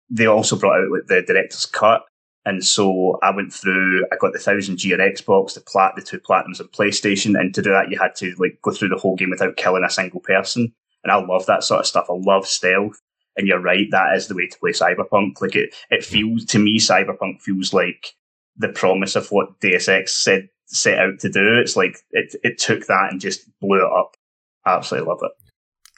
they 0.10 0.26
also 0.26 0.58
brought 0.58 0.80
out 0.80 0.92
like, 0.92 1.08
the 1.08 1.22
director's 1.22 1.66
cut. 1.68 2.02
And 2.50 2.66
so 2.66 3.20
I 3.22 3.30
went 3.30 3.54
through, 3.54 4.08
I 4.12 4.16
got 4.16 4.34
the 4.34 4.40
1000G 4.40 4.92
on 4.92 5.00
Xbox, 5.00 5.54
the 5.54 5.62
plat, 5.62 5.94
the 5.96 6.02
two 6.02 6.20
platinums 6.20 6.60
on 6.60 6.68
PlayStation. 6.70 7.40
And 7.40 7.54
to 7.54 7.62
do 7.62 7.70
that, 7.70 7.92
you 7.92 8.00
had 8.00 8.16
to 8.16 8.34
like 8.40 8.58
go 8.64 8.72
through 8.72 8.90
the 8.90 8.98
whole 8.98 9.16
game 9.16 9.30
without 9.30 9.56
killing 9.56 9.84
a 9.84 9.90
single 9.90 10.20
person. 10.20 10.74
And 11.04 11.12
I 11.12 11.24
love 11.24 11.46
that 11.46 11.64
sort 11.64 11.82
of 11.82 11.86
stuff. 11.86 12.08
I 12.10 12.14
love 12.14 12.48
stealth. 12.48 13.00
And 13.38 13.48
you're 13.48 13.62
right, 13.62 13.86
that 13.92 14.16
is 14.16 14.28
the 14.28 14.34
way 14.34 14.48
to 14.48 14.58
play 14.58 14.72
Cyberpunk. 14.72 15.40
Like 15.40 15.56
it, 15.56 15.76
it 15.92 16.04
feels, 16.04 16.44
to 16.46 16.58
me, 16.58 16.80
Cyberpunk 16.80 17.40
feels 17.40 17.72
like 17.72 18.16
the 18.58 18.70
promise 18.70 19.16
of 19.16 19.28
what 19.28 19.60
Deus 19.60 19.88
Ex 19.88 20.12
said, 20.12 20.50
set 20.66 20.98
out 20.98 21.20
to 21.20 21.30
do. 21.30 21.60
It's 21.60 21.76
like, 21.76 22.00
it, 22.10 22.34
it 22.44 22.58
took 22.58 22.88
that 22.88 23.10
and 23.12 23.22
just 23.22 23.48
blew 23.60 23.78
it 23.78 23.94
up. 23.94 24.18
absolutely 24.66 25.08
love 25.08 25.20
it. 25.22 25.32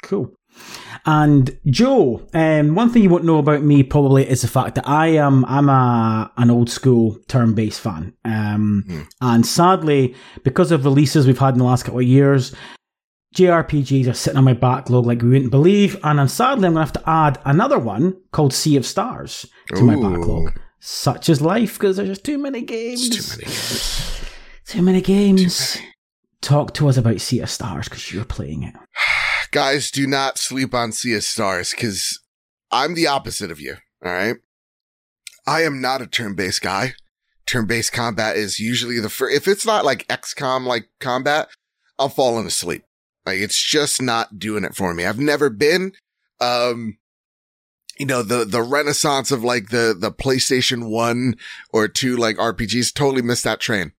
Cool. 0.03 0.33
And 1.05 1.57
Joe, 1.65 2.27
um, 2.33 2.75
one 2.75 2.91
thing 2.91 3.01
you 3.01 3.09
won't 3.09 3.23
know 3.23 3.39
about 3.39 3.63
me 3.63 3.81
probably 3.81 4.29
is 4.29 4.41
the 4.41 4.47
fact 4.47 4.75
that 4.75 4.87
I 4.87 5.07
am 5.07 5.45
I'm 5.45 5.67
a 5.67 6.31
an 6.37 6.51
old 6.51 6.69
school 6.69 7.17
turn 7.27 7.53
based 7.53 7.81
fan. 7.81 8.13
Um, 8.23 8.85
mm. 8.87 9.07
and 9.19 9.45
sadly, 9.45 10.15
because 10.43 10.71
of 10.71 10.85
releases 10.85 11.25
we've 11.25 11.39
had 11.39 11.55
in 11.55 11.59
the 11.59 11.65
last 11.65 11.83
couple 11.83 11.99
of 11.99 12.05
years, 12.05 12.53
JRPGs 13.35 14.07
are 14.09 14.13
sitting 14.13 14.37
on 14.37 14.43
my 14.43 14.53
backlog 14.53 15.07
like 15.07 15.21
we 15.23 15.29
wouldn't 15.29 15.51
believe. 15.51 15.97
And 16.03 16.21
I'm 16.21 16.27
sadly 16.27 16.67
I'm 16.67 16.73
gonna 16.73 16.85
have 16.85 16.93
to 16.93 17.09
add 17.09 17.39
another 17.45 17.79
one 17.79 18.15
called 18.31 18.53
Sea 18.53 18.77
of 18.77 18.85
Stars 18.85 19.47
to 19.69 19.81
Ooh. 19.81 19.85
my 19.85 19.95
backlog. 19.95 20.59
Such 20.79 21.29
is 21.29 21.41
life 21.41 21.79
because 21.79 21.97
there's 21.97 22.09
just 22.09 22.25
too 22.25 22.37
many 22.37 22.61
games. 22.61 23.07
It's 23.07 23.35
too 23.35 23.37
many 23.37 23.45
games. 23.45 24.21
Too 24.65 24.81
many 24.81 25.01
games. 25.01 25.73
Too 25.73 25.79
many. 25.79 25.93
Talk 26.41 26.73
to 26.75 26.89
us 26.89 26.97
about 26.97 27.21
Sea 27.21 27.39
of 27.39 27.49
Stars 27.49 27.87
because 27.87 28.11
you're 28.11 28.25
playing 28.25 28.63
it. 28.63 28.75
guys, 29.51 29.91
do 29.91 30.07
not 30.07 30.37
sleep 30.37 30.73
on 30.73 30.91
Sea 30.91 31.15
of 31.15 31.23
Stars 31.23 31.71
because 31.71 32.19
I'm 32.71 32.95
the 32.95 33.07
opposite 33.07 33.51
of 33.51 33.59
you. 33.59 33.77
All 34.03 34.11
right. 34.11 34.37
I 35.45 35.63
am 35.63 35.81
not 35.81 36.01
a 36.01 36.07
turn 36.07 36.35
based 36.35 36.61
guy. 36.61 36.93
Turn 37.45 37.67
based 37.67 37.91
combat 37.91 38.37
is 38.37 38.59
usually 38.59 38.99
the 38.99 39.09
first, 39.09 39.35
if 39.35 39.47
it's 39.47 39.65
not 39.65 39.83
like 39.83 40.07
XCOM 40.07 40.65
like 40.65 40.89
combat, 40.99 41.49
I'm 41.99 42.09
falling 42.09 42.45
asleep. 42.45 42.83
Like 43.25 43.39
it's 43.39 43.61
just 43.61 44.01
not 44.01 44.39
doing 44.39 44.63
it 44.63 44.75
for 44.75 44.93
me. 44.93 45.05
I've 45.05 45.19
never 45.19 45.49
been, 45.49 45.93
um, 46.39 46.97
you 47.99 48.05
know, 48.05 48.23
the, 48.23 48.45
the 48.45 48.63
renaissance 48.63 49.31
of 49.31 49.43
like 49.43 49.69
the, 49.69 49.95
the 49.97 50.11
PlayStation 50.11 50.89
one 50.89 51.35
or 51.73 51.87
two 51.87 52.15
like 52.15 52.37
RPGs 52.37 52.93
totally 52.93 53.21
missed 53.21 53.43
that 53.43 53.59
train. 53.59 53.91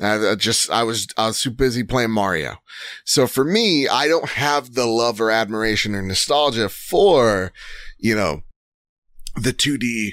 I 0.00 0.34
just, 0.34 0.70
I 0.70 0.82
was, 0.82 1.08
I 1.16 1.26
was 1.26 1.42
too 1.42 1.50
busy 1.50 1.82
playing 1.82 2.10
Mario. 2.10 2.56
So 3.04 3.26
for 3.26 3.44
me, 3.44 3.86
I 3.86 4.08
don't 4.08 4.30
have 4.30 4.74
the 4.74 4.86
love 4.86 5.20
or 5.20 5.30
admiration 5.30 5.94
or 5.94 6.02
nostalgia 6.02 6.68
for, 6.70 7.52
you 7.98 8.14
know, 8.14 8.40
the 9.36 9.52
2D, 9.52 10.12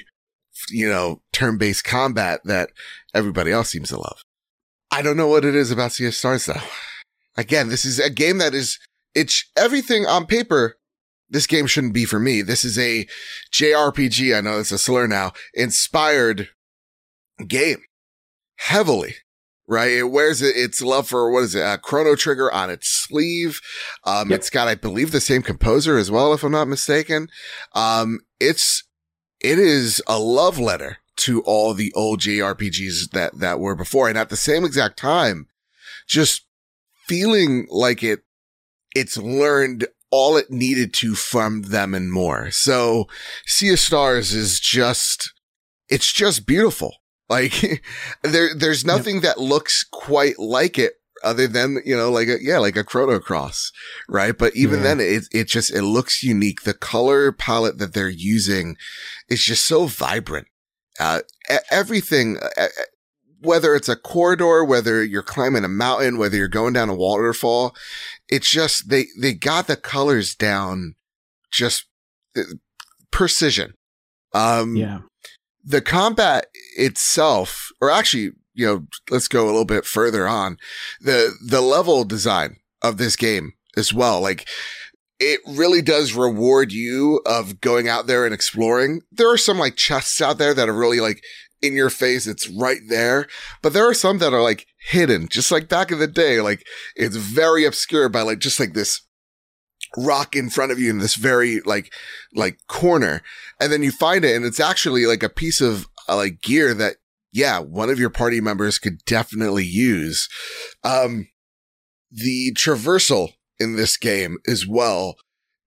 you 0.70 0.88
know, 0.88 1.22
turn-based 1.32 1.84
combat 1.84 2.40
that 2.44 2.70
everybody 3.14 3.50
else 3.50 3.70
seems 3.70 3.88
to 3.88 3.96
love. 3.96 4.22
I 4.90 5.00
don't 5.00 5.16
know 5.16 5.28
what 5.28 5.44
it 5.44 5.54
is 5.54 5.70
about 5.70 5.98
of 5.98 6.14
Stars 6.14 6.46
though. 6.46 6.60
Again, 7.36 7.68
this 7.68 7.84
is 7.84 7.98
a 7.98 8.10
game 8.10 8.38
that 8.38 8.54
is, 8.54 8.78
it's 9.14 9.50
everything 9.56 10.04
on 10.06 10.26
paper. 10.26 10.76
This 11.30 11.46
game 11.46 11.66
shouldn't 11.66 11.94
be 11.94 12.04
for 12.04 12.18
me. 12.18 12.42
This 12.42 12.64
is 12.64 12.78
a 12.78 13.06
JRPG. 13.52 14.36
I 14.36 14.40
know 14.40 14.58
it's 14.58 14.72
a 14.72 14.78
slur 14.78 15.06
now 15.06 15.32
inspired 15.54 16.48
game 17.46 17.82
heavily 18.56 19.16
right? 19.68 19.92
It 19.92 20.04
wears 20.04 20.42
it, 20.42 20.56
its 20.56 20.80
love 20.82 21.06
for 21.06 21.30
what 21.30 21.44
is 21.44 21.54
it? 21.54 21.60
A 21.60 21.78
Chrono 21.78 22.16
Trigger 22.16 22.50
on 22.52 22.70
its 22.70 22.88
sleeve. 22.88 23.60
Um, 24.04 24.30
yep. 24.30 24.38
it's 24.38 24.50
got, 24.50 24.66
I 24.66 24.74
believe, 24.74 25.12
the 25.12 25.20
same 25.20 25.42
composer 25.42 25.98
as 25.98 26.10
well, 26.10 26.32
if 26.32 26.42
I'm 26.42 26.52
not 26.52 26.66
mistaken. 26.66 27.28
Um, 27.74 28.20
it's, 28.40 28.84
it 29.40 29.58
is 29.58 30.02
a 30.06 30.18
love 30.18 30.58
letter 30.58 30.98
to 31.16 31.42
all 31.42 31.74
the 31.74 31.92
old 31.94 32.20
JRPGs 32.20 33.10
that, 33.10 33.38
that 33.38 33.60
were 33.60 33.74
before. 33.74 34.08
And 34.08 34.16
at 34.16 34.30
the 34.30 34.36
same 34.36 34.64
exact 34.64 34.98
time, 34.98 35.48
just 36.06 36.46
feeling 37.06 37.66
like 37.70 38.02
it, 38.02 38.20
it's 38.96 39.18
learned 39.18 39.86
all 40.10 40.38
it 40.38 40.50
needed 40.50 40.94
to 40.94 41.14
from 41.14 41.62
them 41.62 41.94
and 41.94 42.10
more. 42.10 42.50
So 42.50 43.06
Sea 43.44 43.74
of 43.74 43.80
Stars 43.80 44.32
is 44.32 44.58
just, 44.58 45.34
it's 45.90 46.10
just 46.10 46.46
beautiful. 46.46 46.96
Like 47.28 47.82
there, 48.22 48.54
there's 48.54 48.84
nothing 48.84 49.16
yep. 49.16 49.22
that 49.24 49.40
looks 49.40 49.84
quite 49.84 50.38
like 50.38 50.78
it 50.78 50.94
other 51.22 51.46
than, 51.46 51.78
you 51.84 51.96
know, 51.96 52.10
like 52.10 52.28
a, 52.28 52.36
yeah, 52.40 52.58
like 52.58 52.76
a 52.76 52.84
Chrono 52.84 53.18
Cross, 53.18 53.72
right? 54.08 54.36
But 54.36 54.54
even 54.54 54.78
yeah. 54.78 54.82
then 54.84 55.00
it, 55.00 55.24
it 55.32 55.48
just, 55.48 55.74
it 55.74 55.82
looks 55.82 56.22
unique. 56.22 56.62
The 56.62 56.74
color 56.74 57.32
palette 57.32 57.78
that 57.78 57.92
they're 57.92 58.08
using 58.08 58.76
is 59.28 59.42
just 59.44 59.64
so 59.64 59.86
vibrant. 59.86 60.46
Uh, 61.00 61.20
everything, 61.70 62.38
uh, 62.56 62.68
whether 63.40 63.74
it's 63.74 63.88
a 63.88 63.96
corridor, 63.96 64.64
whether 64.64 65.02
you're 65.02 65.22
climbing 65.22 65.64
a 65.64 65.68
mountain, 65.68 66.18
whether 66.18 66.36
you're 66.36 66.48
going 66.48 66.72
down 66.72 66.88
a 66.88 66.94
waterfall, 66.94 67.74
it's 68.28 68.50
just, 68.50 68.88
they, 68.88 69.06
they 69.20 69.32
got 69.32 69.66
the 69.66 69.76
colors 69.76 70.34
down 70.34 70.94
just 71.50 71.86
uh, 72.36 72.42
precision. 73.10 73.74
Um, 74.34 74.76
yeah 74.76 75.00
the 75.64 75.80
combat 75.80 76.46
itself, 76.76 77.70
or 77.80 77.90
actually, 77.90 78.32
you 78.54 78.66
know, 78.66 78.86
let's 79.10 79.28
go 79.28 79.44
a 79.44 79.46
little 79.46 79.64
bit 79.64 79.84
further 79.84 80.26
on 80.26 80.56
the, 81.00 81.34
the 81.44 81.60
level 81.60 82.04
design 82.04 82.56
of 82.82 82.96
this 82.96 83.16
game 83.16 83.52
as 83.76 83.92
well. 83.92 84.20
Like 84.20 84.48
it 85.20 85.40
really 85.46 85.82
does 85.82 86.14
reward 86.14 86.72
you 86.72 87.20
of 87.26 87.60
going 87.60 87.88
out 87.88 88.06
there 88.06 88.24
and 88.24 88.34
exploring. 88.34 89.02
There 89.10 89.32
are 89.32 89.38
some 89.38 89.58
like 89.58 89.76
chests 89.76 90.20
out 90.20 90.38
there 90.38 90.54
that 90.54 90.68
are 90.68 90.78
really 90.78 91.00
like 91.00 91.22
in 91.60 91.74
your 91.74 91.90
face. 91.90 92.26
It's 92.26 92.48
right 92.48 92.80
there, 92.88 93.26
but 93.62 93.72
there 93.72 93.88
are 93.88 93.94
some 93.94 94.18
that 94.18 94.32
are 94.32 94.42
like 94.42 94.66
hidden, 94.90 95.28
just 95.28 95.50
like 95.50 95.68
back 95.68 95.90
in 95.90 95.98
the 95.98 96.06
day. 96.06 96.40
Like 96.40 96.64
it's 96.94 97.16
very 97.16 97.64
obscure 97.64 98.08
by 98.08 98.22
like 98.22 98.38
just 98.38 98.60
like 98.60 98.74
this 98.74 99.02
rock 99.96 100.36
in 100.36 100.50
front 100.50 100.72
of 100.72 100.78
you 100.78 100.90
in 100.90 100.98
this 100.98 101.14
very 101.14 101.60
like 101.60 101.92
like 102.34 102.58
corner. 102.66 103.22
And 103.60 103.72
then 103.72 103.82
you 103.82 103.90
find 103.90 104.24
it 104.24 104.36
and 104.36 104.44
it's 104.44 104.60
actually 104.60 105.06
like 105.06 105.22
a 105.22 105.28
piece 105.28 105.60
of 105.60 105.86
uh, 106.08 106.16
like 106.16 106.40
gear 106.42 106.74
that 106.74 106.96
yeah 107.32 107.58
one 107.58 107.90
of 107.90 107.98
your 107.98 108.10
party 108.10 108.40
members 108.40 108.78
could 108.78 109.04
definitely 109.04 109.64
use. 109.64 110.28
Um 110.84 111.28
the 112.10 112.52
traversal 112.54 113.32
in 113.58 113.76
this 113.76 113.96
game 113.96 114.38
as 114.46 114.66
well 114.66 115.16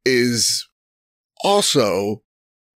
is 0.05 0.67
also 1.43 2.23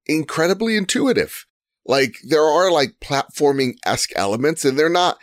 incredibly 0.06 0.76
intuitive. 0.76 1.46
Like 1.86 2.16
there 2.28 2.44
are 2.44 2.72
like 2.72 2.96
platforming 3.02 3.76
esque 3.86 4.12
elements 4.16 4.66
and 4.66 4.78
they're 4.78 4.90
not 4.90 5.18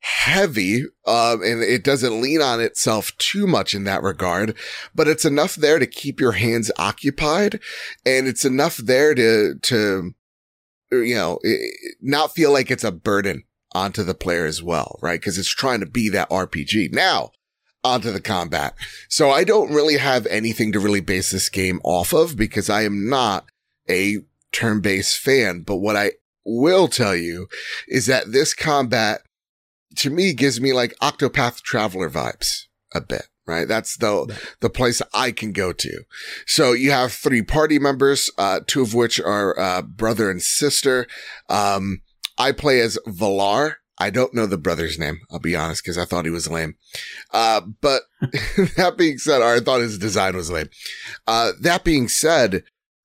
heavy, 0.00 0.84
um, 1.06 1.42
and 1.42 1.62
it 1.62 1.82
doesn't 1.82 2.20
lean 2.20 2.40
on 2.40 2.60
itself 2.60 3.16
too 3.18 3.46
much 3.46 3.74
in 3.74 3.84
that 3.84 4.02
regard, 4.02 4.54
but 4.94 5.08
it's 5.08 5.24
enough 5.24 5.54
there 5.54 5.78
to 5.78 5.86
keep 5.86 6.20
your 6.20 6.32
hands 6.32 6.70
occupied, 6.78 7.60
and 8.04 8.26
it's 8.26 8.44
enough 8.44 8.76
there 8.76 9.14
to 9.14 9.54
to 9.62 10.14
you 10.92 11.14
know 11.14 11.38
not 12.00 12.34
feel 12.34 12.52
like 12.52 12.70
it's 12.70 12.84
a 12.84 12.92
burden 12.92 13.44
onto 13.74 14.02
the 14.02 14.14
player 14.14 14.46
as 14.46 14.62
well, 14.62 14.98
right? 15.02 15.20
Because 15.20 15.38
it's 15.38 15.48
trying 15.48 15.80
to 15.80 15.86
be 15.86 16.08
that 16.08 16.30
RPG. 16.30 16.92
Now, 16.92 17.30
onto 17.86 18.10
the 18.10 18.20
combat. 18.20 18.74
So 19.08 19.30
I 19.30 19.44
don't 19.44 19.72
really 19.72 19.98
have 19.98 20.26
anything 20.26 20.72
to 20.72 20.80
really 20.80 21.00
base 21.00 21.30
this 21.30 21.48
game 21.48 21.80
off 21.84 22.12
of 22.12 22.36
because 22.36 22.68
I 22.68 22.82
am 22.82 23.08
not 23.08 23.46
a 23.88 24.18
turn-based 24.52 25.18
fan. 25.18 25.60
But 25.60 25.76
what 25.76 25.94
I 25.96 26.12
will 26.44 26.88
tell 26.88 27.14
you 27.14 27.48
is 27.86 28.06
that 28.06 28.32
this 28.32 28.54
combat 28.54 29.22
to 29.98 30.10
me 30.10 30.32
gives 30.32 30.60
me 30.60 30.72
like 30.72 30.94
Octopath 31.02 31.62
Traveler 31.62 32.10
vibes 32.10 32.64
a 32.94 33.00
bit 33.00 33.26
right? 33.46 33.68
That's 33.68 33.96
the, 33.96 34.36
the 34.60 34.70
place 34.70 35.00
I 35.14 35.30
can 35.30 35.52
go 35.52 35.72
to. 35.72 36.02
So 36.46 36.72
you 36.72 36.90
have 36.90 37.12
three 37.12 37.42
party 37.42 37.78
members, 37.78 38.30
uh, 38.36 38.60
two 38.66 38.82
of 38.82 38.92
which 38.92 39.20
are, 39.20 39.58
uh, 39.58 39.82
brother 39.82 40.30
and 40.30 40.42
sister. 40.42 41.06
Um, 41.48 42.02
I 42.38 42.52
play 42.52 42.80
as 42.80 42.98
Valere. 43.06 43.78
I 43.98 44.10
don't 44.10 44.34
know 44.34 44.44
the 44.44 44.58
brother's 44.58 44.98
name. 44.98 45.20
I'll 45.30 45.38
be 45.38 45.56
honest 45.56 45.82
because 45.82 45.96
I 45.96 46.04
thought 46.04 46.26
he 46.26 46.30
was 46.30 46.50
lame. 46.50 46.74
Uh, 47.32 47.62
but 47.80 48.02
that 48.76 48.96
being 48.98 49.16
said, 49.16 49.40
I 49.40 49.60
thought 49.60 49.80
his 49.80 49.98
design 49.98 50.36
was 50.36 50.50
lame. 50.50 50.68
Uh, 51.26 51.52
that 51.62 51.82
being 51.82 52.08
said, 52.08 52.64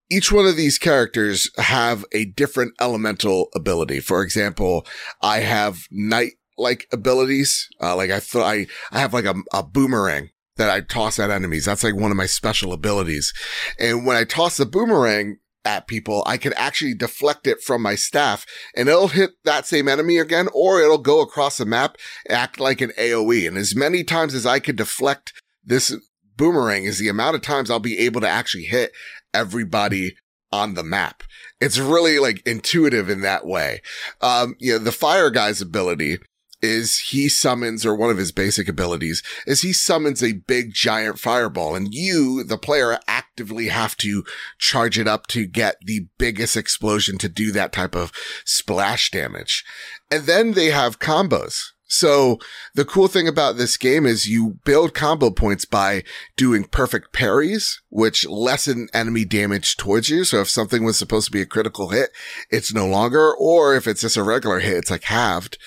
each 0.10 0.34
one 0.34 0.46
of 0.46 0.58
these 0.58 0.78
characters 0.78 1.50
have 1.58 2.04
a 2.12 2.26
different 2.26 2.74
elemental 2.82 3.48
ability. 3.56 4.02
For 4.02 4.22
example, 4.22 4.86
I 5.22 5.40
have 5.40 5.88
night 5.90 6.34
like 6.62 6.88
abilities. 6.92 7.68
Uh, 7.82 7.96
like 7.96 8.12
I 8.12 8.20
thought 8.20 8.46
I, 8.46 8.68
I 8.92 9.00
have 9.00 9.14
like 9.14 9.26
a, 9.26 9.36
a 9.54 9.64
boomerang 9.64 10.30
that 10.58 10.70
I 10.70 10.82
toss 10.82 11.20
at 11.20 11.32
enemies. 11.32 11.66
That's 11.66 11.84
like 11.84 11.96
one 11.96 12.12
of 12.12 12.18
my 12.18 12.26
special 12.26 12.74
abilities. 12.74 13.34
And 13.80 14.06
when 14.06 14.18
I 14.18 14.24
toss 14.24 14.58
the 14.58 14.66
boomerang 14.66 15.38
at 15.64 15.88
people, 15.88 16.24
I 16.26 16.38
can 16.38 16.54
actually 16.54 16.94
deflect 16.94 17.48
it 17.48 17.62
from 17.62 17.82
my 17.82 17.96
staff 17.96 18.46
and 18.76 18.90
it'll 18.90 19.10
hit 19.10 19.32
that 19.44 19.66
same 19.66 19.88
enemy 19.88 20.18
again, 20.18 20.48
or 20.54 20.82
it'll 20.82 20.98
go 20.98 21.22
across 21.22 21.58
the 21.58 21.66
map, 21.66 21.98
act 22.30 22.60
like 22.60 22.82
an 22.82 22.92
AoE. 22.98 23.48
And 23.48 23.58
as 23.58 23.76
many 23.76 24.04
times 24.04 24.34
as 24.34 24.46
I 24.46 24.60
could 24.60 24.76
deflect 24.76 25.34
this 25.64 25.96
boomerang 26.38 26.86
is 26.86 27.00
the 27.00 27.10
amount 27.10 27.36
of 27.36 27.42
times 27.42 27.70
I'll 27.70 27.80
be 27.80 28.00
able 28.00 28.22
to 28.22 28.28
actually 28.28 28.64
hit 28.64 28.92
everybody 29.34 30.16
on 30.52 30.74
the 30.74 30.84
map. 30.84 31.24
It's 31.60 31.78
really 31.80 32.20
like 32.20 32.46
intuitive 32.46 33.10
in 33.10 33.22
that 33.22 33.46
way. 33.46 33.82
Um, 34.22 34.56
you 34.60 34.74
know, 34.74 34.80
the 34.80 34.92
fire 34.92 35.30
guy's 35.30 35.62
ability 35.62 36.18
is 36.62 36.98
he 37.10 37.28
summons, 37.30 37.86
or 37.86 37.96
one 37.96 38.10
of 38.10 38.18
his 38.18 38.32
basic 38.32 38.68
abilities 38.68 39.24
is 39.48 39.62
he 39.62 39.74
summons 39.74 40.24
a 40.24 40.34
big 40.34 40.74
giant 40.74 41.20
fireball 41.20 41.76
and 41.76 41.94
you, 41.94 42.44
the 42.44 42.58
player, 42.58 43.00
actively 43.08 43.68
have 43.68 43.98
to 43.98 44.24
charge 44.58 45.00
it 45.00 45.08
up 45.08 45.28
to 45.28 45.46
get 45.46 45.76
the 45.86 46.08
biggest 46.18 46.56
explosion 46.56 47.18
to 47.18 47.30
do 47.30 47.52
that 47.52 47.72
type 47.72 47.96
of 47.96 48.12
splash 48.46 49.12
damage. 49.12 49.64
And 50.10 50.26
then 50.26 50.54
they 50.54 50.68
have 50.68 51.00
combos. 51.00 51.71
So 51.92 52.40
the 52.74 52.86
cool 52.86 53.10
thing 53.10 53.28
about 53.28 53.58
this 53.58 53.76
game 53.76 54.06
is 54.06 54.26
you 54.26 54.60
build 54.64 54.94
combo 54.94 55.30
points 55.30 55.66
by 55.66 56.06
doing 56.38 56.64
perfect 56.64 57.12
parries, 57.12 57.82
which 57.90 58.26
lessen 58.26 58.88
enemy 58.94 59.26
damage 59.26 59.76
towards 59.76 60.08
you. 60.08 60.24
So 60.24 60.40
if 60.40 60.50
something 60.50 60.86
was 60.86 60.98
supposed 60.98 61.26
to 61.26 61.34
be 61.34 61.42
a 61.42 61.46
critical 61.46 61.90
hit, 61.90 62.12
it's 62.50 62.74
no 62.74 62.88
longer, 62.88 63.36
or 63.36 63.76
if 63.76 63.88
it's 63.88 64.00
just 64.00 64.16
a 64.16 64.24
regular 64.24 64.60
hit, 64.60 64.78
it's 64.78 64.90
like 64.90 65.04
halved. 65.04 65.58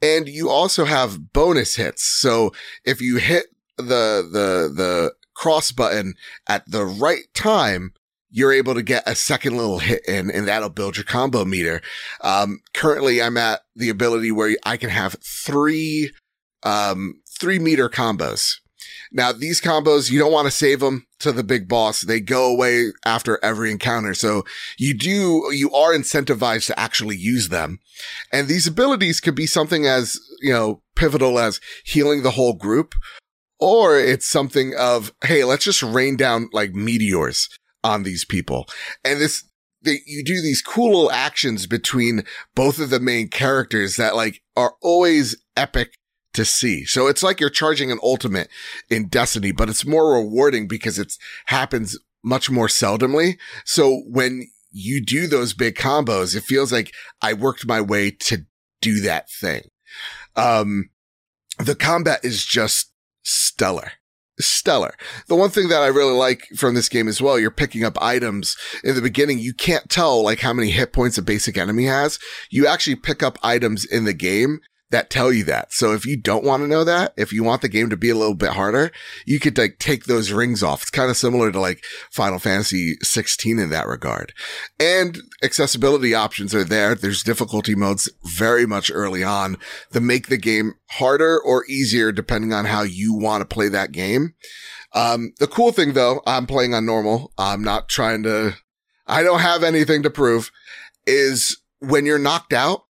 And 0.00 0.28
you 0.28 0.48
also 0.48 0.86
have 0.86 1.34
bonus 1.34 1.76
hits. 1.76 2.04
So 2.04 2.54
if 2.86 3.02
you 3.02 3.18
hit 3.18 3.44
the, 3.76 4.26
the, 4.32 4.72
the 4.74 5.12
cross 5.34 5.72
button 5.72 6.14
at 6.48 6.68
the 6.70 6.86
right 6.86 7.26
time, 7.34 7.92
you're 8.30 8.52
able 8.52 8.74
to 8.74 8.82
get 8.82 9.04
a 9.06 9.14
second 9.14 9.56
little 9.56 9.78
hit 9.78 10.06
in 10.08 10.30
and 10.30 10.48
that'll 10.48 10.68
build 10.68 10.96
your 10.96 11.04
combo 11.04 11.44
meter. 11.44 11.80
Um, 12.20 12.60
currently 12.74 13.22
I'm 13.22 13.36
at 13.36 13.62
the 13.74 13.88
ability 13.88 14.32
where 14.32 14.56
I 14.64 14.76
can 14.76 14.90
have 14.90 15.16
three, 15.22 16.12
um, 16.62 17.20
three 17.38 17.58
meter 17.58 17.88
combos. 17.88 18.56
Now 19.12 19.32
these 19.32 19.60
combos, 19.60 20.10
you 20.10 20.18
don't 20.18 20.32
want 20.32 20.46
to 20.46 20.50
save 20.50 20.80
them 20.80 21.06
to 21.20 21.30
the 21.30 21.44
big 21.44 21.68
boss. 21.68 22.00
They 22.00 22.20
go 22.20 22.50
away 22.50 22.92
after 23.04 23.42
every 23.42 23.70
encounter. 23.70 24.14
So 24.14 24.44
you 24.76 24.94
do, 24.94 25.48
you 25.52 25.72
are 25.72 25.92
incentivized 25.92 26.66
to 26.66 26.78
actually 26.78 27.16
use 27.16 27.48
them. 27.48 27.78
And 28.32 28.48
these 28.48 28.66
abilities 28.66 29.20
could 29.20 29.34
be 29.34 29.46
something 29.46 29.86
as, 29.86 30.18
you 30.40 30.52
know, 30.52 30.82
pivotal 30.96 31.38
as 31.38 31.60
healing 31.84 32.22
the 32.22 32.32
whole 32.32 32.54
group. 32.54 32.94
Or 33.58 33.98
it's 33.98 34.26
something 34.26 34.74
of, 34.78 35.14
hey, 35.24 35.44
let's 35.44 35.64
just 35.64 35.82
rain 35.82 36.16
down 36.16 36.50
like 36.52 36.74
meteors 36.74 37.48
on 37.86 38.02
these 38.02 38.24
people. 38.24 38.68
And 39.04 39.20
this, 39.20 39.44
they, 39.82 40.00
you 40.06 40.24
do 40.24 40.42
these 40.42 40.60
cool 40.60 40.88
little 40.88 41.12
actions 41.12 41.66
between 41.66 42.24
both 42.54 42.80
of 42.80 42.90
the 42.90 43.00
main 43.00 43.28
characters 43.28 43.96
that 43.96 44.16
like 44.16 44.42
are 44.56 44.74
always 44.82 45.36
epic 45.56 45.94
to 46.34 46.44
see. 46.44 46.84
So 46.84 47.06
it's 47.06 47.22
like 47.22 47.40
you're 47.40 47.48
charging 47.48 47.92
an 47.92 48.00
ultimate 48.02 48.48
in 48.90 49.08
Destiny, 49.08 49.52
but 49.52 49.68
it's 49.68 49.86
more 49.86 50.14
rewarding 50.14 50.66
because 50.66 50.98
it 50.98 51.14
happens 51.46 51.96
much 52.24 52.50
more 52.50 52.66
seldomly. 52.66 53.38
So 53.64 54.02
when 54.08 54.48
you 54.72 55.02
do 55.02 55.28
those 55.28 55.54
big 55.54 55.76
combos, 55.76 56.36
it 56.36 56.42
feels 56.42 56.72
like 56.72 56.92
I 57.22 57.32
worked 57.32 57.66
my 57.66 57.80
way 57.80 58.10
to 58.10 58.44
do 58.82 59.00
that 59.02 59.30
thing. 59.30 59.62
Um, 60.34 60.90
the 61.58 61.76
combat 61.76 62.20
is 62.24 62.44
just 62.44 62.92
stellar 63.22 63.92
stellar. 64.38 64.94
The 65.28 65.36
one 65.36 65.50
thing 65.50 65.68
that 65.68 65.82
I 65.82 65.86
really 65.86 66.14
like 66.16 66.46
from 66.56 66.74
this 66.74 66.88
game 66.88 67.08
as 67.08 67.20
well, 67.20 67.38
you're 67.38 67.50
picking 67.50 67.84
up 67.84 68.00
items 68.00 68.56
in 68.84 68.94
the 68.94 69.02
beginning. 69.02 69.38
You 69.38 69.54
can't 69.54 69.88
tell 69.88 70.22
like 70.22 70.40
how 70.40 70.52
many 70.52 70.70
hit 70.70 70.92
points 70.92 71.18
a 71.18 71.22
basic 71.22 71.56
enemy 71.56 71.84
has. 71.84 72.18
You 72.50 72.66
actually 72.66 72.96
pick 72.96 73.22
up 73.22 73.38
items 73.42 73.84
in 73.84 74.04
the 74.04 74.14
game 74.14 74.60
that 74.90 75.10
tell 75.10 75.32
you 75.32 75.42
that. 75.44 75.72
So 75.72 75.92
if 75.92 76.06
you 76.06 76.16
don't 76.16 76.44
want 76.44 76.62
to 76.62 76.68
know 76.68 76.84
that, 76.84 77.12
if 77.16 77.32
you 77.32 77.42
want 77.42 77.62
the 77.62 77.68
game 77.68 77.90
to 77.90 77.96
be 77.96 78.10
a 78.10 78.14
little 78.14 78.34
bit 78.34 78.50
harder, 78.50 78.92
you 79.24 79.40
could 79.40 79.58
like 79.58 79.78
take 79.78 80.04
those 80.04 80.30
rings 80.30 80.62
off. 80.62 80.82
It's 80.82 80.90
kind 80.90 81.10
of 81.10 81.16
similar 81.16 81.50
to 81.50 81.60
like 81.60 81.84
Final 82.12 82.38
Fantasy 82.38 82.96
16 83.02 83.58
in 83.58 83.70
that 83.70 83.88
regard. 83.88 84.32
And 84.78 85.18
accessibility 85.42 86.14
options 86.14 86.54
are 86.54 86.64
there. 86.64 86.94
There's 86.94 87.24
difficulty 87.24 87.74
modes 87.74 88.08
very 88.24 88.66
much 88.66 88.90
early 88.92 89.24
on 89.24 89.56
that 89.90 90.02
make 90.02 90.28
the 90.28 90.36
game 90.36 90.74
harder 90.90 91.40
or 91.40 91.66
easier 91.66 92.12
depending 92.12 92.52
on 92.52 92.66
how 92.66 92.82
you 92.82 93.12
want 93.12 93.42
to 93.42 93.54
play 93.54 93.68
that 93.68 93.90
game. 93.92 94.34
Um, 94.92 95.32
the 95.40 95.48
cool 95.48 95.72
thing 95.72 95.94
though, 95.94 96.22
I'm 96.26 96.46
playing 96.46 96.74
on 96.74 96.86
normal. 96.86 97.32
I'm 97.36 97.62
not 97.62 97.88
trying 97.88 98.22
to, 98.22 98.54
I 99.06 99.24
don't 99.24 99.40
have 99.40 99.64
anything 99.64 100.04
to 100.04 100.10
prove 100.10 100.52
is 101.06 101.60
when 101.80 102.06
you're 102.06 102.18
knocked 102.18 102.52
out, 102.52 102.85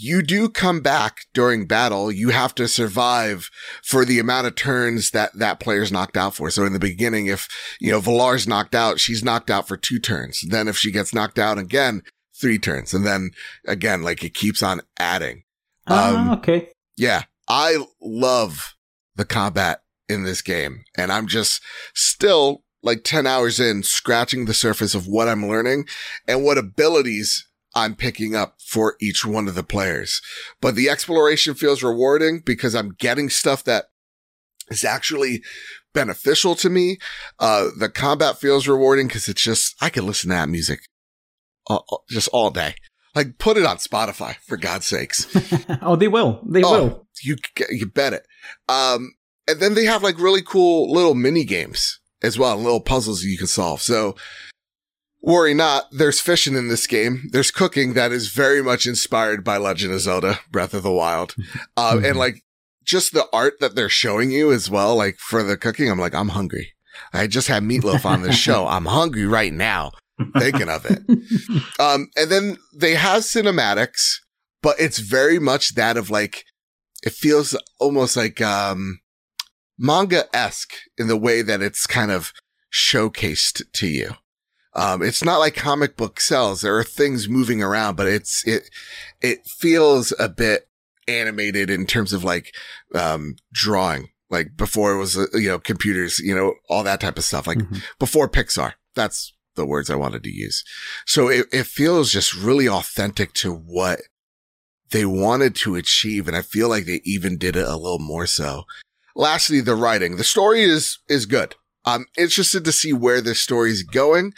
you 0.00 0.22
do 0.22 0.48
come 0.48 0.80
back 0.80 1.26
during 1.34 1.66
battle. 1.66 2.12
You 2.12 2.28
have 2.28 2.54
to 2.54 2.68
survive 2.68 3.50
for 3.82 4.04
the 4.04 4.20
amount 4.20 4.46
of 4.46 4.54
turns 4.54 5.10
that 5.10 5.36
that 5.36 5.58
player's 5.58 5.90
knocked 5.90 6.16
out 6.16 6.36
for. 6.36 6.50
So 6.50 6.64
in 6.64 6.72
the 6.72 6.78
beginning, 6.78 7.26
if, 7.26 7.48
you 7.80 7.90
know, 7.90 7.98
Valere's 7.98 8.46
knocked 8.46 8.76
out, 8.76 9.00
she's 9.00 9.24
knocked 9.24 9.50
out 9.50 9.66
for 9.66 9.76
two 9.76 9.98
turns. 9.98 10.42
Then 10.48 10.68
if 10.68 10.76
she 10.76 10.92
gets 10.92 11.12
knocked 11.12 11.38
out 11.38 11.58
again, 11.58 12.02
three 12.40 12.58
turns. 12.58 12.94
And 12.94 13.04
then 13.04 13.30
again, 13.66 14.02
like 14.02 14.22
it 14.22 14.34
keeps 14.34 14.62
on 14.62 14.82
adding. 14.98 15.42
Ah, 15.88 16.30
um, 16.32 16.38
okay. 16.38 16.68
Yeah. 16.96 17.22
I 17.48 17.84
love 18.00 18.76
the 19.16 19.24
combat 19.24 19.82
in 20.08 20.22
this 20.22 20.42
game 20.42 20.84
and 20.96 21.10
I'm 21.10 21.26
just 21.26 21.60
still 21.92 22.62
like 22.84 23.02
10 23.02 23.26
hours 23.26 23.58
in 23.58 23.82
scratching 23.82 24.44
the 24.44 24.54
surface 24.54 24.94
of 24.94 25.08
what 25.08 25.28
I'm 25.28 25.48
learning 25.48 25.86
and 26.28 26.44
what 26.44 26.56
abilities 26.56 27.47
I'm 27.74 27.94
picking 27.94 28.34
up 28.34 28.56
for 28.64 28.96
each 29.00 29.24
one 29.24 29.48
of 29.48 29.54
the 29.54 29.62
players. 29.62 30.20
But 30.60 30.74
the 30.74 30.88
exploration 30.88 31.54
feels 31.54 31.82
rewarding 31.82 32.40
because 32.44 32.74
I'm 32.74 32.94
getting 32.98 33.28
stuff 33.28 33.64
that 33.64 33.86
is 34.70 34.84
actually 34.84 35.42
beneficial 35.94 36.54
to 36.56 36.70
me. 36.70 36.98
Uh, 37.38 37.68
the 37.78 37.88
combat 37.88 38.38
feels 38.38 38.68
rewarding 38.68 39.06
because 39.06 39.28
it's 39.28 39.42
just, 39.42 39.74
I 39.80 39.90
can 39.90 40.06
listen 40.06 40.30
to 40.30 40.36
that 40.36 40.48
music 40.48 40.80
all, 41.66 42.04
just 42.08 42.28
all 42.28 42.50
day. 42.50 42.74
Like 43.14 43.38
put 43.38 43.56
it 43.56 43.64
on 43.64 43.78
Spotify 43.78 44.36
for 44.46 44.56
God's 44.56 44.86
sakes. 44.86 45.26
oh, 45.82 45.96
they 45.96 46.08
will. 46.08 46.40
They 46.46 46.62
oh, 46.62 46.84
will. 46.84 47.06
You, 47.22 47.36
you 47.70 47.86
bet 47.86 48.12
it. 48.12 48.26
Um, 48.68 49.12
and 49.48 49.60
then 49.60 49.74
they 49.74 49.84
have 49.84 50.02
like 50.02 50.18
really 50.20 50.42
cool 50.42 50.92
little 50.92 51.14
mini 51.14 51.44
games 51.44 52.00
as 52.22 52.38
well, 52.38 52.56
little 52.56 52.80
puzzles 52.80 53.22
you 53.24 53.38
can 53.38 53.46
solve. 53.46 53.80
So 53.80 54.14
Worry 55.20 55.54
not, 55.54 55.86
there's 55.90 56.20
fishing 56.20 56.54
in 56.54 56.68
this 56.68 56.86
game. 56.86 57.28
There's 57.32 57.50
cooking 57.50 57.94
that 57.94 58.12
is 58.12 58.28
very 58.28 58.62
much 58.62 58.86
inspired 58.86 59.42
by 59.42 59.56
Legend 59.56 59.92
of 59.92 60.00
Zelda, 60.00 60.40
Breath 60.50 60.74
of 60.74 60.84
the 60.84 60.92
Wild. 60.92 61.34
Uh, 61.76 61.92
mm-hmm. 61.94 62.04
and 62.04 62.16
like 62.16 62.44
just 62.84 63.12
the 63.12 63.26
art 63.32 63.54
that 63.60 63.74
they're 63.74 63.88
showing 63.88 64.30
you 64.30 64.52
as 64.52 64.70
well, 64.70 64.96
like 64.96 65.18
for 65.18 65.42
the 65.42 65.56
cooking, 65.56 65.90
I'm 65.90 65.98
like, 65.98 66.14
I'm 66.14 66.30
hungry. 66.30 66.72
I 67.12 67.26
just 67.26 67.48
had 67.48 67.62
meatloaf 67.62 68.04
on 68.04 68.22
this 68.22 68.36
show. 68.36 68.66
I'm 68.68 68.86
hungry 68.86 69.26
right 69.26 69.52
now 69.52 69.92
thinking 70.38 70.68
of 70.68 70.86
it. 70.86 71.02
Um, 71.80 72.10
and 72.16 72.28
then 72.28 72.56
they 72.74 72.96
have 72.96 73.22
cinematics, 73.22 74.16
but 74.62 74.74
it's 74.80 74.98
very 74.98 75.38
much 75.38 75.76
that 75.76 75.96
of 75.96 76.10
like, 76.10 76.44
it 77.04 77.12
feels 77.12 77.56
almost 77.78 78.16
like, 78.16 78.40
um, 78.40 78.98
manga 79.78 80.24
esque 80.34 80.74
in 80.96 81.06
the 81.06 81.16
way 81.16 81.40
that 81.42 81.62
it's 81.62 81.86
kind 81.86 82.10
of 82.10 82.32
showcased 82.72 83.62
to 83.74 83.86
you. 83.86 84.10
Um, 84.74 85.02
it's 85.02 85.24
not 85.24 85.38
like 85.38 85.56
comic 85.56 85.96
book 85.96 86.20
cells. 86.20 86.60
There 86.60 86.76
are 86.76 86.84
things 86.84 87.28
moving 87.28 87.62
around, 87.62 87.96
but 87.96 88.06
it's, 88.06 88.46
it, 88.46 88.70
it 89.20 89.46
feels 89.46 90.12
a 90.18 90.28
bit 90.28 90.68
animated 91.08 91.70
in 91.70 91.86
terms 91.86 92.12
of 92.12 92.22
like, 92.22 92.54
um, 92.94 93.36
drawing, 93.52 94.10
like 94.30 94.56
before 94.56 94.92
it 94.92 94.98
was, 94.98 95.16
uh, 95.16 95.26
you 95.34 95.48
know, 95.48 95.58
computers, 95.58 96.18
you 96.18 96.34
know, 96.34 96.54
all 96.68 96.84
that 96.84 97.00
type 97.00 97.18
of 97.18 97.24
stuff, 97.24 97.46
like 97.46 97.58
mm-hmm. 97.58 97.78
before 97.98 98.28
Pixar. 98.28 98.74
That's 98.94 99.32
the 99.54 99.66
words 99.66 99.90
I 99.90 99.96
wanted 99.96 100.22
to 100.22 100.30
use. 100.30 100.62
So 101.06 101.28
it, 101.28 101.46
it 101.52 101.66
feels 101.66 102.12
just 102.12 102.34
really 102.34 102.68
authentic 102.68 103.32
to 103.34 103.52
what 103.52 104.00
they 104.90 105.04
wanted 105.04 105.54
to 105.56 105.74
achieve. 105.76 106.28
And 106.28 106.36
I 106.36 106.42
feel 106.42 106.68
like 106.68 106.84
they 106.84 107.00
even 107.04 107.38
did 107.38 107.56
it 107.56 107.66
a 107.66 107.76
little 107.76 107.98
more 107.98 108.26
so. 108.26 108.64
Lastly, 109.16 109.60
the 109.60 109.74
writing. 109.74 110.16
The 110.16 110.24
story 110.24 110.62
is, 110.62 110.98
is 111.08 111.26
good. 111.26 111.56
I'm 111.84 112.06
interested 112.16 112.64
to 112.64 112.72
see 112.72 112.92
where 112.92 113.20
this 113.20 113.40
story 113.40 113.70
is 113.70 113.82
going. 113.82 114.32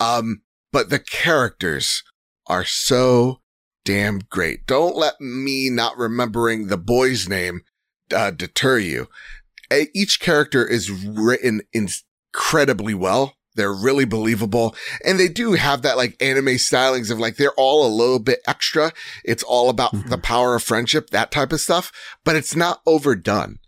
Um, 0.00 0.42
but 0.72 0.90
the 0.90 0.98
characters 0.98 2.02
are 2.46 2.64
so 2.64 3.40
damn 3.84 4.20
great. 4.30 4.66
Don't 4.66 4.96
let 4.96 5.20
me 5.20 5.68
not 5.70 5.96
remembering 5.96 6.66
the 6.66 6.78
boy's 6.78 7.28
name 7.28 7.62
uh, 8.14 8.30
deter 8.30 8.78
you. 8.78 9.08
Each 9.94 10.20
character 10.20 10.66
is 10.66 10.90
written 10.90 11.62
incredibly 11.72 12.94
well. 12.94 13.36
They're 13.54 13.72
really 13.72 14.06
believable. 14.06 14.74
And 15.04 15.20
they 15.20 15.28
do 15.28 15.52
have 15.52 15.82
that 15.82 15.96
like 15.96 16.16
anime 16.22 16.56
stylings 16.56 17.10
of 17.10 17.18
like, 17.18 17.36
they're 17.36 17.54
all 17.56 17.86
a 17.86 17.94
little 17.94 18.18
bit 18.18 18.40
extra. 18.46 18.92
It's 19.24 19.42
all 19.42 19.68
about 19.68 19.92
mm-hmm. 19.92 20.08
the 20.08 20.18
power 20.18 20.54
of 20.54 20.62
friendship, 20.62 21.10
that 21.10 21.30
type 21.30 21.52
of 21.52 21.60
stuff, 21.60 21.92
but 22.24 22.36
it's 22.36 22.56
not 22.56 22.80
overdone. 22.86 23.58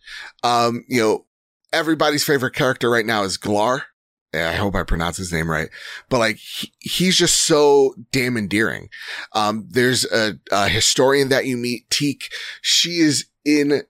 Um, 0.42 0.84
you 0.88 1.00
know, 1.00 1.26
everybody's 1.74 2.24
favorite 2.24 2.54
character 2.54 2.88
right 2.88 3.06
now 3.06 3.22
is 3.24 3.38
Glar. 3.38 3.82
I 4.32 4.52
hope 4.52 4.74
I 4.74 4.82
pronounce 4.82 5.16
his 5.16 5.32
name 5.32 5.48
right, 5.48 5.68
but 6.08 6.18
like 6.18 6.38
he, 6.38 6.72
he's 6.80 7.16
just 7.16 7.42
so 7.42 7.94
damn 8.10 8.36
endearing. 8.36 8.88
Um, 9.32 9.68
there's 9.70 10.04
a, 10.06 10.40
a 10.50 10.68
historian 10.68 11.28
that 11.28 11.46
you 11.46 11.56
meet, 11.56 11.88
Teak. 11.88 12.32
She 12.60 12.98
is 12.98 13.26
in 13.44 13.82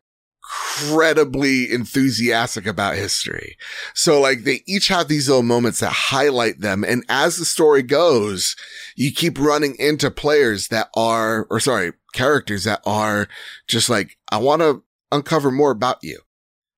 incredibly 0.45 1.73
enthusiastic 1.73 2.67
about 2.67 2.97
history. 2.97 3.57
So 3.95 4.21
like 4.21 4.45
they 4.45 4.63
each 4.67 4.89
have 4.89 5.09
these 5.09 5.29
little 5.29 5.43
moments 5.43 5.81
that 5.81 5.93
highlight 5.93 6.61
them. 6.61 6.85
And 6.85 7.05
as 7.09 7.37
the 7.37 7.45
story 7.45 7.83
goes, 7.83 8.55
you 8.97 9.13
keep 9.13 9.39
running 9.39 9.75
into 9.79 10.11
players 10.11 10.69
that 10.69 10.89
are, 10.95 11.47
or 11.51 11.61
sorry, 11.61 11.93
characters 12.13 12.65
that 12.65 12.83
are 12.85 13.29
just 13.67 13.89
like, 13.89 14.19
I 14.31 14.39
want 14.39 14.61
to 14.63 14.83
uncover 15.11 15.51
more 15.51 15.71
about 15.71 15.99
you. 16.03 16.21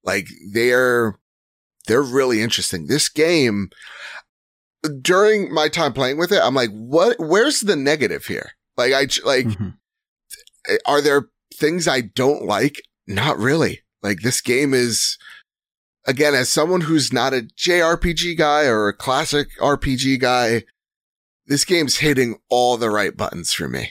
Like 0.07 0.29
they're, 0.53 1.19
they're 1.87 2.03
really 2.03 2.41
interesting. 2.41 2.87
This 2.87 3.09
game, 3.09 3.69
during 5.03 5.53
my 5.53 5.69
time 5.69 5.93
playing 5.93 6.17
with 6.17 6.33
it, 6.33 6.41
I'm 6.43 6.55
like, 6.55 6.71
what, 6.71 7.17
where's 7.19 7.61
the 7.61 7.77
negative 7.77 8.27
here? 8.27 8.53
Like 8.77 8.93
I, 8.93 9.09
like, 9.25 9.47
mm-hmm. 9.47 9.69
are 10.87 11.01
there 11.01 11.29
things 11.55 11.89
I 11.89 12.03
don't 12.03 12.47
like? 12.47 12.81
Not 13.07 13.39
really. 13.39 13.83
Like 14.03 14.21
this 14.21 14.41
game 14.41 14.75
is, 14.75 15.19
again, 16.07 16.35
as 16.35 16.49
someone 16.49 16.83
who's 16.83 17.13
not 17.13 17.35
a 17.35 17.49
JRPG 17.59 18.39
guy 18.39 18.67
or 18.67 18.89
a 18.89 18.97
classic 18.97 19.49
RPG 19.61 20.21
guy, 20.21 20.63
this 21.47 21.65
game's 21.65 21.99
hitting 21.99 22.37
all 22.49 22.77
the 22.77 22.91
right 22.91 23.17
buttons 23.17 23.53
for 23.53 23.69
me. 23.69 23.91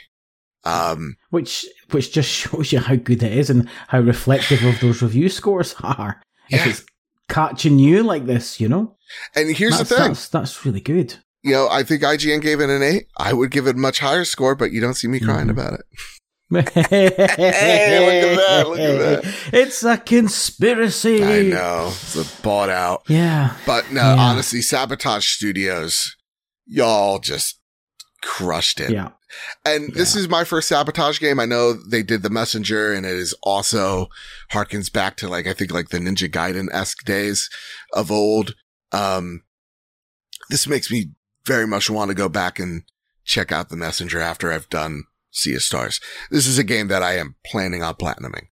Um, 0.63 1.18
which, 1.30 1.66
which 1.91 2.13
just 2.13 2.29
shows 2.31 2.71
you 2.71 2.79
how 2.79 2.95
good 2.95 3.23
it 3.23 3.31
is 3.31 3.49
and 3.49 3.69
how 3.88 3.99
reflective 3.99 4.63
of 4.63 4.79
those 4.79 5.01
review 5.01 5.29
scores 5.29 5.75
are. 5.83 6.21
Yeah. 6.49 6.57
If 6.59 6.67
it's 6.67 6.86
catching 7.29 7.79
you 7.79 8.03
like 8.03 8.25
this, 8.25 8.59
you 8.59 8.69
know? 8.69 8.95
And 9.36 9.55
here's 9.55 9.77
that's, 9.77 9.89
the 9.89 9.95
thing. 9.95 10.07
That's, 10.07 10.27
that's 10.29 10.65
really 10.65 10.81
good. 10.81 11.15
You 11.43 11.51
know, 11.51 11.67
I 11.69 11.83
think 11.83 12.01
IGN 12.01 12.41
gave 12.41 12.59
it 12.59 12.69
an 12.69 12.81
eight. 12.81 13.07
I 13.17 13.33
would 13.33 13.51
give 13.51 13.67
it 13.67 13.75
a 13.75 13.79
much 13.79 13.99
higher 13.99 14.25
score, 14.25 14.55
but 14.55 14.71
you 14.71 14.81
don't 14.81 14.95
see 14.95 15.07
me 15.07 15.19
crying 15.19 15.47
mm-hmm. 15.47 15.51
about 15.51 15.73
it 15.73 15.86
hey, 16.51 16.61
look 16.61 16.73
at 16.77 18.38
that! 18.38 18.67
Look 18.67 18.79
at 18.79 19.23
that! 19.23 19.36
It's 19.51 19.83
a 19.83 19.97
conspiracy. 19.97 21.23
I 21.23 21.41
know 21.41 21.88
it's 21.88 22.15
a 22.15 22.41
bought 22.43 22.69
out. 22.69 23.01
Yeah, 23.07 23.55
but 23.65 23.91
no, 23.91 24.01
yeah. 24.01 24.15
honestly, 24.15 24.61
Sabotage 24.61 25.27
Studios, 25.27 26.15
y'all 26.67 27.17
just 27.17 27.59
crushed 28.22 28.80
it. 28.80 28.91
Yeah. 28.91 29.09
And 29.66 29.89
yeah. 29.89 29.95
this 29.95 30.16
is 30.16 30.30
my 30.30 30.43
first 30.43 30.68
sabotage 30.68 31.20
game. 31.20 31.39
I 31.39 31.45
know 31.45 31.74
they 31.74 32.03
did 32.03 32.24
the 32.24 32.30
messenger 32.30 32.93
and 32.93 33.05
it 33.05 33.16
is 33.16 33.34
also 33.43 34.07
harkens 34.51 34.91
back 34.91 35.18
to 35.18 35.28
like, 35.28 35.47
I 35.47 35.53
think 35.53 35.72
like 35.72 35.89
the 35.89 35.99
Ninja 35.99 36.30
Gaiden 36.30 36.68
esque 36.72 37.05
days 37.05 37.49
of 37.93 38.11
old. 38.11 38.55
Um, 38.91 39.43
this 40.49 40.68
makes 40.68 40.91
me 40.91 41.11
very 41.45 41.68
much 41.68 41.89
want 41.89 42.09
to 42.09 42.16
go 42.16 42.30
back 42.30 42.59
and 42.59 42.84
check 43.24 43.51
out 43.51 43.70
the 43.70 43.76
messenger 43.76 44.20
after 44.20 44.51
I've 44.51 44.70
done 44.70 45.03
Sea 45.32 45.55
of 45.55 45.63
Stars. 45.63 45.99
This 46.32 46.47
is 46.47 46.57
a 46.57 46.63
game 46.63 46.88
that 46.88 47.03
I 47.03 47.18
am 47.18 47.36
planning 47.45 47.84
on 47.84 47.95
platinuming. 47.95 48.47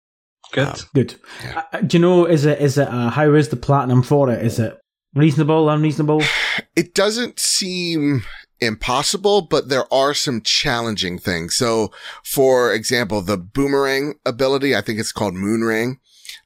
Good, 0.52 0.68
um, 0.68 0.76
good. 0.94 1.14
Yeah. 1.44 1.62
Uh, 1.72 1.80
do 1.82 1.96
you 1.96 2.00
know? 2.00 2.24
Is 2.24 2.44
it 2.44 2.60
is 2.60 2.76
it 2.76 2.88
uh, 2.88 3.10
how 3.10 3.32
is 3.34 3.50
the 3.50 3.56
platinum 3.56 4.02
for 4.02 4.30
it? 4.30 4.44
Is 4.44 4.58
it 4.58 4.78
reasonable, 5.14 5.68
unreasonable? 5.68 6.22
It 6.76 6.94
doesn't 6.94 7.38
seem 7.38 8.22
impossible, 8.60 9.42
but 9.42 9.68
there 9.68 9.92
are 9.92 10.14
some 10.14 10.42
challenging 10.42 11.18
things. 11.18 11.56
So, 11.56 11.90
for 12.24 12.72
example, 12.72 13.22
the 13.22 13.36
boomerang 13.36 14.14
ability, 14.24 14.76
I 14.76 14.80
think 14.80 14.98
it's 14.98 15.12
called 15.12 15.34
Moonerang. 15.34 15.98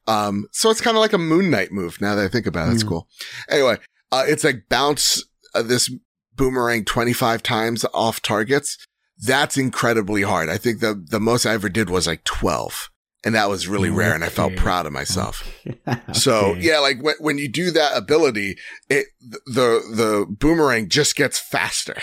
Um, 0.07 0.47
so 0.53 0.71
it's 0.71 0.81
kind 0.81 0.97
of 0.97 1.01
like 1.01 1.13
a 1.13 1.19
Moon 1.19 1.51
Knight 1.51 1.73
move. 1.73 2.01
Now 2.01 2.15
that 2.15 2.25
I 2.25 2.29
think 2.29 2.47
about 2.47 2.69
it, 2.69 2.75
it's 2.75 2.85
mm. 2.85 2.89
cool. 2.89 3.09
Anyway, 3.49 3.79
uh, 4.13 4.25
it's 4.27 4.45
like 4.45 4.69
bounce 4.69 5.25
uh, 5.55 5.63
this 5.63 5.93
boomerang 6.37 6.85
25 6.85 7.43
times 7.43 7.85
off 7.95 8.21
targets 8.21 8.79
that's 9.19 9.57
incredibly 9.57 10.23
hard. 10.23 10.49
I 10.49 10.59
think 10.59 10.81
the, 10.81 10.95
the 10.95 11.21
most 11.21 11.47
I 11.47 11.55
ever 11.55 11.69
did 11.69 11.91
was 11.91 12.07
like 12.07 12.25
12 12.25 12.91
and 13.25 13.35
that 13.35 13.49
was 13.49 13.69
really 13.69 13.89
okay. 13.89 13.97
rare 13.97 14.15
and 14.15 14.25
I 14.25 14.29
felt 14.29 14.57
proud 14.57 14.87
of 14.87 14.93
myself. 14.93 15.49
okay. 15.67 16.01
So 16.13 16.55
yeah, 16.55 16.79
like 16.79 17.03
when, 17.03 17.15
when 17.21 17.39
you 17.39 17.49
do 17.49 17.71
that 17.71 17.97
ability, 17.97 18.57
it, 18.89 19.07
the, 19.21 19.81
the 19.91 20.27
boomerang 20.29 20.89
just 20.89 21.17
gets 21.17 21.39
faster. 21.39 21.97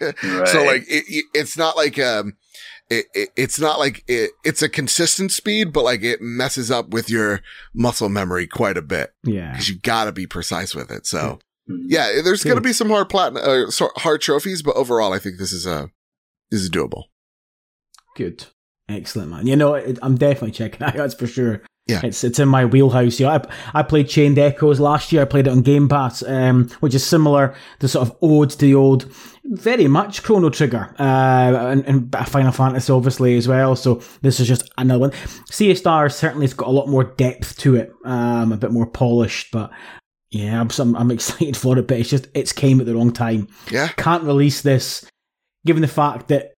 right. 0.00 0.14
So 0.46 0.64
like 0.64 0.84
it, 0.88 1.24
it's 1.34 1.58
not 1.58 1.76
like, 1.76 1.98
um, 1.98 2.34
it, 2.90 3.06
it, 3.14 3.30
it's 3.34 3.58
not 3.58 3.78
like 3.78 4.04
it, 4.06 4.30
it's 4.44 4.62
a 4.62 4.68
consistent 4.68 5.32
speed, 5.32 5.72
but 5.72 5.84
like 5.84 6.02
it 6.02 6.20
messes 6.20 6.70
up 6.70 6.90
with 6.90 7.10
your 7.10 7.40
muscle 7.74 8.08
memory 8.08 8.46
quite 8.46 8.76
a 8.76 8.82
bit. 8.82 9.12
Yeah. 9.24 9.54
Cause 9.54 9.68
you 9.68 9.78
gotta 9.80 10.12
be 10.12 10.26
precise 10.26 10.74
with 10.74 10.90
it. 10.90 11.06
So 11.06 11.40
yeah, 11.66 12.20
there's 12.22 12.44
going 12.44 12.56
to 12.56 12.62
be 12.62 12.72
some 12.72 12.90
hard 12.90 13.08
platinum, 13.08 13.42
uh, 13.44 13.86
hard 13.96 14.20
trophies, 14.20 14.62
but 14.62 14.76
overall, 14.76 15.12
I 15.12 15.18
think 15.18 15.38
this 15.38 15.52
is 15.52 15.66
a, 15.66 15.88
is 16.50 16.68
doable. 16.68 17.04
Good. 18.16 18.46
Excellent, 18.88 19.30
man. 19.30 19.46
You 19.46 19.56
know, 19.56 19.74
I'm 20.02 20.16
definitely 20.16 20.52
checking 20.52 20.82
out. 20.86 20.94
That's 20.94 21.14
for 21.14 21.26
sure. 21.26 21.62
Yeah, 21.86 22.00
it's 22.02 22.24
it's 22.24 22.38
in 22.38 22.48
my 22.48 22.64
wheelhouse. 22.64 23.20
Yeah, 23.20 23.44
I, 23.74 23.80
I 23.80 23.82
played 23.82 24.08
Chained 24.08 24.38
Echoes 24.38 24.80
last 24.80 25.12
year. 25.12 25.20
I 25.20 25.26
played 25.26 25.46
it 25.46 25.50
on 25.50 25.60
Game 25.60 25.86
Pass, 25.86 26.22
um, 26.22 26.70
which 26.80 26.94
is 26.94 27.04
similar 27.04 27.54
to 27.80 27.88
sort 27.88 28.08
of 28.08 28.16
ode 28.22 28.48
to 28.50 28.58
the 28.58 28.74
old, 28.74 29.04
very 29.44 29.86
much 29.86 30.22
Chrono 30.22 30.48
Trigger, 30.48 30.94
uh, 30.98 31.02
and, 31.02 31.84
and 31.84 32.16
Final 32.28 32.52
Fantasy 32.52 32.90
obviously 32.90 33.36
as 33.36 33.46
well. 33.46 33.76
So 33.76 34.00
this 34.22 34.40
is 34.40 34.48
just 34.48 34.70
another 34.78 35.00
one. 35.00 35.12
Sea 35.50 35.74
certainly 35.74 36.46
has 36.46 36.54
got 36.54 36.68
a 36.68 36.70
lot 36.70 36.88
more 36.88 37.04
depth 37.04 37.58
to 37.58 37.76
it, 37.76 37.92
um, 38.06 38.50
a 38.52 38.56
bit 38.56 38.72
more 38.72 38.86
polished, 38.86 39.52
but 39.52 39.70
yeah, 40.30 40.58
I'm, 40.58 40.70
I'm, 40.78 40.96
I'm 40.96 41.10
excited 41.10 41.54
for 41.54 41.78
it. 41.78 41.86
But 41.86 41.98
it's 41.98 42.08
just 42.08 42.28
it's 42.32 42.54
came 42.54 42.80
at 42.80 42.86
the 42.86 42.94
wrong 42.94 43.12
time. 43.12 43.48
Yeah, 43.70 43.88
can't 43.88 44.24
release 44.24 44.62
this 44.62 45.04
given 45.66 45.82
the 45.82 45.88
fact 45.88 46.28
that 46.28 46.53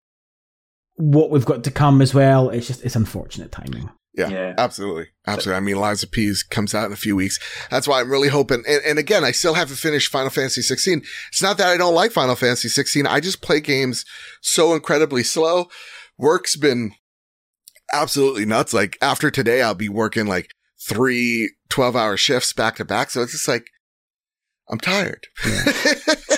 what 0.96 1.30
we've 1.30 1.44
got 1.44 1.64
to 1.64 1.70
come 1.70 2.02
as 2.02 2.14
well, 2.14 2.50
it's 2.50 2.66
just 2.66 2.84
it's 2.84 2.96
unfortunate 2.96 3.52
timing. 3.52 3.90
Yeah, 4.16 4.28
yeah, 4.28 4.54
absolutely. 4.56 5.08
Absolutely. 5.26 5.58
I 5.58 5.60
mean, 5.60 5.76
Lies 5.76 6.02
of 6.02 6.10
P 6.10 6.32
comes 6.50 6.74
out 6.74 6.86
in 6.86 6.92
a 6.92 6.96
few 6.96 7.14
weeks. 7.14 7.38
That's 7.70 7.86
why 7.86 8.00
I'm 8.00 8.10
really 8.10 8.28
hoping. 8.28 8.64
And, 8.66 8.80
and, 8.82 8.98
again, 8.98 9.24
I 9.24 9.30
still 9.30 9.52
haven't 9.52 9.76
finished 9.76 10.10
Final 10.10 10.30
Fantasy 10.30 10.62
16. 10.62 11.02
It's 11.28 11.42
not 11.42 11.58
that 11.58 11.68
I 11.68 11.76
don't 11.76 11.94
like 11.94 12.12
Final 12.12 12.34
Fantasy 12.34 12.68
16. 12.68 13.06
I 13.06 13.20
just 13.20 13.42
play 13.42 13.60
games 13.60 14.06
so 14.40 14.72
incredibly 14.72 15.22
slow. 15.22 15.66
Work's 16.16 16.56
been 16.56 16.92
absolutely 17.92 18.46
nuts. 18.46 18.72
Like 18.72 18.96
after 19.02 19.30
today, 19.30 19.60
I'll 19.60 19.74
be 19.74 19.90
working 19.90 20.26
like 20.26 20.48
three 20.88 21.50
12 21.68 21.94
hour 21.94 22.16
shifts 22.16 22.54
back 22.54 22.76
to 22.76 22.86
back. 22.86 23.10
So 23.10 23.20
it's 23.20 23.32
just 23.32 23.48
like, 23.48 23.66
I'm 24.70 24.80
tired. 24.80 25.26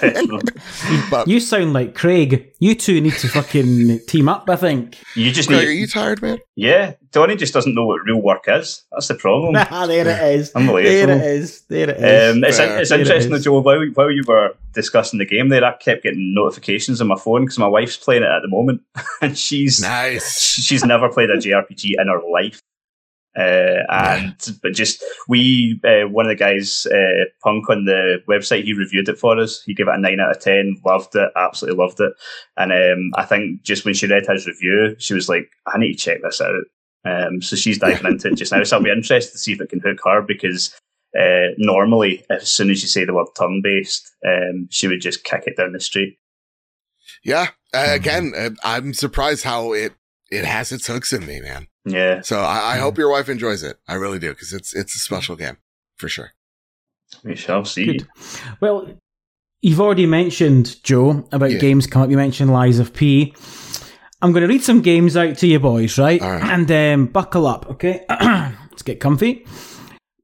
but, 1.10 1.28
you 1.28 1.40
sound 1.40 1.72
like 1.72 1.94
Craig. 1.94 2.52
You 2.58 2.74
two 2.74 3.00
need 3.00 3.14
to 3.14 3.28
fucking 3.28 4.00
team 4.06 4.28
up, 4.28 4.48
I 4.48 4.56
think. 4.56 4.98
You 5.14 5.30
just 5.32 5.48
Craig, 5.48 5.60
need, 5.60 5.68
are 5.68 5.72
you 5.72 5.86
tired, 5.86 6.22
man? 6.22 6.38
Yeah. 6.56 6.94
Dony 7.10 7.38
just 7.38 7.54
doesn't 7.54 7.74
know 7.74 7.86
what 7.86 8.02
real 8.04 8.20
work 8.20 8.44
is. 8.48 8.84
That's 8.92 9.08
the 9.08 9.14
problem. 9.14 9.54
there 9.88 10.06
it 10.06 10.36
is. 10.36 10.52
Unbelievable. 10.52 10.90
There 10.90 11.10
it 11.10 11.22
is. 11.22 11.60
There 11.62 11.90
it 11.90 11.96
is. 11.96 12.36
Um, 12.36 12.44
it's, 12.44 12.58
it's 12.58 12.90
interesting, 12.90 13.32
though, 13.32 13.38
Joe, 13.38 13.60
while, 13.60 13.84
while 13.94 14.10
you 14.10 14.22
were 14.26 14.54
discussing 14.72 15.18
the 15.18 15.24
game 15.24 15.48
there, 15.48 15.64
I 15.64 15.72
kept 15.76 16.02
getting 16.02 16.34
notifications 16.34 17.00
on 17.00 17.06
my 17.08 17.16
phone 17.16 17.44
because 17.44 17.58
my 17.58 17.66
wife's 17.66 17.96
playing 17.96 18.22
it 18.22 18.30
at 18.30 18.42
the 18.42 18.48
moment. 18.48 18.82
and 19.22 19.38
she's 19.38 19.80
nice. 19.80 20.40
She's 20.40 20.84
never 20.84 21.08
played 21.08 21.30
a 21.30 21.36
JRPG 21.36 21.92
in 21.98 22.08
her 22.08 22.20
life. 22.30 22.62
Uh, 23.38 23.84
and 23.88 24.58
but 24.62 24.72
just 24.72 25.04
we 25.28 25.80
uh, 25.84 26.08
one 26.08 26.26
of 26.26 26.30
the 26.30 26.34
guys 26.34 26.86
uh, 26.86 27.24
punk 27.42 27.70
on 27.70 27.84
the 27.84 28.20
website 28.28 28.64
he 28.64 28.72
reviewed 28.72 29.08
it 29.08 29.18
for 29.18 29.38
us. 29.38 29.62
He 29.62 29.74
gave 29.74 29.86
it 29.86 29.94
a 29.94 29.98
9 29.98 30.18
out 30.18 30.32
of 30.32 30.40
10 30.40 30.80
loved 30.84 31.14
it 31.14 31.30
absolutely 31.36 31.78
loved 31.78 32.00
it. 32.00 32.12
And 32.56 32.72
um, 32.72 33.12
i 33.14 33.24
think 33.24 33.62
just 33.62 33.84
when 33.84 33.94
she 33.94 34.08
read 34.08 34.26
his 34.26 34.46
review 34.46 34.96
she 34.98 35.14
was 35.14 35.28
like 35.28 35.50
i 35.66 35.78
need 35.78 35.94
to 35.94 35.98
check 35.98 36.22
this 36.22 36.40
out. 36.40 36.64
Um, 37.04 37.40
so 37.40 37.54
she's 37.54 37.78
diving 37.78 38.10
into 38.10 38.28
it 38.28 38.34
just 38.34 38.50
now. 38.50 38.64
So 38.64 38.76
i'll 38.76 38.82
be 38.82 38.90
interested 38.90 39.32
to 39.32 39.38
see 39.38 39.52
if 39.52 39.60
it 39.60 39.70
can 39.70 39.80
hook 39.80 40.00
her 40.04 40.22
because 40.22 40.74
uh, 41.18 41.54
normally 41.58 42.24
as 42.30 42.50
soon 42.50 42.70
as 42.70 42.82
you 42.82 42.88
say 42.88 43.04
the 43.04 43.14
word 43.14 43.28
turn 43.38 43.60
based 43.62 44.10
um, 44.26 44.66
she 44.70 44.88
would 44.88 45.00
just 45.00 45.22
kick 45.22 45.44
it 45.46 45.56
down 45.56 45.72
the 45.72 45.80
street. 45.80 46.18
Yeah 47.22 47.48
uh, 47.72 47.86
again 47.90 48.32
uh, 48.36 48.50
i'm 48.64 48.94
surprised 48.94 49.44
how 49.44 49.74
it 49.74 49.92
it 50.30 50.44
has 50.44 50.72
its 50.72 50.86
hooks 50.86 51.12
in 51.12 51.26
me, 51.26 51.40
man. 51.40 51.68
Yeah. 51.90 52.20
So 52.22 52.40
I, 52.40 52.74
I 52.74 52.78
hope 52.78 52.98
your 52.98 53.10
wife 53.10 53.28
enjoys 53.28 53.62
it. 53.62 53.78
I 53.88 53.94
really 53.94 54.18
do 54.18 54.30
because 54.30 54.52
it's 54.52 54.74
it's 54.74 54.94
a 54.94 54.98
special 54.98 55.36
game 55.36 55.56
for 55.96 56.08
sure. 56.08 56.32
We 57.24 57.34
shall 57.36 57.64
see. 57.64 57.86
Good. 57.98 58.08
Well, 58.60 58.90
you've 59.62 59.80
already 59.80 60.06
mentioned 60.06 60.82
Joe 60.84 61.26
about 61.32 61.50
Yeah. 61.52 61.58
games 61.58 61.86
come 61.86 62.02
up. 62.02 62.10
You 62.10 62.16
mentioned 62.16 62.52
Lies 62.52 62.78
of 62.78 62.92
P. 62.92 63.34
I'm 64.20 64.32
going 64.32 64.42
to 64.42 64.48
read 64.48 64.62
some 64.64 64.82
games 64.82 65.16
out 65.16 65.38
to 65.38 65.46
you 65.46 65.60
boys, 65.60 65.96
right? 65.98 66.20
All 66.20 66.32
right. 66.32 66.42
And 66.42 66.70
um, 66.70 67.06
buckle 67.06 67.46
up, 67.46 67.70
okay? 67.70 68.04
Let's 68.10 68.82
get 68.82 68.98
comfy. 69.00 69.46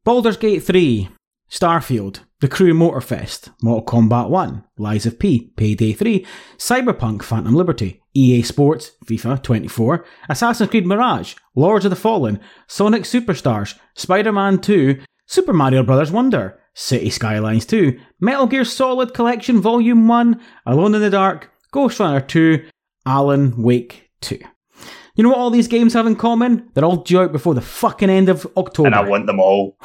Baldur's 0.05 0.37
Gate 0.37 0.65
3, 0.65 1.09
Starfield, 1.49 2.21
The 2.41 2.49
Crew 2.49 2.75
Motorfest, 2.75 3.51
Mortal 3.63 3.87
Kombat 4.03 4.29
1, 4.31 4.65
Lies 4.79 5.07
of 5.07 5.19
P, 5.21 5.53
Payday 5.57 5.93
3, 5.93 6.27
Cyberpunk 6.59 7.23
Phantom 7.23 7.55
Liberty, 7.55 8.03
EA 8.17 8.43
Sports, 8.43 8.93
FIFA 9.07 9.43
24, 9.43 10.05
Assassin's 10.29 10.71
Creed 10.71 10.87
Mirage, 10.87 11.35
Lords 11.57 11.85
of 11.85 11.91
the 11.91 11.97
Fallen, 11.97 12.41
Sonic 12.69 13.03
Superstars, 13.03 13.77
Spider 13.95 14.33
Man 14.33 14.59
2, 14.59 14.99
Super 15.27 15.53
Mario 15.53 15.83
Bros. 15.83 16.11
Wonder, 16.13 16.61
City 16.75 17.11
Skylines 17.11 17.67
2, 17.67 17.99
Metal 18.21 18.47
Gear 18.47 18.65
Solid 18.65 19.15
Collection 19.15 19.61
Volume 19.61 20.07
1, 20.09 20.41
Alone 20.67 20.95
in 20.95 21.01
the 21.01 21.11
Dark, 21.11 21.51
Ghostrunner 21.73 22.27
2, 22.27 22.65
Alan 23.07 23.61
Wake 23.63 24.11
2. 24.21 24.39
You 25.17 25.23
know 25.23 25.31
what 25.31 25.39
all 25.39 25.51
these 25.51 25.69
games 25.69 25.93
have 25.95 26.07
in 26.07 26.17
common? 26.17 26.69
They're 26.75 26.85
all 26.85 26.97
due 26.97 27.21
out 27.21 27.33
before 27.33 27.55
the 27.55 27.61
fucking 27.61 28.11
end 28.11 28.29
of 28.29 28.47
October. 28.57 28.87
And 28.89 28.95
I 28.97 29.09
want 29.09 29.27
them 29.27 29.39
all. 29.41 29.77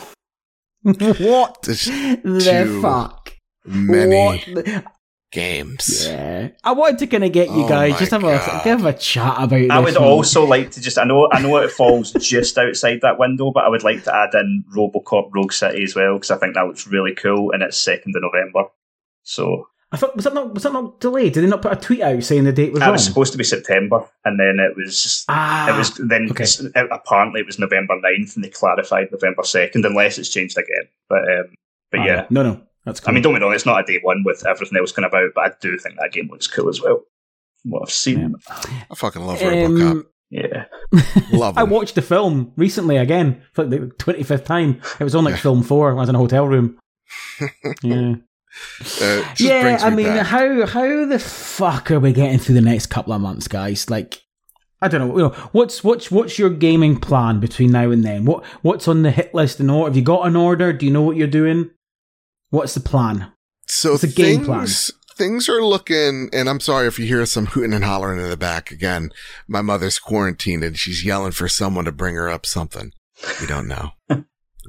what 0.83 1.61
There's 1.63 1.85
the 1.85 2.39
too 2.43 2.81
fuck? 2.81 3.33
many 3.65 4.15
What 4.25 4.45
the- 4.65 4.83
games. 5.31 6.05
Yeah. 6.07 6.49
I 6.63 6.71
wanted 6.71 6.99
to 6.99 7.07
kind 7.07 7.23
of 7.23 7.31
get 7.31 7.49
you 7.49 7.63
Oh 7.65 7.67
guys 7.69 7.97
just 7.99 8.11
have 8.11 8.21
God. 8.21 8.61
a 8.61 8.63
give 8.63 8.85
a 8.85 8.93
chat 8.93 9.35
about. 9.37 9.53
I 9.71 9.81
this 9.81 9.93
would 9.95 10.01
one. 10.01 10.09
also 10.09 10.45
like 10.45 10.71
to 10.71 10.81
just 10.81 10.97
I 10.97 11.03
know 11.03 11.29
I 11.31 11.41
know 11.41 11.57
it 11.57 11.71
falls 11.71 12.11
just 12.19 12.57
outside 12.57 12.99
that 13.01 13.19
window, 13.19 13.51
but 13.51 13.63
I 13.63 13.69
would 13.69 13.83
like 13.83 14.03
to 14.05 14.15
add 14.15 14.33
in 14.33 14.63
RoboCop 14.75 15.29
Rogue 15.33 15.51
City 15.53 15.83
as 15.83 15.95
well 15.95 16.15
because 16.15 16.31
I 16.31 16.37
think 16.37 16.55
that 16.55 16.65
looks 16.65 16.87
really 16.87 17.13
cool 17.15 17.51
and 17.51 17.61
it's 17.63 17.79
second 17.79 18.15
of 18.15 18.23
November. 18.23 18.69
So 19.23 19.67
I 19.91 19.97
thought 19.97 20.15
was 20.15 20.25
that 20.25 20.33
not 20.33 20.53
was 20.53 20.63
that 20.63 20.73
not 20.73 20.99
delayed? 20.99 21.33
Did 21.33 21.43
they 21.43 21.47
not 21.49 21.61
put 21.61 21.73
a 21.73 21.75
tweet 21.75 22.01
out 22.01 22.23
saying 22.23 22.43
the 22.43 22.51
date 22.53 22.71
was 22.71 22.79
that 22.79 22.85
wrong? 22.87 22.93
was 22.93 23.05
supposed 23.05 23.31
to 23.31 23.37
be 23.37 23.43
September, 23.43 24.05
and 24.25 24.39
then 24.39 24.59
it 24.59 24.75
was 24.77 25.25
ah, 25.29 25.73
it 25.73 25.77
was 25.77 25.93
then 25.95 26.27
okay. 26.31 26.43
s- 26.43 26.63
apparently 26.75 27.41
it 27.41 27.47
was 27.47 27.57
November 27.59 27.95
9th 27.99 28.35
and 28.35 28.43
they 28.45 28.49
clarified 28.49 29.07
November 29.11 29.43
second, 29.43 29.85
unless 29.85 30.17
it's 30.19 30.29
changed 30.29 30.57
again. 30.57 30.87
But 31.09 31.23
um, 31.23 31.53
but 31.91 32.01
Ah, 32.01 32.05
yeah, 32.05 32.25
no, 32.29 32.43
no, 32.43 32.61
that's. 32.89 32.99
Cool. 32.99 33.11
I 33.11 33.13
mean, 33.13 33.23
don't 33.23 33.33
get 33.33 33.39
me 33.39 33.45
wrong, 33.45 33.55
it's 33.55 33.65
not 33.65 33.81
a 33.81 33.83
day 33.85 33.99
one 34.01 34.23
with 34.25 34.45
everything 34.45 34.77
else 34.77 34.91
kind 34.91 35.05
of 35.05 35.13
out, 35.13 35.31
but 35.35 35.41
I 35.45 35.51
do 35.61 35.77
think 35.77 35.95
that 35.99 36.11
game 36.11 36.27
looks 36.29 36.47
cool 36.47 36.69
as 36.69 36.81
well. 36.81 37.01
from 37.61 37.71
What 37.71 37.83
I've 37.83 37.91
seen, 37.91 38.35
I 38.49 38.95
fucking 38.95 39.21
love 39.25 39.39
RoboCop. 39.39 39.91
Um, 39.91 40.07
yeah. 40.31 40.65
Love 41.31 41.57
I 41.57 41.63
watched 41.63 41.95
the 41.95 42.03
film 42.03 42.53
recently 42.55 42.97
again 42.97 43.41
for 43.53 43.63
like 43.65 43.71
the 43.81 43.87
twenty 43.97 44.21
fifth 44.21 44.43
time. 44.45 44.79
It 44.99 45.03
was 45.03 45.15
on 45.15 45.23
like 45.23 45.33
Yeah. 45.35 45.39
film 45.41 45.63
four. 45.63 45.89
I 45.91 45.93
was 45.95 46.07
in 46.09 46.13
a 46.13 46.19
hotel 46.19 46.47
room. 46.47 46.77
yeah. 47.81 48.13
Uh, 49.01 49.23
yeah, 49.37 49.61
brings 49.61 49.83
I 49.83 49.89
mean, 49.89 50.05
back. 50.07 50.27
how 50.27 50.65
how 50.67 51.05
the 51.05 51.17
fuck 51.19 51.89
are 51.91 51.99
we 51.99 52.13
getting 52.13 52.37
through 52.39 52.55
the 52.55 52.61
next 52.61 52.87
couple 52.87 53.13
of 53.13 53.21
months, 53.21 53.47
guys? 53.47 53.89
Like, 53.89 54.21
I 54.81 54.87
don't 54.87 55.07
know. 55.07 55.17
You 55.17 55.23
know, 55.23 55.49
what's 55.51 55.83
what's 55.83 56.11
what's 56.11 56.37
your 56.37 56.49
gaming 56.51 56.99
plan 56.99 57.39
between 57.39 57.71
now 57.71 57.89
and 57.89 58.03
then? 58.03 58.25
What 58.25 58.45
what's 58.61 58.87
on 58.87 59.01
the 59.03 59.11
hit 59.11 59.33
list 59.33 59.59
and 59.59 59.71
all? 59.71 59.85
Have 59.85 59.95
you 59.95 60.01
got 60.03 60.27
an 60.27 60.35
order? 60.35 60.73
Do 60.73 60.85
you 60.85 60.91
know 60.91 61.01
what 61.01 61.15
you're 61.17 61.27
doing? 61.27 61.71
What's 62.49 62.73
the 62.73 62.79
plan? 62.79 63.31
So 63.67 63.93
It's 63.93 64.03
a 64.03 64.07
game 64.07 64.45
plan. 64.45 64.61
things, 64.61 64.91
things 65.15 65.47
are 65.49 65.63
looking, 65.63 66.29
and 66.33 66.49
I'm 66.49 66.59
sorry 66.59 66.87
if 66.87 66.97
you 66.97 67.05
hear 67.05 67.25
some 67.25 67.47
hooting 67.47 67.73
and 67.73 67.83
hollering 67.83 68.19
in 68.19 68.29
the 68.29 68.37
back. 68.37 68.71
Again, 68.71 69.11
my 69.47 69.61
mother's 69.61 69.99
quarantined 69.99 70.63
and 70.63 70.77
she's 70.77 71.05
yelling 71.05 71.31
for 71.33 71.47
someone 71.47 71.85
to 71.85 71.91
bring 71.91 72.15
her 72.15 72.29
up 72.29 72.45
something. 72.45 72.91
We 73.39 73.45
don't 73.47 73.67
know. 73.67 73.91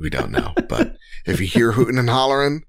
we 0.01 0.11
don't 0.11 0.31
know. 0.33 0.53
But 0.69 0.97
if 1.25 1.41
you 1.41 1.47
hear 1.47 1.73
hooting 1.73 1.99
and 1.99 2.11
hollering, 2.11 2.65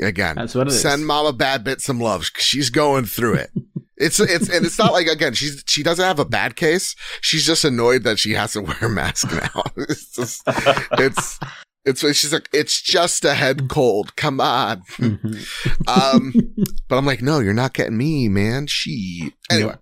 again, 0.00 0.36
That's 0.36 0.54
what 0.54 0.66
it 0.66 0.72
is. 0.74 0.80
send 0.82 1.06
Mama 1.06 1.32
BadBit 1.32 1.80
some 1.80 2.00
love. 2.00 2.28
'cause 2.34 2.44
She's 2.44 2.68
going 2.70 3.04
through 3.06 3.34
it. 3.34 3.50
It's 3.96 4.18
it's 4.18 4.48
and 4.48 4.66
it's 4.66 4.78
not 4.78 4.92
like 4.92 5.06
again 5.06 5.32
she's 5.34 5.62
she 5.66 5.84
doesn't 5.84 6.04
have 6.04 6.18
a 6.18 6.24
bad 6.24 6.56
case. 6.56 6.96
She's 7.20 7.46
just 7.46 7.64
annoyed 7.64 8.02
that 8.02 8.18
she 8.18 8.32
has 8.32 8.54
to 8.54 8.60
wear 8.62 8.76
a 8.82 8.88
mask 8.88 9.30
now. 9.30 9.62
it's 9.76 10.12
just, 10.16 10.42
it's 10.46 11.38
it's 11.84 12.00
she's 12.00 12.32
like 12.32 12.48
it's 12.52 12.80
just 12.80 13.24
a 13.24 13.34
head 13.34 13.68
cold. 13.68 14.16
Come 14.16 14.40
on. 14.40 14.82
Mhm. 14.96 15.88
Um, 15.88 16.32
but 16.88 16.96
I'm 16.96 17.06
like, 17.06 17.22
no, 17.22 17.40
you're 17.40 17.52
not 17.54 17.74
getting 17.74 17.96
me, 17.96 18.28
man. 18.28 18.66
She. 18.66 19.34
Anyway, 19.50 19.76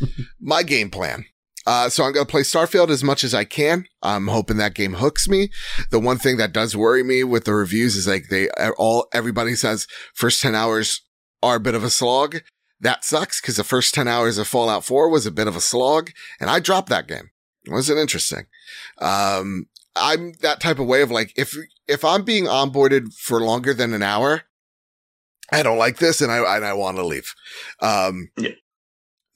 my 0.40 0.62
game 0.62 0.90
plan. 0.90 1.24
Uh, 1.66 1.88
so 1.88 2.04
I'm 2.04 2.12
going 2.12 2.24
to 2.24 2.30
play 2.30 2.42
Starfield 2.42 2.90
as 2.90 3.02
much 3.02 3.24
as 3.24 3.34
I 3.34 3.42
can. 3.42 3.86
I'm 4.00 4.28
hoping 4.28 4.56
that 4.58 4.74
game 4.74 4.94
hooks 4.94 5.28
me. 5.28 5.50
The 5.90 5.98
one 5.98 6.16
thing 6.16 6.36
that 6.36 6.52
does 6.52 6.76
worry 6.76 7.02
me 7.02 7.24
with 7.24 7.44
the 7.44 7.54
reviews 7.54 7.96
is 7.96 8.06
like 8.06 8.28
they 8.30 8.48
all, 8.78 9.08
everybody 9.12 9.56
says 9.56 9.88
first 10.14 10.40
10 10.42 10.54
hours 10.54 11.02
are 11.42 11.56
a 11.56 11.60
bit 11.60 11.74
of 11.74 11.82
a 11.82 11.90
slog. 11.90 12.36
That 12.78 13.04
sucks 13.04 13.40
because 13.40 13.56
the 13.56 13.64
first 13.64 13.94
10 13.94 14.06
hours 14.06 14.38
of 14.38 14.46
Fallout 14.46 14.84
4 14.84 15.08
was 15.08 15.26
a 15.26 15.32
bit 15.32 15.48
of 15.48 15.56
a 15.56 15.60
slog 15.60 16.10
and 16.38 16.48
I 16.48 16.60
dropped 16.60 16.88
that 16.90 17.08
game. 17.08 17.30
It 17.64 17.72
wasn't 17.72 17.98
interesting. 17.98 18.46
Um, 18.98 19.66
I'm 19.96 20.32
that 20.42 20.60
type 20.60 20.78
of 20.78 20.86
way 20.86 21.02
of 21.02 21.10
like, 21.10 21.32
if, 21.36 21.54
if 21.88 22.04
I'm 22.04 22.22
being 22.24 22.44
onboarded 22.44 23.14
for 23.14 23.40
longer 23.40 23.72
than 23.74 23.92
an 23.94 24.02
hour, 24.02 24.42
I 25.52 25.62
don't 25.62 25.78
like 25.78 25.98
this 25.98 26.20
and 26.20 26.30
I, 26.30 26.56
and 26.56 26.64
I 26.64 26.72
want 26.74 26.96
to 26.98 27.06
leave. 27.06 27.34
Um, 27.80 28.28
Yeah. 28.36 28.50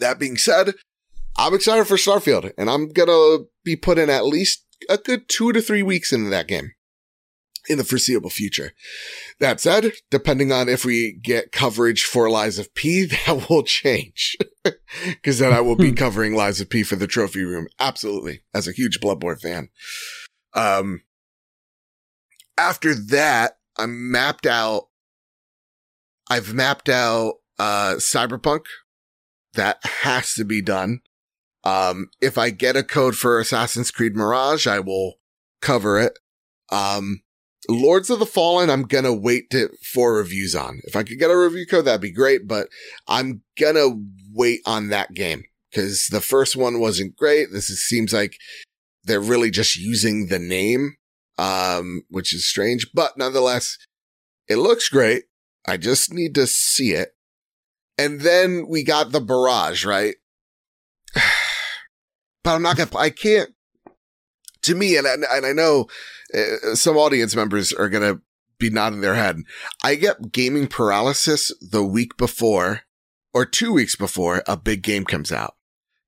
that 0.01 0.19
being 0.19 0.37
said, 0.37 0.75
I'm 1.37 1.55
excited 1.55 1.87
for 1.87 1.97
Starfield 1.97 2.53
and 2.59 2.69
I'm 2.69 2.89
going 2.93 3.09
to 3.09 3.47
be 3.65 3.77
putting 3.77 4.11
at 4.11 4.27
least 4.27 4.65
a 4.89 4.99
good 4.99 5.29
two 5.29 5.53
to 5.53 5.61
three 5.63 5.83
weeks 5.83 6.13
into 6.13 6.31
that 6.31 6.49
game 6.49 6.73
in 7.69 7.79
the 7.79 7.85
foreseeable 7.85 8.31
future. 8.31 8.73
That 9.39 9.61
said, 9.61 9.93
depending 10.11 10.51
on 10.51 10.69
if 10.69 10.85
we 10.85 11.13
get 11.13 11.53
coverage 11.53 12.03
for 12.05 12.29
Lies 12.31 12.59
of 12.59 12.75
P, 12.75 13.05
that 13.27 13.49
will 13.49 13.63
change. 13.63 14.37
Cause 15.23 15.39
then 15.39 15.53
I 15.53 15.61
will 15.61 15.77
be 15.77 15.93
covering 15.93 16.35
Lies 16.35 16.61
of 16.61 16.69
P 16.71 16.83
for 16.83 16.97
the 16.97 17.07
trophy 17.07 17.45
room. 17.45 17.69
Absolutely. 17.79 18.41
As 18.53 18.67
a 18.67 18.73
huge 18.73 18.99
Bloodborne 19.01 19.41
fan. 19.41 19.69
Um, 20.55 21.03
after 22.59 22.95
that, 22.95 23.59
I'm 23.79 24.11
mapped 24.11 24.47
out. 24.47 24.89
I've 26.29 26.55
mapped 26.55 26.89
out, 26.89 27.35
uh, 27.59 27.95
Cyberpunk. 27.95 28.63
That 29.55 29.79
has 29.85 30.35
to 30.35 30.45
be 30.45 30.63
done. 30.63 31.01
Um, 31.65 32.09
if 32.21 32.39
I 32.39 32.51
get 32.51 32.77
a 32.77 32.83
code 32.83 33.17
for 33.17 33.39
Assassin's 33.39 33.91
Creed 33.91 34.15
Mirage, 34.15 34.67
I 34.67 34.81
will 34.81 35.15
cover 35.61 35.99
it. 35.99 36.19
Um, 36.71 37.23
Lords 37.69 38.09
of 38.11 38.19
the 38.19 38.27
Fallen, 38.27 38.71
I'm 38.71 38.85
gonna 38.85 39.13
wait 39.13 39.51
to, 39.51 39.69
for 39.83 40.15
reviews 40.15 40.55
on. 40.55 40.81
If 40.85 40.97
I 40.97 41.03
could 41.03 41.19
get 41.19 41.31
a 41.31 41.37
review 41.37 41.67
code, 41.67 41.85
that'd 41.85 42.01
be 42.01 42.13
great, 42.13 42.49
but 42.49 42.69
I'm 43.07 43.43
gonna 43.59 43.89
wait 44.33 44.61
on 44.65 44.89
that 44.89 45.13
game 45.13 45.45
because 45.71 46.07
the 46.07 46.21
first 46.21 46.57
one 46.57 46.81
wasn't 46.81 47.17
great. 47.17 47.49
This 47.53 47.69
is, 47.69 47.87
seems 47.87 48.13
like 48.13 48.37
they're 49.05 49.21
really 49.21 49.51
just 49.51 49.77
using 49.77 50.27
the 50.27 50.39
name, 50.39 50.97
um, 51.39 52.03
which 52.09 52.35
is 52.35 52.49
strange, 52.49 52.91
but 52.95 53.17
nonetheless, 53.17 53.79
it 54.49 54.57
looks 54.57 54.89
great. 54.89 55.25
I 55.67 55.77
just 55.77 56.13
need 56.13 56.35
to 56.35 56.47
see 56.47 56.93
it. 56.93 57.11
And 57.99 58.21
then 58.21 58.67
we 58.69 58.83
got 58.83 59.13
the 59.13 59.21
barrage, 59.21 59.85
right? 59.85 60.17
but 61.15 62.55
I'm 62.55 62.63
not 62.63 62.77
gonna, 62.77 62.97
I 62.97 63.11
can't, 63.11 63.51
to 64.63 64.75
me, 64.75 64.97
and, 64.97 65.07
and 65.07 65.25
and 65.31 65.47
I 65.47 65.53
know 65.53 65.87
uh, 66.35 66.75
some 66.75 66.97
audience 66.97 67.35
members 67.35 67.73
are 67.73 67.89
to 67.91 68.21
be 68.59 68.71
nodding 68.71 69.01
their 69.01 69.15
head. 69.15 69.39
I 69.83 69.95
get 69.97 70.33
gaming 70.33 70.69
paralysis 70.69 71.53
the 71.61 71.85
week 71.85 72.17
before 72.17 72.83
or 73.33 73.47
two 73.47 73.73
weeks 73.73 73.97
before 73.97 74.43
a 74.47 74.57
big 74.57 74.83
game 74.83 75.05
comes 75.05 75.33
out 75.33 75.57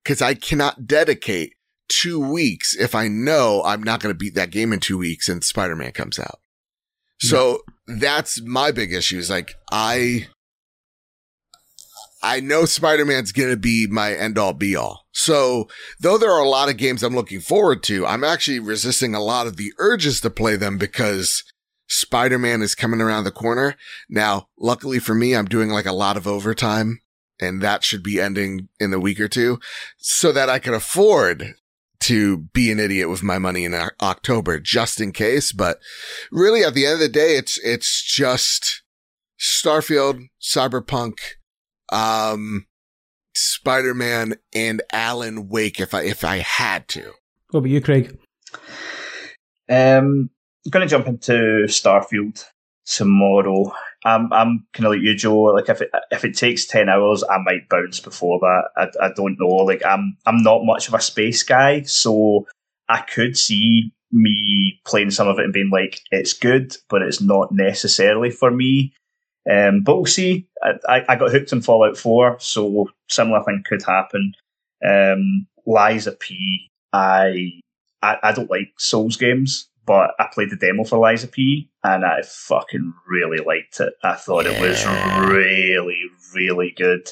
because 0.03 0.21
I 0.21 0.35
cannot 0.35 0.87
dedicate 0.87 1.52
two 1.89 2.19
weeks 2.19 2.75
if 2.75 2.95
I 2.95 3.07
know 3.07 3.61
I'm 3.63 3.83
not 3.83 3.99
going 3.99 4.13
to 4.13 4.17
beat 4.17 4.35
that 4.35 4.51
game 4.51 4.73
in 4.73 4.79
two 4.79 4.97
weeks 4.97 5.29
and 5.29 5.43
Spider-Man 5.43 5.91
comes 5.91 6.19
out. 6.19 6.39
So 7.19 7.61
that's 7.87 8.41
my 8.41 8.71
big 8.71 8.91
issue 8.91 9.17
is 9.17 9.29
like, 9.29 9.55
I, 9.71 10.27
I 12.21 12.41
know 12.41 12.65
Spider-Man's 12.65 13.31
going 13.31 13.49
to 13.49 13.57
be 13.57 13.87
my 13.87 14.13
end 14.13 14.37
all 14.37 14.53
be 14.53 14.75
all. 14.75 15.05
So 15.13 15.69
though 15.99 16.17
there 16.17 16.31
are 16.31 16.43
a 16.43 16.49
lot 16.49 16.69
of 16.69 16.75
games 16.75 17.01
I'm 17.01 17.15
looking 17.15 17.39
forward 17.39 17.81
to, 17.83 18.05
I'm 18.05 18.25
actually 18.25 18.59
resisting 18.59 19.15
a 19.15 19.23
lot 19.23 19.47
of 19.47 19.55
the 19.55 19.71
urges 19.77 20.19
to 20.21 20.29
play 20.29 20.57
them 20.57 20.77
because 20.77 21.43
Spider-Man 21.87 22.61
is 22.61 22.75
coming 22.75 22.99
around 22.99 23.23
the 23.23 23.31
corner. 23.31 23.75
Now, 24.09 24.47
luckily 24.59 24.99
for 24.99 25.15
me, 25.15 25.33
I'm 25.33 25.45
doing 25.45 25.69
like 25.69 25.85
a 25.85 25.93
lot 25.93 26.17
of 26.17 26.27
overtime 26.27 26.99
and 27.39 27.61
that 27.61 27.83
should 27.83 28.03
be 28.03 28.19
ending 28.19 28.67
in 28.79 28.93
a 28.93 28.99
week 28.99 29.19
or 29.19 29.27
two 29.27 29.59
so 29.97 30.31
that 30.31 30.49
I 30.49 30.59
can 30.59 30.73
afford 30.73 31.55
to 32.03 32.37
be 32.53 32.71
an 32.71 32.79
idiot 32.79 33.09
with 33.09 33.23
my 33.23 33.37
money 33.37 33.65
in 33.65 33.73
October 34.01 34.59
just 34.59 35.01
in 35.01 35.11
case. 35.11 35.51
But 35.51 35.79
really 36.31 36.63
at 36.63 36.73
the 36.73 36.85
end 36.85 36.95
of 36.95 36.99
the 36.99 37.09
day, 37.09 37.35
it's, 37.35 37.57
it's 37.63 38.03
just 38.03 38.83
Starfield, 39.39 40.27
Cyberpunk, 40.41 41.15
um, 41.91 42.65
Spider 43.35 43.93
Man 43.93 44.35
and 44.53 44.81
Alan 44.91 45.49
Wake 45.49 45.79
if 45.79 45.93
I 45.93 46.03
if 46.03 46.23
I 46.23 46.37
had 46.37 46.87
to. 46.89 47.13
What 47.49 47.59
about 47.59 47.69
you, 47.69 47.81
Craig? 47.81 48.17
Um, 49.69 50.29
I'm 50.65 50.69
going 50.69 50.87
to 50.87 50.89
jump 50.89 51.07
into 51.07 51.65
Starfield 51.67 52.43
tomorrow. 52.85 53.73
I'm 54.05 54.31
I'm 54.33 54.65
kind 54.73 54.85
of 54.85 54.93
like 54.93 55.01
you, 55.01 55.15
Joe. 55.15 55.41
Like 55.43 55.69
if 55.69 55.81
it 55.81 55.91
if 56.11 56.25
it 56.25 56.35
takes 56.35 56.65
ten 56.65 56.89
hours, 56.89 57.23
I 57.23 57.37
might 57.37 57.69
bounce 57.69 57.99
before 57.99 58.39
that. 58.39 58.63
I, 58.75 59.05
I 59.05 59.09
don't 59.15 59.37
know. 59.39 59.47
Like 59.47 59.85
I'm 59.85 60.17
I'm 60.25 60.43
not 60.43 60.65
much 60.65 60.87
of 60.87 60.93
a 60.93 61.01
space 61.01 61.43
guy, 61.43 61.83
so 61.83 62.47
I 62.89 63.01
could 63.01 63.37
see 63.37 63.91
me 64.13 64.79
playing 64.85 65.11
some 65.11 65.27
of 65.27 65.39
it 65.39 65.45
and 65.45 65.53
being 65.53 65.69
like, 65.71 65.99
it's 66.11 66.33
good, 66.33 66.77
but 66.89 67.01
it's 67.01 67.19
not 67.19 67.51
necessarily 67.51 68.29
for 68.29 68.51
me. 68.51 68.93
Um, 69.51 69.81
but 69.81 69.95
we'll 69.95 70.05
see. 70.05 70.47
I, 70.87 71.03
I 71.09 71.15
got 71.15 71.31
hooked 71.31 71.51
on 71.51 71.61
Fallout 71.61 71.97
4, 71.97 72.37
so 72.39 72.89
similar 73.09 73.43
thing 73.43 73.63
could 73.65 73.83
happen. 73.83 74.33
Um, 74.87 75.47
Lies 75.65 76.07
of 76.07 76.19
P, 76.19 76.69
I, 76.93 77.51
I, 78.01 78.17
I 78.23 78.31
don't 78.31 78.49
like 78.49 78.73
Souls 78.77 79.17
games, 79.17 79.67
but 79.85 80.11
I 80.19 80.27
played 80.31 80.49
the 80.49 80.55
demo 80.55 80.83
for 80.83 80.97
Lies 80.97 81.23
of 81.23 81.31
P 81.31 81.69
and 81.83 82.05
I 82.05 82.21
fucking 82.23 82.93
really 83.07 83.39
liked 83.39 83.79
it. 83.79 83.93
I 84.03 84.15
thought 84.15 84.45
yeah. 84.45 84.51
it 84.51 84.61
was 84.61 84.85
really, 85.29 86.01
really 86.33 86.73
good. 86.75 87.09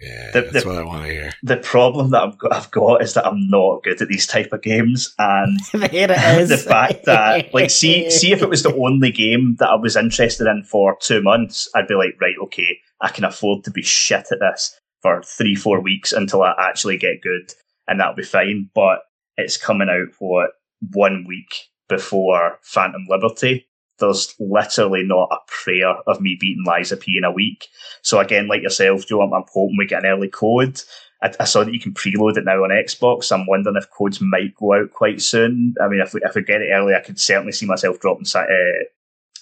Yeah, 0.00 0.30
the, 0.32 0.42
that's 0.42 0.64
the, 0.64 0.70
what 0.70 0.78
I 0.78 0.84
want 0.84 1.06
to 1.06 1.12
hear. 1.12 1.32
The 1.42 1.56
problem 1.56 2.10
that 2.10 2.22
I've 2.22 2.38
got, 2.38 2.52
I've 2.52 2.70
got 2.70 3.02
is 3.02 3.14
that 3.14 3.26
I'm 3.26 3.50
not 3.50 3.82
good 3.82 4.00
at 4.00 4.06
these 4.06 4.28
type 4.28 4.52
of 4.52 4.62
games, 4.62 5.12
and 5.18 5.58
the 5.72 6.64
fact 6.68 7.04
that, 7.06 7.52
like, 7.52 7.70
see, 7.70 8.08
see 8.10 8.30
if 8.30 8.40
it 8.40 8.48
was 8.48 8.62
the 8.62 8.74
only 8.76 9.10
game 9.10 9.56
that 9.58 9.70
I 9.70 9.74
was 9.74 9.96
interested 9.96 10.46
in 10.46 10.62
for 10.62 10.96
two 11.00 11.20
months, 11.20 11.68
I'd 11.74 11.88
be 11.88 11.94
like, 11.94 12.20
right, 12.20 12.36
okay, 12.44 12.78
I 13.00 13.08
can 13.08 13.24
afford 13.24 13.64
to 13.64 13.72
be 13.72 13.82
shit 13.82 14.30
at 14.30 14.38
this 14.38 14.78
for 15.02 15.20
three, 15.22 15.56
four 15.56 15.80
weeks 15.80 16.12
until 16.12 16.42
I 16.42 16.54
actually 16.56 16.96
get 16.96 17.20
good, 17.20 17.52
and 17.88 17.98
that'll 17.98 18.14
be 18.14 18.22
fine. 18.22 18.70
But 18.72 19.00
it's 19.36 19.56
coming 19.56 19.88
out 19.88 20.14
what 20.20 20.50
one 20.92 21.24
week 21.26 21.67
before 21.88 22.58
Phantom 22.62 23.06
Liberty, 23.08 23.66
there's 23.98 24.34
literally 24.38 25.02
not 25.02 25.28
a 25.32 25.38
prayer 25.46 25.94
of 26.06 26.20
me 26.20 26.36
beating 26.38 26.64
of 26.92 27.00
P 27.00 27.16
in 27.16 27.24
a 27.24 27.32
week. 27.32 27.68
So 28.02 28.18
again, 28.20 28.48
like 28.48 28.62
yourself, 28.62 29.06
Joe, 29.06 29.22
I'm, 29.22 29.32
hoping 29.32 29.76
we 29.76 29.86
get 29.86 30.04
an 30.04 30.10
early 30.10 30.28
code. 30.28 30.80
I, 31.22 31.32
I, 31.40 31.44
saw 31.44 31.64
that 31.64 31.74
you 31.74 31.80
can 31.80 31.94
preload 31.94 32.36
it 32.36 32.44
now 32.44 32.62
on 32.62 32.70
Xbox. 32.70 33.32
I'm 33.32 33.46
wondering 33.46 33.76
if 33.76 33.90
codes 33.90 34.20
might 34.20 34.54
go 34.54 34.74
out 34.74 34.92
quite 34.92 35.20
soon. 35.20 35.74
I 35.82 35.88
mean, 35.88 36.00
if 36.00 36.14
we, 36.14 36.20
if 36.22 36.34
we 36.34 36.42
get 36.42 36.62
it 36.62 36.70
early, 36.72 36.94
I 36.94 37.00
could 37.00 37.18
certainly 37.18 37.52
see 37.52 37.66
myself 37.66 37.98
dropping 37.98 38.26
uh, 38.34 38.84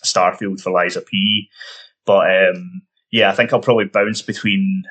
Starfield 0.05 0.61
for 0.61 0.87
of 0.87 1.07
P. 1.07 1.51
But 2.07 2.31
um, 2.31 2.83
yeah, 3.11 3.31
I 3.31 3.35
think 3.35 3.53
I'll 3.53 3.61
probably 3.61 3.87
bounce 3.87 4.23
between 4.23 4.85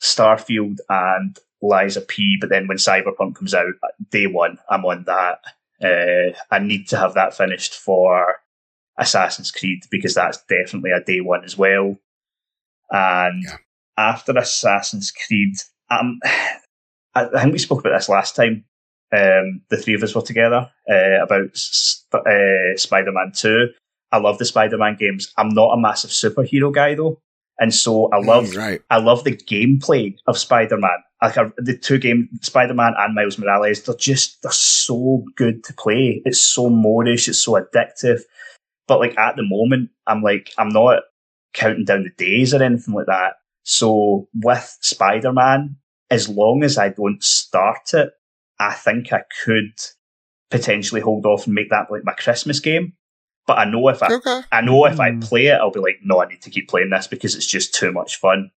Starfield 0.00 0.78
and 0.88 1.38
of 1.96 2.08
P. 2.08 2.36
But 2.40 2.50
then 2.50 2.68
when 2.68 2.76
Cyberpunk 2.76 3.34
comes 3.34 3.54
out, 3.54 3.74
day 4.10 4.26
one, 4.26 4.58
I'm 4.68 4.84
on 4.84 5.04
that. 5.04 5.38
Uh, 5.82 6.32
I 6.50 6.58
need 6.58 6.88
to 6.88 6.96
have 6.96 7.14
that 7.14 7.36
finished 7.36 7.74
for 7.74 8.36
Assassin's 8.98 9.50
Creed 9.50 9.84
because 9.90 10.14
that's 10.14 10.42
definitely 10.48 10.90
a 10.90 11.02
day 11.02 11.20
one 11.20 11.44
as 11.44 11.56
well. 11.56 11.96
And 12.90 13.42
yeah. 13.44 13.56
after 13.96 14.36
Assassin's 14.36 15.10
Creed, 15.10 15.54
um, 15.90 16.20
I, 17.14 17.26
I, 17.26 17.40
think 17.42 17.52
we 17.52 17.58
spoke 17.58 17.80
about 17.80 17.96
this 17.96 18.08
last 18.08 18.36
time. 18.36 18.64
Um, 19.14 19.62
the 19.68 19.76
three 19.76 19.94
of 19.94 20.02
us 20.02 20.14
were 20.14 20.22
together 20.22 20.70
uh, 20.90 21.22
about 21.22 21.50
uh, 22.14 22.76
Spider-Man 22.76 23.32
Two. 23.34 23.68
I 24.10 24.18
love 24.18 24.38
the 24.38 24.44
Spider-Man 24.44 24.96
games. 24.98 25.32
I'm 25.36 25.50
not 25.50 25.74
a 25.74 25.80
massive 25.80 26.10
superhero 26.10 26.72
guy 26.72 26.94
though, 26.94 27.20
and 27.58 27.74
so 27.74 28.08
I 28.12 28.18
love 28.18 28.50
mm, 28.50 28.56
right. 28.56 28.82
I 28.90 28.98
love 28.98 29.24
the 29.24 29.36
gameplay 29.36 30.16
of 30.26 30.38
Spider-Man. 30.38 30.90
Like 31.22 31.34
the 31.56 31.76
two 31.76 31.98
game 31.98 32.28
Spider-Man 32.40 32.94
and 32.98 33.14
Miles 33.14 33.38
Morales, 33.38 33.82
they're 33.82 33.94
just 33.94 34.42
they're 34.42 34.50
so 34.50 35.24
good 35.36 35.62
to 35.64 35.74
play. 35.74 36.22
It's 36.24 36.40
so 36.40 36.68
modish. 36.68 37.28
It's 37.28 37.38
so 37.38 37.52
addictive. 37.52 38.22
But 38.88 38.98
like 38.98 39.16
at 39.18 39.36
the 39.36 39.44
moment, 39.44 39.90
I'm 40.06 40.22
like, 40.22 40.52
I'm 40.58 40.70
not 40.70 41.02
counting 41.54 41.84
down 41.84 42.04
the 42.04 42.24
days 42.24 42.52
or 42.52 42.62
anything 42.62 42.94
like 42.94 43.06
that. 43.06 43.34
So 43.62 44.28
with 44.34 44.76
Spider 44.80 45.32
Man, 45.32 45.76
as 46.10 46.28
long 46.28 46.64
as 46.64 46.78
I 46.78 46.88
don't 46.88 47.22
start 47.22 47.94
it, 47.94 48.10
I 48.58 48.74
think 48.74 49.12
I 49.12 49.22
could 49.44 49.72
potentially 50.50 51.00
hold 51.00 51.26
off 51.26 51.46
and 51.46 51.54
make 51.54 51.70
that 51.70 51.90
like 51.90 52.04
my 52.04 52.12
Christmas 52.12 52.60
game. 52.60 52.94
But 53.46 53.58
I 53.58 53.64
know 53.64 53.88
if 53.88 54.02
I, 54.02 54.12
okay. 54.12 54.42
I 54.52 54.60
know 54.60 54.84
if 54.86 55.00
I 55.00 55.10
hmm. 55.10 55.20
play 55.20 55.46
it, 55.46 55.54
I'll 55.54 55.70
be 55.70 55.80
like, 55.80 55.98
no, 56.02 56.22
I 56.22 56.28
need 56.28 56.42
to 56.42 56.50
keep 56.50 56.68
playing 56.68 56.90
this 56.90 57.06
because 57.06 57.34
it's 57.34 57.46
just 57.46 57.74
too 57.74 57.92
much 57.92 58.16
fun. 58.16 58.50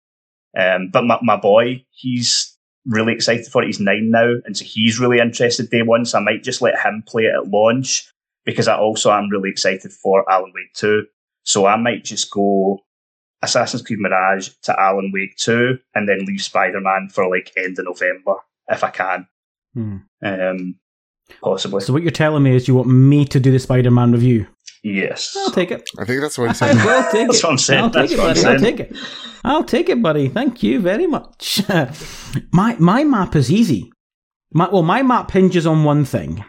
Um, 0.58 0.90
but 0.92 1.04
my, 1.04 1.18
my 1.22 1.38
boy, 1.38 1.86
he's 1.92 2.56
really 2.86 3.14
excited 3.14 3.48
for 3.48 3.64
it. 3.64 3.68
He's 3.68 3.80
nine 3.80 4.12
now, 4.12 4.36
and 4.46 4.56
so 4.56 4.64
he's 4.64 5.00
really 5.00 5.20
interested 5.20 5.70
day 5.70 5.82
one. 5.82 6.06
So 6.06 6.20
I 6.20 6.22
might 6.22 6.44
just 6.44 6.62
let 6.62 6.80
him 6.80 7.04
play 7.06 7.24
it 7.24 7.36
at 7.36 7.48
launch 7.48 8.12
because 8.46 8.68
I 8.68 8.78
also 8.78 9.12
am 9.12 9.30
really 9.30 9.50
excited 9.50 9.92
for 9.92 10.30
Alan 10.32 10.54
Wake 10.54 10.74
2. 10.76 11.06
So 11.44 11.66
I 11.66 11.76
might 11.76 12.04
just 12.04 12.32
go 12.32 12.80
Assassin's 13.42 13.82
Creed 13.82 14.00
Mirage 14.00 14.50
to 14.64 14.80
Alan 14.80 15.12
Wake 15.14 15.36
2 15.38 15.78
and 15.96 16.08
then 16.08 16.26
leave 16.26 16.42
Spider 16.42 16.80
Man 16.80 17.10
for 17.12 17.30
like 17.30 17.52
end 17.58 17.78
of 17.80 17.86
November 17.86 18.36
if 18.68 18.84
I 18.84 18.90
can. 18.92 19.28
Hmm. 19.74 19.98
Um, 20.24 20.76
possibly. 21.42 21.82
So 21.82 21.92
what 21.92 22.04
you're 22.04 22.12
telling 22.12 22.44
me 22.44 22.56
is 22.56 22.68
you 22.68 22.76
want 22.76 22.88
me 22.88 23.26
to 23.26 23.40
do 23.40 23.52
the 23.52 23.60
Spider 23.60 23.92
Man 23.92 24.12
review? 24.12 24.48
Yes. 24.86 25.36
I'll 25.36 25.50
take 25.50 25.72
it. 25.72 25.90
I 25.98 26.06
think 26.06 26.22
that's 26.22 26.38
what 26.38 26.50
he 26.50 26.54
said. 26.54 26.78
I 26.78 26.86
will 26.86 27.12
take 27.12 27.28
that's 27.28 27.40
it. 27.40 27.44
what 27.44 27.52
I'm 27.52 27.58
saying. 27.58 27.84
I'll 27.84 27.90
take 27.90 28.10
that's 28.12 28.14
it, 28.14 28.44
buddy. 28.44 28.46
I'll 28.46 28.60
take 28.60 28.80
it. 28.80 28.96
I'll 29.44 29.64
take 29.64 29.90
it, 29.90 30.02
buddy. 30.02 30.30
Thank 30.30 30.62
you 30.62 30.80
very 30.80 31.08
much. 31.08 31.64
my 32.52 32.76
my 32.78 33.04
map 33.04 33.36
is 33.36 33.52
easy. 33.52 33.92
My, 34.54 34.70
well, 34.70 34.84
my 34.84 35.02
map 35.02 35.32
hinges 35.32 35.66
on 35.66 35.86
one 35.86 36.06
thing, 36.06 36.46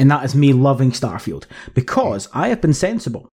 and 0.00 0.10
that 0.10 0.24
is 0.24 0.34
me 0.34 0.52
loving 0.52 0.90
Starfield 0.90 1.44
because 1.74 2.28
I 2.34 2.48
have 2.48 2.60
been 2.60 2.74
sensible 2.74 3.28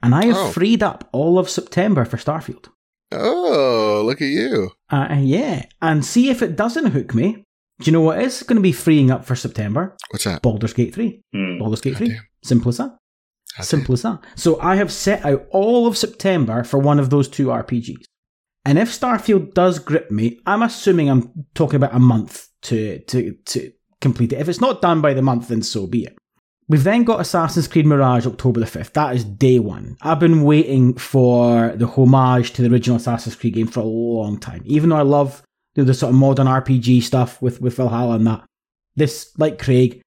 and 0.00 0.14
I 0.14 0.26
have 0.26 0.36
oh. 0.36 0.50
freed 0.50 0.84
up 0.84 1.08
all 1.10 1.36
of 1.36 1.50
September 1.50 2.04
for 2.04 2.16
Starfield. 2.16 2.68
Oh, 3.10 4.02
look 4.04 4.22
at 4.22 4.28
you. 4.28 4.70
Uh, 4.88 5.16
yeah. 5.18 5.64
And 5.82 6.04
see 6.04 6.30
if 6.30 6.42
it 6.42 6.54
doesn't 6.54 6.92
hook 6.92 7.12
me. 7.12 7.44
Do 7.80 7.90
you 7.90 7.92
know 7.92 8.02
what 8.02 8.22
is 8.22 8.44
going 8.44 8.56
to 8.56 8.62
be 8.62 8.72
freeing 8.72 9.10
up 9.10 9.24
for 9.24 9.34
September? 9.34 9.96
What's 10.10 10.24
that? 10.24 10.42
Baldur's 10.42 10.72
Gate 10.72 10.94
3. 10.94 11.20
Mm. 11.34 11.58
Baldur's 11.58 11.80
Gate 11.80 11.96
3. 11.96 12.16
Simple 12.42 12.68
as 12.68 12.78
that. 12.78 12.96
God 13.56 13.64
Simple 13.64 13.94
damn. 13.94 13.94
as 13.94 14.02
that. 14.02 14.24
So 14.36 14.60
I 14.60 14.76
have 14.76 14.92
set 14.92 15.24
out 15.24 15.46
all 15.50 15.86
of 15.86 15.96
September 15.96 16.64
for 16.64 16.78
one 16.78 16.98
of 16.98 17.10
those 17.10 17.28
two 17.28 17.46
RPGs. 17.46 18.04
And 18.64 18.78
if 18.78 18.88
Starfield 18.88 19.54
does 19.54 19.78
grip 19.78 20.10
me, 20.10 20.40
I'm 20.44 20.62
assuming 20.62 21.08
I'm 21.08 21.46
talking 21.54 21.76
about 21.76 21.94
a 21.94 22.00
month 22.00 22.48
to, 22.62 22.98
to, 22.98 23.32
to, 23.46 23.72
complete 24.00 24.32
it. 24.32 24.40
If 24.40 24.48
it's 24.48 24.60
not 24.60 24.82
done 24.82 25.00
by 25.00 25.14
the 25.14 25.22
month, 25.22 25.48
then 25.48 25.62
so 25.62 25.86
be 25.86 26.04
it. 26.04 26.18
We've 26.68 26.84
then 26.84 27.04
got 27.04 27.20
Assassin's 27.20 27.68
Creed 27.68 27.86
Mirage 27.86 28.26
October 28.26 28.60
the 28.60 28.66
5th. 28.66 28.92
That 28.92 29.14
is 29.14 29.24
day 29.24 29.58
one. 29.58 29.96
I've 30.02 30.18
been 30.18 30.42
waiting 30.42 30.94
for 30.94 31.72
the 31.76 31.86
homage 31.86 32.52
to 32.52 32.62
the 32.62 32.72
original 32.72 32.96
Assassin's 32.96 33.36
Creed 33.36 33.54
game 33.54 33.68
for 33.68 33.80
a 33.80 33.84
long 33.84 34.38
time. 34.38 34.62
Even 34.64 34.90
though 34.90 34.96
I 34.96 35.02
love 35.02 35.42
you 35.76 35.82
know, 35.82 35.86
the 35.86 35.94
sort 35.94 36.10
of 36.10 36.18
modern 36.18 36.46
RPG 36.46 37.02
stuff 37.02 37.40
with, 37.40 37.60
with 37.60 37.76
Valhalla 37.76 38.16
and 38.16 38.26
that. 38.26 38.44
This, 38.96 39.32
like 39.38 39.58
Craig, 39.58 40.02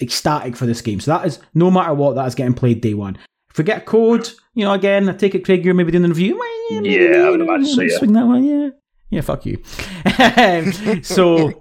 ecstatic 0.00 0.56
for 0.56 0.66
this 0.66 0.80
game. 0.80 1.00
So 1.00 1.10
that 1.12 1.26
is, 1.26 1.38
no 1.54 1.70
matter 1.70 1.94
what, 1.94 2.14
that 2.14 2.26
is 2.26 2.34
getting 2.34 2.54
played 2.54 2.80
day 2.80 2.94
one. 2.94 3.18
If 3.50 3.58
we 3.58 3.64
get 3.64 3.82
a 3.82 3.84
code, 3.84 4.28
you 4.54 4.64
know, 4.64 4.72
again, 4.72 5.08
I 5.08 5.12
take 5.12 5.34
it 5.34 5.44
Craig, 5.44 5.64
you're 5.64 5.74
maybe 5.74 5.92
doing 5.92 6.02
the 6.02 6.08
review. 6.08 6.42
Yeah, 6.70 7.26
I 7.26 7.30
would 7.30 7.40
imagine 7.40 7.66
so, 7.66 7.82
yeah. 7.82 7.98
Swing 7.98 8.12
that 8.14 8.26
one, 8.26 8.44
yeah. 8.44 8.70
Yeah, 9.10 9.20
fuck 9.20 9.46
you. 9.46 9.62
so 11.02 11.52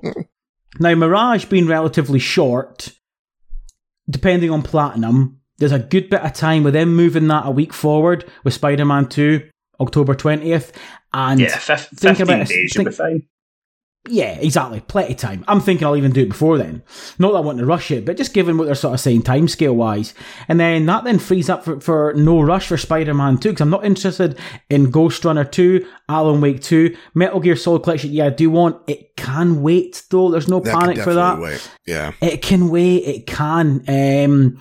now, 0.80 0.96
Mirage 0.96 1.46
being 1.46 1.68
relatively 1.68 2.20
short, 2.20 2.94
depending 4.10 4.50
on 4.50 4.64
Platinum, 4.64 5.40
there's 5.58 5.72
a 5.72 5.80
good 5.80 6.10
bit 6.10 6.22
of 6.22 6.34
time 6.34 6.64
with 6.64 6.74
them 6.74 6.96
moving 6.96 7.28
that 7.28 7.46
a 7.46 7.52
week 7.52 7.74
forward 7.74 8.30
with 8.44 8.54
Spider 8.54 8.86
Man 8.86 9.08
2, 9.08 9.48
October 9.80 10.16
20th. 10.16 10.72
And 11.14 11.40
yeah, 11.40 11.56
15 11.56 11.98
think 11.98 12.20
about 12.20 12.48
days, 12.48 12.50
think, 12.50 12.74
you'll 12.76 12.86
be 12.86 12.92
fine. 12.92 13.28
Yeah, 14.10 14.38
exactly. 14.38 14.82
Plenty 14.82 15.14
of 15.14 15.20
time. 15.20 15.46
I'm 15.48 15.62
thinking 15.62 15.88
I'll 15.88 15.96
even 15.96 16.12
do 16.12 16.24
it 16.24 16.30
before 16.30 16.58
then. 16.58 16.84
Not 17.20 17.32
that 17.32 17.38
I 17.38 17.42
want 17.42 17.60
to 17.60 17.66
rush 17.66 17.90
it, 17.90 18.06
but 18.06 18.18
just 18.18 18.34
given 18.34 18.58
what 18.58 18.66
they're 18.66 18.76
sort 18.76 18.94
of 18.94 19.00
saying 19.00 19.22
timescale 19.22 19.76
wise. 19.76 20.14
And 20.50 20.60
then 20.60 20.86
that 20.88 21.06
then 21.06 21.20
frees 21.20 21.50
up 21.50 21.64
for, 21.64 21.80
for 21.80 22.14
no 22.14 22.42
rush 22.42 22.68
for 22.68 22.78
Spider 22.78 23.14
Man 23.14 23.38
2, 23.38 23.50
because 23.50 23.62
I'm 23.62 23.70
not 23.70 23.86
interested 23.86 24.38
in 24.70 24.92
Ghostrunner 24.92 25.50
2, 25.50 25.88
Alan 26.10 26.42
Wake 26.42 26.62
2, 26.62 26.98
Metal 27.14 27.40
Gear 27.40 27.56
Solid 27.56 27.84
Collection. 27.84 28.12
Yeah, 28.12 28.26
I 28.26 28.30
do 28.32 28.50
want 28.50 28.78
it. 28.88 29.16
Can 29.16 29.62
wait 29.62 30.04
though. 30.10 30.30
There's 30.30 30.50
no 30.50 30.60
that 30.60 30.78
panic 30.78 30.98
for 30.98 31.14
that. 31.14 31.40
Wait. 31.40 31.72
Yeah. 31.88 32.12
It 32.20 32.42
can 32.42 32.70
wait. 32.70 33.04
It 33.06 33.28
can. 33.28 33.86
Um, 33.88 34.60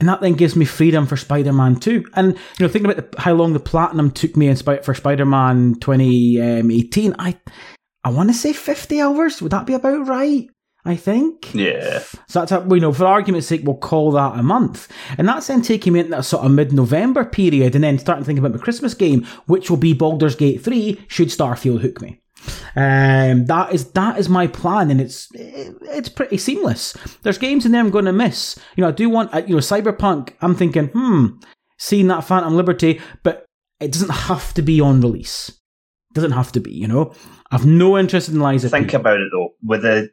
and 0.00 0.08
that 0.08 0.20
then 0.20 0.34
gives 0.34 0.54
me 0.54 0.64
freedom 0.64 1.06
for 1.06 1.16
Spider-Man 1.16 1.76
2. 1.76 2.04
And, 2.14 2.32
you 2.32 2.66
know, 2.66 2.68
thinking 2.68 2.90
about 2.90 3.12
the, 3.12 3.20
how 3.20 3.32
long 3.32 3.54
the 3.54 3.60
platinum 3.60 4.10
took 4.10 4.36
me 4.36 4.48
in, 4.48 4.56
for 4.56 4.94
Spider-Man 4.94 5.76
2018, 5.76 7.14
I, 7.18 7.36
I 8.04 8.10
want 8.10 8.28
to 8.28 8.34
say 8.34 8.52
50 8.52 9.00
hours. 9.00 9.40
Would 9.40 9.52
that 9.52 9.66
be 9.66 9.74
about 9.74 10.06
right? 10.06 10.48
I 10.86 10.96
think. 10.96 11.54
Yeah. 11.54 12.00
So 12.28 12.40
that's, 12.40 12.52
a, 12.52 12.66
you 12.68 12.80
know, 12.80 12.92
for 12.92 13.06
argument's 13.06 13.46
sake, 13.46 13.62
we'll 13.64 13.76
call 13.76 14.12
that 14.12 14.38
a 14.38 14.42
month. 14.42 14.92
And 15.16 15.26
that's 15.26 15.46
then 15.46 15.62
taking 15.62 15.94
me 15.94 16.00
into 16.00 16.10
that 16.10 16.24
sort 16.24 16.44
of 16.44 16.52
mid 16.52 16.72
November 16.72 17.24
period 17.24 17.74
and 17.74 17.82
then 17.82 17.98
starting 17.98 18.22
to 18.22 18.26
think 18.26 18.38
about 18.38 18.52
my 18.52 18.58
Christmas 18.58 18.92
game, 18.92 19.26
which 19.46 19.70
will 19.70 19.78
be 19.78 19.94
Baldur's 19.94 20.36
Gate 20.36 20.62
3, 20.62 21.06
should 21.08 21.28
Starfield 21.28 21.80
hook 21.80 22.02
me. 22.02 22.20
Um, 22.76 23.46
that 23.46 23.72
is 23.72 23.92
that 23.92 24.18
is 24.18 24.28
my 24.28 24.46
plan, 24.46 24.90
and 24.90 25.00
it's 25.00 25.28
it's 25.32 26.10
pretty 26.10 26.36
seamless. 26.36 26.92
There's 27.22 27.38
games 27.38 27.64
in 27.64 27.72
there 27.72 27.80
I'm 27.80 27.90
going 27.90 28.04
to 28.04 28.12
miss. 28.12 28.58
You 28.76 28.82
know, 28.82 28.88
I 28.88 28.92
do 28.92 29.08
want 29.08 29.34
uh, 29.34 29.42
you 29.46 29.54
know 29.54 29.60
Cyberpunk. 29.60 30.34
I'm 30.42 30.54
thinking, 30.54 30.88
hmm, 30.88 31.26
seeing 31.78 32.08
that 32.08 32.24
Phantom 32.24 32.54
Liberty, 32.54 33.00
but 33.22 33.46
it 33.80 33.92
doesn't 33.92 34.10
have 34.10 34.52
to 34.54 34.62
be 34.62 34.80
on 34.80 35.00
release. 35.00 35.48
It 36.10 36.14
doesn't 36.14 36.32
have 36.32 36.52
to 36.52 36.60
be. 36.60 36.72
You 36.72 36.88
know, 36.88 37.14
I've 37.54 37.66
no 37.66 37.96
interest 37.96 38.28
in 38.28 38.40
Lies 38.40 38.68
Think 38.68 38.90
P. 38.90 38.96
about 38.96 39.20
it 39.20 39.28
though, 39.30 39.54
with 39.62 39.82
the 39.82 40.10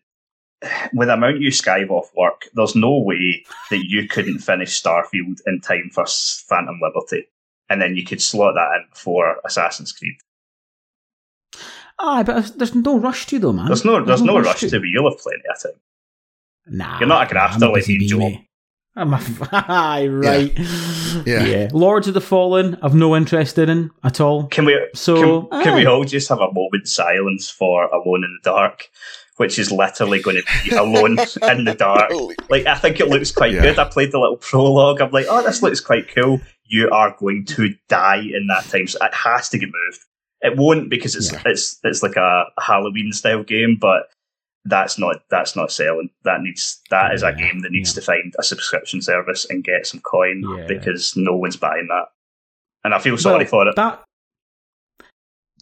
with 0.93 1.07
the 1.07 1.15
amount 1.15 1.41
you 1.41 1.49
skive 1.49 1.89
off 1.89 2.11
work, 2.15 2.47
there's 2.53 2.75
no 2.75 2.99
way 2.99 3.43
that 3.71 3.83
you 3.83 4.07
couldn't 4.07 4.39
finish 4.39 4.79
Starfield 4.79 5.39
in 5.47 5.59
time 5.59 5.89
for 5.91 6.05
Phantom 6.05 6.79
Liberty, 6.79 7.25
and 7.67 7.81
then 7.81 7.95
you 7.95 8.05
could 8.05 8.21
slot 8.21 8.53
that 8.53 8.75
in 8.75 8.85
for 8.93 9.37
Assassin's 9.43 9.91
Creed. 9.91 10.13
Ah, 11.97 12.21
but 12.21 12.59
there's 12.59 12.75
no 12.75 12.99
rush 12.99 13.25
to 13.25 13.39
though, 13.39 13.53
man. 13.53 13.65
There's 13.65 13.85
no, 13.85 14.05
there's, 14.05 14.21
no, 14.21 14.39
rush 14.39 14.59
to. 14.59 14.69
to, 14.69 14.79
but 14.79 14.89
you'll 14.89 15.09
have 15.09 15.19
plenty 15.19 15.41
of 15.49 15.63
time. 15.63 15.81
Nah, 16.67 16.99
you're 16.99 17.09
not 17.09 17.25
a 17.25 17.33
grafter 17.33 17.69
like 17.69 17.87
me, 17.87 18.05
Joe. 18.05 18.33
I'm 18.95 19.13
a, 19.13 19.17
right. 20.09 20.51
Yeah. 20.57 21.23
yeah. 21.25 21.43
yeah. 21.45 21.69
Lords 21.71 22.07
of 22.07 22.13
the 22.13 22.21
Fallen, 22.21 22.77
I've 22.81 22.95
no 22.95 23.15
interest 23.15 23.57
in 23.57 23.91
at 24.03 24.19
all. 24.19 24.47
Can 24.47 24.65
we 24.65 24.79
so 24.93 25.43
can, 25.43 25.63
can 25.63 25.75
we 25.75 25.85
ah. 25.85 25.91
all 25.91 26.03
just 26.03 26.27
have 26.29 26.39
a 26.39 26.51
moment 26.51 26.87
silence 26.87 27.49
for 27.49 27.85
Alone 27.85 28.23
in 28.23 28.37
the 28.41 28.49
Dark? 28.49 28.89
Which 29.37 29.57
is 29.57 29.71
literally 29.71 30.21
going 30.21 30.35
to 30.35 30.69
be 30.69 30.75
alone 30.75 31.17
in 31.17 31.65
the 31.65 31.73
dark. 31.75 32.11
Like 32.49 32.67
I 32.67 32.75
think 32.75 32.99
it 32.99 33.07
looks 33.07 33.31
quite 33.31 33.53
yeah. 33.53 33.61
good. 33.61 33.79
I 33.79 33.85
played 33.85 34.11
the 34.11 34.19
little 34.19 34.37
prologue. 34.37 35.01
I'm 35.01 35.09
like, 35.09 35.25
oh, 35.29 35.41
this 35.41 35.63
looks 35.63 35.79
quite 35.79 36.13
cool. 36.13 36.41
You 36.65 36.89
are 36.91 37.15
going 37.17 37.45
to 37.45 37.73
die 37.87 38.19
in 38.19 38.47
that 38.47 38.65
time, 38.65 38.87
so 38.87 39.03
it 39.03 39.13
has 39.13 39.49
to 39.49 39.57
get 39.57 39.69
moved. 39.69 39.99
It 40.41 40.57
won't 40.57 40.89
because 40.89 41.15
it's 41.15 41.31
yeah. 41.31 41.41
it's 41.45 41.79
it's 41.83 42.03
like 42.03 42.17
a 42.17 42.43
Halloween 42.59 43.13
style 43.13 43.41
game, 43.41 43.77
but 43.79 44.09
that's 44.65 44.99
not 44.99 45.17
that's 45.29 45.55
not 45.55 45.71
selling. 45.71 46.09
That 46.23 46.41
needs 46.41 46.79
that 46.89 47.13
is 47.13 47.23
a 47.23 47.33
game 47.33 47.59
that 47.59 47.71
needs 47.71 47.91
yeah. 47.91 47.95
to 47.95 48.01
find 48.01 48.33
a 48.37 48.43
subscription 48.43 49.01
service 49.01 49.45
and 49.49 49.63
get 49.63 49.87
some 49.87 50.01
coin 50.01 50.43
yeah. 50.57 50.67
because 50.67 51.15
no 51.15 51.35
one's 51.35 51.57
buying 51.57 51.87
that. 51.89 52.05
And 52.83 52.93
I 52.93 52.99
feel 52.99 53.17
sorry 53.17 53.45
well, 53.45 53.47
for 53.47 53.67
it. 53.67 53.75
That 53.75 54.03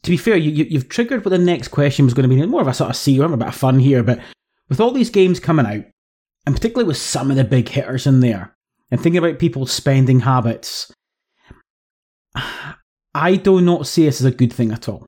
to 0.03 0.11
be 0.11 0.17
fair, 0.17 0.37
you, 0.37 0.77
have 0.77 0.89
triggered 0.89 1.25
what 1.25 1.31
the 1.31 1.37
next 1.37 1.69
question 1.69 2.05
was 2.05 2.13
going 2.13 2.29
to 2.29 2.33
be. 2.33 2.45
More 2.45 2.61
of 2.61 2.67
a 2.67 2.73
sort 2.73 2.89
of 2.89 2.95
see, 2.95 3.21
I'm 3.21 3.33
a 3.33 3.37
bit 3.37 3.49
of 3.49 3.55
fun 3.55 3.79
here, 3.79 4.03
but 4.03 4.19
with 4.69 4.79
all 4.79 4.91
these 4.91 5.09
games 5.09 5.39
coming 5.39 5.65
out, 5.65 5.83
and 6.45 6.55
particularly 6.55 6.87
with 6.87 6.97
some 6.97 7.29
of 7.29 7.37
the 7.37 7.43
big 7.43 7.67
hitters 7.67 8.07
in 8.07 8.21
there, 8.21 8.55
and 8.91 9.01
thinking 9.01 9.17
about 9.17 9.39
people's 9.39 9.71
spending 9.71 10.21
habits, 10.21 10.91
I 13.13 13.35
do 13.35 13.59
not 13.59 13.87
see 13.87 14.05
this 14.05 14.21
as 14.21 14.25
a 14.25 14.31
good 14.31 14.53
thing 14.53 14.71
at 14.71 14.87
all. 14.87 15.05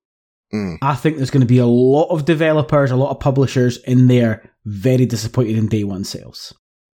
Mm. 0.53 0.77
I 0.81 0.95
think 0.95 1.17
there's 1.17 1.31
going 1.31 1.41
to 1.41 1.47
be 1.47 1.59
a 1.59 1.65
lot 1.65 2.09
of 2.09 2.25
developers, 2.25 2.91
a 2.91 2.95
lot 2.95 3.11
of 3.11 3.19
publishers 3.19 3.77
in 3.77 4.07
there 4.07 4.49
very 4.65 5.05
disappointed 5.05 5.57
in 5.57 5.67
day 5.67 5.83
one 5.83 6.03
sales. 6.03 6.53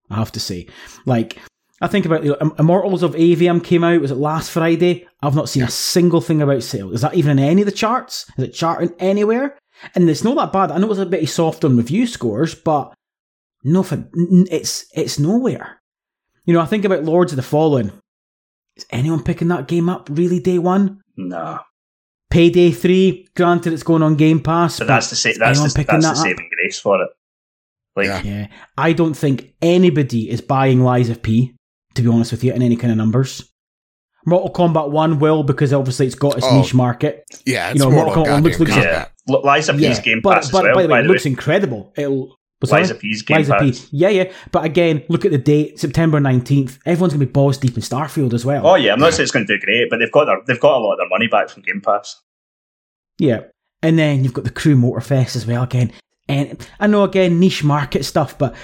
I 0.09 0.15
have 0.15 0.31
to 0.33 0.39
say. 0.39 0.67
Like, 1.05 1.37
I 1.81 1.87
think 1.87 2.05
about 2.05 2.23
you 2.23 2.35
know, 2.39 2.55
Immortals 2.57 3.03
of 3.03 3.13
Aveum 3.15 3.63
came 3.63 3.83
out, 3.83 4.01
was 4.01 4.11
it 4.11 4.15
last 4.15 4.51
Friday? 4.51 5.07
I've 5.21 5.35
not 5.35 5.49
seen 5.49 5.63
a 5.63 5.69
single 5.69 6.21
thing 6.21 6.41
about 6.41 6.63
sales. 6.63 6.93
Is 6.93 7.01
that 7.01 7.15
even 7.15 7.37
in 7.37 7.45
any 7.45 7.61
of 7.61 7.65
the 7.65 7.71
charts? 7.71 8.25
Is 8.37 8.45
it 8.45 8.53
charting 8.53 8.93
anywhere? 8.99 9.57
And 9.93 10.09
it's 10.09 10.23
not 10.23 10.35
that 10.37 10.53
bad. 10.53 10.71
I 10.71 10.79
know 10.79 10.89
it's 10.89 10.99
a 10.99 11.05
bit 11.05 11.27
soft 11.29 11.63
on 11.63 11.77
review 11.77 12.07
scores, 12.07 12.55
but 12.55 12.93
no, 13.63 13.85
it's 14.49 14.85
it's 14.93 15.19
nowhere. 15.19 15.81
You 16.45 16.53
know, 16.53 16.61
I 16.61 16.65
think 16.65 16.85
about 16.85 17.03
Lords 17.03 17.31
of 17.31 17.35
the 17.35 17.43
Fallen. 17.43 17.91
Is 18.75 18.85
anyone 18.89 19.23
picking 19.23 19.49
that 19.49 19.67
game 19.67 19.89
up 19.89 20.09
really 20.11 20.39
day 20.39 20.57
one? 20.57 21.01
No. 21.15 21.59
Payday 22.29 22.71
3, 22.71 23.27
granted 23.35 23.73
it's 23.73 23.83
going 23.83 24.03
on 24.03 24.15
Game 24.15 24.41
Pass. 24.41 24.79
But, 24.79 24.87
but 24.87 24.93
that's 24.95 25.09
the, 25.09 25.15
sa- 25.15 25.29
that's 25.37 25.59
the, 25.59 25.83
that's 25.83 25.87
that 25.87 26.01
the 26.01 26.15
saving 26.15 26.49
grace 26.53 26.79
for 26.79 27.01
it. 27.01 27.09
Like, 27.95 28.07
yeah. 28.07 28.21
yeah. 28.21 28.47
I 28.77 28.93
don't 28.93 29.15
think 29.15 29.53
anybody 29.61 30.29
is 30.29 30.41
buying 30.41 30.81
Lies 30.81 31.09
of 31.09 31.21
P, 31.21 31.55
to 31.95 32.01
be 32.01 32.07
honest 32.09 32.31
with 32.31 32.43
you, 32.43 32.53
in 32.53 32.61
any 32.61 32.75
kind 32.75 32.91
of 32.91 32.97
numbers. 32.97 33.49
Mortal 34.25 34.51
Kombat 34.51 34.91
1 34.91 35.19
will, 35.19 35.43
because 35.43 35.71
obviously 35.71 36.05
it's 36.05 36.15
got 36.15 36.37
its 36.37 36.45
oh, 36.45 36.59
niche 36.59 36.73
market. 36.73 37.23
Yeah, 37.45 37.71
you 37.71 37.79
know, 37.79 37.89
Mortal, 37.89 38.15
Mortal 38.17 38.25
Kombat 38.25 38.33
1 38.35 38.43
looks, 38.43 38.59
looks 38.59 38.75
yeah. 38.75 39.07
Lies 39.27 39.69
of 39.69 39.77
P's 39.77 39.97
yeah, 39.97 40.01
Game 40.01 40.21
Pass 40.21 40.51
but, 40.51 40.63
but, 40.63 40.63
well, 40.65 40.75
by 40.75 40.81
the 40.83 40.89
way, 40.89 40.99
it 40.99 41.05
looks 41.05 41.25
incredible. 41.25 41.93
It'll 41.95 42.36
was 42.61 42.71
Lies 42.71 42.89
of 42.89 42.99
P's 42.99 43.21
Game 43.21 43.37
Lies 43.37 43.49
Pass. 43.49 43.85
P. 43.85 43.97
Yeah, 43.97 44.09
yeah. 44.09 44.31
But 44.51 44.65
again, 44.65 45.03
look 45.09 45.25
at 45.25 45.31
the 45.31 45.37
date, 45.37 45.79
September 45.79 46.19
nineteenth. 46.19 46.79
Everyone's 46.85 47.13
going 47.13 47.19
to 47.21 47.25
be 47.25 47.31
balls 47.31 47.57
deep 47.57 47.75
in 47.75 47.81
Starfield 47.81 48.33
as 48.33 48.45
well. 48.45 48.65
Oh 48.65 48.75
yeah, 48.75 48.93
I'm 48.93 48.99
not 48.99 49.13
saying 49.13 49.23
it's 49.23 49.31
going 49.31 49.45
to 49.45 49.57
do 49.57 49.63
great, 49.63 49.89
but 49.89 49.99
they've 49.99 50.11
got 50.11 50.25
their, 50.25 50.41
they've 50.47 50.59
got 50.59 50.77
a 50.77 50.79
lot 50.79 50.93
of 50.93 50.97
their 50.99 51.09
money 51.09 51.27
back 51.27 51.49
from 51.49 51.63
Game 51.63 51.81
Pass. 51.81 52.21
Yeah, 53.19 53.41
and 53.81 53.97
then 53.97 54.23
you've 54.23 54.33
got 54.33 54.43
the 54.43 54.51
Crew 54.51 54.75
Motorfest 54.75 55.35
as 55.35 55.45
well. 55.45 55.63
Again, 55.63 55.91
and 56.27 56.67
I 56.79 56.87
know 56.87 57.03
again 57.03 57.39
niche 57.39 57.63
market 57.63 58.05
stuff, 58.05 58.37
but 58.37 58.55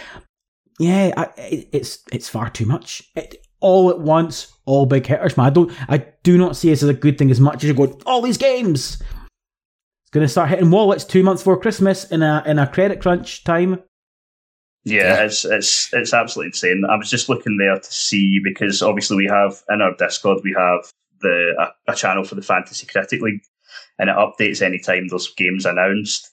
yeah, 0.79 1.11
I, 1.15 1.23
it, 1.37 1.69
it's 1.71 1.99
it's 2.11 2.29
far 2.29 2.49
too 2.49 2.65
much. 2.65 3.03
It, 3.15 3.37
all 3.59 3.89
at 3.89 3.99
once, 3.99 4.51
all 4.65 4.85
big 4.85 5.05
hitters, 5.05 5.37
man. 5.37 5.45
I 5.45 5.49
don't, 5.49 5.71
I 5.89 6.05
do 6.23 6.37
not 6.37 6.57
see 6.57 6.69
this 6.69 6.83
as 6.83 6.89
a 6.89 6.93
good 6.93 7.17
thing 7.17 7.31
as 7.31 7.39
much 7.39 7.63
as 7.63 7.69
you 7.69 7.73
go, 7.73 7.97
all 8.05 8.21
these 8.21 8.37
games 8.37 9.01
going 10.13 10.25
to 10.25 10.31
start 10.31 10.49
hitting 10.49 10.69
wallets 10.69 11.03
two 11.03 11.23
months 11.23 11.41
before 11.41 11.59
Christmas 11.59 12.09
in 12.09 12.21
a 12.21 12.43
in 12.45 12.59
a 12.59 12.67
credit 12.67 13.01
crunch 13.01 13.43
time. 13.43 13.81
Yeah, 14.85 15.23
it's 15.23 15.43
it's 15.43 15.91
it's 15.93 16.13
absolutely 16.13 16.49
insane. 16.49 16.83
I 16.89 16.95
was 16.95 17.09
just 17.09 17.29
looking 17.29 17.57
there 17.57 17.79
to 17.79 17.91
see 17.91 18.39
because 18.43 18.81
obviously 18.81 19.17
we 19.17 19.25
have 19.25 19.63
in 19.69 19.81
our 19.81 19.95
Discord 19.97 20.41
we 20.43 20.55
have 20.57 20.91
the 21.21 21.53
a, 21.87 21.91
a 21.91 21.95
channel 21.95 22.23
for 22.23 22.35
the 22.35 22.41
Fantasy 22.41 22.85
Critic 22.85 23.21
League, 23.21 23.41
and 23.97 24.09
it 24.09 24.15
updates 24.15 24.61
anytime 24.61 25.07
those 25.07 25.33
games 25.33 25.65
announced. 25.65 26.29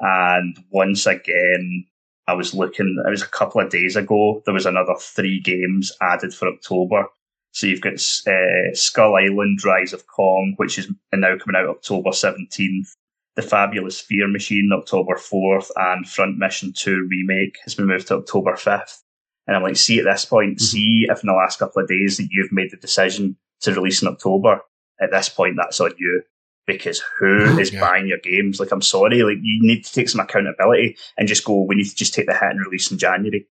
And 0.00 0.56
once 0.70 1.06
again, 1.06 1.84
I 2.28 2.34
was 2.34 2.54
looking. 2.54 3.02
It 3.06 3.10
was 3.10 3.22
a 3.22 3.28
couple 3.28 3.60
of 3.60 3.70
days 3.70 3.96
ago. 3.96 4.42
There 4.44 4.54
was 4.54 4.66
another 4.66 4.94
three 4.98 5.40
games 5.40 5.92
added 6.00 6.32
for 6.32 6.48
October. 6.48 7.06
So 7.50 7.66
you've 7.66 7.80
got 7.80 7.94
uh, 7.94 8.74
Skull 8.74 9.16
Island, 9.16 9.64
Rise 9.64 9.92
of 9.92 10.06
Kong, 10.06 10.54
which 10.56 10.78
is 10.78 10.88
now 11.12 11.36
coming 11.36 11.60
out 11.60 11.68
October 11.68 12.12
seventeenth. 12.12 12.94
The 13.38 13.42
Fabulous 13.42 14.00
Fear 14.00 14.26
Machine, 14.26 14.68
October 14.72 15.14
4th, 15.14 15.70
and 15.76 16.08
Front 16.08 16.38
Mission 16.38 16.72
2 16.72 17.06
Remake 17.08 17.56
has 17.62 17.72
been 17.72 17.86
moved 17.86 18.08
to 18.08 18.16
October 18.16 18.54
5th. 18.54 18.98
And 19.46 19.54
I'm 19.56 19.62
like, 19.62 19.76
see 19.76 20.00
at 20.00 20.06
this 20.06 20.24
point, 20.24 20.56
mm-hmm. 20.56 20.64
see 20.64 21.06
if 21.08 21.22
in 21.22 21.28
the 21.28 21.34
last 21.34 21.60
couple 21.60 21.80
of 21.80 21.88
days 21.88 22.16
that 22.16 22.26
you've 22.32 22.50
made 22.50 22.72
the 22.72 22.76
decision 22.76 23.36
to 23.60 23.72
release 23.72 24.02
in 24.02 24.08
October, 24.08 24.62
at 25.00 25.12
this 25.12 25.28
point, 25.28 25.54
that's 25.56 25.78
on 25.78 25.92
you. 25.98 26.22
Because 26.66 27.00
who 27.16 27.56
is 27.60 27.72
yeah. 27.72 27.78
buying 27.78 28.08
your 28.08 28.18
games? 28.18 28.58
Like, 28.58 28.72
I'm 28.72 28.82
sorry, 28.82 29.22
like, 29.22 29.38
you 29.40 29.64
need 29.64 29.84
to 29.84 29.92
take 29.92 30.08
some 30.08 30.20
accountability 30.20 30.96
and 31.16 31.28
just 31.28 31.44
go, 31.44 31.62
we 31.62 31.76
need 31.76 31.88
to 31.90 31.94
just 31.94 32.14
take 32.14 32.26
the 32.26 32.32
hit 32.32 32.42
and 32.42 32.66
release 32.66 32.90
in 32.90 32.98
January. 32.98 33.46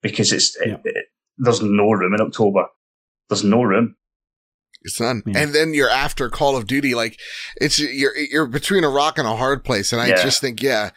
Because 0.00 0.32
it's, 0.32 0.56
yeah. 0.64 0.74
it, 0.74 0.80
it, 0.84 1.06
there's 1.38 1.60
no 1.60 1.90
room 1.90 2.14
in 2.14 2.20
October. 2.20 2.68
There's 3.28 3.42
no 3.42 3.64
room 3.64 3.96
son. 4.90 5.22
Yeah. 5.26 5.38
And 5.38 5.54
then 5.54 5.74
you're 5.74 5.90
after 5.90 6.28
Call 6.28 6.56
of 6.56 6.66
Duty, 6.66 6.94
like 6.94 7.18
it's 7.60 7.78
you're 7.78 8.16
you're 8.16 8.46
between 8.46 8.84
a 8.84 8.90
rock 8.90 9.18
and 9.18 9.26
a 9.26 9.36
hard 9.36 9.64
place. 9.64 9.92
And 9.92 10.00
I 10.00 10.08
yeah. 10.08 10.22
just 10.22 10.40
think, 10.40 10.62
yeah, 10.62 10.90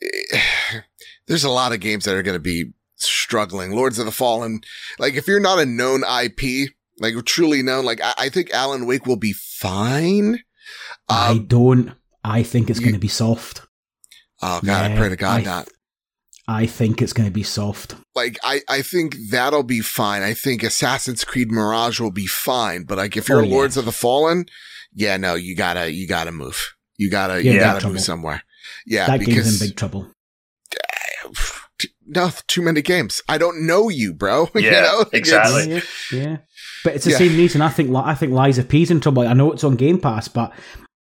there's 1.26 1.44
a 1.44 1.50
lot 1.50 1.72
of 1.72 1.80
games 1.80 2.04
that 2.04 2.14
are 2.14 2.22
going 2.22 2.36
to 2.36 2.40
be 2.40 2.72
struggling. 2.96 3.72
Lords 3.72 3.98
of 3.98 4.06
the 4.06 4.12
Fallen, 4.12 4.60
like 4.98 5.14
if 5.14 5.26
you're 5.26 5.40
not 5.40 5.58
a 5.58 5.66
known 5.66 6.02
IP, 6.02 6.70
like 6.98 7.14
truly 7.24 7.62
known, 7.62 7.84
like 7.84 8.00
I, 8.02 8.14
I 8.18 8.28
think 8.28 8.50
Alan 8.52 8.86
Wake 8.86 9.06
will 9.06 9.16
be 9.16 9.32
fine. 9.32 10.34
Um, 11.08 11.18
I 11.18 11.38
don't. 11.46 11.92
I 12.22 12.42
think 12.42 12.70
it's 12.70 12.80
going 12.80 12.94
to 12.94 12.98
be 12.98 13.08
soft. 13.08 13.62
Oh 14.42 14.60
God, 14.64 14.66
yeah, 14.90 14.94
I 14.94 14.96
pray 14.96 15.08
to 15.08 15.16
God 15.16 15.40
I, 15.40 15.44
not. 15.44 15.68
I 16.46 16.66
think 16.66 17.00
it's 17.00 17.12
going 17.12 17.28
to 17.28 17.32
be 17.32 17.42
soft. 17.42 17.94
Like, 18.14 18.38
I, 18.42 18.60
I 18.68 18.82
think 18.82 19.16
that'll 19.30 19.62
be 19.62 19.80
fine. 19.80 20.22
I 20.22 20.34
think 20.34 20.62
Assassin's 20.62 21.24
Creed 21.24 21.50
Mirage 21.50 22.00
will 22.00 22.10
be 22.10 22.26
fine. 22.26 22.84
But 22.84 22.98
like, 22.98 23.16
if 23.16 23.28
you're 23.28 23.40
oh, 23.40 23.44
yeah. 23.44 23.54
Lords 23.54 23.76
of 23.76 23.86
the 23.86 23.92
Fallen, 23.92 24.46
yeah, 24.94 25.16
no, 25.16 25.34
you 25.34 25.56
gotta, 25.56 25.90
you 25.90 26.06
gotta 26.06 26.32
move. 26.32 26.74
You 26.96 27.10
gotta, 27.10 27.42
yeah, 27.42 27.52
you 27.52 27.60
gotta 27.60 27.88
move 27.88 28.00
somewhere. 28.00 28.42
Yeah, 28.86 29.06
that 29.06 29.20
because 29.20 29.34
game's 29.34 29.62
in 29.62 29.68
big 29.68 29.76
trouble. 29.76 30.10
No, 32.06 32.30
too 32.46 32.60
many 32.60 32.82
games. 32.82 33.22
I 33.30 33.38
don't 33.38 33.66
know 33.66 33.88
you, 33.88 34.12
bro. 34.12 34.48
Yeah, 34.54 34.60
you 34.60 34.70
know? 34.70 35.04
exactly. 35.12 35.74
Yeah, 35.74 35.80
yeah, 36.12 36.36
but 36.84 36.94
it's 36.94 37.04
the 37.04 37.12
yeah. 37.12 37.18
same 37.18 37.36
reason. 37.36 37.62
I 37.62 37.70
think 37.70 37.94
I 37.94 38.14
think 38.14 38.32
Lies 38.32 38.58
of 38.58 38.68
P's 38.68 38.90
in 38.90 39.00
trouble. 39.00 39.26
I 39.26 39.32
know 39.32 39.52
it's 39.52 39.64
on 39.64 39.74
Game 39.74 39.98
Pass, 39.98 40.28
but 40.28 40.52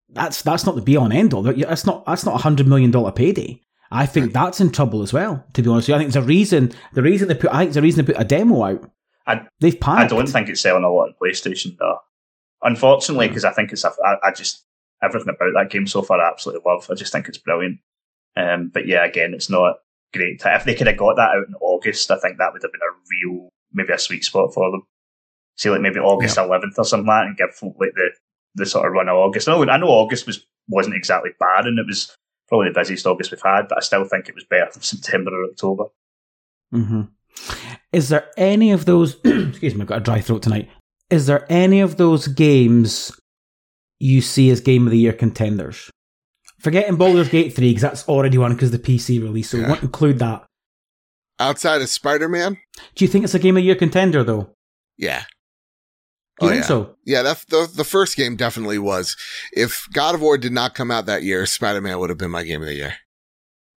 that's 0.09 0.41
that's 0.41 0.65
not 0.65 0.75
the 0.75 0.81
be 0.81 0.95
on 0.95 1.11
end 1.11 1.33
all. 1.33 1.43
That's 1.43 1.85
not 1.85 2.05
that's 2.05 2.25
not 2.25 2.35
a 2.35 2.39
hundred 2.39 2.67
million 2.67 2.89
dollar 2.89 3.11
payday. 3.11 3.59
I 3.93 4.05
think 4.05 4.33
that's 4.33 4.59
in 4.59 4.71
trouble 4.71 5.03
as 5.03 5.13
well. 5.13 5.45
To 5.53 5.61
be 5.61 5.69
honest, 5.69 5.87
with 5.87 5.89
you. 5.89 5.95
I 5.95 5.97
think 5.99 6.11
there's 6.11 6.23
a 6.23 6.27
reason. 6.27 6.71
The 6.93 7.03
reason 7.03 7.27
they 7.27 7.35
put, 7.35 7.51
I 7.51 7.59
think 7.59 7.69
there's 7.69 7.77
a 7.77 7.81
reason 7.81 8.05
they 8.05 8.13
put 8.13 8.21
a 8.21 8.25
demo 8.25 8.63
out. 8.63 8.91
I, 9.27 9.47
They've 9.59 9.79
panicked. 9.79 10.11
I 10.11 10.15
don't 10.15 10.27
think 10.27 10.49
it's 10.49 10.61
selling 10.61 10.83
a 10.83 10.91
lot 10.91 11.09
on 11.09 11.15
PlayStation 11.21 11.77
though. 11.77 11.99
Unfortunately, 12.63 13.27
because 13.27 13.43
mm. 13.43 13.49
I 13.49 13.53
think 13.53 13.71
it's, 13.71 13.83
a, 13.83 13.91
I, 14.03 14.15
I 14.23 14.31
just 14.31 14.65
everything 15.01 15.29
about 15.29 15.53
that 15.53 15.69
game 15.69 15.85
so 15.85 16.01
far 16.01 16.19
I 16.19 16.29
absolutely 16.29 16.63
love. 16.65 16.87
I 16.89 16.95
just 16.95 17.11
think 17.11 17.27
it's 17.27 17.37
brilliant. 17.37 17.79
Um, 18.35 18.71
but 18.73 18.87
yeah, 18.87 19.05
again, 19.05 19.33
it's 19.33 19.49
not 19.49 19.77
great. 20.13 20.41
If 20.43 20.63
they 20.63 20.75
could 20.75 20.87
have 20.87 20.97
got 20.97 21.15
that 21.17 21.35
out 21.35 21.47
in 21.47 21.55
August, 21.61 22.09
I 22.09 22.17
think 22.17 22.37
that 22.37 22.51
would 22.51 22.63
have 22.63 22.71
been 22.71 22.81
a 22.81 22.95
real, 23.11 23.49
maybe 23.73 23.93
a 23.93 23.99
sweet 23.99 24.23
spot 24.23 24.53
for 24.53 24.71
them. 24.71 24.83
See, 25.55 25.69
like 25.69 25.81
maybe 25.81 25.99
August 25.99 26.37
yeah. 26.37 26.43
11th 26.43 26.77
or 26.77 26.85
something 26.85 27.05
like 27.05 27.21
that, 27.21 27.27
and 27.27 27.37
give 27.37 27.75
like 27.79 27.93
the 27.95 28.09
the 28.55 28.65
sort 28.65 28.87
of 28.87 28.93
run 28.93 29.09
of 29.09 29.17
August. 29.17 29.47
I 29.47 29.53
know, 29.53 29.69
I 29.69 29.77
know 29.77 29.87
August 29.87 30.25
was 30.25 30.45
wasn't 30.67 30.95
exactly 30.95 31.31
bad, 31.39 31.65
and 31.65 31.77
it 31.77 31.85
was 31.85 32.15
probably 32.53 32.69
the 32.69 32.79
busiest 32.79 33.07
August 33.07 33.31
we've 33.31 33.41
had, 33.41 33.67
but 33.67 33.79
I 33.79 33.81
still 33.81 34.05
think 34.05 34.29
it 34.29 34.35
was 34.35 34.43
better 34.43 34.69
than 34.71 34.83
September 34.83 35.31
or 35.31 35.45
October. 35.45 35.85
Mm-hmm. 36.71 37.01
Is 37.91 38.09
there 38.09 38.29
any 38.37 38.71
of 38.71 38.85
those? 38.85 39.15
excuse 39.25 39.73
me, 39.73 39.81
I've 39.81 39.87
got 39.87 39.97
a 39.97 40.03
dry 40.03 40.21
throat 40.21 40.43
tonight. 40.43 40.69
Is 41.09 41.25
there 41.25 41.51
any 41.51 41.79
of 41.79 41.97
those 41.97 42.27
games 42.27 43.11
you 43.99 44.21
see 44.21 44.51
as 44.51 44.61
game 44.61 44.85
of 44.85 44.91
the 44.91 44.99
year 44.99 45.13
contenders? 45.13 45.89
Forgetting 46.59 46.95
Baldur's 46.95 47.29
Gate 47.29 47.55
3, 47.55 47.69
because 47.69 47.81
that's 47.81 48.07
already 48.07 48.37
one 48.37 48.53
because 48.53 48.69
the 48.69 48.77
PC 48.77 49.19
release, 49.19 49.49
so 49.49 49.57
yeah. 49.57 49.63
we 49.63 49.69
won't 49.69 49.83
include 49.83 50.19
that. 50.19 50.45
Outside 51.39 51.81
of 51.81 51.89
Spider 51.89 52.29
Man? 52.29 52.59
Do 52.93 53.03
you 53.03 53.09
think 53.09 53.23
it's 53.23 53.33
a 53.33 53.39
game 53.39 53.57
of 53.57 53.61
the 53.61 53.65
year 53.65 53.75
contender, 53.75 54.23
though? 54.23 54.51
Yeah. 54.95 55.23
Do 56.39 56.47
you 56.47 56.51
oh, 56.51 56.53
think 56.55 56.63
yeah. 56.63 56.67
so? 56.67 56.95
Yeah, 57.05 57.21
that, 57.21 57.45
the, 57.49 57.71
the 57.73 57.83
first 57.83 58.17
game 58.17 58.35
definitely 58.35 58.79
was. 58.79 59.15
If 59.51 59.87
God 59.93 60.15
of 60.15 60.21
War 60.21 60.37
did 60.37 60.51
not 60.51 60.73
come 60.73 60.89
out 60.89 61.05
that 61.05 61.23
year, 61.23 61.45
Spider 61.45 61.81
Man 61.81 61.99
would 61.99 62.09
have 62.09 62.17
been 62.17 62.31
my 62.31 62.43
game 62.43 62.61
of 62.61 62.67
the 62.67 62.73
year. 62.73 62.95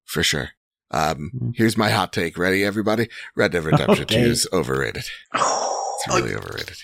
For 0.05 0.23
sure. 0.23 0.51
Um, 0.91 1.33
mm-hmm. 1.35 1.51
here's 1.55 1.77
my 1.77 1.91
hot 1.91 2.13
take. 2.13 2.39
Ready, 2.39 2.65
everybody? 2.65 3.09
Red 3.35 3.53
Dead 3.53 3.65
Redemption 3.65 4.05
okay. 4.05 4.23
2 4.23 4.31
is 4.31 4.49
overrated. 4.53 5.05
It's 5.35 6.09
really 6.09 6.35
overrated. 6.35 6.77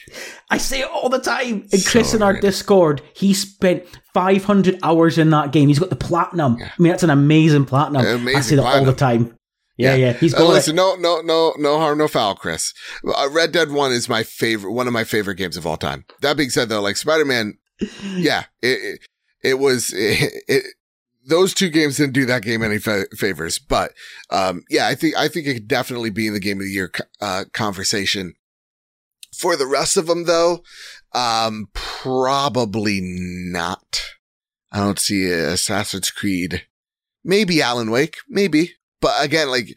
I 0.51 0.59
say 0.59 0.81
it 0.81 0.91
all 0.91 1.09
the 1.09 1.21
time. 1.21 1.67
And 1.73 1.85
Chris 1.87 2.11
so 2.11 2.17
in 2.17 2.23
our 2.23 2.39
Discord, 2.39 3.01
he 3.15 3.33
spent 3.33 3.85
500 4.13 4.79
hours 4.83 5.19
in 5.19 5.31
that 5.31 5.53
game. 5.53 5.69
He's 5.69 5.79
got 5.79 5.91
the 5.91 5.97
platinum. 5.97 6.59
Yeah. 6.59 6.67
I 6.67 6.83
mean, 6.83 6.91
that's 6.91 7.03
an 7.05 7.11
amazing 7.11 7.65
platinum. 7.65 8.05
Amazing 8.05 8.37
I 8.37 8.41
say 8.41 8.57
that 8.57 8.63
platinum. 8.63 8.89
all 8.89 8.93
the 8.93 8.99
time. 8.99 9.39
Yeah, 9.83 9.95
yeah. 9.95 10.07
yeah. 10.07 10.13
He's 10.15 10.35
uh, 10.35 10.47
listen. 10.47 10.77
No, 10.77 10.95
no, 10.95 11.21
no, 11.21 11.55
no 11.59 11.79
harm, 11.79 11.99
no 11.99 12.09
foul, 12.09 12.35
Chris. 12.35 12.73
Uh, 13.07 13.29
Red 13.31 13.53
Dead 13.53 13.71
One 13.71 13.93
is 13.93 14.09
my 14.09 14.23
favorite, 14.23 14.73
one 14.73 14.87
of 14.87 14.93
my 14.93 15.05
favorite 15.05 15.37
games 15.37 15.57
of 15.57 15.67
all 15.67 15.77
time. 15.77 16.05
That 16.21 16.37
being 16.37 16.51
said, 16.51 16.69
though, 16.69 16.81
like 16.81 16.97
Spider 16.97 17.25
Man, 17.25 17.59
yeah, 18.15 18.45
it, 18.61 18.79
it, 18.81 19.01
it 19.43 19.55
was 19.55 19.93
it, 19.97 20.33
it, 20.49 20.65
those 21.25 21.55
two 21.55 21.69
games 21.69 21.97
didn't 21.97 22.15
do 22.15 22.27
that 22.27 22.43
game 22.43 22.63
any 22.63 22.79
fa- 22.79 23.07
favors, 23.17 23.59
but 23.59 23.93
um, 24.31 24.65
yeah, 24.71 24.87
I 24.87 24.95
think 24.95 25.17
I 25.17 25.29
think 25.29 25.47
it 25.47 25.55
could 25.55 25.69
definitely 25.69 26.11
be 26.11 26.27
in 26.27 26.35
the 26.35 26.41
game 26.41 26.59
of 26.59 26.65
the 26.65 26.73
year 26.73 26.91
uh, 27.21 27.45
conversation. 27.53 28.35
For 29.37 29.57
the 29.57 29.67
rest 29.67 29.97
of 29.97 30.07
them, 30.07 30.25
though, 30.25 30.63
um, 31.15 31.69
probably 31.73 33.01
not. 33.03 34.03
I 34.71 34.79
don't 34.79 34.99
see 34.99 35.31
Assassin's 35.31 36.11
Creed. 36.11 36.67
Maybe 37.25 37.63
Alan 37.63 37.91
Wake, 37.91 38.19
maybe. 38.29 38.73
But 39.03 39.23
again, 39.23 39.51
like 39.51 39.77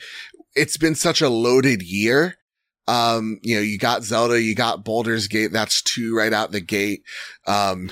it's 0.56 0.78
been 0.78 0.96
such 0.96 1.22
a 1.22 1.28
loaded 1.28 1.82
year. 1.82 2.38
Um, 2.88 3.40
you 3.42 3.56
know, 3.56 3.62
you 3.62 3.78
got 3.78 4.04
Zelda, 4.04 4.42
you 4.42 4.56
got 4.56 4.86
Baldur's 4.86 5.28
Gate. 5.28 5.52
That's 5.52 5.82
two 5.82 6.16
right 6.16 6.32
out 6.32 6.52
the 6.52 6.62
gate. 6.62 7.02
Um, 7.48 7.92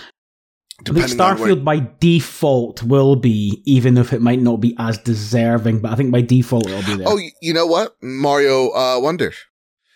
I 0.88 0.92
think 0.92 1.08
Starfield 1.08 1.64
by 1.64 1.88
default 2.00 2.84
will 2.84 3.16
be, 3.16 3.62
even 3.66 3.98
if 3.98 4.14
it 4.14 4.22
might 4.22 4.42
not 4.42 4.58
be 4.58 4.76
as 4.78 4.98
deserving, 5.00 5.80
but 5.80 5.92
I 5.92 5.96
think 5.96 6.12
by 6.12 6.22
default 6.22 6.68
it'll 6.68 6.84
be 6.84 6.98
there. 6.98 7.08
Oh, 7.10 7.20
you 7.42 7.54
know 7.54 7.66
what? 7.66 7.96
Mario 8.02 8.70
uh, 8.70 9.00
Wonder. 9.00 9.34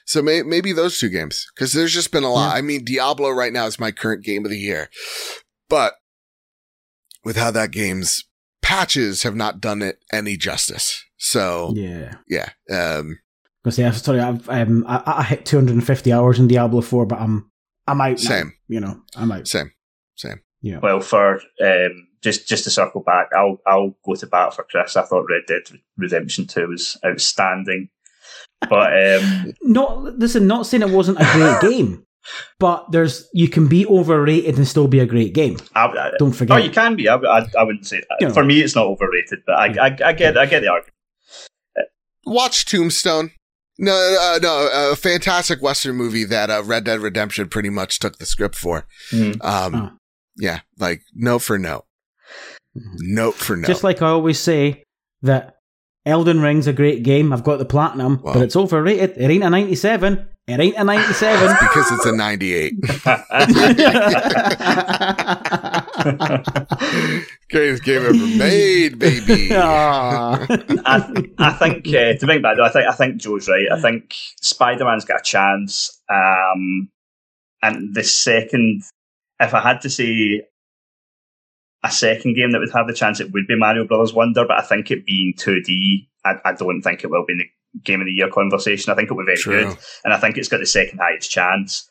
So 0.06 0.22
may- 0.22 0.44
maybe 0.44 0.72
those 0.72 0.98
two 0.98 1.10
games, 1.10 1.46
because 1.54 1.74
there's 1.74 1.94
just 1.94 2.12
been 2.12 2.24
a 2.24 2.32
lot. 2.32 2.54
Yeah. 2.54 2.58
I 2.58 2.62
mean, 2.62 2.86
Diablo 2.86 3.30
right 3.30 3.54
now 3.54 3.66
is 3.66 3.80
my 3.80 3.92
current 3.92 4.24
game 4.24 4.46
of 4.46 4.52
the 4.52 4.58
year, 4.58 4.90
but 5.70 5.94
with 7.24 7.36
how 7.36 7.52
that 7.52 7.72
game's 7.72 8.24
patches 8.62 9.24
have 9.24 9.36
not 9.36 9.60
done 9.60 9.82
it 9.82 10.00
any 10.12 10.38
justice. 10.38 11.04
So 11.18 11.73
yeah, 11.76 12.14
yeah. 12.27 12.49
Um, 12.72 13.19
I 13.65 13.69
say, 13.69 13.91
sorry, 13.91 14.19
I've 14.19 14.49
um, 14.49 14.85
I, 14.88 15.03
I 15.06 15.23
hit 15.23 15.45
250 15.45 16.14
hours 16.14 16.39
in 16.39 16.48
Diablo 16.48 16.81
4, 16.81 17.06
but 17.06 17.19
I'm 17.19 17.52
I'm 17.88 18.02
out. 18.02 18.19
Same. 18.19 18.48
Now, 18.48 18.52
you 18.68 18.80
know, 18.80 19.02
I'm 19.15 19.31
out. 19.31 19.48
Same. 19.48 19.72
Same. 20.15 20.41
Yeah. 20.61 20.80
Well, 20.81 21.02
for 21.02 21.41
um, 21.64 22.07
just 22.22 22.48
just 22.48 22.64
to 22.64 22.69
circle 22.69 23.02
back, 23.02 23.30
I'll 23.35 23.57
I'll 23.65 23.95
go 24.06 24.15
to 24.15 24.27
bat 24.27 24.53
for 24.53 24.65
Chris. 24.69 24.95
I 24.95 25.03
thought 25.03 25.27
Red 25.30 25.44
Dead 25.48 25.64
Redemption 25.98 26.48
Two 26.48 26.68
was 26.68 26.98
outstanding, 27.06 27.89
but 28.69 28.91
um, 28.94 29.53
not 29.61 30.03
listen. 30.18 30.48
Not 30.48 30.65
saying 30.65 30.84
it 30.84 30.89
wasn't 30.89 31.19
a 31.19 31.30
great 31.34 31.61
game, 31.72 32.06
but 32.60 32.91
there's 32.91 33.27
you 33.34 33.49
can 33.49 33.68
be 33.68 33.85
overrated 33.85 34.57
and 34.57 34.68
still 34.68 34.88
be 34.88 34.99
a 34.99 35.06
great 35.06 35.34
game. 35.34 35.57
I, 35.76 35.85
I, 35.85 36.11
Don't 36.18 36.34
forget. 36.34 36.57
Oh, 36.57 36.64
you 36.64 36.72
can 36.72 36.95
be. 36.95 37.07
I, 37.07 37.15
I, 37.15 37.48
I 37.57 37.64
wouldn't 37.64 37.85
say 37.85 37.98
that. 37.98 38.18
You 38.19 38.27
know. 38.27 38.34
For 38.34 38.44
me, 38.44 38.61
it's 38.61 38.76
not 38.76 38.88
overrated, 38.88 39.39
but 39.45 39.56
I, 39.56 39.88
I, 39.88 39.98
I 40.06 40.14
get 40.14 40.38
I 40.38 40.45
get 40.45 40.61
the 40.61 40.69
argument. 40.69 40.94
Watch 42.28 42.66
Tombstone. 42.66 43.32
No, 43.80 43.94
uh, 43.94 44.40
no, 44.41 44.91
a 44.91 44.95
fantastic 44.95 45.62
Western 45.62 45.95
movie 45.95 46.24
that 46.26 46.49
uh, 46.49 46.64
Red 46.66 46.84
Dead 46.84 46.99
Redemption 46.99 47.48
pretty 47.48 47.70
much 47.70 47.99
took 47.99 48.18
the 48.18 48.26
script 48.26 48.56
for. 48.56 48.88
Mm. 49.12 49.44
Um, 49.44 49.76
oh. 49.76 49.91
Yeah, 50.38 50.62
like 50.78 51.04
note 51.14 51.40
for 51.40 51.60
note. 51.60 51.86
Note 52.76 53.36
for 53.36 53.56
note. 53.56 53.68
Just 53.68 53.84
like 53.84 54.02
I 54.02 54.10
always 54.10 54.40
say 54.40 54.84
that 55.22 55.58
Elden 56.06 56.41
Ring's 56.41 56.68
a 56.68 56.74
great 56.74 57.04
game. 57.04 57.32
I've 57.34 57.44
got 57.44 57.60
the 57.60 57.66
platinum, 57.66 58.22
well, 58.24 58.34
but 58.36 58.44
it's 58.44 58.56
overrated. 58.56 59.14
It 59.18 59.30
ain't 59.30 59.44
a 59.44 59.49
97. 59.49 60.28
It 60.48 60.60
ain't 60.60 60.78
a 60.78 60.84
97. 60.84 61.58
because 61.60 61.91
it's 61.91 62.06
a 62.06 62.16
98. 62.16 62.74
Greatest 67.49 67.84
game 67.84 68.03
ever 68.03 68.14
made, 68.14 68.99
baby. 68.99 69.49
I, 69.56 70.48
I 71.38 71.52
think 71.53 71.88
uh, 71.88 72.14
to 72.14 72.26
bring 72.26 72.41
back, 72.41 72.60
I 72.60 72.69
think 72.69 72.88
I 72.88 72.94
think 72.94 73.18
Joe's 73.18 73.48
right. 73.48 73.68
I 73.72 73.80
think 73.82 74.14
Spider 74.41 74.86
Man's 74.86 75.06
got 75.06 75.22
a 75.22 75.24
chance. 75.24 76.02
Um, 76.10 76.90
and 77.61 77.95
the 77.95 78.03
second 78.03 78.84
if 79.40 79.53
I 79.53 79.61
had 79.61 79.82
to 79.82 79.90
say 79.90 80.41
a 81.84 81.91
second 81.91 82.36
game 82.36 82.52
that 82.52 82.60
would 82.60 82.72
have 82.74 82.88
the 82.88 82.94
chance, 82.94 83.19
it 83.19 83.32
would 83.32 83.48
be 83.48 83.57
Mario 83.57 83.86
Brothers 83.86 84.14
Wonder. 84.14 84.45
But 84.48 84.60
I 84.60 84.61
think 84.61 84.91
it 84.91 85.06
being 85.06 85.34
2D, 85.38 86.07
I, 86.26 86.36
I 86.45 86.53
don't 86.53 86.82
think 86.82 87.03
it 87.03 87.10
will 87.10 87.26
be 87.26 87.34
in 87.34 87.40
the 87.40 87.82
game 87.84 88.02
of 88.02 88.06
the 88.06 88.11
year 88.11 88.30
conversation. 88.30 88.91
I 88.91 88.95
think 88.95 89.10
it 89.10 89.14
will 89.14 89.24
be 89.24 89.34
very 89.34 89.38
True. 89.38 89.65
good, 89.65 89.78
and 90.03 90.14
I 90.14 90.19
think 90.19 90.38
it's 90.38 90.48
got 90.48 90.60
the 90.60 90.65
second 90.65 90.99
highest 90.99 91.30
chance. 91.30 91.90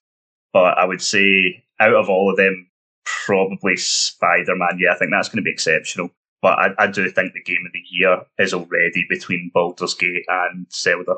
But 0.53 0.79
I 0.79 0.85
would 0.85 1.03
say 1.03 1.65
out 1.79 1.95
of 1.95 2.09
all 2.09 2.31
of 2.31 2.37
them, 2.37 2.69
probably 3.07 3.77
Spider 3.77 4.57
Man. 4.57 4.79
Yeah, 4.79 4.93
I 4.93 4.97
think 4.97 5.11
that's 5.11 5.29
going 5.29 5.39
to 5.39 5.43
be 5.43 5.51
exceptional. 5.51 6.11
But 6.43 6.59
I, 6.59 6.69
I 6.79 6.87
do 6.89 7.09
think 7.09 7.33
the 7.33 7.43
game 7.43 7.65
of 7.67 7.73
the 7.73 7.83
year 7.91 8.23
is 8.39 8.53
already 8.53 9.07
between 9.09 9.51
Baldur's 9.55 9.95
Gate 9.95 10.25
and 10.29 10.67
Zelda. 10.73 11.15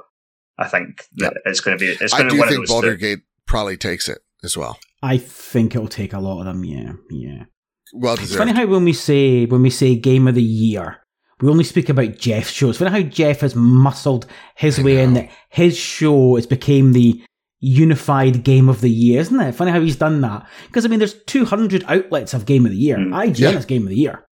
I 0.58 0.68
think 0.68 1.04
that 1.16 1.34
yep. 1.34 1.42
it's 1.44 1.60
going 1.60 1.76
to 1.76 1.80
be. 1.80 1.90
It's 1.90 2.12
going 2.12 2.26
I 2.26 2.28
to 2.28 2.34
do 2.34 2.38
one 2.38 2.48
think 2.48 2.68
Baldur's 2.68 3.00
Gate 3.00 3.20
probably 3.46 3.76
takes 3.76 4.08
it 4.08 4.18
as 4.44 4.56
well. 4.56 4.78
I 5.02 5.18
think 5.18 5.74
it'll 5.74 5.88
take 5.88 6.12
a 6.12 6.20
lot 6.20 6.40
of 6.40 6.46
them. 6.46 6.64
Yeah, 6.64 6.92
yeah. 7.10 7.44
Well 7.92 8.16
deserved. 8.16 8.30
It's 8.30 8.38
funny 8.38 8.52
how 8.52 8.66
when 8.66 8.84
we 8.84 8.92
say 8.92 9.46
when 9.46 9.62
we 9.62 9.70
say 9.70 9.96
game 9.96 10.28
of 10.28 10.34
the 10.34 10.42
year, 10.42 10.98
we 11.40 11.48
only 11.48 11.64
speak 11.64 11.88
about 11.88 12.18
Geoff's 12.18 12.50
show. 12.50 12.68
It's 12.68 12.78
funny 12.78 12.90
how 12.90 13.08
Geoff 13.08 13.40
has 13.40 13.54
muscled 13.54 14.26
his 14.54 14.78
I 14.78 14.82
way 14.82 14.96
know. 14.96 15.02
in 15.02 15.14
that 15.14 15.30
his 15.48 15.76
show 15.76 16.36
has 16.36 16.46
became 16.46 16.92
the 16.92 17.22
unified 17.60 18.44
game 18.44 18.68
of 18.68 18.80
the 18.80 18.90
year, 18.90 19.20
isn't 19.20 19.40
it? 19.40 19.52
Funny 19.52 19.70
how 19.70 19.80
he's 19.80 19.96
done 19.96 20.20
that. 20.20 20.46
Because 20.66 20.84
I 20.84 20.88
mean, 20.88 20.98
there's 20.98 21.20
200 21.24 21.84
outlets 21.88 22.34
of 22.34 22.46
game 22.46 22.64
of 22.64 22.72
the 22.72 22.78
year. 22.78 22.96
Mm. 22.96 23.10
IGN 23.10 23.38
yeah. 23.38 23.58
is 23.58 23.64
game 23.64 23.82
of 23.82 23.88
the 23.88 23.96
year. 23.96 24.24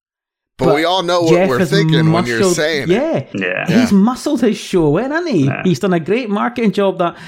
But, 0.58 0.66
but, 0.66 0.74
we 0.76 0.84
all 0.84 1.02
know 1.02 1.20
what 1.22 1.34
Geoff 1.34 1.48
we're 1.50 1.64
thinking 1.66 2.06
muscled, 2.06 2.14
when 2.14 2.26
you're 2.26 2.54
saying 2.54 2.88
yeah, 2.88 3.16
it. 3.18 3.30
Yeah. 3.34 3.66
He's 3.66 3.92
muscled 3.92 4.40
his 4.40 4.56
show 4.56 4.96
in, 4.96 5.10
hasn't 5.10 5.30
he? 5.30 5.44
Yeah. 5.44 5.62
He's 5.64 5.80
done 5.80 5.92
a 5.92 6.00
great 6.00 6.30
marketing 6.30 6.72
job 6.72 6.98
that 6.98 7.18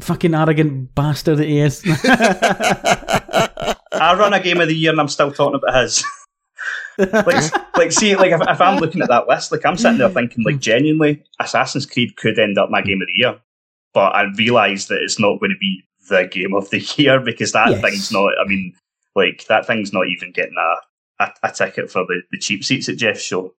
fucking 0.00 0.34
arrogant 0.34 0.94
bastard 0.94 1.38
that 1.38 1.48
he 1.48 1.58
is. 1.60 1.82
I 3.92 4.14
run 4.14 4.34
a 4.34 4.40
game 4.40 4.60
of 4.60 4.68
the 4.68 4.74
year 4.74 4.90
and 4.90 5.00
I'm 5.00 5.08
still 5.08 5.32
talking 5.32 5.54
about 5.62 5.82
his. 5.82 6.04
like, 6.98 7.76
like, 7.76 7.92
see, 7.92 8.14
like 8.14 8.32
if, 8.32 8.42
if, 8.46 8.60
I'm 8.60 8.78
looking 8.78 9.00
at 9.00 9.08
that 9.08 9.26
list, 9.26 9.52
like 9.52 9.64
I'm 9.64 9.78
sitting 9.78 9.96
there 9.98 10.10
thinking, 10.10 10.44
like, 10.44 10.58
genuinely, 10.58 11.24
Assassin's 11.38 11.86
Creed 11.86 12.16
could 12.16 12.38
end 12.38 12.58
up 12.58 12.68
my 12.68 12.82
game 12.82 13.00
of 13.00 13.06
the 13.06 13.18
year, 13.18 13.40
but 13.92 14.14
I 14.14 14.26
realise 14.36 14.86
that 14.86 15.02
it's 15.02 15.18
not 15.18 15.40
going 15.40 15.50
to 15.50 15.58
be 15.58 15.82
the 16.08 16.28
game 16.30 16.54
of 16.54 16.70
the 16.70 16.78
year 16.96 17.20
because 17.20 17.52
that 17.52 17.70
yes. 17.70 17.80
thing's 17.80 18.12
not. 18.12 18.32
I 18.44 18.46
mean, 18.46 18.74
like 19.14 19.46
that 19.48 19.66
thing's 19.66 19.92
not 19.92 20.06
even 20.08 20.32
getting 20.32 20.56
a 20.58 21.24
a, 21.24 21.32
a 21.42 21.52
ticket 21.52 21.90
for 21.90 22.04
the, 22.06 22.22
the 22.30 22.38
cheap 22.38 22.64
seats 22.64 22.88
at 22.88 22.96
Geoff's 22.96 23.22
show. 23.22 23.54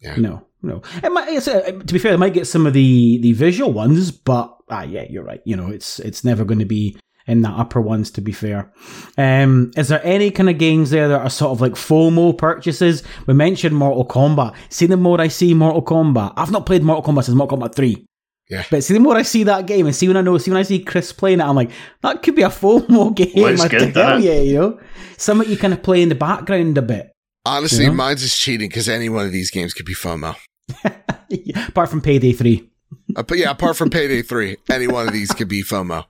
Yeah. 0.00 0.16
No, 0.16 0.46
no. 0.62 0.82
It 1.02 1.12
might, 1.12 1.28
it's, 1.28 1.46
uh, 1.46 1.60
to 1.60 1.92
be 1.92 1.98
fair, 1.98 2.14
it 2.14 2.18
might 2.18 2.34
get 2.34 2.46
some 2.46 2.66
of 2.66 2.72
the, 2.72 3.18
the 3.18 3.32
visual 3.32 3.72
ones, 3.72 4.10
but 4.10 4.56
ah, 4.68 4.82
yeah, 4.82 5.04
you're 5.08 5.22
right. 5.22 5.40
You 5.44 5.54
know, 5.54 5.68
it's 5.68 6.00
it's 6.00 6.24
never 6.24 6.44
going 6.44 6.58
to 6.58 6.64
be 6.64 6.98
in 7.26 7.42
the 7.42 7.48
upper 7.48 7.80
ones. 7.80 8.10
To 8.12 8.20
be 8.20 8.32
fair, 8.32 8.72
um, 9.16 9.70
is 9.76 9.88
there 9.88 10.04
any 10.04 10.30
kind 10.30 10.50
of 10.50 10.58
games 10.58 10.90
there 10.90 11.08
that 11.08 11.20
are 11.20 11.30
sort 11.30 11.52
of 11.52 11.60
like 11.60 11.72
FOMO 11.72 12.36
purchases? 12.36 13.04
We 13.26 13.34
mentioned 13.34 13.76
Mortal 13.76 14.06
Kombat. 14.06 14.56
See, 14.70 14.86
the 14.86 14.96
more 14.96 15.20
I 15.20 15.28
see 15.28 15.54
Mortal 15.54 15.82
Kombat, 15.82 16.32
I've 16.36 16.50
not 16.50 16.66
played 16.66 16.82
Mortal 16.82 17.12
Kombat 17.12 17.24
since 17.24 17.36
Mortal 17.36 17.58
Kombat 17.58 17.74
Three. 17.76 18.04
Yeah. 18.52 18.64
But 18.70 18.84
see, 18.84 18.92
the 18.92 19.00
more 19.00 19.16
I 19.16 19.22
see 19.22 19.44
that 19.44 19.64
game, 19.64 19.86
and 19.86 19.96
see 19.96 20.08
when 20.08 20.18
I 20.18 20.20
know, 20.20 20.36
see 20.36 20.50
when 20.50 20.58
I 20.58 20.62
see 20.62 20.78
Chris 20.78 21.10
playing 21.10 21.40
it, 21.40 21.44
I'm 21.44 21.56
like, 21.56 21.70
that 22.02 22.22
could 22.22 22.36
be 22.36 22.42
a 22.42 22.50
FOMO 22.50 23.14
game. 23.14 23.30
Well, 23.34 23.66
good, 23.66 23.96
hell 23.96 24.20
yeah, 24.20 24.40
you 24.40 24.54
know, 24.54 24.80
something 25.16 25.48
you 25.48 25.56
kind 25.56 25.72
of 25.72 25.82
play 25.82 26.02
in 26.02 26.10
the 26.10 26.14
background 26.14 26.76
a 26.76 26.82
bit. 26.82 27.12
Honestly, 27.46 27.84
you 27.84 27.90
know? 27.90 27.96
mine's 27.96 28.22
is 28.22 28.36
cheating 28.36 28.68
because 28.68 28.90
any 28.90 29.08
one 29.08 29.24
of 29.24 29.32
these 29.32 29.50
games 29.50 29.72
could 29.72 29.86
be 29.86 29.94
FOMO. 29.94 30.36
Apart 31.66 31.88
from 31.88 32.02
Payday 32.02 32.34
3. 32.34 32.70
Uh, 33.16 33.22
but 33.22 33.38
yeah, 33.38 33.50
apart 33.50 33.74
from 33.74 33.88
Payday 33.88 34.20
3, 34.28 34.58
any 34.70 34.86
one 34.86 35.08
of 35.08 35.14
these 35.14 35.32
could 35.32 35.48
be 35.48 35.62
FOMO. 35.62 36.04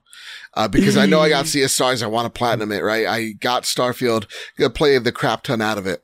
Uh, 0.53 0.67
because 0.67 0.97
I 0.97 1.05
know 1.05 1.21
I 1.21 1.29
got 1.29 1.55
of 1.55 1.71
Stars. 1.71 2.03
I 2.03 2.07
want 2.07 2.25
to 2.25 2.37
platinum 2.37 2.73
it, 2.73 2.83
right? 2.83 3.07
I 3.07 3.31
got 3.39 3.63
Starfield, 3.63 4.29
gonna 4.59 4.69
play 4.69 4.97
the 4.97 5.13
crap 5.13 5.43
ton 5.43 5.61
out 5.61 5.77
of 5.77 5.87
it. 5.87 6.03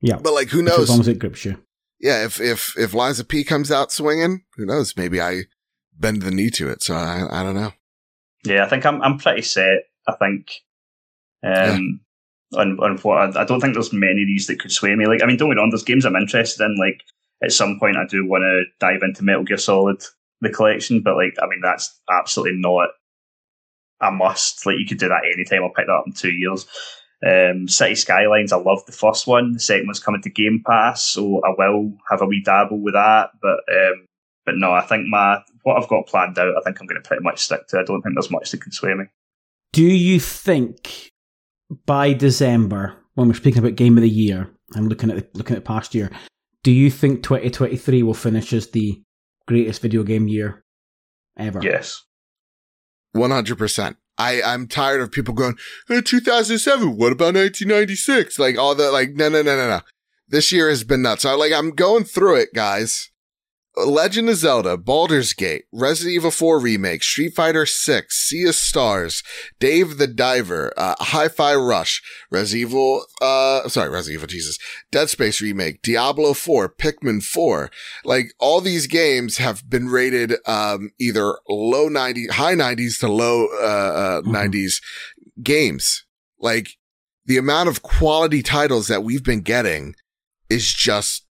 Yeah, 0.00 0.16
but 0.16 0.32
like 0.32 0.48
who 0.48 0.62
knows? 0.62 0.80
As 0.80 0.90
long 0.90 1.00
as 1.00 1.08
it 1.08 1.18
grips 1.18 1.44
you. 1.44 1.58
Yeah, 2.02 2.24
if 2.24 2.40
if 2.40 2.76
if 2.76 2.94
of 2.94 3.28
P 3.28 3.44
comes 3.44 3.70
out 3.70 3.92
swinging, 3.92 4.42
who 4.56 4.66
knows? 4.66 4.96
Maybe 4.96 5.20
I 5.20 5.44
bend 5.96 6.22
the 6.22 6.32
knee 6.32 6.50
to 6.50 6.68
it. 6.68 6.82
So 6.82 6.94
I 6.94 7.26
I 7.30 7.44
don't 7.44 7.54
know. 7.54 7.72
Yeah, 8.44 8.64
I 8.64 8.68
think 8.68 8.84
I'm 8.84 9.00
I'm 9.00 9.18
pretty 9.18 9.42
set. 9.42 9.84
I 10.06 10.12
think. 10.16 10.50
Um, 11.44 12.00
yeah. 12.52 12.60
on, 12.60 12.78
on 12.78 12.98
what 12.98 13.36
I, 13.36 13.42
I, 13.42 13.44
don't 13.44 13.60
think 13.60 13.74
there's 13.74 13.92
many 13.92 14.22
of 14.22 14.28
these 14.28 14.46
that 14.46 14.60
could 14.60 14.70
sway 14.70 14.94
me. 14.94 15.06
Like, 15.06 15.20
I 15.20 15.26
mean, 15.26 15.36
don't 15.36 15.50
get 15.50 15.58
on. 15.58 15.70
There's 15.70 15.82
games 15.82 16.04
I'm 16.04 16.14
interested 16.14 16.64
in. 16.64 16.76
Like, 16.78 17.02
at 17.42 17.50
some 17.50 17.80
point, 17.80 17.96
I 17.96 18.06
do 18.06 18.24
want 18.24 18.42
to 18.42 18.62
dive 18.78 19.02
into 19.02 19.24
Metal 19.24 19.42
Gear 19.42 19.58
Solid, 19.58 20.04
the 20.40 20.50
collection, 20.50 21.02
but 21.02 21.16
like, 21.16 21.34
I 21.42 21.46
mean, 21.46 21.60
that's 21.60 22.00
absolutely 22.08 22.60
not 22.60 22.90
a 24.00 24.12
must. 24.12 24.64
Like, 24.64 24.76
you 24.78 24.86
could 24.86 24.98
do 24.98 25.08
that 25.08 25.24
anytime. 25.32 25.64
I'll 25.64 25.70
pick 25.70 25.86
that 25.86 25.92
up 25.92 26.04
in 26.06 26.12
two 26.12 26.30
years. 26.30 26.64
Um, 27.24 27.68
City 27.68 27.94
Skylines, 27.94 28.52
I 28.52 28.56
love 28.56 28.84
the 28.86 28.92
first 28.92 29.26
one. 29.26 29.52
The 29.52 29.60
second 29.60 29.86
one's 29.86 30.00
coming 30.00 30.22
to 30.22 30.30
Game 30.30 30.62
Pass, 30.66 31.04
so 31.04 31.40
I 31.44 31.50
will 31.56 31.92
have 32.10 32.20
a 32.20 32.26
wee 32.26 32.42
dabble 32.44 32.80
with 32.80 32.94
that. 32.94 33.30
But 33.40 33.60
um, 33.72 34.06
but 34.44 34.56
no, 34.56 34.72
I 34.72 34.82
think 34.82 35.06
my 35.06 35.38
what 35.62 35.80
I've 35.80 35.88
got 35.88 36.06
planned 36.06 36.38
out, 36.38 36.56
I 36.56 36.60
think 36.62 36.80
I'm 36.80 36.86
going 36.86 37.00
to 37.00 37.06
pretty 37.06 37.22
much 37.22 37.40
stick 37.40 37.66
to. 37.68 37.78
I 37.78 37.84
don't 37.84 38.02
think 38.02 38.16
there's 38.16 38.30
much 38.30 38.50
that 38.50 38.60
can 38.60 38.72
sway 38.72 38.94
me. 38.94 39.04
Do 39.72 39.84
you 39.84 40.18
think 40.18 41.10
by 41.86 42.12
December, 42.12 42.96
when 43.14 43.28
we're 43.28 43.34
speaking 43.34 43.60
about 43.60 43.76
Game 43.76 43.96
of 43.96 44.02
the 44.02 44.10
Year, 44.10 44.50
I'm 44.74 44.88
looking 44.88 45.10
at 45.10 45.16
the, 45.16 45.38
looking 45.38 45.56
at 45.56 45.64
past 45.64 45.94
year. 45.94 46.10
Do 46.64 46.72
you 46.72 46.90
think 46.90 47.22
2023 47.22 48.02
will 48.02 48.14
finish 48.14 48.52
as 48.52 48.70
the 48.70 49.00
greatest 49.46 49.80
video 49.80 50.02
game 50.02 50.28
year 50.28 50.64
ever? 51.36 51.60
Yes, 51.62 52.02
100. 53.12 53.58
percent 53.58 53.96
I 54.22 54.42
I'm 54.42 54.66
tired 54.66 55.00
of 55.00 55.12
people 55.12 55.34
going 55.34 55.56
hey, 55.88 56.00
2007. 56.00 56.96
What 56.96 57.12
about 57.12 57.34
1996? 57.34 58.38
Like 58.38 58.58
all 58.58 58.74
the 58.74 58.90
like 58.90 59.10
no 59.14 59.28
no 59.28 59.42
no 59.42 59.56
no 59.56 59.68
no. 59.68 59.80
This 60.28 60.52
year 60.52 60.68
has 60.68 60.84
been 60.84 61.02
nuts. 61.02 61.22
So 61.22 61.36
like 61.36 61.52
I'm 61.52 61.70
going 61.70 62.04
through 62.04 62.36
it, 62.36 62.54
guys. 62.54 63.10
Legend 63.76 64.28
of 64.28 64.36
Zelda, 64.36 64.76
Baldur's 64.76 65.32
Gate, 65.32 65.64
Resident 65.72 66.14
Evil 66.14 66.30
4 66.30 66.58
Remake, 66.58 67.02
Street 67.02 67.34
Fighter 67.34 67.64
6, 67.64 68.14
Sea 68.14 68.48
of 68.48 68.54
Stars, 68.54 69.22
Dave 69.58 69.96
the 69.96 70.06
Diver, 70.06 70.74
uh, 70.76 70.94
Hi-Fi 70.98 71.54
Rush, 71.54 72.02
Resident 72.30 72.68
Evil, 72.68 73.06
uh, 73.22 73.66
sorry, 73.68 73.88
Resident 73.88 74.18
Evil, 74.18 74.28
Jesus, 74.28 74.58
Dead 74.90 75.08
Space 75.08 75.40
Remake, 75.40 75.80
Diablo 75.80 76.34
4, 76.34 76.68
Pikmin 76.74 77.22
4. 77.22 77.70
Like, 78.04 78.34
all 78.38 78.60
these 78.60 78.86
games 78.86 79.38
have 79.38 79.68
been 79.68 79.88
rated, 79.88 80.34
um, 80.46 80.90
either 81.00 81.38
low 81.48 81.88
90s, 81.88 82.32
high 82.32 82.54
90s 82.54 83.00
to 83.00 83.08
low, 83.08 83.46
uh, 83.54 83.64
uh 83.64 84.20
mm-hmm. 84.20 84.34
90s 84.34 84.82
games. 85.42 86.04
Like, 86.38 86.76
the 87.24 87.38
amount 87.38 87.70
of 87.70 87.82
quality 87.82 88.42
titles 88.42 88.88
that 88.88 89.02
we've 89.02 89.24
been 89.24 89.42
getting 89.42 89.94
is 90.50 90.70
just 90.72 91.26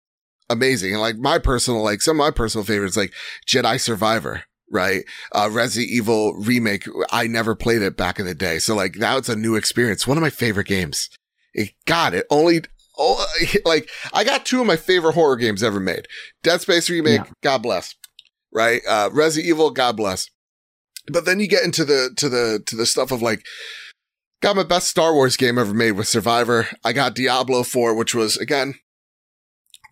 amazing. 0.51 0.93
And 0.93 1.01
like 1.01 1.17
my 1.17 1.39
personal, 1.39 1.83
like 1.83 2.03
some 2.03 2.21
of 2.21 2.27
my 2.27 2.31
personal 2.31 2.65
favorites, 2.65 2.97
like 2.97 3.15
Jedi 3.47 3.81
Survivor, 3.81 4.43
right? 4.71 5.05
Uh, 5.33 5.49
Resident 5.51 5.91
Evil 5.91 6.35
remake. 6.35 6.87
I 7.11 7.27
never 7.27 7.55
played 7.55 7.83
it 7.83 7.97
back 7.97 8.19
in 8.19 8.27
the 8.27 8.35
day. 8.35 8.59
So 8.59 8.75
like 8.75 8.95
that 8.95 9.15
was 9.15 9.29
a 9.29 9.37
new 9.37 9.55
experience. 9.55 10.07
One 10.07 10.19
of 10.19 10.23
my 10.23 10.31
favorite 10.31 10.67
games. 10.67 11.09
It 11.55 11.71
got 11.87 12.15
it 12.15 12.27
only, 12.31 12.63
oh, 12.99 13.25
like 13.65 13.89
I 14.13 14.25
got 14.25 14.45
two 14.45 14.61
of 14.61 14.67
my 14.67 14.77
favorite 14.77 15.15
horror 15.15 15.37
games 15.37 15.63
ever 15.63 15.81
made. 15.81 16.07
Dead 16.43 16.61
Space 16.61 16.91
remake. 16.91 17.21
Yeah. 17.21 17.33
God 17.43 17.63
bless. 17.63 17.95
Right. 18.53 18.83
Uh, 18.87 19.09
Resident 19.13 19.49
Evil. 19.49 19.71
God 19.71 19.97
bless. 19.97 20.29
But 21.11 21.25
then 21.25 21.41
you 21.41 21.49
get 21.49 21.65
into 21.65 21.85
the, 21.85 22.11
to 22.17 22.29
the, 22.29 22.63
to 22.67 22.77
the 22.77 22.87
stuff 22.87 23.11
of 23.11 23.23
like, 23.23 23.45
got 24.43 24.57
my 24.57 24.63
best 24.63 24.89
Star 24.89 25.13
Wars 25.13 25.37
game 25.37 25.59
ever 25.59 25.75
made 25.75 25.93
with 25.93 26.09
Survivor. 26.09 26.69
I 26.85 26.93
got 26.93 27.15
Diablo 27.15 27.63
4, 27.63 27.95
which 27.95 28.15
was 28.15 28.37
again, 28.37 28.75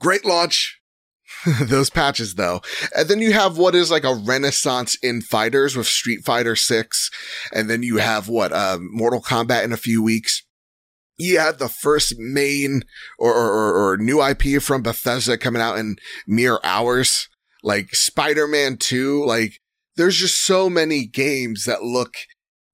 Great 0.01 0.25
launch. 0.25 0.81
Those 1.63 1.91
patches 1.91 2.35
though. 2.35 2.63
And 2.97 3.09
then 3.09 3.21
you 3.21 3.33
have 3.33 3.59
what 3.59 3.75
is 3.75 3.91
like 3.91 4.05
a 4.05 4.15
renaissance 4.15 4.97
in 5.03 5.21
fighters 5.21 5.77
with 5.77 5.87
Street 5.87 6.25
Fighter 6.25 6.57
6. 6.57 7.11
And 7.53 7.69
then 7.69 7.83
you 7.83 7.99
have 7.99 8.29
what, 8.29 8.53
uh, 8.53 8.79
Mortal 8.81 9.21
Kombat 9.21 9.65
in 9.65 9.73
a 9.73 9.77
few 9.77 10.03
weeks. 10.03 10.43
You 11.17 11.39
had 11.39 11.59
the 11.59 11.69
first 11.69 12.15
main 12.19 12.83
or, 13.19 13.35
or, 13.35 13.93
or 13.93 13.97
new 13.97 14.23
IP 14.23 14.63
from 14.63 14.83
Bethesda 14.83 15.37
coming 15.37 15.63
out 15.63 15.79
in 15.79 15.97
mere 16.27 16.61
hours. 16.65 17.29
Like 17.63 17.95
Spider-Man 17.95 18.77
2. 18.77 19.25
Like 19.25 19.61
there's 19.97 20.17
just 20.17 20.45
so 20.45 20.71
many 20.71 21.07
games 21.07 21.65
that 21.65 21.83
look 21.83 22.15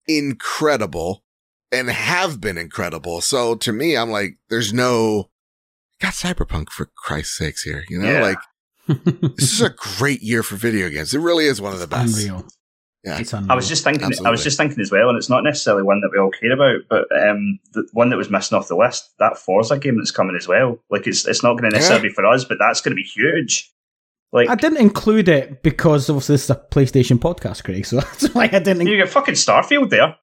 incredible 0.06 1.24
and 1.72 1.90
have 1.90 2.40
been 2.40 2.58
incredible. 2.58 3.20
So 3.20 3.56
to 3.56 3.72
me, 3.72 3.96
I'm 3.96 4.10
like, 4.10 4.36
there's 4.48 4.72
no, 4.72 5.30
got 6.04 6.14
Cyberpunk 6.14 6.70
for 6.70 6.86
Christ's 6.96 7.36
sakes 7.36 7.62
here. 7.62 7.84
You 7.88 7.98
know, 7.98 8.10
yeah. 8.10 8.22
like 8.22 8.38
this 9.36 9.52
is 9.52 9.62
a 9.62 9.70
great 9.70 10.22
year 10.22 10.42
for 10.42 10.56
video 10.56 10.88
games. 10.88 11.14
It 11.14 11.20
really 11.20 11.46
is 11.46 11.60
one 11.60 11.72
of 11.72 11.80
the 11.80 11.86
best. 11.86 12.18
Unreal. 12.18 12.46
Yeah. 13.02 13.18
Unreal. 13.18 13.50
I 13.50 13.54
was 13.54 13.68
just 13.68 13.84
thinking. 13.84 14.04
Absolutely. 14.04 14.28
I 14.28 14.30
was 14.30 14.44
just 14.44 14.56
thinking 14.56 14.80
as 14.80 14.90
well, 14.90 15.08
and 15.08 15.16
it's 15.16 15.30
not 15.30 15.44
necessarily 15.44 15.82
one 15.82 16.00
that 16.02 16.10
we 16.12 16.18
all 16.18 16.30
care 16.30 16.52
about, 16.52 16.82
but 16.88 17.06
um, 17.16 17.58
the 17.72 17.88
one 17.92 18.10
that 18.10 18.16
was 18.16 18.30
missing 18.30 18.56
off 18.56 18.68
the 18.68 18.76
list, 18.76 19.10
that 19.18 19.38
Forza 19.38 19.78
game 19.78 19.96
that's 19.96 20.10
coming 20.10 20.36
as 20.36 20.46
well. 20.46 20.78
Like 20.90 21.06
it's 21.06 21.26
it's 21.26 21.42
not 21.42 21.54
going 21.54 21.70
to 21.70 21.76
necessarily 21.76 22.04
yeah. 22.04 22.10
be 22.10 22.14
for 22.14 22.26
us, 22.26 22.44
but 22.44 22.58
that's 22.60 22.80
going 22.80 22.96
to 22.96 23.02
be 23.02 23.08
huge. 23.08 23.70
Like 24.32 24.50
I 24.50 24.56
didn't 24.56 24.78
include 24.78 25.28
it 25.28 25.62
because 25.62 26.10
obviously 26.10 26.34
this 26.34 26.44
is 26.44 26.50
a 26.50 26.62
PlayStation 26.70 27.18
podcast, 27.18 27.64
Craig. 27.64 27.86
So 27.86 27.96
that's 28.00 28.34
why 28.34 28.44
I 28.44 28.58
didn't. 28.58 28.86
You 28.86 28.96
get 28.96 29.08
fucking 29.08 29.34
Starfield 29.34 29.90
there. 29.90 30.16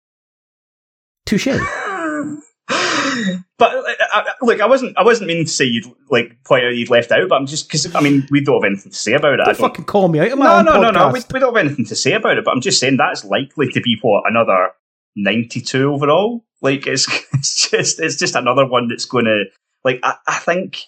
Touche. 1.25 1.47
but 3.61 3.75
uh, 3.75 3.93
uh, 4.15 4.23
look, 4.41 4.59
I 4.59 4.65
wasn't 4.65 4.97
I 4.97 5.03
wasn't 5.03 5.27
meaning 5.27 5.45
to 5.45 5.51
say 5.51 5.65
you'd 5.65 5.85
like 6.09 6.43
point 6.43 6.65
out 6.65 6.75
you'd 6.75 6.89
left 6.89 7.11
out, 7.11 7.29
but 7.29 7.35
I'm 7.35 7.45
just 7.45 7.67
because 7.67 7.93
I 7.95 8.01
mean 8.01 8.27
we 8.31 8.41
don't 8.41 8.55
have 8.55 8.71
anything 8.71 8.91
to 8.91 8.97
say 8.97 9.13
about 9.13 9.35
it. 9.35 9.37
Don't, 9.37 9.45
don't 9.45 9.55
fucking 9.55 9.85
call 9.85 10.07
me 10.07 10.19
out. 10.19 10.35
no, 10.37 10.61
no, 10.63 10.81
no, 10.81 10.89
no. 10.89 11.09
We, 11.09 11.21
we, 11.31 11.39
don't 11.39 11.55
have 11.55 11.65
anything 11.65 11.85
to 11.85 11.95
say 11.95 12.13
about 12.13 12.39
it, 12.39 12.43
but 12.43 12.51
I'm 12.51 12.61
just 12.61 12.79
saying 12.79 12.97
that's 12.97 13.23
likely 13.23 13.69
to 13.69 13.79
be 13.79 13.99
what 14.01 14.23
another 14.27 14.71
92 15.15 15.93
overall. 15.93 16.43
Like 16.61 16.87
it's 16.87 17.07
it's 17.33 17.69
just 17.69 17.99
it's 17.99 18.15
just 18.15 18.35
another 18.35 18.65
one 18.65 18.87
that's 18.87 19.05
going 19.05 19.25
to 19.25 19.45
like 19.85 19.99
I, 20.03 20.15
I 20.27 20.39
think. 20.39 20.81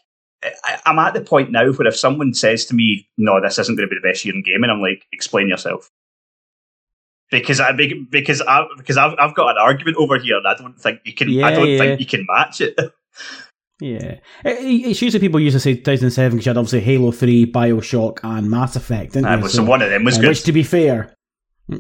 I'm 0.86 1.00
at 1.00 1.14
the 1.14 1.22
point 1.22 1.52
now 1.52 1.72
where 1.72 1.88
if 1.88 1.96
someone 1.96 2.34
says 2.34 2.66
to 2.66 2.76
me, 2.76 3.08
"No, 3.18 3.40
this 3.40 3.58
isn't 3.60 3.78
going 3.78 3.88
to 3.88 3.96
be 3.96 4.02
the 4.02 4.06
best 4.06 4.26
year 4.26 4.36
in 4.36 4.44
gaming," 4.44 4.70
I'm 4.70 4.82
like, 4.82 5.06
"Explain 5.14 5.48
yourself." 5.48 5.90
Because 7.32 7.60
I 7.60 7.72
because 8.10 8.42
I 8.42 8.66
because 8.78 8.98
I've 8.98 9.16
I've 9.20 9.36
got 9.36 9.52
an 9.52 9.58
argument 9.58 9.98
over 9.98 10.18
here, 10.20 10.38
and 10.38 10.48
I 10.48 10.56
don't 10.56 10.80
think 10.80 11.02
you 11.06 11.14
can. 11.14 11.30
Yeah, 11.30 11.48
I 11.48 11.52
don't 11.52 11.68
yeah. 11.68 11.78
think 11.78 12.00
you 12.00 12.06
can 12.06 12.26
match 12.28 12.62
it. 12.62 12.78
Yeah, 13.80 14.20
it's 14.46 15.02
usually 15.02 15.20
people 15.20 15.42
used 15.42 15.56
to 15.56 15.60
say 15.60 15.74
2007 15.74 16.38
because 16.38 16.46
you 16.46 16.50
had 16.52 16.58
obviously 16.58 16.80
Halo 16.80 17.12
3, 17.12 17.48
Bioshock, 17.48 18.20
and 18.24 18.50
Mass 18.50 18.78
Effect. 18.78 19.14
Didn't 19.14 19.26
ah, 19.26 19.42
so, 19.42 19.48
so, 19.48 19.64
one 19.64 19.82
of 19.82 19.90
them 19.90 20.06
was 20.06 20.18
uh, 20.18 20.22
good. 20.22 20.30
Which, 20.30 20.44
to 20.44 20.54
be 20.54 20.64
fair, 20.64 21.14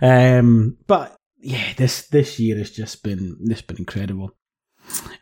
um, 0.00 0.78
but 0.86 1.14
yeah, 1.40 1.72
this 1.76 2.06
this 2.06 2.38
year 2.40 2.56
has 2.56 2.70
just 2.70 3.02
been 3.02 3.36
this 3.40 3.60
been 3.60 3.78
incredible. 3.78 4.34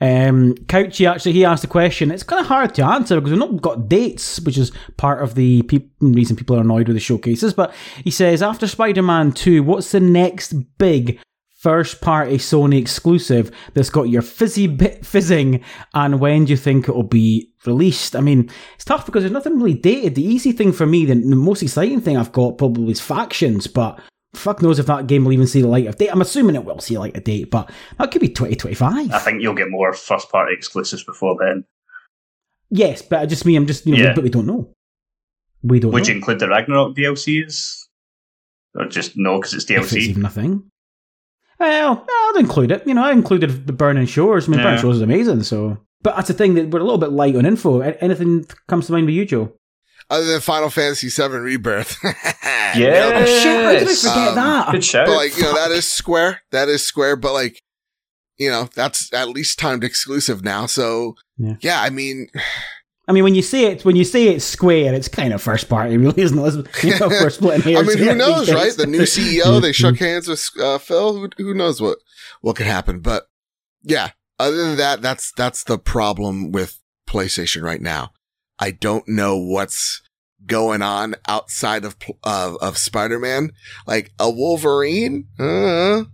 Um, 0.01 0.55
Couchy 0.67 1.11
actually 1.11 1.33
he 1.33 1.45
asked 1.45 1.65
a 1.65 1.69
question. 1.69 2.11
It's 2.11 2.23
kind 2.23 2.41
of 2.41 2.47
hard 2.47 2.75
to 2.77 2.85
answer 2.85 3.17
because 3.17 3.33
we've 3.33 3.41
not 3.41 3.61
got 3.61 3.89
dates, 3.89 4.41
which 4.41 4.59
is 4.59 4.73
part 4.97 5.23
of 5.23 5.35
the 5.35 5.63
pe- 5.63 5.89
reason 6.01 6.37
people 6.37 6.57
are 6.57 6.61
annoyed 6.61 6.89
with 6.89 6.97
the 6.97 7.01
showcases. 7.01 7.55
But 7.55 7.75
he 8.05 8.11
says 8.11 8.43
after 8.43 8.67
Spider-Man 8.67 9.33
Two, 9.33 9.63
what's 9.63 9.93
the 9.93 10.01
next 10.01 10.53
big 10.79 11.19
first 11.59 12.01
party 12.01 12.39
Sony 12.39 12.79
exclusive 12.79 13.51
that's 13.75 13.91
got 13.91 14.05
your 14.09 14.23
fizzy 14.23 14.69
bit 14.69 15.05
fizzing, 15.05 15.65
and 15.93 16.21
when 16.21 16.45
do 16.45 16.53
you 16.53 16.57
think 16.57 16.89
it'll 16.89 17.03
be 17.03 17.53
released? 17.67 18.15
I 18.15 18.21
mean, 18.21 18.49
it's 18.77 18.85
tough 18.85 19.05
because 19.05 19.23
there's 19.23 19.33
nothing 19.33 19.59
really 19.59 19.75
dated. 19.75 20.15
The 20.15 20.23
easy 20.23 20.53
thing 20.53 20.73
for 20.73 20.87
me, 20.87 21.05
the 21.05 21.17
most 21.17 21.63
exciting 21.63 22.01
thing 22.01 22.17
I've 22.17 22.31
got 22.31 22.59
probably 22.59 22.93
is 22.93 23.01
factions, 23.01 23.67
but 23.67 23.99
fuck 24.35 24.63
knows 24.63 24.79
if 24.79 24.87
that 24.87 25.07
game 25.07 25.25
will 25.25 25.33
even 25.33 25.47
see 25.47 25.63
the 25.63 25.69
light 25.69 25.87
of 25.87 25.97
day. 25.97 26.09
I'm 26.09 26.21
assuming 26.21 26.55
it 26.55 26.65
will 26.65 26.81
see 26.81 26.95
the 26.95 27.01
light 27.01 27.17
of 27.17 27.25
day, 27.25 27.45
but 27.45 27.71
that 27.99 28.11
could 28.11 28.21
be 28.21 28.29
2025. 28.29 29.11
I 29.13 29.19
think 29.19 29.43
you'll 29.43 29.55
get 29.55 29.71
more 29.71 29.93
first 29.93 30.31
party 30.31 30.53
exclusives 30.55 31.05
before 31.05 31.37
then. 31.41 31.65
Yes, 32.71 33.03
but 33.03 33.21
I 33.21 33.27
just 33.27 33.47
mean, 33.47 33.57
I'm 33.57 33.67
just, 33.67 33.87
you 33.87 33.97
know, 33.97 34.03
yeah. 34.03 34.15
but 34.15 34.25
we 34.25 34.31
don't 34.31 34.47
know. 34.47 34.75
We 35.63 35.81
don't 35.81 35.93
Would 35.93 36.03
know. 36.05 36.09
you 36.09 36.15
include 36.17 36.39
the 36.39 36.49
Ragnarok 36.49 36.97
DLCs? 36.97 37.85
Or 38.75 38.85
just 38.87 39.13
no, 39.17 39.39
because 39.39 39.55
it's 39.55 39.65
DLC? 39.65 39.79
If 39.79 39.93
it's 39.95 40.07
even 40.09 40.25
a 40.25 40.31
thing. 40.31 40.71
Well, 41.59 42.07
I'd 42.09 42.35
include 42.39 42.71
it. 42.71 42.87
You 42.87 42.95
know, 42.95 43.05
I 43.05 43.13
included 43.13 43.67
the 43.67 43.73
Burning 43.73 44.07
Shores. 44.07 44.47
I 44.47 44.51
mean, 44.51 44.61
yeah. 44.61 44.67
Burning 44.67 44.81
Shores 44.81 44.97
is 44.97 45.03
amazing, 45.03 45.43
so. 45.43 45.79
But 46.03 46.15
that's 46.15 46.29
the 46.29 46.35
thing 46.35 46.55
that 46.55 46.71
we're 46.71 46.79
a 46.79 46.85
little 46.85 46.99
bit 46.99 47.11
light 47.11 47.35
on 47.35 47.45
info. 47.47 47.81
Anything 47.81 48.47
comes 48.69 48.87
to 48.87 48.93
mind 48.93 49.07
with 49.07 49.17
you, 49.17 49.25
Joe? 49.25 49.53
Other 50.11 50.25
than 50.25 50.41
Final 50.41 50.71
Fantasy 50.71 51.09
VII 51.09 51.37
Rebirth. 51.37 51.99
yeah, 52.05 53.11
oh, 53.15 53.25
shit! 53.25 53.65
How 53.65 53.73
did 53.73 53.83
I 53.83 53.95
forget 53.95 54.29
um, 54.29 54.35
that? 54.35 54.73
Good 54.73 54.85
show. 54.85 55.07
But 55.07 55.17
like 55.17 55.37
you 55.37 55.43
know, 55.43 55.55
that 55.55 55.71
is 55.71 55.91
Square. 55.91 56.43
That 56.51 56.69
is 56.69 56.85
Square. 56.85 57.17
But 57.17 57.33
like, 57.33 57.63
you 58.37 58.51
know, 58.51 58.69
that's 58.75 59.13
at 59.13 59.29
least 59.29 59.59
timed 59.59 59.85
exclusive 59.85 60.43
now. 60.43 60.67
So 60.67 61.17
yeah, 61.37 61.57
yeah 61.61 61.83
I 61.83 61.91
mean. 61.91 62.29
I 63.07 63.13
mean, 63.13 63.25
when 63.25 63.35
you 63.35 63.41
say 63.41 63.65
it, 63.65 63.87
when 63.87 63.97
you 63.97 64.05
say 64.05 64.29
it's 64.29 64.45
Square, 64.45 64.93
it's 64.93 65.09
kind 65.09 65.33
of 65.33 65.41
first 65.41 65.71
party, 65.71 65.97
really, 65.99 66.23
isn't 66.23 66.39
it? 66.39 66.85
You 66.85 66.99
know, 66.99 67.09
we're 67.09 67.31
splitting 67.31 67.63
hairs. 67.63 67.89
I 67.89 67.95
mean, 67.95 68.07
who 68.07 68.15
knows, 68.15 68.53
right? 68.53 68.77
The 68.77 68.87
new 68.87 69.01
CEO, 69.03 69.63
they 69.63 69.73
shook 69.73 69.99
hands 69.99 70.29
with 70.29 70.47
uh, 70.61 70.77
Phil. 70.79 71.17
Who, 71.17 71.29
who 71.39 71.55
knows 71.55 71.81
what 71.81 71.99
what 72.43 72.57
could 72.57 72.67
happen? 72.67 73.01
But 73.01 73.25
yeah, 73.83 74.11
other 74.39 74.57
than 74.57 74.77
that, 74.77 75.03
that's 75.03 75.33
that's 75.33 75.65
the 75.65 75.79
problem 75.79 76.53
with 76.53 76.79
PlayStation 77.09 77.63
right 77.63 77.81
now. 77.81 78.13
I 78.59 78.71
don't 78.71 79.09
know 79.09 79.37
what's 79.37 80.03
going 80.47 80.83
on 80.83 81.15
outside 81.27 81.85
of 81.85 81.97
of, 82.25 82.57
of 82.61 82.79
Spider-Man. 82.79 83.51
Like 83.87 84.13
a 84.19 84.31
Wolverine, 84.31 85.29
uh, 85.39 86.05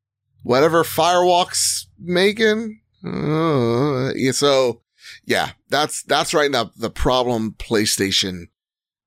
whatever 0.42 0.84
Firewalk's 0.84 1.88
making. 1.98 2.80
Uh, 3.04 4.12
so 4.32 4.82
yeah, 5.24 5.50
that's 5.68 6.02
that's 6.02 6.34
right 6.34 6.50
now 6.50 6.70
the 6.76 6.90
problem 6.90 7.54
PlayStation 7.58 8.46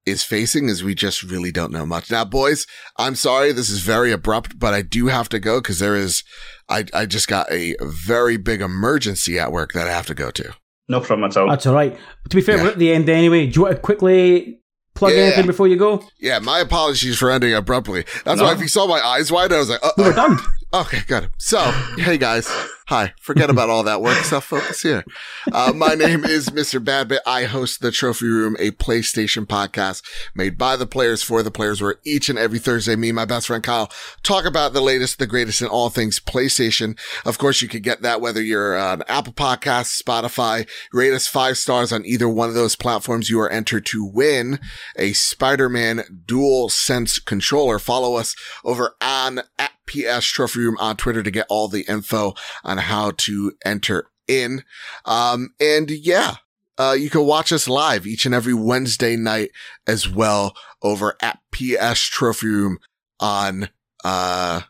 is 0.05 0.23
facing 0.23 0.69
is 0.69 0.84
we 0.84 0.95
just 0.95 1.22
really 1.22 1.51
don't 1.51 1.72
know 1.72 1.85
much. 1.85 2.09
Now, 2.09 2.23
boys, 2.23 2.65
I'm 2.97 3.15
sorry 3.15 3.51
this 3.51 3.69
is 3.69 3.81
very 3.81 4.11
abrupt, 4.11 4.57
but 4.57 4.73
I 4.73 4.81
do 4.81 5.07
have 5.07 5.27
to 5.30 5.39
go 5.39 5.59
because 5.59 5.80
there 5.80 5.95
is 5.95 6.23
I 6.69 6.85
I 6.93 7.05
just 7.05 7.27
got 7.27 7.51
a 7.51 7.76
very 7.81 8.38
big 8.38 8.61
emergency 8.61 9.38
at 9.38 9.51
work 9.51 9.73
that 9.73 9.88
I 9.88 9.91
have 9.91 10.07
to 10.07 10.15
go 10.15 10.31
to. 10.31 10.53
No 10.89 11.01
problem 11.01 11.30
at 11.30 11.38
all. 11.38 11.49
That's 11.49 11.65
all 11.65 11.73
right. 11.73 11.97
To 12.30 12.35
be 12.35 12.41
fair, 12.41 12.57
yeah. 12.57 12.64
we're 12.64 12.69
at 12.72 12.80
the 12.80 12.93
end 12.93 13.09
anyway. 13.09 13.47
Do 13.47 13.53
you 13.59 13.61
want 13.64 13.76
to 13.76 13.81
quickly 13.81 14.59
plug 14.93 15.14
yeah. 15.14 15.19
anything 15.19 15.45
before 15.45 15.68
you 15.68 15.77
go? 15.77 16.03
Yeah, 16.19 16.39
my 16.39 16.59
apologies 16.59 17.18
for 17.18 17.30
ending 17.30 17.53
abruptly. 17.53 18.05
That's 18.23 18.39
no. 18.39 18.45
why 18.45 18.53
if 18.53 18.61
you 18.61 18.68
saw 18.68 18.88
my 18.88 18.99
eyes 18.99 19.31
wide, 19.31 19.51
I 19.51 19.59
was 19.59 19.69
like, 19.69 19.81
we 19.97 20.03
we're 20.03 20.14
done. 20.14 20.39
Okay, 20.73 20.99
good. 21.07 21.30
So, 21.38 21.60
hey 21.98 22.18
guys. 22.18 22.49
Hi. 22.88 23.14
Forget 23.22 23.49
about 23.49 23.69
all 23.69 23.84
that 23.84 24.02
work 24.02 24.18
stuff. 24.18 24.45
Focus 24.45 24.81
here. 24.81 25.06
Uh, 25.52 25.73
my 25.73 25.94
name 25.94 26.23
is 26.26 26.49
Mr. 26.49 26.84
BadBit. 26.84 27.19
I 27.26 27.44
host 27.44 27.81
the 27.81 27.91
Trophy 27.91 28.27
Room, 28.27 28.56
a 28.60 28.72
PlayStation 28.72 29.45
podcast 29.45 30.03
made 30.35 30.57
by 30.57 30.76
the 30.76 30.88
players 30.88 31.23
for 31.23 31.41
the 31.41 31.52
players 31.52 31.81
where 31.81 31.95
each 32.06 32.30
and 32.30 32.38
every 32.38 32.60
Thursday, 32.60 32.95
me 32.95 33.10
and 33.10 33.15
my 33.15 33.26
best 33.26 33.48
friend 33.48 33.64
Kyle 33.64 33.91
talk 34.23 34.45
about 34.45 34.72
the 34.72 34.81
latest, 34.81 35.19
the 35.19 35.27
greatest 35.27 35.61
in 35.61 35.68
all 35.68 35.89
things 35.89 36.19
PlayStation. 36.19 36.98
Of 37.26 37.38
course, 37.38 37.61
you 37.61 37.69
can 37.69 37.81
get 37.81 38.02
that 38.02 38.19
whether 38.19 38.41
you're 38.41 38.77
on 38.77 39.03
Apple 39.07 39.34
Podcasts, 39.34 40.02
Spotify, 40.02 40.68
rate 40.91 41.14
us 41.14 41.27
five 41.27 41.57
stars 41.57 41.94
on 41.94 42.06
either 42.06 42.27
one 42.27 42.49
of 42.49 42.56
those 42.56 42.76
platforms. 42.76 43.30
You 43.30 43.39
are 43.39 43.49
entered 43.49 43.85
to 43.88 44.03
win 44.03 44.60
a 44.98 45.14
Spider-Man 45.14 46.23
DualSense 46.26 47.23
controller. 47.23 47.80
Follow 47.80 48.15
us 48.15 48.35
over 48.64 48.95
on 49.02 49.41
at 49.57 49.72
PS 49.88 50.26
Trophy 50.26 50.59
Room 50.59 50.77
on 50.80 50.97
Twitter 50.97 51.23
to 51.23 51.31
get 51.31 51.47
all 51.49 51.68
the 51.68 51.85
info 51.88 52.34
on 52.64 52.77
how 52.77 53.11
to 53.18 53.53
enter 53.65 54.09
in. 54.27 54.64
Um, 55.05 55.53
and 55.59 55.89
yeah, 55.89 56.35
uh, 56.77 56.95
you 56.97 57.09
can 57.09 57.26
watch 57.26 57.51
us 57.51 57.68
live 57.68 58.05
each 58.05 58.26
and 58.26 58.35
every 58.35 58.53
Wednesday 58.53 59.15
night 59.15 59.51
as 59.88 60.07
well 60.07 60.55
over 60.81 61.15
at 61.22 61.39
PS 61.51 62.01
Trophy 62.01 62.47
Room 62.47 62.77
on, 63.19 63.69
uh, 64.03 64.61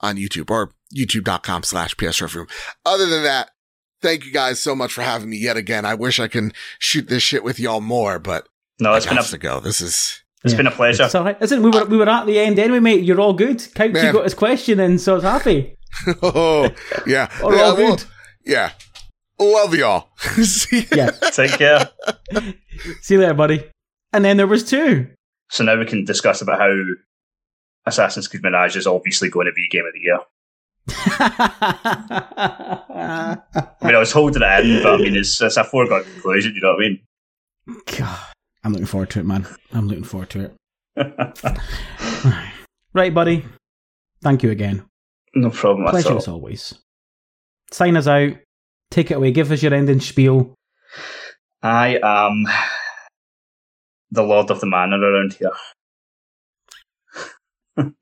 on 0.00 0.16
YouTube 0.16 0.50
or 0.50 0.72
youtube.com 0.94 1.62
slash 1.62 1.96
PS 1.96 2.16
Trophy 2.16 2.38
Room. 2.38 2.48
Other 2.86 3.06
than 3.06 3.22
that, 3.24 3.50
thank 4.00 4.24
you 4.24 4.32
guys 4.32 4.60
so 4.60 4.74
much 4.74 4.92
for 4.92 5.02
having 5.02 5.30
me 5.30 5.36
yet 5.36 5.56
again. 5.56 5.84
I 5.84 5.94
wish 5.94 6.18
I 6.18 6.28
can 6.28 6.52
shoot 6.78 7.08
this 7.08 7.22
shit 7.22 7.44
with 7.44 7.60
y'all 7.60 7.80
more, 7.80 8.18
but 8.18 8.48
no, 8.78 8.94
it's 8.94 9.06
been 9.06 9.18
up 9.18 9.26
to 9.26 9.38
go. 9.38 9.60
This 9.60 9.80
is, 9.80 10.22
it's 10.42 10.52
yeah. 10.52 10.56
been 10.56 10.66
a 10.66 10.70
pleasure. 10.70 11.04
It's 11.04 11.14
all 11.14 11.24
right. 11.24 11.40
Listen, 11.40 11.62
we 11.62 11.70
were 11.70 11.84
we 11.84 11.98
were 11.98 12.08
at 12.08 12.26
the 12.26 12.38
end 12.38 12.58
anyway, 12.58 12.80
mate. 12.80 13.04
You're 13.04 13.20
all 13.20 13.34
good. 13.34 13.58
Couchy 13.58 14.12
got 14.12 14.24
his 14.24 14.34
question 14.34 14.80
in, 14.80 14.98
so 14.98 15.12
I 15.12 15.14
was 15.16 15.24
happy. 15.24 15.76
oh, 16.22 16.70
yeah. 17.06 17.30
all 17.42 17.54
yeah, 17.54 17.74
good. 17.76 17.78
Well, 17.78 17.98
yeah. 18.44 18.72
Love 19.38 19.74
y'all. 19.74 20.08
yeah. 20.92 21.10
Take 21.32 21.52
care. 21.52 21.90
See 23.00 23.14
you 23.14 23.20
later, 23.20 23.34
buddy. 23.34 23.64
And 24.12 24.24
then 24.24 24.36
there 24.36 24.46
was 24.46 24.68
two. 24.68 25.08
So 25.50 25.64
now 25.64 25.78
we 25.78 25.86
can 25.86 26.04
discuss 26.04 26.42
about 26.42 26.58
how 26.58 26.70
Assassin's 27.86 28.28
Creed 28.28 28.42
Mirage 28.42 28.76
is 28.76 28.86
obviously 28.86 29.30
going 29.30 29.46
to 29.46 29.52
be 29.52 29.68
Game 29.68 29.84
of 29.86 29.92
the 29.92 30.00
Year. 30.00 30.18
I 33.52 33.76
mean, 33.82 33.94
I 33.94 33.98
was 33.98 34.12
holding 34.12 34.42
it 34.42 34.66
in, 34.66 34.82
but 34.82 34.94
I 34.94 34.96
mean, 34.98 35.16
it's, 35.16 35.40
it's 35.40 35.56
a 35.56 35.64
foregone 35.64 36.04
conclusion. 36.04 36.54
You 36.54 36.60
know 36.60 36.74
what 36.74 36.84
I 36.84 36.88
mean? 36.88 37.00
God. 37.98 38.29
I'm 38.62 38.72
looking 38.72 38.86
forward 38.86 39.10
to 39.10 39.20
it, 39.20 39.26
man. 39.26 39.46
I'm 39.72 39.88
looking 39.88 40.04
forward 40.04 40.30
to 40.30 40.40
it. 40.44 40.56
right, 42.92 43.14
buddy. 43.14 43.44
Thank 44.22 44.42
you 44.42 44.50
again. 44.50 44.84
No 45.34 45.50
problem 45.50 45.88
Pleasure 45.88 46.16
as 46.16 46.28
always. 46.28 46.74
Sign 47.70 47.96
us 47.96 48.06
out. 48.06 48.32
Take 48.90 49.10
it 49.10 49.14
away. 49.14 49.30
Give 49.30 49.50
us 49.52 49.62
your 49.62 49.72
ending 49.72 50.00
spiel. 50.00 50.54
I 51.62 51.98
am 52.02 52.44
the 54.10 54.22
Lord 54.22 54.50
of 54.50 54.60
the 54.60 54.66
Manor 54.66 55.00
around 55.00 55.34
here. 55.34 55.52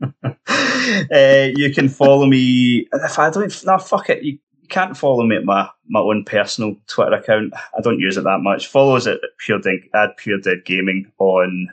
uh, 1.13 1.49
you 1.55 1.73
can 1.75 1.89
follow 1.89 2.27
me. 2.27 2.89
If 2.93 3.19
I 3.19 3.31
don't, 3.31 3.65
no, 3.67 3.79
fuck 3.79 4.09
it. 4.11 4.23
You, 4.23 4.33
you 4.33 4.48
can't 4.69 4.97
follow 4.97 5.25
me 5.25 5.37
at 5.37 5.45
my, 5.45 5.69
my 5.89 6.01
own 6.01 6.25
personal 6.25 6.77
Twitter 6.87 7.15
account. 7.15 7.53
I 7.77 7.81
don't 7.81 7.99
use 7.99 8.17
it 8.17 8.25
that 8.25 8.41
much. 8.41 8.69
Follow 8.69 8.97
us 8.97 9.07
at 9.07 9.21
Pure 9.39 9.61
Dead, 9.61 9.81
at 9.95 10.17
Pure 10.17 10.41
Dead 10.41 10.65
Gaming 10.65 11.11
on 11.19 11.69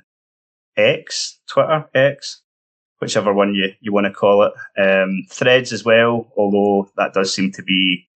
X, 0.77 1.39
Twitter, 1.47 1.85
X, 1.93 2.41
whichever 2.99 3.34
one 3.34 3.53
you, 3.53 3.73
you 3.81 3.93
want 3.93 4.05
to 4.05 4.11
call 4.11 4.43
it. 4.43 4.53
Um, 4.81 5.23
threads 5.30 5.72
as 5.73 5.84
well, 5.84 6.31
although 6.38 6.89
that 6.97 7.13
does 7.13 7.34
seem 7.34 7.51
to 7.53 7.63
be 7.63 8.07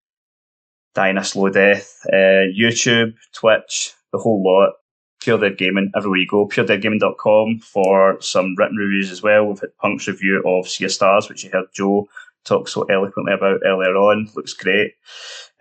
dying 0.95 1.17
a 1.17 1.23
slow 1.23 1.49
death. 1.49 1.99
Uh, 2.11 2.49
YouTube, 2.57 3.13
Twitch, 3.33 3.93
the 4.11 4.17
whole 4.17 4.43
lot. 4.43 4.73
Pure 5.21 5.39
Dead 5.39 5.57
Gaming, 5.57 5.91
everywhere 5.97 6.19
you 6.19 6.27
go. 6.27 6.47
PureDeadGaming.com 6.47 7.59
for 7.59 8.21
some 8.21 8.55
written 8.57 8.77
reviews 8.77 9.11
as 9.11 9.21
well. 9.21 9.45
We've 9.45 9.59
had 9.59 9.75
Punk's 9.77 10.07
review 10.07 10.41
of 10.45 10.69
Sea 10.69 10.87
Stars, 10.87 11.27
which 11.27 11.43
you 11.43 11.49
heard 11.51 11.65
Joe 11.73 12.07
talked 12.45 12.69
so 12.69 12.83
eloquently 12.83 13.33
about 13.33 13.61
earlier 13.65 13.95
on. 13.95 14.29
Looks 14.35 14.53
great. 14.53 14.93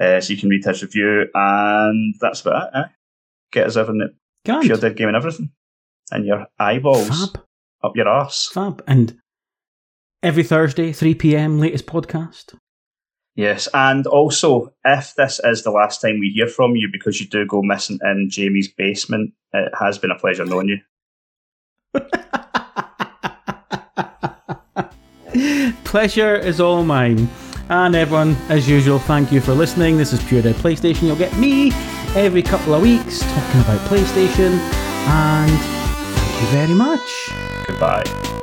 Uh, 0.00 0.20
so 0.20 0.32
you 0.32 0.38
can 0.38 0.48
read 0.48 0.64
his 0.64 0.82
review, 0.82 1.26
and 1.34 2.14
that's 2.20 2.40
about 2.40 2.68
it. 2.68 2.78
Eh? 2.78 2.84
Get 3.52 3.66
us 3.66 3.76
everything 3.76 3.98
that 3.98 4.14
Grand. 4.44 4.64
Pure 4.64 4.78
Dead 4.78 4.96
Game 4.96 5.09
and 5.09 5.16
everything. 5.16 5.50
And 6.10 6.24
your 6.24 6.46
eyeballs 6.59 7.32
Fab. 7.32 7.44
up 7.82 7.96
your 7.96 8.09
arse. 8.09 8.48
Fab. 8.52 8.82
And 8.86 9.18
every 10.22 10.42
Thursday, 10.42 10.92
3 10.92 11.14
p.m., 11.14 11.60
latest 11.60 11.86
podcast. 11.86 12.55
Yes, 13.34 13.68
and 13.72 14.06
also, 14.06 14.74
if 14.84 15.14
this 15.14 15.40
is 15.44 15.62
the 15.62 15.70
last 15.70 16.00
time 16.00 16.18
we 16.18 16.32
hear 16.34 16.48
from 16.48 16.74
you 16.74 16.88
because 16.90 17.20
you 17.20 17.28
do 17.28 17.46
go 17.46 17.62
missing 17.62 18.00
in 18.02 18.28
Jamie's 18.30 18.66
basement, 18.66 19.32
it 19.52 19.72
has 19.78 19.96
been 19.96 20.10
a 20.10 20.18
pleasure 20.18 20.44
knowing 20.44 20.68
you. 20.68 22.00
Pleasure 25.85 26.36
is 26.36 26.60
all 26.60 26.85
mine. 26.85 27.28
And 27.69 27.94
everyone, 27.94 28.36
as 28.48 28.69
usual, 28.69 28.98
thank 28.98 29.31
you 29.31 29.40
for 29.40 29.52
listening. 29.52 29.97
This 29.97 30.12
is 30.12 30.23
Pure 30.24 30.43
Dead 30.43 30.55
PlayStation. 30.56 31.02
You'll 31.02 31.16
get 31.16 31.36
me 31.36 31.70
every 32.15 32.43
couple 32.43 32.74
of 32.74 32.82
weeks 32.82 33.20
talking 33.20 33.60
about 33.60 33.78
PlayStation. 33.89 34.52
And 35.06 35.51
thank 35.51 36.40
you 36.40 36.47
very 36.48 36.74
much. 36.74 37.31
Goodbye. 37.66 38.38